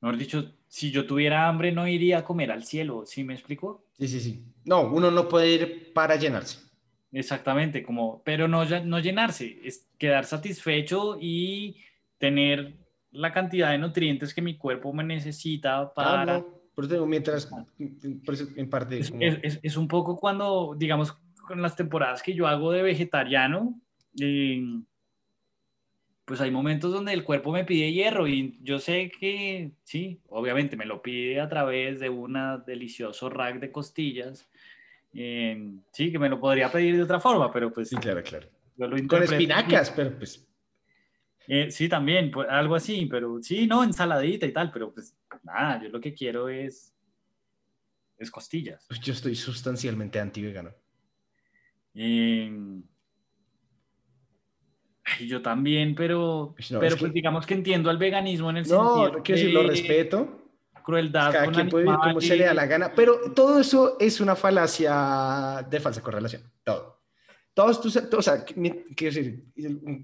mejor 0.00 0.16
dicho, 0.16 0.54
si 0.68 0.90
yo 0.90 1.06
tuviera 1.06 1.48
hambre 1.48 1.72
no 1.72 1.86
iría 1.86 2.18
a 2.18 2.24
comer 2.24 2.50
al 2.52 2.64
cielo, 2.64 3.04
¿sí 3.04 3.24
me 3.24 3.34
explico? 3.34 3.84
Sí, 3.98 4.08
sí, 4.08 4.20
sí. 4.20 4.44
No, 4.64 4.82
uno 4.82 5.10
no 5.10 5.28
puede 5.28 5.52
ir 5.52 5.92
para 5.92 6.16
llenarse. 6.16 6.60
Exactamente, 7.12 7.82
como, 7.82 8.22
pero 8.22 8.46
no, 8.46 8.64
no 8.64 9.00
llenarse, 9.00 9.58
es 9.64 9.88
quedar 9.98 10.24
satisfecho 10.24 11.18
y 11.20 11.76
tener 12.18 12.76
la 13.10 13.32
cantidad 13.32 13.72
de 13.72 13.78
nutrientes 13.78 14.32
que 14.32 14.42
mi 14.42 14.56
cuerpo 14.56 14.92
me 14.92 15.02
necesita 15.02 15.80
ah, 15.80 15.92
para... 15.94 16.44
Por 16.80 16.94
eso 16.94 17.06
mientras, 17.06 17.50
en 17.78 18.70
parte... 18.70 19.00
Es, 19.00 19.12
es, 19.20 19.60
es, 19.62 19.76
un 19.76 19.86
poco 19.86 20.16
cuando, 20.16 20.74
digamos, 20.78 21.12
con 21.46 21.60
las 21.60 21.76
temporadas 21.76 22.22
que 22.22 22.32
yo 22.32 22.46
hago 22.46 22.72
de 22.72 22.82
vegetariano, 22.82 23.78
eh, 24.18 24.62
pues 26.24 26.40
hay 26.40 26.50
momentos 26.50 26.92
donde 26.92 27.12
el 27.12 27.24
cuerpo 27.24 27.52
me 27.52 27.64
pide 27.64 27.92
hierro 27.92 28.26
y 28.26 28.58
yo 28.62 28.78
sé 28.78 29.10
que 29.10 29.72
sí, 29.82 30.22
obviamente 30.28 30.76
me 30.76 30.86
lo 30.86 31.02
pide 31.02 31.40
a 31.40 31.48
través 31.48 32.00
de 32.00 32.08
un 32.08 32.38
delicioso 32.66 33.28
rack 33.28 33.60
de 33.60 33.72
costillas. 33.72 34.48
Eh, 35.12 35.74
sí, 35.92 36.10
que 36.10 36.18
me 36.18 36.30
lo 36.30 36.40
podría 36.40 36.72
pedir 36.72 36.96
de 36.96 37.02
otra 37.02 37.20
forma, 37.20 37.52
pero 37.52 37.70
pues... 37.72 37.90
Sí, 37.90 37.96
claro, 37.96 38.22
claro. 38.22 38.48
Con 39.06 39.22
espinacas, 39.22 39.90
pero 39.90 40.16
pues... 40.16 40.46
Eh, 41.46 41.70
sí, 41.70 41.90
también, 41.90 42.30
pues, 42.30 42.48
algo 42.48 42.76
así, 42.76 43.04
pero 43.04 43.42
sí, 43.42 43.66
no, 43.66 43.84
ensaladita 43.84 44.46
y 44.46 44.52
tal, 44.52 44.70
pero 44.70 44.94
pues 44.94 45.14
nada, 45.42 45.82
yo 45.82 45.88
lo 45.88 46.00
que 46.00 46.14
quiero 46.14 46.48
es, 46.48 46.94
es 48.16 48.30
costillas. 48.30 48.84
Pues 48.88 49.00
yo 49.00 49.12
estoy 49.12 49.34
sustancialmente 49.34 50.20
anti-vegano. 50.20 50.70
Eh, 51.94 52.50
yo 55.26 55.42
también, 55.42 55.94
pero, 55.94 56.54
pero 56.78 56.96
pues 56.96 57.12
digamos 57.12 57.46
que 57.46 57.54
entiendo 57.54 57.90
al 57.90 57.98
veganismo 57.98 58.50
en 58.50 58.58
el 58.58 58.66
sentido. 58.66 59.12
No, 59.12 59.22
quiero 59.22 59.40
decir, 59.40 59.54
lo 59.54 59.62
respeto. 59.64 60.36
Crueldad. 60.84 61.32
Cada 61.32 61.50
quien 61.50 61.68
puede 61.68 61.84
vivir 61.84 61.98
como 61.98 62.20
se 62.20 62.36
le 62.36 62.44
da 62.44 62.54
la 62.54 62.66
gana, 62.66 62.92
pero 62.94 63.32
todo 63.32 63.60
eso 63.60 63.96
es 64.00 64.20
una 64.20 64.36
falacia 64.36 65.66
de 65.68 65.80
falsa 65.80 66.02
correlación. 66.02 66.42
Todo. 66.64 67.00
Todos 67.52 67.80
tus, 67.80 67.96
o 67.96 68.22
sea, 68.22 68.44
quiero 68.44 68.94
decir, 68.96 69.44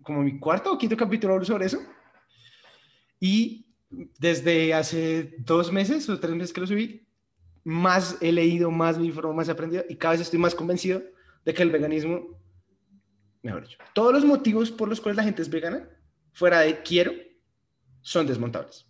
como 0.02 0.22
mi 0.22 0.38
cuarto 0.38 0.72
o 0.72 0.78
quinto 0.78 0.96
capítulo 0.96 1.34
hablo 1.34 1.44
sobre 1.44 1.66
eso. 1.66 1.78
Y 3.20 3.65
desde 3.90 4.74
hace 4.74 5.34
dos 5.38 5.72
meses 5.72 6.08
o 6.08 6.18
tres 6.18 6.34
meses 6.34 6.52
que 6.52 6.60
lo 6.60 6.66
subí, 6.66 7.06
más 7.64 8.16
he 8.20 8.32
leído, 8.32 8.70
más 8.70 8.98
me 8.98 9.06
informo, 9.06 9.32
más 9.32 9.48
he 9.48 9.52
aprendido 9.52 9.84
y 9.88 9.96
cada 9.96 10.12
vez 10.12 10.20
estoy 10.20 10.38
más 10.38 10.54
convencido 10.54 11.02
de 11.44 11.54
que 11.54 11.62
el 11.62 11.70
veganismo 11.70 12.36
mejor 13.46 13.62
dicho, 13.62 13.78
todos 13.94 14.12
los 14.12 14.24
motivos 14.24 14.70
por 14.70 14.88
los 14.88 15.00
cuales 15.00 15.16
la 15.16 15.22
gente 15.22 15.40
es 15.40 15.48
vegana, 15.48 15.88
fuera 16.32 16.60
de 16.60 16.82
quiero, 16.82 17.12
son 18.02 18.26
desmontables. 18.26 18.86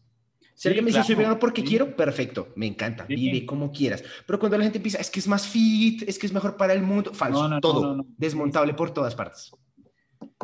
Si 0.54 0.68
alguien 0.68 0.86
me 0.86 0.90
dice 0.90 1.04
soy 1.04 1.14
vegano 1.14 1.38
porque 1.38 1.62
quiero, 1.62 1.94
perfecto, 1.94 2.48
me 2.56 2.66
encanta, 2.66 3.04
vive 3.04 3.44
como 3.44 3.70
quieras. 3.70 4.02
Pero 4.26 4.38
cuando 4.38 4.56
la 4.56 4.64
gente 4.64 4.78
empieza, 4.78 4.98
es 4.98 5.10
que 5.10 5.20
es 5.20 5.28
más 5.28 5.46
fit, 5.46 6.02
es 6.08 6.18
que 6.18 6.26
es 6.26 6.32
mejor 6.32 6.56
para 6.56 6.72
el 6.72 6.82
mundo, 6.82 7.12
falso, 7.12 7.60
todo, 7.60 8.06
desmontable 8.16 8.72
por 8.72 8.90
todas 8.90 9.14
partes. 9.14 9.52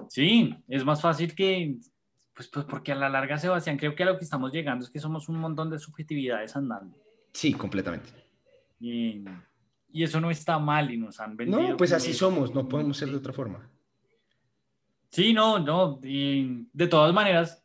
Sí, 0.08 0.54
es 0.68 0.84
más 0.84 1.00
fácil 1.00 1.34
que, 1.34 1.76
pues, 2.34 2.48
pues 2.48 2.64
porque 2.66 2.92
a 2.92 2.94
la 2.94 3.08
larga, 3.08 3.38
Sebastián, 3.38 3.76
creo 3.76 3.94
que 3.94 4.02
a 4.02 4.06
lo 4.06 4.18
que 4.18 4.24
estamos 4.24 4.52
llegando 4.52 4.84
es 4.84 4.90
que 4.90 4.98
somos 4.98 5.28
un 5.28 5.36
montón 5.36 5.70
de 5.70 5.78
subjetividades 5.78 6.56
andando. 6.56 6.96
Sí, 7.32 7.52
completamente. 7.52 8.10
Y, 8.80 9.24
y 9.92 10.02
eso 10.02 10.20
no 10.20 10.30
está 10.30 10.58
mal 10.58 10.90
y 10.90 10.96
nos 10.96 11.20
han 11.20 11.36
vendido. 11.36 11.60
No, 11.60 11.76
pues 11.76 11.92
así 11.92 12.12
somos, 12.12 12.54
no 12.54 12.68
podemos 12.68 12.96
ser 12.96 13.10
de 13.10 13.16
otra 13.16 13.32
forma. 13.32 13.70
Sí, 15.10 15.34
no, 15.34 15.58
no, 15.58 16.00
y 16.02 16.66
de 16.72 16.86
todas 16.86 17.12
maneras, 17.12 17.62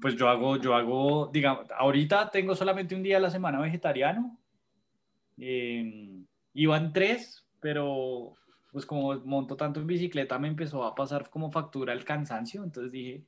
pues 0.00 0.16
yo 0.16 0.28
hago, 0.28 0.56
yo 0.56 0.74
hago, 0.74 1.30
digamos, 1.32 1.68
ahorita 1.70 2.28
tengo 2.30 2.56
solamente 2.56 2.96
un 2.96 3.04
día 3.04 3.18
a 3.18 3.20
la 3.20 3.30
semana 3.30 3.60
vegetariano. 3.60 4.40
Eh, 5.38 6.24
iban 6.54 6.92
tres, 6.92 7.46
pero 7.60 8.34
pues 8.72 8.86
como 8.86 9.14
monto 9.20 9.56
tanto 9.56 9.80
en 9.80 9.86
bicicleta 9.86 10.38
me 10.38 10.48
empezó 10.48 10.84
a 10.84 10.94
pasar 10.94 11.30
como 11.30 11.52
factura 11.52 11.92
el 11.92 12.04
cansancio, 12.04 12.64
entonces 12.64 12.90
dije, 12.90 13.24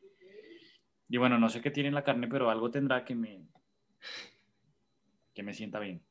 y 1.09 1.16
bueno, 1.18 1.38
no 1.38 1.49
sé 1.49 1.61
qué 1.61 1.70
tiene 1.70 1.90
la 1.90 2.03
carne, 2.03 2.26
pero 2.26 2.51
algo 2.51 2.70
tendrá 2.70 3.05
que 3.05 3.14
me, 3.14 3.47
que 5.34 5.42
me 5.42 5.53
sienta 5.53 5.78
bien. 5.78 6.03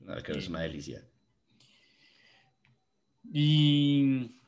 No, 0.00 0.16
que 0.16 0.32
es 0.32 0.48
una 0.48 0.60
delicia. 0.60 1.02
Y 3.32 4.40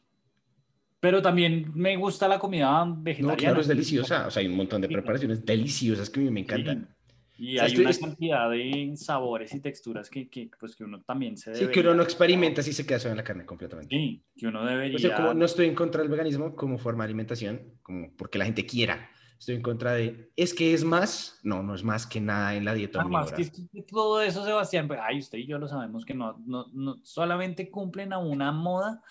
pero 0.99 1.23
también 1.23 1.71
me 1.73 1.97
gusta 1.97 2.27
la 2.27 2.39
comida 2.39 2.85
vegetariana. 2.85 3.33
No, 3.33 3.39
claro, 3.39 3.61
es 3.61 3.69
deliciosa. 3.69 4.27
O 4.27 4.31
sea, 4.31 4.41
hay 4.41 4.49
un 4.49 4.57
montón 4.57 4.81
de 4.81 4.89
preparaciones 4.89 5.47
deliciosas 5.47 6.11
que 6.11 6.19
a 6.19 6.23
mí 6.25 6.31
me 6.31 6.41
encantan. 6.41 6.96
Y 7.39 7.59
hay 7.59 7.77
una 7.77 7.93
cantidad 7.93 8.51
de 8.51 8.93
sabores 8.97 9.55
y 9.55 9.61
texturas 9.61 10.09
que, 10.09 10.29
que, 10.29 10.51
pues, 10.59 10.75
que 10.75 10.85
uno 10.85 11.03
también 11.03 11.37
se 11.37 11.51
debe. 11.51 11.67
Sí, 11.67 11.73
que 11.73 11.81
uno 11.81 11.95
no 11.95 12.03
experimenta 12.03 12.63
si 12.63 12.73
se 12.73 12.87
queda 12.87 12.99
solo 12.99 13.13
en 13.13 13.19
la 13.19 13.25
carne 13.25 13.45
completamente. 13.45 13.95
Sí, 13.95 14.23
que 14.37 14.47
uno 14.47 14.65
debería. 14.65 14.97
O 14.97 14.99
sea, 14.99 15.17
como 15.17 15.35
no 15.35 15.45
estoy 15.45 15.67
en 15.67 15.75
contra 15.75 16.03
del 16.03 16.11
veganismo 16.11 16.55
como 16.55 16.79
forma 16.79 17.05
de 17.05 17.09
alimentación, 17.09 17.79
como 17.83 18.11
porque 18.17 18.39
la 18.39 18.47
gente 18.47 18.65
quiera. 18.65 19.11
Estoy 19.39 19.57
en 19.57 19.63
contra 19.63 19.93
de. 19.93 20.31
¿Es 20.35 20.55
que 20.55 20.73
es 20.73 20.83
más? 20.83 21.41
No, 21.43 21.63
no 21.63 21.75
es 21.75 21.85
más 21.85 22.07
que 22.07 22.21
nada 22.21 22.55
en 22.55 22.65
la 22.65 22.73
dieta 22.73 23.03
no, 23.03 23.11
más 23.11 23.33
que 23.33 23.51
todo 23.87 24.23
eso, 24.23 24.43
Sebastián, 24.45 24.89
pues, 24.89 24.99
ay, 25.03 25.19
usted 25.19 25.37
y 25.37 25.47
yo 25.47 25.59
lo 25.59 25.69
sabemos 25.69 26.07
que 26.07 26.15
no, 26.15 26.43
no, 26.47 26.67
no 26.73 26.97
solamente 27.03 27.71
cumplen 27.71 28.15
a 28.15 28.19
una 28.19 28.51
moda 28.51 29.03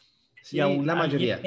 Sí, 0.45 0.57
la 0.57 0.93
mayoría. 0.93 1.41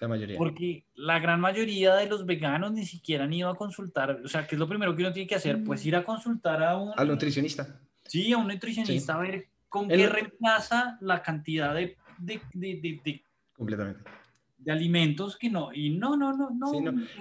La 0.00 0.08
mayoría. 0.08 0.38
Porque 0.38 0.84
la 0.94 1.18
gran 1.18 1.40
mayoría 1.40 1.94
de 1.96 2.06
los 2.06 2.24
veganos 2.26 2.72
ni 2.72 2.86
siquiera 2.86 3.24
han 3.24 3.32
ido 3.32 3.48
a 3.48 3.56
consultar. 3.56 4.20
O 4.24 4.28
sea, 4.28 4.46
¿qué 4.46 4.54
es 4.54 4.58
lo 4.58 4.68
primero 4.68 4.94
que 4.94 5.02
uno 5.02 5.12
tiene 5.12 5.28
que 5.28 5.34
hacer? 5.34 5.62
Pues 5.64 5.84
ir 5.84 5.96
a 5.96 6.04
consultar 6.04 6.62
a 6.62 6.76
un... 6.76 6.92
Al 6.96 7.08
nutricionista. 7.08 7.80
Sí, 8.06 8.32
a 8.32 8.38
un 8.38 8.48
nutricionista 8.48 9.14
a 9.14 9.18
ver 9.18 9.48
con 9.68 9.88
qué 9.88 10.08
reemplaza 10.08 10.96
la 11.00 11.22
cantidad 11.22 11.74
de, 11.74 11.96
de, 12.18 12.40
de, 12.54 13.22
Completamente. 13.56 14.02
De 14.58 14.72
alimentos 14.72 15.36
que 15.36 15.50
no. 15.50 15.70
Y 15.72 15.90
no, 15.90 16.16
no, 16.16 16.36
no, 16.36 16.50
no. 16.50 16.72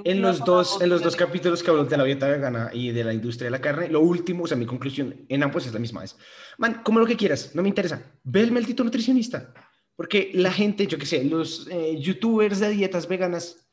En, 0.04 0.22
los 0.22 0.40
dos, 0.44 0.82
en 0.82 0.90
los 0.90 1.02
dos 1.04 1.16
capítulos 1.16 1.62
que 1.62 1.70
hablo 1.70 1.86
de 1.86 1.98
la 1.98 2.04
dieta 2.04 2.28
vegana 2.28 2.70
y 2.74 2.92
de 2.92 3.04
la 3.04 3.14
industria 3.14 3.48
de 3.48 3.52
la 3.52 3.62
carne, 3.62 3.90
lo 3.90 4.02
último, 4.02 4.46
o 4.46 4.48
sea, 4.48 4.58
mi 4.58 4.66
conclusión 4.66 5.26
en 5.28 5.44
ambos 5.44 5.66
es 5.66 5.74
la 5.74 5.80
misma. 5.80 6.04
Es, 6.04 6.18
man, 6.58 6.82
como 6.84 7.00
lo 7.00 7.06
que 7.06 7.18
quieras, 7.18 7.54
no 7.54 7.62
me 7.62 7.70
interesa. 7.70 8.02
Ve 8.24 8.42
el 8.42 8.52
maldito 8.52 8.84
nutricionista. 8.84 9.54
Porque 9.98 10.30
la 10.36 10.52
gente, 10.54 10.86
yo 10.86 11.00
qué 11.00 11.08
sé, 11.08 11.24
los 11.26 11.68
eh, 11.72 12.00
youtubers 12.00 12.60
de 12.60 12.70
dietas 12.70 13.08
veganas, 13.08 13.68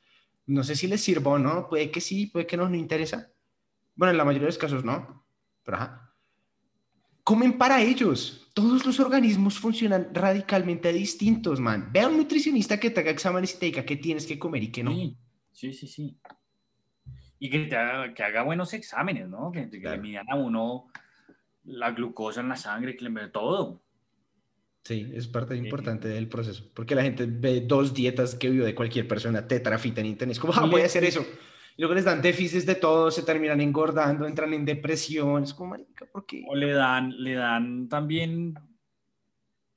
no 0.46 0.64
sé 0.64 0.74
si 0.74 0.86
les 0.86 1.02
sirva 1.02 1.32
o 1.32 1.38
no, 1.38 1.68
puede 1.68 1.90
que 1.90 2.00
sí, 2.00 2.26
puede 2.26 2.46
que 2.46 2.56
no, 2.56 2.66
no 2.66 2.76
interesa. 2.76 3.30
Bueno, 3.94 4.12
en 4.12 4.16
la 4.16 4.24
mayoría 4.24 4.46
de 4.46 4.52
los 4.52 4.58
casos 4.58 4.84
no, 4.84 5.26
pero 5.62 5.76
ajá. 5.76 6.14
Comen 7.22 7.58
para 7.58 7.82
ellos. 7.82 8.50
Todos 8.54 8.86
los 8.86 9.00
organismos 9.00 9.58
funcionan 9.58 10.14
radicalmente 10.14 10.92
distintos, 10.94 11.60
man. 11.60 11.90
Ve 11.92 12.00
a 12.00 12.08
un 12.08 12.16
nutricionista 12.16 12.80
que 12.80 12.90
te 12.90 13.00
haga 13.00 13.10
exámenes 13.10 13.54
y 13.54 13.58
te 13.58 13.66
diga 13.66 13.84
qué 13.84 13.96
tienes 13.96 14.26
que 14.26 14.38
comer 14.38 14.62
y 14.62 14.72
qué 14.72 14.82
no. 14.82 14.92
Sí, 15.52 15.72
sí, 15.74 15.86
sí. 15.86 16.18
Y 17.38 17.50
que, 17.50 17.66
te 17.66 17.76
haga, 17.76 18.14
que 18.14 18.22
haga 18.22 18.42
buenos 18.44 18.72
exámenes, 18.72 19.28
¿no? 19.28 19.52
Que, 19.52 19.66
le 19.66 19.98
midan 19.98 20.30
a 20.30 20.36
uno 20.36 20.86
la 21.64 21.90
glucosa 21.90 22.40
en 22.40 22.48
la 22.48 22.56
sangre, 22.56 22.96
que 22.96 23.04
le 23.04 23.28
todo. 23.28 23.83
Sí, 24.84 25.10
es 25.14 25.26
parte 25.26 25.56
importante 25.56 26.08
del 26.08 26.28
proceso, 26.28 26.62
porque 26.74 26.94
la 26.94 27.02
gente 27.02 27.24
ve 27.26 27.62
dos 27.62 27.94
dietas 27.94 28.34
que 28.34 28.50
vio 28.50 28.66
de 28.66 28.74
cualquier 28.74 29.08
persona, 29.08 29.48
tetrafita 29.48 30.02
en 30.02 30.08
internet, 30.08 30.36
es 30.36 30.40
como, 30.40 30.52
ah, 30.54 30.66
voy 30.66 30.82
a 30.82 30.86
hacer 30.86 31.04
eso. 31.04 31.24
Y 31.76 31.80
luego 31.80 31.94
les 31.94 32.04
dan 32.04 32.20
déficits 32.20 32.66
de 32.66 32.74
todo, 32.74 33.10
se 33.10 33.22
terminan 33.22 33.62
engordando, 33.62 34.26
entran 34.26 34.52
en 34.52 34.66
depresión, 34.66 35.42
es 35.42 35.54
como, 35.54 35.70
marica, 35.70 36.04
¿por 36.04 36.26
qué? 36.26 36.44
O 36.46 36.54
le 36.54 36.72
dan, 36.72 37.14
le 37.16 37.32
dan 37.32 37.88
también 37.88 38.54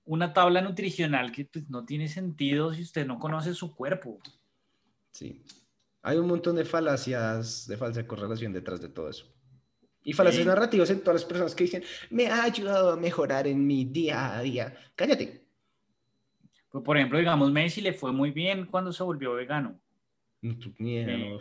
una 0.03 0.33
tabla 0.33 0.61
nutricional 0.61 1.31
que 1.31 1.45
pues, 1.45 1.69
no 1.69 1.85
tiene 1.85 2.09
sentido 2.09 2.73
si 2.73 2.81
usted 2.81 3.07
no 3.07 3.17
conoce 3.17 3.53
su 3.53 3.73
cuerpo. 3.73 4.19
Sí, 5.11 5.41
hay 6.01 6.17
un 6.17 6.27
montón 6.27 6.57
de 6.57 6.65
falacias, 6.65 7.65
de 7.65 7.77
falsa 7.77 8.05
correlación 8.05 8.51
detrás 8.51 8.81
de 8.81 8.89
todo 8.89 9.09
eso. 9.09 9.25
Y 10.07 10.13
falacias 10.13 10.45
narrativas 10.45 10.89
en 10.89 11.01
todas 11.01 11.15
las 11.15 11.25
personas 11.25 11.53
que 11.53 11.65
dicen, 11.65 11.83
me 12.11 12.27
ha 12.27 12.43
ayudado 12.43 12.93
a 12.93 12.95
mejorar 12.95 13.45
en 13.45 13.67
mi 13.67 13.83
día 13.83 14.37
a 14.37 14.41
día. 14.41 14.73
Cállate. 14.95 15.43
Pues, 16.71 16.81
por 16.81 16.95
ejemplo, 16.95 17.19
digamos, 17.19 17.51
Messi 17.51 17.81
le 17.81 17.91
fue 17.91 18.13
muy 18.13 18.31
bien 18.31 18.67
cuando 18.67 18.93
se 18.93 19.03
volvió 19.03 19.33
vegano. 19.33 19.77
No, 20.41 20.55
ni 20.77 20.93
idea, 20.93 21.17
no. 21.17 21.39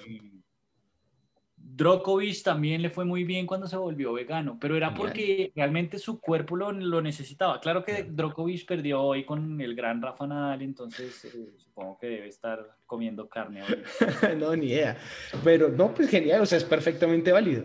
Drokovic 1.56 2.42
también 2.42 2.82
le 2.82 2.90
fue 2.90 3.04
muy 3.04 3.22
bien 3.22 3.46
cuando 3.46 3.68
se 3.68 3.76
volvió 3.76 4.12
vegano, 4.12 4.58
pero 4.60 4.76
era 4.76 4.92
porque 4.92 5.52
realmente 5.54 5.96
su 6.00 6.20
cuerpo 6.20 6.56
lo, 6.56 6.72
lo 6.72 7.00
necesitaba. 7.00 7.60
Claro 7.60 7.84
que 7.84 8.02
Drokovic 8.02 8.66
perdió 8.66 9.00
hoy 9.00 9.24
con 9.24 9.60
el 9.60 9.76
gran 9.76 10.02
Rafa 10.02 10.26
Nadal, 10.26 10.62
entonces 10.62 11.24
eh, 11.26 11.52
supongo 11.56 11.98
que 11.98 12.08
debe 12.08 12.28
estar 12.28 12.78
comiendo 12.84 13.28
carne 13.28 13.62
hoy. 13.62 13.82
no, 14.38 14.56
ni 14.56 14.66
idea. 14.66 14.96
Pero 15.44 15.68
no, 15.68 15.94
pues 15.94 16.10
genial, 16.10 16.40
o 16.40 16.46
sea, 16.46 16.58
es 16.58 16.64
perfectamente 16.64 17.30
válido. 17.30 17.62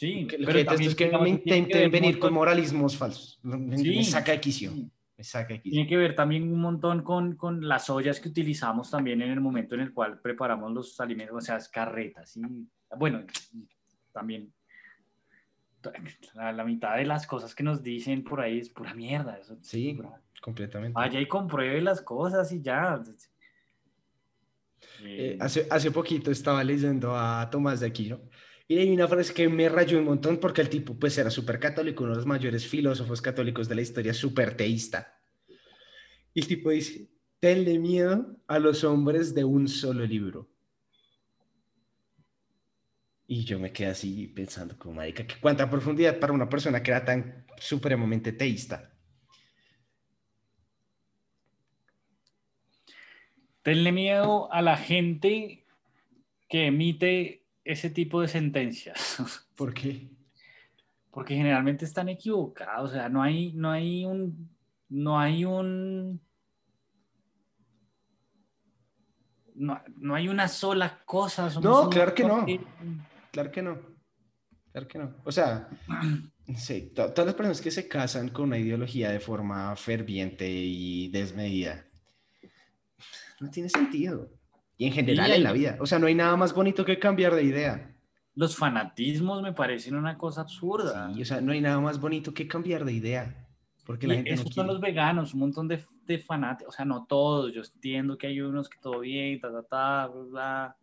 Sí, 0.00 0.26
pero 0.46 0.58
es 0.58 0.94
que 0.94 1.10
no 1.10 1.20
me 1.20 1.28
intenten 1.28 1.90
venir 1.90 2.18
con 2.18 2.32
moralismos 2.32 2.96
falsos. 2.96 3.38
me 3.42 4.02
saca 4.02 4.32
de 4.32 4.40
quicio. 4.40 4.72
Me 5.14 5.22
saca 5.22 5.52
de 5.52 5.58
Tiene 5.58 5.86
que 5.86 5.98
ver 5.98 6.14
también 6.14 6.50
un 6.50 6.58
montón 6.58 7.02
con, 7.02 7.36
con, 7.36 7.68
las 7.68 7.90
ollas 7.90 8.18
que 8.18 8.30
utilizamos 8.30 8.90
también 8.90 9.20
en 9.20 9.30
el 9.30 9.42
momento 9.42 9.74
en 9.74 9.82
el 9.82 9.92
cual 9.92 10.18
preparamos 10.18 10.72
los 10.72 10.98
alimentos, 11.00 11.36
o 11.36 11.40
sea, 11.42 11.56
es 11.58 11.68
carretas. 11.68 12.30
¿sí? 12.30 12.40
Bueno, 12.96 13.26
también 14.10 14.50
la, 16.34 16.64
mitad 16.64 16.96
de 16.96 17.04
las 17.04 17.26
cosas 17.26 17.54
que 17.54 17.62
nos 17.62 17.82
dicen 17.82 18.24
por 18.24 18.40
ahí 18.40 18.58
es 18.58 18.70
pura 18.70 18.94
mierda. 18.94 19.36
Eso, 19.36 19.58
sí, 19.60 20.00
completamente. 20.40 20.94
Vaya 20.94 21.20
y 21.20 21.26
compruebe 21.26 21.82
las 21.82 22.00
cosas 22.00 22.50
y 22.52 22.62
ya. 22.62 23.02
Eh, 25.02 25.36
hace, 25.38 25.66
hace 25.70 25.90
poquito 25.90 26.30
estaba 26.30 26.64
leyendo 26.64 27.14
a 27.14 27.50
Tomás 27.50 27.80
de 27.80 27.88
Aquino 27.88 28.18
y 28.70 28.78
hay 28.78 28.90
una 28.92 29.08
frase 29.08 29.34
que 29.34 29.48
me 29.48 29.68
rayó 29.68 29.98
un 29.98 30.04
montón 30.04 30.38
porque 30.38 30.60
el 30.60 30.68
tipo 30.68 30.94
pues 30.94 31.18
era 31.18 31.28
súper 31.28 31.58
católico, 31.58 32.04
uno 32.04 32.12
de 32.12 32.18
los 32.18 32.26
mayores 32.26 32.64
filósofos 32.68 33.20
católicos 33.20 33.68
de 33.68 33.74
la 33.74 33.80
historia, 33.80 34.14
súper 34.14 34.56
teísta. 34.56 35.20
Y 36.32 36.42
el 36.42 36.46
tipo 36.46 36.70
dice, 36.70 37.10
tenle 37.40 37.80
miedo 37.80 38.36
a 38.46 38.60
los 38.60 38.84
hombres 38.84 39.34
de 39.34 39.42
un 39.42 39.66
solo 39.66 40.06
libro. 40.06 40.48
Y 43.26 43.42
yo 43.44 43.58
me 43.58 43.72
quedé 43.72 43.88
así 43.88 44.28
pensando 44.28 44.78
como, 44.78 44.94
marica, 44.94 45.26
cuánta 45.40 45.68
profundidad 45.68 46.20
para 46.20 46.32
una 46.32 46.48
persona 46.48 46.80
que 46.80 46.92
era 46.92 47.04
tan 47.04 47.44
supremamente 47.58 48.30
teísta. 48.30 48.94
Tenle 53.62 53.90
miedo 53.90 54.52
a 54.52 54.62
la 54.62 54.76
gente 54.76 55.66
que 56.48 56.66
emite 56.66 57.39
ese 57.64 57.90
tipo 57.90 58.20
de 58.20 58.28
sentencias. 58.28 59.18
¿Por 59.54 59.74
qué? 59.74 60.08
Porque 61.10 61.34
generalmente 61.34 61.84
están 61.84 62.08
equivocados, 62.08 62.90
o 62.90 62.94
sea, 62.94 63.08
no 63.08 63.22
hay, 63.22 63.52
no 63.52 63.70
hay 63.70 64.04
un, 64.04 64.48
no 64.88 65.18
hay 65.18 65.44
un, 65.44 66.20
no, 69.54 70.14
hay 70.14 70.28
una 70.28 70.48
sola 70.48 71.02
cosa. 71.04 71.50
No, 71.60 71.90
claro 71.90 72.14
que 72.14 72.24
no. 72.24 72.46
Claro 73.30 73.50
que 73.50 73.62
no. 73.62 73.78
Claro 74.72 74.88
que 74.88 74.98
no. 74.98 75.16
O 75.24 75.32
sea, 75.32 75.68
sí, 76.56 76.92
todas 76.94 77.26
las 77.26 77.34
personas 77.34 77.60
que 77.60 77.70
se 77.70 77.88
casan 77.88 78.28
con 78.28 78.46
una 78.46 78.58
ideología 78.58 79.10
de 79.10 79.20
forma 79.20 79.74
ferviente 79.76 80.48
y 80.48 81.08
desmedida, 81.08 81.86
no 83.40 83.50
tiene 83.50 83.68
sentido. 83.68 84.30
Y 84.80 84.86
en 84.86 84.94
general 84.94 85.30
en 85.30 85.42
la 85.42 85.52
vida. 85.52 85.76
O 85.78 85.84
sea, 85.84 85.98
no 85.98 86.06
hay 86.06 86.14
nada 86.14 86.34
más 86.36 86.54
bonito 86.54 86.86
que 86.86 86.98
cambiar 86.98 87.34
de 87.34 87.42
idea. 87.44 87.94
Los 88.34 88.56
fanatismos 88.56 89.42
me 89.42 89.52
parecen 89.52 89.94
una 89.94 90.16
cosa 90.16 90.40
absurda. 90.40 91.12
Sí, 91.12 91.20
o 91.20 91.24
sea, 91.26 91.42
no 91.42 91.52
hay 91.52 91.60
nada 91.60 91.78
más 91.80 92.00
bonito 92.00 92.32
que 92.32 92.48
cambiar 92.48 92.86
de 92.86 92.94
idea. 92.94 93.46
Porque 93.84 94.06
la 94.06 94.14
gente 94.14 94.32
esos 94.32 94.54
son 94.54 94.68
los 94.68 94.80
veganos, 94.80 95.34
un 95.34 95.40
montón 95.40 95.68
de, 95.68 95.84
de 96.06 96.18
fanáticos. 96.18 96.72
O 96.72 96.76
sea, 96.78 96.86
no 96.86 97.04
todos. 97.04 97.52
Yo 97.52 97.60
entiendo 97.60 98.16
que 98.16 98.28
hay 98.28 98.40
unos 98.40 98.70
que 98.70 98.78
todo 98.80 99.00
bien, 99.00 99.38
ta, 99.38 99.52
ta, 99.52 99.62
ta, 99.64 100.06
bla, 100.06 100.74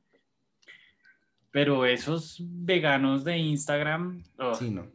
Pero 1.49 1.83
esos 1.83 2.37
veganos 2.39 3.23
de 3.23 3.35
Instagram. 3.35 4.21
oh, 4.37 4.53
Sí, 4.53 4.69
no. 4.69 4.85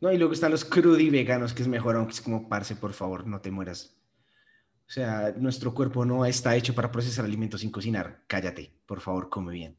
No, 0.00 0.10
y 0.10 0.16
luego 0.16 0.32
están 0.32 0.50
los 0.50 0.64
crudi 0.64 1.10
veganos, 1.10 1.52
que 1.52 1.60
es 1.60 1.68
mejor, 1.68 1.96
aunque 1.96 2.14
es 2.14 2.22
como, 2.22 2.48
parce, 2.48 2.74
por 2.74 2.94
favor, 2.94 3.26
no 3.26 3.42
te 3.42 3.50
mueras. 3.50 3.94
O 4.86 4.90
sea, 4.94 5.32
nuestro 5.36 5.72
cuerpo 5.72 6.04
no 6.04 6.24
está 6.26 6.54
hecho 6.56 6.74
para 6.74 6.90
procesar 6.92 7.24
alimentos 7.24 7.62
sin 7.62 7.70
cocinar. 7.70 8.22
Cállate, 8.26 8.70
por 8.86 9.00
favor, 9.00 9.28
come 9.30 9.52
bien. 9.54 9.76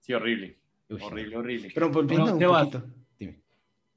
sí, 0.00 0.12
horrible. 0.12 0.58
Uy, 0.88 1.00
horrible, 1.02 1.36
horrible. 1.36 1.70
Pero 1.74 1.90
volviendo 1.90 2.26
Bueno, 2.36 2.48
un 2.48 2.70
poquito. 2.70 2.84
Dime. 3.18 3.40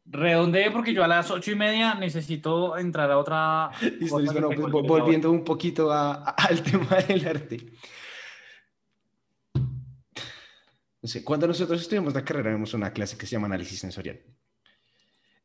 Redondeé 0.06 0.72
porque 0.72 0.94
yo 0.94 1.04
a 1.04 1.08
las 1.08 1.30
ocho 1.30 1.52
y 1.52 1.56
media 1.56 1.94
necesito 1.96 2.78
entrar 2.78 3.12
a 3.12 3.18
otra. 3.20 3.70
Listo, 4.00 4.20
listo, 4.20 4.40
no, 4.42 4.50
pues, 4.50 4.72
volviendo 4.72 5.30
un 5.30 5.44
poquito 5.44 5.92
a- 5.92 6.14
a- 6.14 6.30
al 6.32 6.64
tema 6.64 6.96
del 7.08 7.28
arte. 7.28 7.58
No 11.02 11.08
sé, 11.08 11.24
cuando 11.24 11.48
nosotros 11.48 11.80
estudiamos 11.82 12.14
la 12.14 12.26
carrera, 12.26 12.52
vemos 12.52 12.74
una 12.74 12.92
clase 12.92 13.18
que 13.18 13.26
se 13.26 13.34
llama 13.34 13.48
análisis 13.48 13.80
sensorial. 13.80 14.20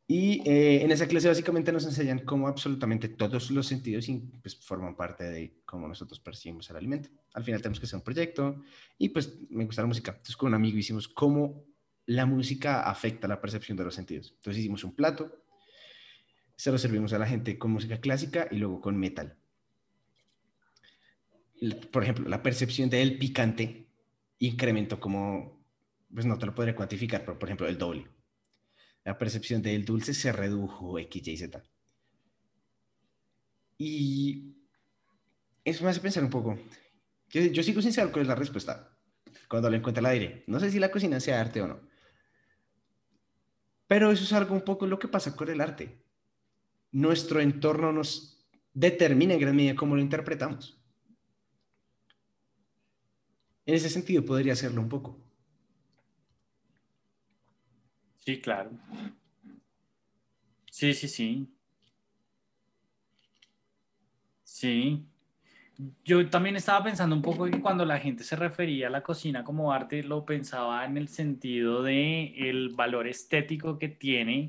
Y 0.06 0.42
eh, 0.48 0.82
en 0.82 0.90
esa 0.90 1.08
clase 1.08 1.28
básicamente 1.28 1.72
nos 1.72 1.86
enseñan 1.86 2.18
cómo 2.20 2.46
absolutamente 2.46 3.08
todos 3.08 3.50
los 3.50 3.66
sentidos 3.66 4.06
pues, 4.42 4.56
forman 4.56 4.96
parte 4.96 5.24
de 5.24 5.62
cómo 5.64 5.88
nosotros 5.88 6.20
percibimos 6.20 6.68
el 6.68 6.76
alimento. 6.76 7.08
Al 7.32 7.42
final 7.42 7.62
tenemos 7.62 7.80
que 7.80 7.86
hacer 7.86 7.96
un 7.96 8.04
proyecto 8.04 8.62
y 8.98 9.08
pues 9.08 9.38
me 9.48 9.64
gusta 9.64 9.80
la 9.80 9.88
música. 9.88 10.10
Entonces 10.10 10.36
con 10.36 10.48
un 10.48 10.54
amigo 10.54 10.76
hicimos 10.76 11.08
cómo 11.08 11.64
la 12.06 12.26
música 12.26 12.82
afecta 12.82 13.26
la 13.28 13.40
percepción 13.40 13.78
de 13.78 13.84
los 13.84 13.94
sentidos. 13.94 14.34
Entonces 14.36 14.60
hicimos 14.60 14.84
un 14.84 14.94
plato, 14.94 15.42
se 16.54 16.70
lo 16.70 16.76
servimos 16.76 17.14
a 17.14 17.18
la 17.18 17.26
gente 17.26 17.58
con 17.58 17.70
música 17.70 17.98
clásica 17.98 18.46
y 18.50 18.56
luego 18.56 18.82
con 18.82 18.98
metal. 18.98 19.38
Por 21.90 22.02
ejemplo, 22.02 22.28
la 22.28 22.42
percepción 22.42 22.90
del 22.90 23.16
picante 23.16 23.86
incrementó 24.38 25.00
como, 25.00 25.64
pues 26.12 26.26
no 26.26 26.36
te 26.36 26.44
lo 26.44 26.54
podría 26.54 26.76
cuantificar, 26.76 27.24
pero 27.24 27.38
por 27.38 27.48
ejemplo 27.48 27.66
el 27.66 27.78
doble. 27.78 28.06
La 29.04 29.18
percepción 29.18 29.62
del 29.62 29.84
dulce 29.84 30.14
se 30.14 30.32
redujo 30.32 30.98
X, 30.98 31.28
Y, 31.28 31.36
Z. 31.36 31.62
Y 33.76 34.56
eso 35.64 35.84
me 35.84 35.90
hace 35.90 36.00
pensar 36.00 36.24
un 36.24 36.30
poco. 36.30 36.58
Yo, 37.28 37.42
yo 37.42 37.62
sigo 37.62 37.82
sin 37.82 37.92
saber 37.92 38.12
cuál 38.12 38.22
es 38.22 38.28
la 38.28 38.34
respuesta. 38.34 38.96
Cuando 39.48 39.68
lo 39.68 39.76
encuentre 39.76 40.02
la 40.02 40.10
diré. 40.10 40.44
No 40.46 40.58
sé 40.58 40.70
si 40.70 40.78
la 40.78 40.90
cocina 40.90 41.20
sea 41.20 41.40
arte 41.40 41.60
o 41.60 41.68
no. 41.68 41.80
Pero 43.86 44.10
eso 44.10 44.24
es 44.24 44.32
algo 44.32 44.54
un 44.54 44.62
poco 44.62 44.86
lo 44.86 44.98
que 44.98 45.08
pasa 45.08 45.36
con 45.36 45.48
el 45.50 45.60
arte. 45.60 46.02
Nuestro 46.92 47.40
entorno 47.40 47.92
nos 47.92 48.46
determina 48.72 49.34
en 49.34 49.40
gran 49.40 49.56
medida 49.56 49.74
cómo 49.74 49.94
lo 49.96 50.02
interpretamos. 50.02 50.80
En 53.66 53.74
ese 53.74 53.88
sentido 53.88 54.24
podría 54.24 54.56
serlo 54.56 54.80
un 54.80 54.88
poco. 54.88 55.23
Sí, 58.24 58.40
claro. 58.40 58.70
Sí, 60.70 60.94
sí, 60.94 61.08
sí. 61.08 61.46
Sí. 64.42 65.04
Yo 66.04 66.30
también 66.30 66.56
estaba 66.56 66.84
pensando 66.84 67.14
un 67.14 67.20
poco 67.20 67.44
que 67.44 67.60
cuando 67.60 67.84
la 67.84 67.98
gente 67.98 68.24
se 68.24 68.36
refería 68.36 68.86
a 68.86 68.90
la 68.90 69.02
cocina 69.02 69.44
como 69.44 69.72
arte, 69.72 70.02
lo 70.02 70.24
pensaba 70.24 70.86
en 70.86 70.96
el 70.96 71.08
sentido 71.08 71.82
de 71.82 72.32
el 72.48 72.70
valor 72.70 73.06
estético 73.08 73.78
que 73.78 73.88
tiene 73.88 74.48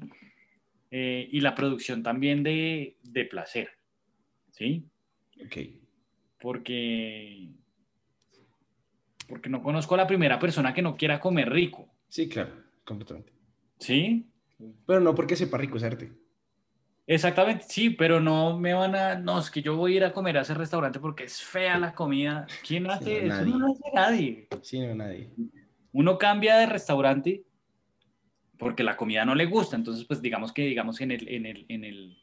eh, 0.89 1.27
y 1.29 1.41
la 1.41 1.53
producción 1.53 2.01
también 2.01 2.43
de, 2.43 2.97
de 3.03 3.25
placer. 3.25 3.71
¿Sí? 4.51 4.85
Ok. 5.45 5.57
Porque, 6.39 7.49
porque 9.27 9.49
no 9.49 9.61
conozco 9.61 9.95
a 9.95 9.97
la 9.97 10.07
primera 10.07 10.39
persona 10.39 10.73
que 10.73 10.81
no 10.81 10.95
quiera 10.95 11.19
comer 11.19 11.49
rico. 11.49 11.89
Sí, 12.07 12.29
claro, 12.29 12.53
completamente. 12.85 13.34
¿Sí? 13.79 14.27
Pero 14.85 14.99
no 14.99 15.13
porque 15.15 15.35
sepa 15.35 15.57
rico 15.57 15.77
es 15.77 15.83
arte. 15.83 16.11
Exactamente, 17.07 17.65
sí, 17.67 17.91
pero 17.91 18.19
no 18.19 18.57
me 18.57 18.73
van 18.73 18.95
a, 18.95 19.15
no, 19.15 19.39
es 19.39 19.51
que 19.51 19.61
yo 19.61 19.75
voy 19.75 19.93
a 19.93 19.97
ir 19.97 20.03
a 20.05 20.13
comer 20.13 20.37
a 20.37 20.41
ese 20.41 20.55
restaurante 20.55 20.99
porque 20.99 21.25
es 21.25 21.41
fea 21.41 21.77
la 21.77 21.93
comida. 21.93 22.47
¿Quién 22.67 22.89
hace 22.89 23.27
no, 23.27 23.35
eso? 23.35 23.45
No 23.45 23.59
lo 23.59 23.67
hace 23.67 23.83
nadie. 23.93 24.47
Sí, 24.63 24.79
no, 24.79 24.95
nadie. 24.95 25.29
Uno 25.91 26.17
cambia 26.17 26.57
de 26.57 26.65
restaurante 26.65 27.43
porque 28.57 28.83
la 28.83 28.97
comida 28.97 29.23
no 29.25 29.35
le 29.35 29.45
gusta, 29.45 29.75
entonces 29.75 30.05
pues 30.05 30.21
digamos 30.21 30.51
que 30.51 30.63
digamos 30.63 30.99
en 31.01 31.11
el, 31.11 31.27
en 31.27 31.45
el, 31.45 31.65
en 31.69 31.83
el, 31.83 32.17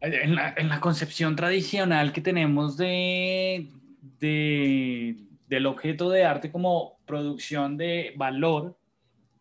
en 0.00 0.34
la, 0.34 0.54
en 0.56 0.68
la 0.68 0.80
concepción 0.80 1.36
tradicional 1.36 2.12
que 2.12 2.20
tenemos 2.22 2.76
de, 2.76 3.70
de- 4.18 5.16
del 5.46 5.66
objeto 5.66 6.10
de 6.10 6.24
arte 6.24 6.50
como 6.50 6.98
producción 7.06 7.76
de 7.76 8.14
valor 8.16 8.76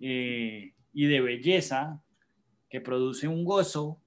eh, 0.05 0.73
y 0.93 1.05
de 1.05 1.21
belleza 1.21 2.03
que 2.69 2.81
produce 2.81 3.27
un 3.27 3.45
gozo, 3.45 4.01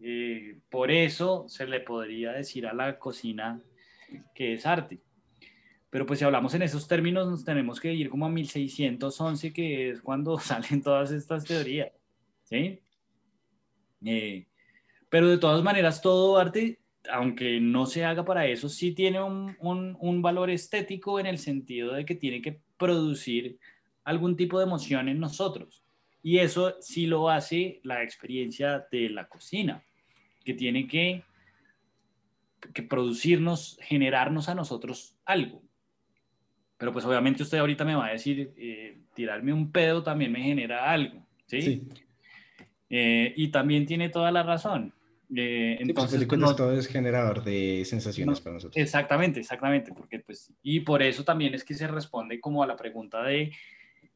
eh, 0.00 0.60
por 0.68 0.90
eso 0.90 1.46
se 1.48 1.66
le 1.66 1.80
podría 1.80 2.32
decir 2.32 2.66
a 2.66 2.74
la 2.74 2.98
cocina 2.98 3.62
que 4.34 4.52
es 4.54 4.66
arte. 4.66 5.00
Pero 5.90 6.04
pues 6.04 6.18
si 6.18 6.24
hablamos 6.26 6.52
en 6.52 6.60
esos 6.62 6.86
términos 6.86 7.26
nos 7.28 7.44
tenemos 7.44 7.80
que 7.80 7.94
ir 7.94 8.10
como 8.10 8.26
a 8.26 8.28
1611, 8.28 9.52
que 9.54 9.90
es 9.90 10.02
cuando 10.02 10.38
salen 10.38 10.82
todas 10.82 11.10
estas 11.12 11.44
teorías, 11.44 11.92
¿sí? 12.44 12.80
Eh, 14.04 14.46
pero 15.08 15.28
de 15.28 15.38
todas 15.38 15.62
maneras 15.62 16.02
todo 16.02 16.36
arte, 16.36 16.78
aunque 17.10 17.58
no 17.60 17.86
se 17.86 18.04
haga 18.04 18.24
para 18.24 18.46
eso, 18.46 18.68
sí 18.68 18.92
tiene 18.92 19.22
un, 19.22 19.56
un- 19.60 19.96
un 19.98 20.20
valor 20.20 20.50
estético 20.50 21.18
en 21.18 21.26
el 21.26 21.38
sentido 21.38 21.94
de 21.94 22.04
que 22.04 22.14
tiene 22.14 22.42
que 22.42 22.60
producir 22.76 23.58
algún 24.08 24.36
tipo 24.36 24.58
de 24.58 24.64
emoción 24.64 25.08
en 25.08 25.20
nosotros. 25.20 25.84
Y 26.22 26.38
eso 26.38 26.76
sí 26.80 27.06
lo 27.06 27.28
hace 27.28 27.80
la 27.82 28.02
experiencia 28.02 28.86
de 28.90 29.10
la 29.10 29.28
cocina, 29.28 29.84
que 30.44 30.54
tiene 30.54 30.86
que, 30.86 31.22
que 32.74 32.82
producirnos, 32.82 33.78
generarnos 33.82 34.48
a 34.48 34.54
nosotros 34.54 35.14
algo. 35.24 35.62
Pero 36.78 36.92
pues 36.92 37.04
obviamente 37.04 37.42
usted 37.42 37.58
ahorita 37.58 37.84
me 37.84 37.94
va 37.94 38.06
a 38.06 38.12
decir, 38.12 38.52
eh, 38.56 38.98
tirarme 39.14 39.52
un 39.52 39.70
pedo 39.70 40.02
también 40.02 40.32
me 40.32 40.40
genera 40.40 40.90
algo, 40.90 41.26
¿sí? 41.46 41.60
Sí. 41.62 41.88
Eh, 42.88 43.34
y 43.36 43.48
también 43.48 43.84
tiene 43.84 44.08
toda 44.08 44.30
la 44.30 44.42
razón. 44.42 44.94
Eh, 45.36 45.76
Sí, 45.78 45.84
pues, 45.84 45.88
entonces, 45.90 46.26
pues, 46.26 46.40
no- 46.40 46.56
todo 46.56 46.72
es 46.72 46.86
generador 46.86 47.44
de 47.44 47.84
sensaciones 47.84 48.38
No, 48.38 48.44
para 48.44 48.54
nosotros. 48.54 48.76
Exactamente, 48.82 49.40
exactamente, 49.40 49.92
porque 49.92 50.20
pues, 50.20 50.52
y 50.62 50.80
por 50.80 51.02
eso 51.02 51.22
también 51.22 51.52
es 51.52 51.64
que 51.64 51.74
se 51.74 51.86
responde 51.86 52.40
como 52.40 52.62
a 52.62 52.66
la 52.66 52.76
pregunta 52.76 53.22
de, 53.22 53.52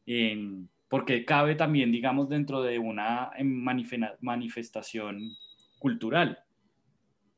eh, 0.07 0.65
porque 0.89 1.25
cabe 1.25 1.55
también, 1.55 1.91
digamos, 1.93 2.29
dentro 2.29 2.63
de 2.63 2.79
una 2.79 3.31
manife- 3.39 4.17
manifestación 4.21 5.31
cultural, 5.79 6.39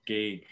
que, 0.05 0.45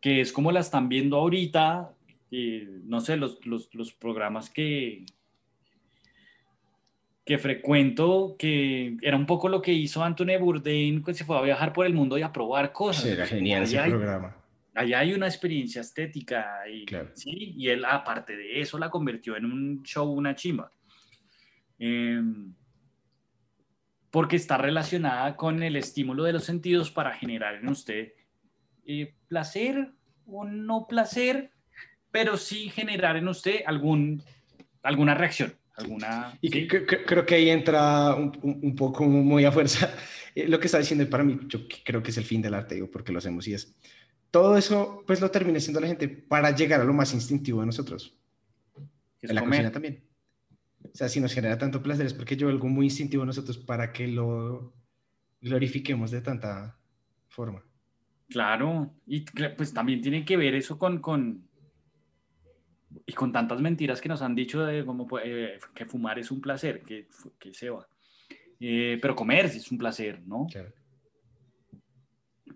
que 0.00 0.20
es 0.20 0.32
como 0.32 0.52
la 0.52 0.60
están 0.60 0.88
viendo 0.88 1.16
ahorita, 1.16 1.92
eh, 2.30 2.68
no 2.84 3.00
sé, 3.00 3.16
los, 3.16 3.44
los, 3.46 3.74
los 3.74 3.92
programas 3.92 4.48
que, 4.48 5.04
que 7.24 7.38
frecuento, 7.38 8.36
que 8.38 8.96
era 9.02 9.16
un 9.16 9.26
poco 9.26 9.48
lo 9.48 9.60
que 9.60 9.72
hizo 9.72 10.04
Anthony 10.04 10.38
Bourdain, 10.38 11.02
que 11.02 11.12
se 11.14 11.24
fue 11.24 11.36
a 11.36 11.42
viajar 11.42 11.72
por 11.72 11.84
el 11.84 11.92
mundo 11.94 12.16
y 12.16 12.22
a 12.22 12.32
probar 12.32 12.72
cosas. 12.72 13.02
Sí, 13.02 13.08
era 13.10 13.26
genial 13.26 13.64
ese 13.64 13.76
Allá 13.78 13.84
hay- 13.86 13.90
programa. 13.90 14.36
allá 14.74 14.98
hay 15.00 15.12
una 15.14 15.26
experiencia 15.26 15.80
estética 15.80 16.60
y, 16.72 16.84
Claro. 16.86 17.10
¿sí? 17.14 17.54
y 17.56 17.68
él 17.68 17.84
aparte 17.84 18.36
de 18.36 18.60
eso 18.60 18.78
la 18.78 18.90
convirtió 18.90 19.36
en 19.36 19.46
un 19.46 19.82
show, 19.82 20.08
una 20.12 20.36
chimba. 20.36 20.70
Em, 21.78 22.54
porque 24.10 24.36
está 24.36 24.56
relacionada 24.56 25.36
con 25.36 25.62
el 25.62 25.76
estímulo 25.76 26.24
de 26.24 26.32
los 26.32 26.44
sentidos 26.44 26.90
para 26.90 27.12
generar 27.12 27.56
en 27.56 27.68
usted 27.68 28.12
eh, 28.86 29.14
placer 29.28 29.90
o 30.26 30.44
no 30.44 30.86
placer, 30.86 31.50
pero 32.10 32.36
sí 32.36 32.70
generar 32.70 33.16
en 33.16 33.28
usted 33.28 33.60
algún, 33.66 34.22
alguna 34.82 35.14
reacción, 35.14 35.54
alguna... 35.74 36.38
Y 36.40 36.66
creo 36.66 37.26
que 37.26 37.34
ahí 37.34 37.50
entra 37.50 38.14
un, 38.14 38.74
poco 38.74 39.04
muy 39.04 39.44
a 39.44 39.52
fuerza 39.52 39.92
eh, 40.34 40.48
lo 40.48 40.58
que 40.58 40.66
está 40.66 40.78
diciendo 40.78 41.04
y 41.04 41.08
para 41.08 41.24
mí, 41.24 41.38
yo 41.46 41.60
creo 41.84 42.02
que 42.02 42.10
es 42.10 42.16
el 42.16 42.24
fin 42.24 42.40
del 42.40 42.54
arte, 42.54 42.76
digo, 42.76 42.90
porque 42.90 43.12
lo 43.12 43.18
hacemos 43.18 43.46
y 43.48 43.54
es, 43.54 43.76
todo 44.30 44.56
eso 44.56 45.04
pues 45.06 45.20
lo 45.20 45.30
termina 45.30 45.60
siendo 45.60 45.80
la 45.80 45.88
gente 45.88 46.08
para 46.08 46.54
llegar 46.54 46.80
a 46.80 46.84
lo 46.84 46.94
más 46.94 47.12
instintivo 47.12 47.60
de 47.60 47.66
nosotros, 47.66 48.16
en 49.20 49.34
la 49.34 49.40
comer. 49.42 49.58
cocina 49.58 49.72
también. 49.72 50.05
O 50.96 50.98
sea, 50.98 51.10
si 51.10 51.20
nos 51.20 51.34
genera 51.34 51.58
tanto 51.58 51.82
placer 51.82 52.06
es 52.06 52.14
porque 52.14 52.38
yo 52.38 52.48
algo 52.48 52.68
muy 52.68 52.86
instintivo 52.86 53.22
nosotros 53.26 53.58
para 53.58 53.92
que 53.92 54.08
lo 54.08 54.72
glorifiquemos 55.42 56.10
de 56.10 56.22
tanta 56.22 56.78
forma. 57.28 57.62
Claro, 58.30 58.94
y 59.06 59.20
pues 59.58 59.74
también 59.74 60.00
tiene 60.00 60.24
que 60.24 60.38
ver 60.38 60.54
eso 60.54 60.78
con, 60.78 61.02
con 61.02 61.46
y 63.04 63.12
con 63.12 63.30
tantas 63.30 63.60
mentiras 63.60 64.00
que 64.00 64.08
nos 64.08 64.22
han 64.22 64.34
dicho 64.34 64.64
de 64.64 64.86
como 64.86 65.06
pues, 65.06 65.24
eh, 65.26 65.58
que 65.74 65.84
fumar 65.84 66.18
es 66.18 66.30
un 66.30 66.40
placer, 66.40 66.80
que, 66.80 67.08
que 67.38 67.52
se 67.52 67.68
va. 67.68 67.86
Eh, 68.58 68.98
pero 68.98 69.14
comer 69.14 69.50
sí 69.50 69.58
es 69.58 69.70
un 69.70 69.76
placer, 69.76 70.22
¿no? 70.26 70.46
Claro. 70.50 70.72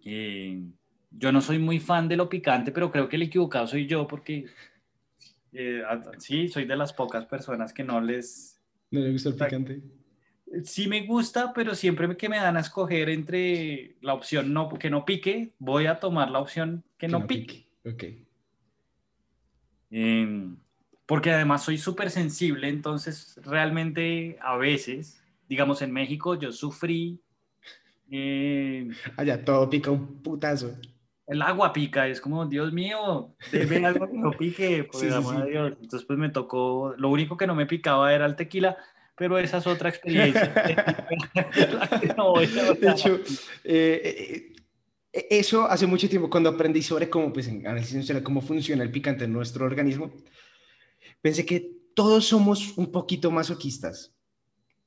Eh, 0.03 0.63
yo 1.11 1.31
no 1.31 1.43
soy 1.43 1.59
muy 1.59 1.79
fan 1.79 2.09
de 2.09 2.17
lo 2.17 2.31
picante, 2.31 2.73
pero 2.73 2.91
creo 2.91 3.07
que 3.07 3.17
el 3.17 3.23
equivocado 3.25 3.67
soy 3.67 3.87
yo 3.87 4.09
porque 4.09 4.47
Eh, 5.53 5.83
sí, 6.19 6.49
soy 6.49 6.65
de 6.65 6.77
las 6.77 6.93
pocas 6.93 7.27
personas 7.27 7.73
que 7.73 7.85
no 7.85 8.01
les... 8.01 8.61
¿No 8.91 9.01
le 9.01 9.13
gusta 9.13 9.31
el 9.31 9.35
picante? 9.35 9.83
Sí 10.65 10.89
me 10.89 11.07
gusta, 11.07 11.53
pero 11.53 11.75
siempre 11.75 12.17
que 12.17 12.29
me 12.29 12.39
dan 12.39 12.57
a 12.57 12.61
escoger 12.61 13.09
entre 13.09 13.97
la 14.01 14.15
opción 14.15 14.53
no, 14.53 14.69
que 14.69 14.91
no 14.91 15.05
pique, 15.05 15.53
voy 15.59 15.87
a 15.87 16.01
tomar 16.01 16.31
la 16.31 16.41
opción 16.41 16.83
que, 16.99 17.07
no, 17.07 17.27
pique. 17.27 17.69
Ok. 17.85 18.05
Em, 19.91 20.57
porque 21.07 21.31
además 21.31 21.65
soy 21.65 21.79
súper 21.79 22.11
sensible, 22.11 22.69
entonces 22.69 23.39
realmente 23.45 24.39
a 24.41 24.57
veces, 24.57 25.23
digamos 25.49 25.83
en 25.83 25.93
México, 25.93 26.35
yo 26.35 26.53
sufrí... 26.53 27.21
Eh, 28.11 28.89
Allá 29.17 29.45
todo 29.45 29.71
pica 29.71 29.93
un 29.93 30.21
putazo. 30.21 30.77
El 31.31 31.43
agua 31.43 31.73
pica, 31.73 32.09
es 32.09 32.21
como, 32.21 32.45
Dios 32.45 32.73
mío, 32.73 33.35
debe 33.53 33.85
algo 33.87 34.11
que 34.11 34.19
no 34.19 34.33
pique, 34.33 34.85
por 34.85 35.05
el 35.05 35.15
amor 35.15 35.45
de 35.45 35.51
Dios. 35.51 35.73
Entonces 35.81 36.05
pues 36.05 36.19
me 36.19 36.29
tocó, 36.29 36.95
lo 36.99 37.09
único 37.09 37.37
que 37.37 37.47
no 37.47 37.55
me 37.55 37.67
picaba 37.67 38.13
era 38.13 38.27
el 38.27 38.35
tequila, 38.35 38.77
pero 39.15 39.39
esa 39.39 39.59
es 39.59 39.67
otra 39.67 39.91
experiencia. 39.91 40.49
de 42.81 42.91
hecho, 42.91 43.21
eh, 43.63 44.55
eh, 45.13 45.27
eso 45.31 45.67
hace 45.67 45.87
mucho 45.87 46.09
tiempo, 46.09 46.29
cuando 46.29 46.51
aprendí 46.51 46.83
sobre 46.83 47.09
cómo, 47.09 47.33
pues, 47.33 47.47
en 47.47 47.67
análisis 47.67 48.13
cómo 48.23 48.41
funciona 48.41 48.83
el 48.83 48.91
picante 48.91 49.25
en 49.25 49.33
nuestro 49.33 49.67
organismo, 49.67 50.11
pensé 51.21 51.47
que 51.47 51.71
todos 51.95 52.25
somos 52.25 52.77
un 52.77 52.91
poquito 52.91 53.31
masoquistas. 53.31 54.15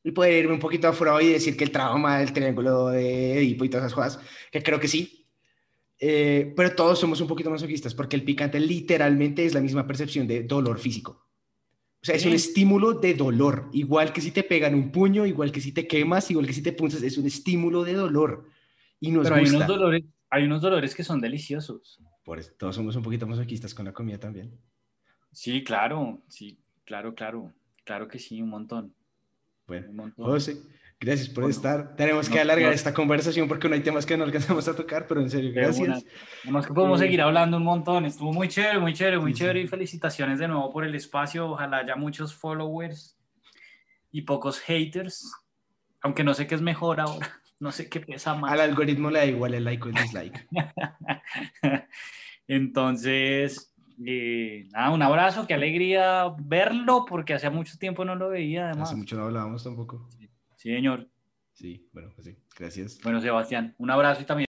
Y 0.03 0.11
poder 0.11 0.33
irme 0.33 0.55
un 0.55 0.59
poquito 0.59 0.89
afuera 0.89 1.21
y 1.21 1.29
decir 1.29 1.55
que 1.55 1.63
el 1.63 1.71
trauma 1.71 2.17
del 2.17 2.33
triángulo 2.33 2.87
de 2.87 3.37
Edipo 3.37 3.63
y 3.63 3.69
todas 3.69 3.85
esas 3.85 3.95
cosas, 3.95 4.19
que 4.51 4.61
creo 4.61 4.79
que 4.79 4.89
sí. 4.89 5.22
Eh, 5.99 6.53
pero 6.55 6.75
todos 6.75 6.99
somos 6.99 7.21
un 7.21 7.27
poquito 7.27 7.49
masoquistas, 7.49 7.95
porque 7.95 8.15
el 8.15 8.23
picante 8.23 8.59
literalmente 8.59 9.45
es 9.45 9.53
la 9.53 9.61
misma 9.61 9.87
percepción 9.87 10.27
de 10.27 10.43
dolor 10.43 10.79
físico. 10.79 11.27
O 12.01 12.05
sea, 12.05 12.15
es 12.15 12.25
un 12.25 12.33
estímulo 12.33 12.93
de 12.95 13.13
dolor, 13.13 13.69
igual 13.71 14.11
que 14.11 14.19
si 14.19 14.31
te 14.31 14.43
pegan 14.43 14.75
un 14.75 14.91
puño, 14.91 15.25
igual 15.25 15.53
que 15.53 15.61
si 15.61 15.71
te 15.71 15.87
quemas, 15.87 16.29
igual 16.29 16.45
que 16.45 16.51
si 16.51 16.61
te 16.61 16.73
punzas, 16.73 17.01
es 17.01 17.17
un 17.17 17.25
estímulo 17.25 17.85
de 17.85 17.93
dolor. 17.93 18.49
Y 18.99 19.09
nos 19.11 19.23
Pero 19.23 19.35
Hay, 19.35 19.45
unos 19.47 19.67
dolores, 19.67 20.03
hay 20.29 20.43
unos 20.43 20.61
dolores 20.61 20.93
que 20.95 21.05
son 21.05 21.21
deliciosos. 21.21 22.01
Por 22.25 22.39
eso, 22.39 22.51
todos 22.57 22.75
somos 22.75 22.97
un 22.97 23.03
poquito 23.03 23.25
masoquistas 23.25 23.73
con 23.73 23.85
la 23.85 23.93
comida 23.93 24.17
también. 24.17 24.51
Sí, 25.31 25.63
claro, 25.63 26.21
sí, 26.27 26.57
claro, 26.83 27.15
claro, 27.15 27.53
claro 27.85 28.09
que 28.09 28.19
sí, 28.19 28.41
un 28.41 28.49
montón. 28.49 28.93
Bueno, 29.65 30.11
José, 30.17 30.57
Gracias 31.03 31.27
por 31.27 31.49
estar. 31.49 31.97
Tenemos 31.97 32.29
que 32.29 32.39
alargar 32.39 32.71
esta 32.71 32.93
conversación 32.93 33.49
porque 33.49 33.67
no 33.67 33.75
hay 33.75 33.81
temas 33.81 34.05
que 34.05 34.15
no 34.15 34.23
alcanzamos 34.23 34.69
a 34.69 34.75
tocar, 34.75 35.05
pero 35.05 35.19
en 35.19 35.29
serio, 35.29 35.51
gracias. 35.53 36.05
Además 36.43 36.65
que 36.65 36.73
podemos 36.73 36.97
seguir 36.97 37.21
hablando 37.21 37.57
un 37.57 37.63
montón. 37.63 38.05
Estuvo 38.05 38.31
muy 38.31 38.47
chévere, 38.47 38.79
muy 38.79 38.93
chévere, 38.93 39.19
muy 39.19 39.33
chévere. 39.33 39.59
Y 39.59 39.67
felicitaciones 39.67 40.39
de 40.39 40.47
nuevo 40.47 40.71
por 40.71 40.85
el 40.85 40.95
espacio. 40.95 41.49
Ojalá 41.49 41.79
haya 41.79 41.97
muchos 41.97 42.33
followers 42.33 43.17
y 44.13 44.21
pocos 44.21 44.61
haters. 44.61 45.29
Aunque 45.99 46.23
no 46.23 46.33
sé 46.33 46.47
qué 46.47 46.55
es 46.55 46.61
mejor 46.61 47.01
ahora. 47.01 47.29
No 47.59 47.71
sé 47.71 47.87
qué 47.87 48.01
pesa 48.01 48.33
más. 48.33 48.51
Al 48.51 48.59
algoritmo 48.59 49.09
le 49.09 49.19
da 49.19 49.25
igual 49.25 49.53
el 49.53 49.63
like 49.63 49.85
o 49.85 49.87
el 49.87 49.93
dislike. 49.93 50.49
Entonces, 52.47 53.73
eh, 54.05 54.67
nada, 54.73 54.89
un 54.89 55.01
abrazo, 55.01 55.47
qué 55.47 55.53
alegría 55.53 56.25
verlo 56.39 57.05
porque 57.07 57.33
hace 57.33 57.49
mucho 57.49 57.77
tiempo 57.77 58.03
no 58.03 58.15
lo 58.15 58.27
veía. 58.27 58.65
Además. 58.65 58.89
Hace 58.89 58.97
mucho 58.97 59.15
no 59.15 59.23
hablábamos 59.23 59.63
tampoco. 59.63 60.09
Sí, 60.63 60.73
señor. 60.73 61.09
Sí, 61.51 61.89
bueno, 61.91 62.09
pues 62.15 62.25
sí, 62.25 62.37
gracias. 62.57 63.01
Bueno, 63.03 63.19
Sebastián, 63.19 63.75
un 63.77 63.91
abrazo 63.91 64.21
y 64.21 64.25
también. 64.25 64.41